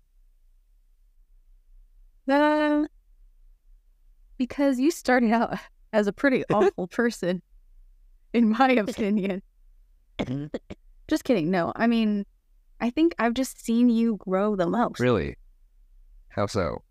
Um, 2.28 2.88
because 4.38 4.80
you 4.80 4.92
started 4.92 5.32
out 5.32 5.58
as 5.94 6.08
a 6.08 6.14
pretty 6.14 6.44
awful 6.54 6.88
person, 6.88 7.42
in 8.34 8.50
my 8.50 8.70
opinion. 8.72 9.42
Just 11.08 11.24
kidding. 11.24 11.50
No, 11.50 11.72
I 11.76 11.88
mean, 11.88 12.26
I 12.82 12.90
think 12.90 13.16
I've 13.18 13.34
just 13.34 13.64
seen 13.64 13.90
you 13.90 14.18
grow 14.18 14.56
the 14.56 14.68
most. 14.68 15.00
Really? 15.00 15.38
How 16.30 16.46
so? 16.48 16.84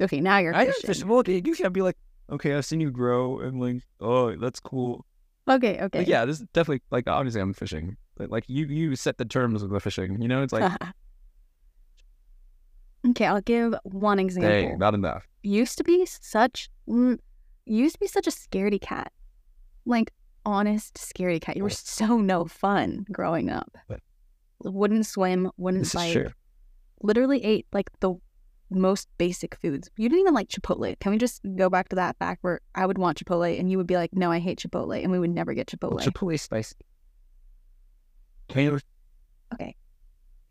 Okay, 0.00 0.20
now 0.20 0.38
you're 0.38 0.54
I 0.54 0.62
am 0.64 0.72
fishing. 0.72 0.86
fishing. 0.86 1.08
Well, 1.08 1.22
you 1.26 1.54
can't 1.54 1.72
be 1.72 1.82
like, 1.82 1.96
okay, 2.30 2.54
I've 2.54 2.66
seen 2.66 2.80
you 2.80 2.90
grow, 2.90 3.40
and 3.40 3.60
like, 3.60 3.82
oh, 4.00 4.36
that's 4.36 4.60
cool. 4.60 5.04
Okay, 5.48 5.80
okay. 5.80 5.98
Like, 6.00 6.08
yeah, 6.08 6.24
this 6.24 6.40
is 6.40 6.46
definitely 6.52 6.82
like 6.90 7.08
obviously 7.08 7.40
I'm 7.40 7.54
fishing, 7.54 7.96
but 8.16 8.30
like 8.30 8.44
you 8.48 8.66
you 8.66 8.96
set 8.96 9.18
the 9.18 9.24
terms 9.24 9.62
of 9.62 9.70
the 9.70 9.80
fishing. 9.80 10.20
You 10.20 10.28
know, 10.28 10.42
it's 10.42 10.52
like 10.52 10.70
okay, 13.10 13.26
I'll 13.26 13.40
give 13.40 13.74
one 13.84 14.18
example. 14.18 14.50
dang, 14.50 14.78
not 14.78 14.94
enough. 14.94 15.26
used 15.42 15.78
to 15.78 15.84
be 15.84 16.04
such 16.06 16.68
mm, 16.88 17.18
you 17.64 17.84
used 17.84 17.94
to 17.94 18.00
be 18.00 18.06
such 18.08 18.26
a 18.26 18.30
scaredy 18.30 18.80
cat 18.80 19.12
like 19.84 20.12
honest 20.44 20.94
scaredy 20.94 21.40
cat 21.40 21.56
you 21.56 21.62
were 21.62 21.70
so 21.70 22.18
no 22.18 22.44
fun 22.44 23.06
growing 23.12 23.50
up 23.50 23.76
But- 23.88 24.00
wouldn't 24.64 25.06
swim 25.06 25.50
wouldn't 25.56 25.84
This 25.84 25.94
is 25.94 26.12
true. 26.12 26.30
literally 27.02 27.44
ate 27.44 27.66
like 27.72 27.90
the 28.00 28.14
most 28.70 29.08
basic 29.18 29.54
foods 29.56 29.88
you 29.96 30.08
didn't 30.08 30.20
even 30.20 30.34
like 30.34 30.48
chipotle 30.48 30.98
can 30.98 31.12
we 31.12 31.18
just 31.18 31.40
go 31.56 31.70
back 31.70 31.88
to 31.88 31.96
that 31.96 32.16
fact 32.18 32.42
where 32.42 32.60
i 32.74 32.84
would 32.84 32.98
want 32.98 33.16
chipotle 33.16 33.58
and 33.58 33.70
you 33.70 33.76
would 33.78 33.86
be 33.86 33.94
like 33.96 34.10
no 34.12 34.30
i 34.32 34.38
hate 34.40 34.58
chipotle 34.58 35.00
and 35.00 35.12
we 35.12 35.18
would 35.20 35.30
never 35.30 35.54
get 35.54 35.68
chipotle 35.68 35.96
Well, 35.96 36.04
Chipotle 36.06 36.38
spicy. 36.40 36.74
Can 38.48 38.64
you- 38.64 38.78
Okay. 39.54 39.76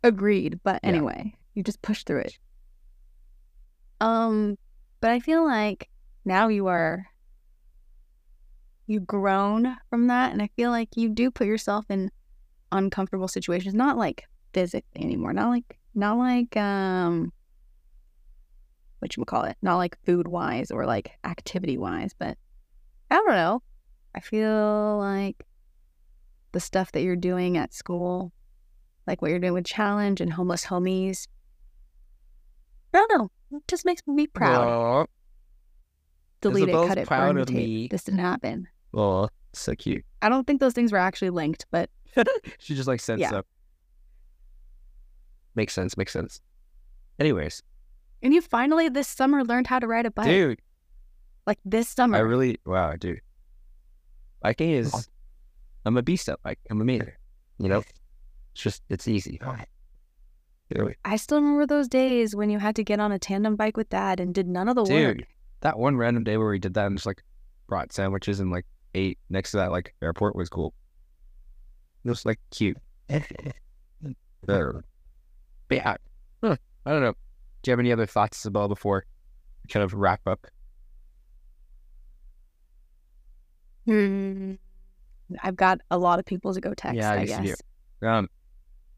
agreed 0.02 0.60
but 0.64 0.80
Yeah. 0.82 0.88
anyway 0.90 1.34
you 1.54 1.62
just 1.62 1.82
push 1.82 2.04
through 2.04 2.20
it 2.20 2.38
um 4.00 4.56
but 5.00 5.10
i 5.10 5.20
feel 5.20 5.44
like 5.44 5.88
now 6.24 6.48
you 6.48 6.66
are 6.68 7.06
you've 8.86 9.06
grown 9.06 9.76
from 9.90 10.06
that 10.06 10.32
and 10.32 10.40
i 10.40 10.48
feel 10.56 10.70
like 10.70 10.96
you 10.96 11.08
do 11.08 11.30
put 11.30 11.46
yourself 11.46 11.84
in 11.90 12.10
uncomfortable 12.72 13.28
situations 13.28 13.74
not 13.74 13.96
like 13.96 14.24
physically 14.52 15.02
anymore 15.02 15.32
not 15.32 15.48
like 15.50 15.78
not 15.94 16.16
like 16.18 16.56
um 16.56 17.32
what 19.00 19.16
you 19.16 19.24
call 19.24 19.44
it 19.44 19.56
not 19.62 19.76
like 19.76 19.96
food 20.04 20.26
wise 20.28 20.70
or 20.70 20.86
like 20.86 21.12
activity 21.24 21.76
wise 21.78 22.12
but 22.18 22.36
i 23.10 23.14
don't 23.14 23.28
know 23.28 23.62
i 24.14 24.20
feel 24.20 24.98
like 24.98 25.44
the 26.52 26.60
stuff 26.60 26.92
that 26.92 27.02
you're 27.02 27.16
doing 27.16 27.56
at 27.58 27.74
school 27.74 28.32
like 29.06 29.20
what 29.20 29.30
you're 29.30 29.40
doing 29.40 29.52
with 29.52 29.64
challenge 29.66 30.20
and 30.20 30.32
homeless 30.32 30.64
homies 30.66 31.28
i 32.94 32.98
don't 32.98 33.12
know 33.18 33.30
it 33.58 33.68
just 33.68 33.84
makes 33.84 34.02
me 34.06 34.26
proud 34.26 35.06
delete 36.40 36.68
it 36.68 36.72
cut 36.88 36.98
it 36.98 37.06
proud 37.06 37.36
of 37.36 37.50
me. 37.50 37.88
this 37.90 38.04
didn't 38.04 38.20
happen 38.20 38.68
Oh, 38.94 39.28
so 39.52 39.74
cute. 39.74 40.04
i 40.22 40.28
don't 40.30 40.46
think 40.46 40.60
those 40.60 40.72
things 40.72 40.90
were 40.92 40.98
actually 40.98 41.30
linked 41.30 41.66
but 41.70 41.90
she 42.58 42.74
just 42.74 42.88
like 42.88 43.00
said 43.00 43.18
Yeah. 43.20 43.30
so. 43.30 43.42
Makes 45.54 45.72
sense. 45.74 45.96
Makes 45.96 46.12
sense. 46.12 46.40
Anyways, 47.18 47.62
and 48.22 48.34
you 48.34 48.40
finally 48.40 48.88
this 48.88 49.08
summer 49.08 49.44
learned 49.44 49.66
how 49.66 49.78
to 49.78 49.86
ride 49.86 50.06
a 50.06 50.10
bike 50.10 50.26
dude, 50.26 50.60
like 51.46 51.58
this 51.64 51.88
summer 51.88 52.16
I 52.16 52.20
really 52.20 52.58
wow, 52.66 52.94
dude. 52.96 53.20
Biking 54.42 54.70
is, 54.70 55.08
I'm 55.84 55.96
a 55.96 56.02
beast 56.02 56.28
at 56.28 56.42
bike. 56.42 56.58
I'm 56.70 56.78
a 56.78 56.82
amazing. 56.82 57.12
You 57.58 57.68
know, 57.68 57.78
it's 57.78 58.62
just 58.62 58.82
it's 58.88 59.08
easy. 59.08 59.40
Dude, 60.74 60.96
I 61.04 61.16
still 61.16 61.38
remember 61.40 61.66
those 61.66 61.88
days 61.88 62.34
when 62.34 62.50
you 62.50 62.58
had 62.58 62.76
to 62.76 62.84
get 62.84 63.00
on 63.00 63.12
a 63.12 63.18
tandem 63.18 63.56
bike 63.56 63.76
with 63.76 63.88
dad 63.88 64.20
and 64.20 64.34
did 64.34 64.48
none 64.48 64.68
of 64.68 64.74
the 64.74 64.82
work. 64.82 65.16
dude, 65.16 65.26
that 65.60 65.78
one 65.78 65.96
random 65.96 66.24
day 66.24 66.36
where 66.36 66.48
we 66.48 66.58
did 66.58 66.74
that 66.74 66.86
and 66.86 66.96
just 66.96 67.06
like 67.06 67.22
brought 67.66 67.92
sandwiches 67.92 68.40
and 68.40 68.50
like 68.50 68.66
ate 68.94 69.18
next 69.30 69.52
to 69.52 69.58
that 69.58 69.70
like 69.70 69.94
airport 70.02 70.36
was 70.36 70.48
cool. 70.48 70.74
It 72.04 72.08
was 72.08 72.24
like 72.26 72.40
cute. 72.50 72.78
Better. 74.46 74.84
But 75.68 75.76
yeah, 75.76 75.96
I 76.42 76.56
don't 76.90 77.02
know. 77.02 77.14
Do 77.66 77.70
you 77.70 77.72
have 77.72 77.80
any 77.80 77.90
other 77.90 78.06
thoughts, 78.06 78.38
Isabel, 78.42 78.68
before 78.68 79.04
we 79.64 79.68
kind 79.68 79.82
of 79.82 79.92
wrap 79.92 80.20
up? 80.24 80.46
Hmm. 83.86 84.52
I've 85.42 85.56
got 85.56 85.80
a 85.90 85.98
lot 85.98 86.20
of 86.20 86.24
people 86.24 86.54
to 86.54 86.60
go 86.60 86.74
text, 86.74 86.96
Yeah, 86.96 87.10
I 87.10 87.22
I 87.22 87.24
guess 87.24 87.44
you. 88.00 88.08
Um, 88.08 88.28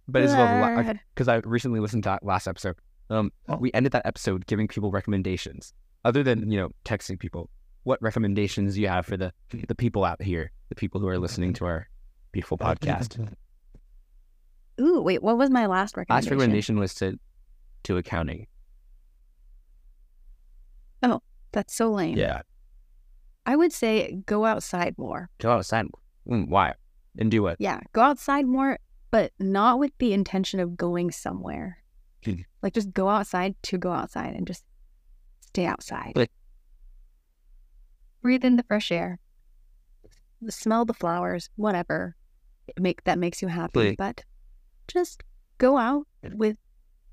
but 0.07 0.20
Isabel, 0.20 0.82
Good. 0.82 1.01
because 1.15 1.28
I 1.28 1.36
recently 1.36 1.81
listened 1.81 2.03
to 2.03 2.11
that 2.11 2.23
last 2.23 2.47
episode. 2.47 2.77
Um, 3.09 3.32
we 3.59 3.73
ended 3.73 3.93
that 3.93 4.05
episode 4.05 4.45
giving 4.45 4.69
people 4.69 4.90
recommendations, 4.90 5.73
other 6.05 6.23
than 6.23 6.51
you 6.53 6.61
know 6.61 6.69
texting 6.85 7.19
people. 7.19 7.49
What 7.85 8.03
recommendations 8.03 8.74
do 8.74 8.82
you 8.82 8.89
have 8.89 9.07
for 9.07 9.16
the 9.16 9.32
the 9.66 9.74
people 9.74 10.05
out 10.05 10.20
here, 10.20 10.53
the 10.69 10.74
people 10.74 11.01
who 11.01 11.09
are 11.09 11.19
listening 11.19 11.55
to 11.55 11.65
our 11.65 11.89
beautiful 12.32 12.59
podcast? 12.59 13.35
Ooh, 14.78 15.01
wait, 15.01 15.23
what 15.23 15.39
was 15.39 15.49
my 15.49 15.65
last 15.65 15.97
recommendation? 15.97 16.27
Last 16.27 16.31
recommendation 16.31 16.78
was 16.78 16.93
to 16.97 17.19
to 17.85 17.97
accounting. 17.97 18.47
Oh, 21.03 21.20
that's 21.53 21.75
so 21.75 21.91
lame. 21.93 22.16
Yeah, 22.16 22.43
I 23.47 23.57
would 23.57 23.73
say 23.73 24.20
go 24.27 24.45
outside 24.45 24.95
more. 24.99 25.31
go 25.39 25.53
outside. 25.53 25.87
Mm, 26.29 26.49
why? 26.49 26.75
And 27.19 27.31
do 27.31 27.43
what? 27.43 27.57
Yeah, 27.59 27.81
go 27.93 28.03
outside 28.03 28.47
more, 28.47 28.79
but 29.11 29.33
not 29.39 29.79
with 29.79 29.93
the 29.99 30.12
intention 30.12 30.61
of 30.61 30.77
going 30.77 31.11
somewhere. 31.11 31.79
Hmm. 32.25 32.41
like 32.65 32.75
just 32.75 32.93
go 32.93 33.09
outside 33.09 33.55
to 33.62 33.79
go 33.79 33.93
outside 33.93 34.35
and 34.35 34.45
just 34.45 34.65
stay 35.41 35.65
outside. 35.66 36.12
Like- 36.16 36.33
Breathe 38.23 38.45
in 38.45 38.57
the 38.57 38.65
fresh 38.65 38.91
air. 38.91 39.20
Smell 40.49 40.85
the 40.85 40.95
flowers, 40.95 41.49
whatever. 41.55 42.16
Make 42.79 43.05
that 43.05 43.19
makes 43.20 43.41
you 43.41 43.49
happy, 43.49 43.91
Like- 43.91 43.99
but 43.99 44.25
just 44.89 45.23
go 45.59 45.77
out 45.79 46.07
with 46.23 46.57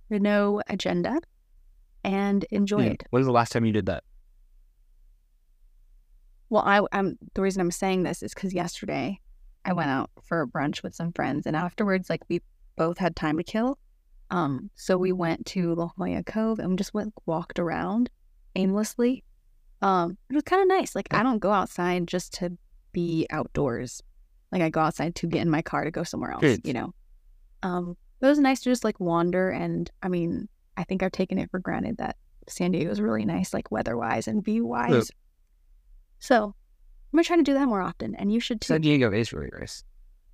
no 0.10 0.62
agenda 0.68 1.20
and 2.06 2.44
enjoy 2.52 2.84
Yeah. 2.86 2.92
it. 2.92 3.04
When 3.10 3.20
was 3.20 3.26
the 3.28 3.34
last 3.34 3.52
time 3.52 3.66
you 3.66 3.74
did 3.74 3.88
that? 3.88 4.04
Well, 6.50 6.64
I, 6.66 6.82
I'm 6.92 7.18
the 7.34 7.42
reason 7.42 7.62
I'm 7.62 7.72
saying 7.72 8.04
this 8.04 8.22
is 8.22 8.34
because 8.34 8.54
yesterday 8.54 9.20
I 9.66 9.74
went 9.74 9.90
out 9.90 10.12
for 10.24 10.42
a 10.42 10.48
brunch 10.48 10.84
with 10.84 10.94
some 10.94 11.12
friends, 11.12 11.48
and 11.48 11.56
afterwards, 11.56 12.10
like 12.10 12.22
we 12.30 12.42
both 12.78 12.98
had 13.00 13.16
time 13.16 13.38
to 13.38 13.44
kill, 13.44 13.80
Um, 14.30 14.70
so 14.76 14.98
we 14.98 15.12
went 15.12 15.46
to 15.48 15.74
La 15.76 15.90
Jolla 15.98 16.24
Cove 16.24 16.60
and 16.60 16.70
we 16.70 16.76
just 16.76 16.94
went 16.94 17.14
walked 17.26 17.58
around 17.60 18.10
aimlessly. 18.56 19.24
Um, 19.82 20.18
it 20.30 20.36
was 20.36 20.44
kind 20.44 20.62
of 20.62 20.68
nice. 20.68 20.96
Like 20.96 21.08
I 21.12 21.24
don't 21.24 21.40
go 21.40 21.52
outside 21.52 22.08
just 22.08 22.34
to 22.36 22.58
be 22.92 23.26
outdoors. 23.30 24.02
Like 24.52 24.62
I 24.62 24.70
go 24.70 24.82
outside 24.82 25.16
to 25.16 25.28
get 25.28 25.42
in 25.42 25.50
my 25.50 25.62
car 25.62 25.84
to 25.84 25.92
go 25.92 26.04
somewhere 26.04 26.32
else. 26.32 26.42
Good. 26.42 26.62
You 26.64 26.74
know. 26.74 26.94
Um, 27.64 27.98
it 28.22 28.26
was 28.26 28.40
nice 28.40 28.62
to 28.62 28.70
just 28.70 28.84
like 28.84 29.00
wander 29.00 29.50
and 29.50 29.90
I 30.04 30.08
mean, 30.10 30.48
I 30.78 30.84
think 30.84 31.04
I've 31.04 31.12
taken 31.12 31.38
it 31.38 31.50
for 31.52 31.60
granted 31.60 31.98
that 31.98 32.18
San 32.48 32.72
Diego 32.72 32.92
is 32.92 33.02
really 33.02 33.26
nice, 33.26 33.54
like 33.54 33.72
weather 33.72 33.98
wise 33.98 34.28
and 34.28 34.44
view 34.44 34.66
wise. 34.66 35.12
So 36.20 36.44
I'm 36.46 37.18
gonna 37.18 37.24
try 37.24 37.38
to 37.38 37.44
do 37.44 37.54
that 37.54 37.68
more 37.68 37.82
often, 37.82 38.16
and 38.16 38.32
you 38.32 38.40
should 38.40 38.62
too. 38.62 38.68
San 38.68 38.82
Diego 38.82 39.12
is 39.12 39.34
really 39.34 39.50
nice. 39.58 39.84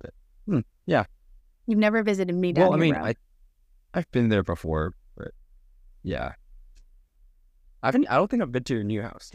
But 0.00 0.10
hmm, 0.46 0.60
yeah. 0.86 1.04
You've 1.66 1.78
never 1.78 2.02
visited 2.02 2.34
me 2.34 2.52
down 2.52 2.70
well, 2.70 2.74
I 2.74 2.80
mean. 2.80 2.94
I 2.94 3.14
I've 3.94 4.10
been 4.10 4.28
there 4.28 4.42
before, 4.42 4.94
but 5.16 5.32
yeah, 6.02 6.32
I 7.82 7.88
haven't. 7.88 8.08
I 8.10 8.16
don't 8.16 8.30
think 8.30 8.42
I've 8.42 8.50
been 8.50 8.64
to 8.64 8.74
your 8.74 8.84
new 8.84 9.02
house, 9.02 9.30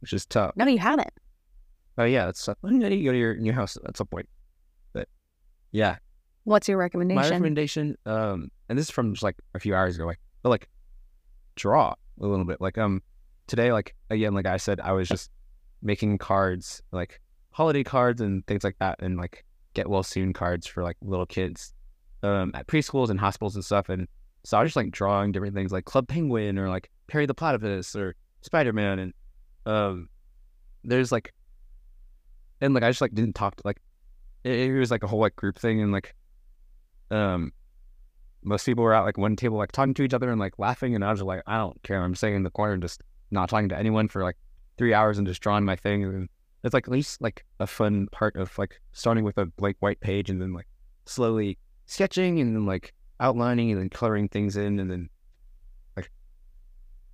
which 0.00 0.12
is 0.12 0.26
tough. 0.26 0.52
No, 0.56 0.66
you 0.66 0.78
haven't. 0.78 1.12
Oh 1.98 2.04
yeah, 2.04 2.30
tough. 2.32 2.56
When 2.62 2.78
did 2.78 2.92
you 2.92 3.04
go 3.04 3.12
to 3.12 3.18
your 3.18 3.36
new 3.36 3.52
house 3.52 3.76
at 3.86 3.96
some 3.96 4.06
point? 4.06 4.28
But 4.92 5.08
yeah, 5.70 5.96
What's 6.44 6.68
your 6.68 6.78
recommendation? 6.78 7.22
my 7.22 7.28
recommendation, 7.28 7.96
um, 8.04 8.50
and 8.68 8.78
this 8.78 8.86
is 8.86 8.90
from 8.90 9.12
just 9.14 9.22
like 9.22 9.36
a 9.54 9.60
few 9.60 9.74
hours 9.74 9.96
ago, 9.96 10.06
like, 10.06 10.18
but 10.42 10.48
like, 10.48 10.68
draw 11.54 11.94
a 12.20 12.26
little 12.26 12.44
bit. 12.44 12.60
Like, 12.60 12.78
um, 12.78 13.02
today, 13.46 13.72
like 13.72 13.94
again, 14.10 14.34
like 14.34 14.46
I 14.46 14.56
said, 14.56 14.80
I 14.80 14.92
was 14.92 15.08
just 15.08 15.30
making 15.82 16.18
cards, 16.18 16.82
like 16.90 17.20
holiday 17.50 17.84
cards 17.84 18.20
and 18.20 18.46
things 18.46 18.64
like 18.64 18.76
that, 18.80 19.00
and 19.00 19.16
like 19.16 19.44
get 19.74 19.88
well 19.88 20.02
soon 20.02 20.32
cards 20.32 20.66
for 20.66 20.82
like 20.82 20.96
little 21.00 21.26
kids, 21.26 21.72
um, 22.22 22.50
at 22.54 22.66
preschools 22.66 23.10
and 23.10 23.20
hospitals 23.20 23.54
and 23.54 23.64
stuff. 23.64 23.88
And 23.88 24.08
so 24.44 24.58
I 24.58 24.62
was 24.62 24.70
just 24.70 24.76
like 24.76 24.90
drawing 24.90 25.30
different 25.32 25.54
things, 25.54 25.70
like 25.70 25.84
Club 25.84 26.08
Penguin 26.08 26.58
or 26.58 26.68
like 26.68 26.90
Perry 27.06 27.26
the 27.26 27.34
Platypus 27.34 27.94
or 27.94 28.16
Spider 28.40 28.72
Man, 28.72 28.98
and 28.98 29.14
um, 29.64 30.08
there's 30.82 31.12
like, 31.12 31.32
and 32.60 32.74
like 32.74 32.82
I 32.82 32.90
just 32.90 33.00
like 33.00 33.14
didn't 33.14 33.34
talk 33.34 33.54
to 33.56 33.62
like, 33.64 33.80
it, 34.42 34.70
it 34.70 34.78
was 34.78 34.90
like 34.90 35.04
a 35.04 35.06
whole 35.06 35.20
like 35.20 35.36
group 35.36 35.56
thing, 35.56 35.80
and 35.80 35.92
like 35.92 36.16
um 37.12 37.52
most 38.42 38.66
people 38.66 38.82
were 38.82 38.94
at 38.94 39.04
like 39.04 39.18
one 39.18 39.36
table 39.36 39.58
like 39.58 39.72
talking 39.72 39.94
to 39.94 40.02
each 40.02 40.14
other 40.14 40.30
and 40.30 40.40
like 40.40 40.58
laughing 40.58 40.94
and 40.94 41.04
I 41.04 41.10
was 41.12 41.22
like 41.22 41.42
I 41.46 41.58
don't 41.58 41.80
care. 41.82 42.02
I'm 42.02 42.14
sitting 42.14 42.36
in 42.36 42.42
the 42.42 42.50
corner 42.50 42.76
just 42.78 43.02
not 43.30 43.48
talking 43.48 43.68
to 43.68 43.78
anyone 43.78 44.08
for 44.08 44.22
like 44.22 44.36
three 44.78 44.94
hours 44.94 45.18
and 45.18 45.26
just 45.26 45.40
drawing 45.40 45.64
my 45.64 45.76
thing. 45.76 46.04
And 46.04 46.28
it's 46.64 46.74
like 46.74 46.86
at 46.86 46.92
least 46.92 47.20
like 47.20 47.44
a 47.60 47.66
fun 47.66 48.08
part 48.12 48.36
of 48.36 48.56
like 48.58 48.80
starting 48.92 49.24
with 49.24 49.38
a 49.38 49.46
blank 49.46 49.76
white 49.80 50.00
page 50.00 50.30
and 50.30 50.40
then 50.40 50.52
like 50.52 50.66
slowly 51.06 51.58
sketching 51.86 52.40
and 52.40 52.54
then 52.54 52.66
like 52.66 52.94
outlining 53.20 53.70
and 53.70 53.80
then 53.80 53.88
coloring 53.88 54.28
things 54.28 54.56
in 54.56 54.80
and 54.80 54.90
then 54.90 55.08
like 55.96 56.10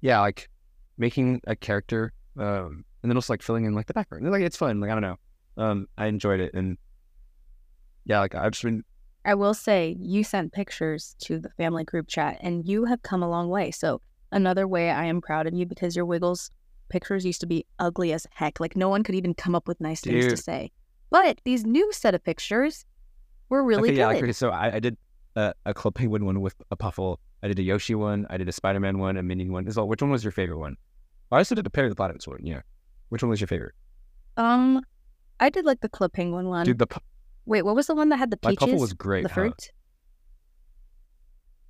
yeah 0.00 0.20
like 0.20 0.48
making 0.96 1.40
a 1.46 1.54
character 1.54 2.12
um 2.38 2.84
and 3.02 3.10
then 3.10 3.16
also 3.16 3.32
like 3.32 3.42
filling 3.42 3.64
in 3.64 3.74
like 3.74 3.86
the 3.86 3.94
background. 3.94 4.30
Like 4.30 4.42
it's 4.42 4.56
fun. 4.56 4.80
Like 4.80 4.90
I 4.90 4.94
don't 4.94 5.02
know. 5.02 5.16
Um 5.56 5.86
I 5.98 6.06
enjoyed 6.06 6.40
it 6.40 6.52
and 6.54 6.78
yeah 8.04 8.20
like 8.20 8.34
I've 8.34 8.52
just 8.52 8.64
been 8.64 8.82
I 9.24 9.34
will 9.34 9.54
say 9.54 9.96
you 10.00 10.24
sent 10.24 10.52
pictures 10.52 11.14
to 11.20 11.38
the 11.38 11.50
family 11.50 11.84
group 11.84 12.08
chat, 12.08 12.38
and 12.40 12.66
you 12.66 12.84
have 12.86 13.02
come 13.02 13.22
a 13.22 13.28
long 13.28 13.48
way. 13.48 13.70
So 13.70 14.00
another 14.32 14.66
way 14.66 14.90
I 14.90 15.04
am 15.04 15.20
proud 15.20 15.46
of 15.46 15.54
you 15.54 15.66
because 15.66 15.94
your 15.94 16.06
Wiggles 16.06 16.50
pictures 16.88 17.24
used 17.24 17.40
to 17.40 17.46
be 17.46 17.66
ugly 17.78 18.12
as 18.12 18.26
heck. 18.32 18.60
Like 18.60 18.76
no 18.76 18.88
one 18.88 19.02
could 19.02 19.14
even 19.14 19.34
come 19.34 19.54
up 19.54 19.68
with 19.68 19.80
nice 19.80 20.00
things 20.00 20.26
to 20.26 20.36
say. 20.36 20.70
But 21.10 21.40
these 21.44 21.64
new 21.64 21.92
set 21.92 22.14
of 22.14 22.24
pictures 22.24 22.84
were 23.48 23.62
really 23.62 23.82
okay, 23.82 23.90
good. 23.90 23.96
yeah, 23.96 24.06
like, 24.06 24.34
so 24.34 24.50
I, 24.50 24.76
I 24.76 24.80
did 24.80 24.96
a, 25.36 25.54
a 25.66 25.74
Club 25.74 25.94
Penguin 25.94 26.24
one 26.24 26.40
with 26.40 26.54
a 26.70 26.76
Puffle. 26.76 27.20
I 27.42 27.48
did 27.48 27.58
a 27.58 27.62
Yoshi 27.62 27.94
one. 27.94 28.26
I 28.30 28.36
did 28.36 28.48
a 28.48 28.52
Spider 28.52 28.80
Man 28.80 28.98
one, 28.98 29.16
a 29.16 29.22
Minion 29.22 29.52
one. 29.52 29.70
So 29.70 29.84
which 29.84 30.02
one 30.02 30.10
was 30.10 30.24
your 30.24 30.32
favorite 30.32 30.58
one? 30.58 30.76
I 31.30 31.38
also 31.38 31.54
did 31.54 31.66
a 31.66 31.70
Perry 31.70 31.88
the 31.88 31.94
Platypus 31.94 32.26
one. 32.26 32.40
Yeah. 32.42 32.62
Which 33.10 33.22
one 33.22 33.30
was 33.30 33.40
your 33.40 33.48
favorite? 33.48 33.74
um, 34.36 34.82
I 35.40 35.50
did 35.50 35.64
like 35.64 35.80
the 35.80 35.88
Club 35.88 36.12
Penguin 36.12 36.48
one. 36.48 36.64
Dude, 36.64 36.78
the 36.78 36.86
Wait, 37.48 37.62
what 37.62 37.74
was 37.74 37.86
the 37.86 37.94
one 37.94 38.10
that 38.10 38.18
had 38.18 38.30
the 38.30 38.38
my 38.42 38.50
peaches? 38.50 38.66
Puffle 38.66 38.78
was 38.78 38.92
great. 38.92 39.22
the 39.22 39.30
huh? 39.30 39.34
fruit. 39.34 39.72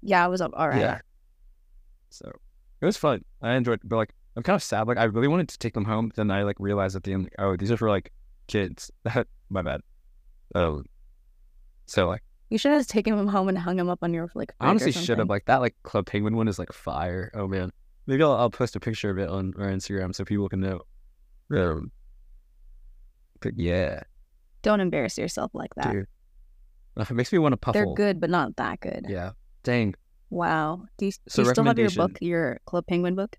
Yeah, 0.03 0.27
it 0.27 0.29
was 0.29 0.41
all 0.41 0.51
right. 0.51 0.81
Yeah. 0.81 0.99
So 2.11 2.33
it 2.81 2.85
was 2.85 2.97
fun. 2.97 3.25
I 3.43 3.55
enjoyed, 3.55 3.81
but 3.85 3.97
like 3.97 4.13
I'm 4.37 4.43
kind 4.43 4.57
of 4.57 4.63
sad. 4.63 4.89
Like 4.89 4.99
I 4.99 5.05
really 5.05 5.29
wanted 5.29 5.49
to 5.51 5.59
take 5.59 5.75
them 5.75 5.85
home, 5.85 6.09
but 6.09 6.17
then 6.17 6.33
I 6.33 6.43
like 6.43 6.57
realized 6.59 6.97
at 6.97 7.05
the 7.05 7.13
end, 7.13 7.25
like, 7.25 7.35
oh, 7.39 7.57
these 7.57 7.71
are 7.71 7.77
for 7.77 7.89
like 7.89 8.13
kids. 8.49 8.91
my 9.51 9.63
bad. 9.63 9.81
Um. 10.57 10.85
So 11.87 12.09
like 12.09 12.23
You 12.51 12.59
should 12.59 12.73
have 12.73 12.87
taken 12.89 13.17
them 13.17 13.29
home 13.29 13.49
and 13.49 13.57
hung 13.57 13.77
them 13.77 13.89
up 13.89 14.01
on 14.03 14.13
your 14.13 14.29
like. 14.35 14.53
I 14.61 14.71
honestly 14.71 14.91
should 14.91 15.19
have 15.19 15.29
like 15.29 15.45
that 15.45 15.61
like 15.61 15.77
Club 15.85 16.07
Penguin 16.07 16.37
one 16.37 16.49
is 16.49 16.59
like 16.59 16.73
fire. 16.73 17.31
Oh 17.35 17.47
man, 17.47 17.71
maybe 18.07 18.25
I'll, 18.25 18.33
I'll 18.33 18.51
post 18.51 18.75
a 18.75 18.81
picture 18.81 19.11
of 19.11 19.19
it 19.19 19.29
on 19.29 19.55
our 19.57 19.69
Instagram 19.69 20.13
so 20.13 20.25
people 20.25 20.49
can 20.49 20.61
know. 20.61 20.81
Um, 21.55 21.93
but 23.41 23.57
yeah, 23.57 24.03
Don't 24.63 24.81
embarrass 24.81 25.19
yourself 25.19 25.51
like 25.55 25.75
that. 25.77 25.93
dude, 25.93 26.07
it 26.97 27.11
makes 27.13 27.33
me 27.33 27.39
want 27.39 27.53
to 27.53 27.57
puffle. 27.57 27.81
They're 27.81 27.95
good, 27.95 28.21
but 28.21 28.31
not 28.31 28.57
that 28.57 28.81
good. 28.81 29.07
Yeah, 29.09 29.33
dang, 29.63 29.95
Wow. 30.31 30.85
Do 30.99 31.07
you, 31.07 31.13
So 31.13 31.43
do 31.43 31.49
you 31.49 31.55
still 31.55 31.65
have 31.65 31.79
your 31.79 31.91
book, 31.91 32.19
your 32.21 32.61
Club 32.67 32.87
Penguin 32.87 33.15
book? 33.15 33.37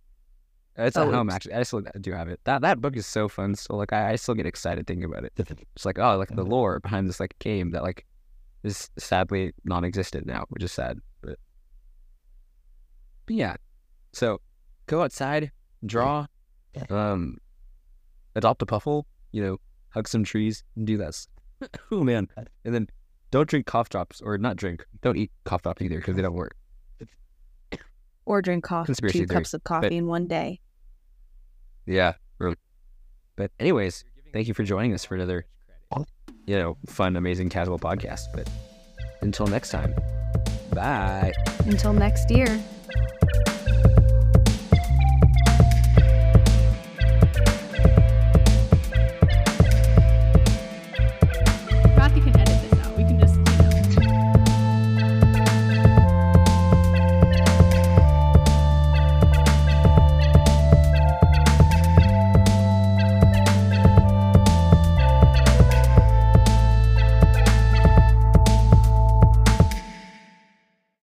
it's 0.76 0.98
Oh, 0.98 1.08
at 1.08 1.14
home 1.14 1.30
actually. 1.30 1.54
I 1.54 1.64
still 1.64 1.84
do 2.00 2.12
have 2.14 2.30
it. 2.30 2.40
That 2.46 2.62
that 2.62 2.82
book 2.82 2.96
is 2.96 3.06
so 3.06 3.28
fun. 3.28 3.56
So 3.56 3.76
like 3.76 3.94
I, 3.94 4.12
I 4.12 4.16
still 4.16 4.36
get 4.36 4.46
excited 4.46 4.88
thinking 4.88 5.06
about 5.06 5.26
it. 5.26 5.34
It's 5.38 5.86
like 5.86 6.00
oh, 6.00 6.18
like 6.18 6.30
the 6.30 6.44
lore 6.44 6.80
behind 6.80 7.08
this 7.10 7.20
like 7.20 7.38
game 7.40 7.72
that 7.72 7.84
like 7.84 8.06
is 8.64 8.90
sadly 8.98 9.54
non-existent 9.66 10.26
now, 10.26 10.46
which 10.50 10.64
is 10.64 10.72
sad. 10.72 11.00
But, 11.22 11.38
but 13.26 13.36
yeah, 13.36 13.56
so 14.14 14.41
go 14.88 15.04
outside, 15.04 15.52
draw, 15.86 16.26
um, 16.90 17.38
adopt 18.36 18.62
a 18.62 18.66
puffle. 18.66 19.06
You 19.32 19.44
know, 19.44 19.58
hug 19.90 20.07
some 20.07 20.24
trees, 20.24 20.64
and 20.76 20.86
do 20.86 20.98
that. 20.98 21.26
oh 21.91 22.03
man, 22.03 22.28
and 22.66 22.74
then 22.74 22.88
don't 23.32 23.48
drink 23.48 23.66
cough 23.66 23.90
drops 23.90 24.22
or 24.22 24.38
not 24.38 24.56
drink. 24.56 24.86
Don't 25.02 25.18
eat 25.18 25.32
cough 25.45 25.61
drops 25.61 25.82
either 25.82 25.98
because 25.98 26.16
they 26.16 26.22
don't 26.22 26.34
work. 26.34 26.56
Or 28.26 28.41
drink 28.41 28.64
coffee, 28.64 28.94
two 28.94 29.10
theory, 29.10 29.28
cups 29.28 29.53
of 29.53 29.64
coffee 29.64 29.98
in 29.98 30.06
one 30.06 30.28
day. 30.28 30.60
Yeah, 31.88 32.14
really. 32.38 32.57
But 33.36 33.52
anyways, 33.60 34.03
thank 34.34 34.48
you 34.48 34.53
for 34.53 34.64
joining 34.64 34.94
us 34.94 35.03
for 35.03 35.16
another, 35.16 35.48
you 36.45 36.57
know, 36.57 36.78
fun, 36.86 37.16
amazing, 37.16 37.49
casual 37.49 37.80
podcast. 37.80 38.26
But 38.34 38.48
until 39.22 39.48
next 39.48 39.70
time, 39.72 39.95
bye. 40.74 41.34
Until 41.66 41.94
next 41.94 42.30
year. 42.30 42.64